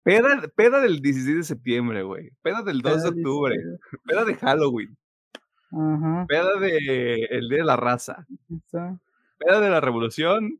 Peda, 0.03 0.43
peda 0.57 0.81
del 0.81 1.01
16 1.01 1.37
de 1.37 1.43
septiembre, 1.43 2.03
güey. 2.03 2.31
Peda 2.43 2.63
del 2.63 2.81
2 2.81 3.03
de 3.03 3.09
octubre. 3.11 3.57
Peda 4.07 4.25
de 4.25 4.35
Halloween. 4.35 4.97
Ajá. 5.71 6.27
Peda 6.29 6.59
de 6.59 7.25
el 7.31 7.49
Día 7.49 7.59
de 7.59 7.65
la 7.65 7.77
Raza. 7.77 8.27
Peda 8.71 9.61
de 9.61 9.71
la 9.71 9.81
Revolución. 9.81 10.59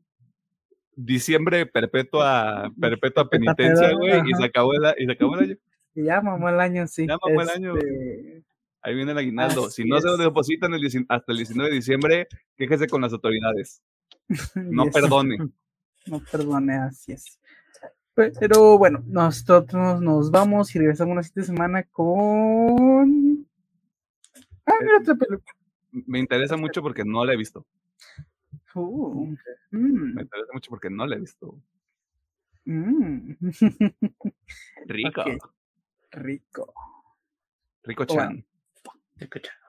Diciembre 0.95 1.65
perpetua, 1.65 2.71
perpetua 2.79 3.27
penitencia, 3.29 3.91
güey, 3.93 4.21
y 4.29 4.33
se 4.35 4.43
acabó 4.43 4.73
el, 4.73 4.93
y 4.99 5.05
se 5.05 5.11
acabó 5.11 5.35
el 5.37 5.43
año. 5.43 5.57
Y 5.95 6.05
ya 6.05 6.21
mamó 6.21 6.49
el 6.49 6.59
año, 6.59 6.87
sí. 6.87 7.05
Ya 7.05 7.17
mamó 7.21 7.43
el 7.43 7.49
año. 7.49 7.77
Este 7.77 8.43
Ahí 8.83 8.95
viene 8.95 9.13
el 9.13 9.17
aguinaldo. 9.17 9.69
si 9.69 9.85
no 9.85 9.99
se 9.99 10.07
lo 10.07 10.17
depositan 10.17 10.73
el, 10.73 10.81
hasta 11.07 11.31
el 11.31 11.37
19 11.37 11.69
de 11.69 11.75
diciembre, 11.75 12.27
quéjese 12.55 12.87
con 12.87 13.01
las 13.01 13.13
autoridades. 13.13 13.81
No 14.55 14.85
perdone. 14.85 15.37
No 16.05 16.21
perdone, 16.29 16.75
así 16.75 17.13
es. 17.13 17.39
Pero 18.13 18.77
bueno, 18.77 19.01
nosotros 19.05 20.01
nos 20.01 20.29
vamos 20.31 20.75
y 20.75 20.79
regresamos 20.79 21.15
la 21.15 21.23
siguiente 21.23 21.47
semana 21.47 21.83
con 21.83 23.47
Ah, 24.65 24.73
eh, 24.81 25.37
me 25.91 26.19
interesa 26.19 26.57
mucho 26.57 26.81
porque 26.81 27.03
no 27.05 27.25
la 27.25 27.33
he 27.33 27.37
visto. 27.37 27.65
Uh, 28.75 29.35
mm. 29.71 30.13
Me 30.15 30.21
interesa 30.23 30.51
mucho 30.53 30.69
porque 30.69 30.89
no 30.89 31.05
la 31.05 31.15
he 31.15 31.19
visto. 31.19 31.59
Mm. 32.65 33.33
Rico. 34.87 35.23
Rico. 36.11 36.73
Rico 37.83 38.05
Bueno. 38.07 38.43
Chan. 39.23 39.29
Escucha. 39.29 39.62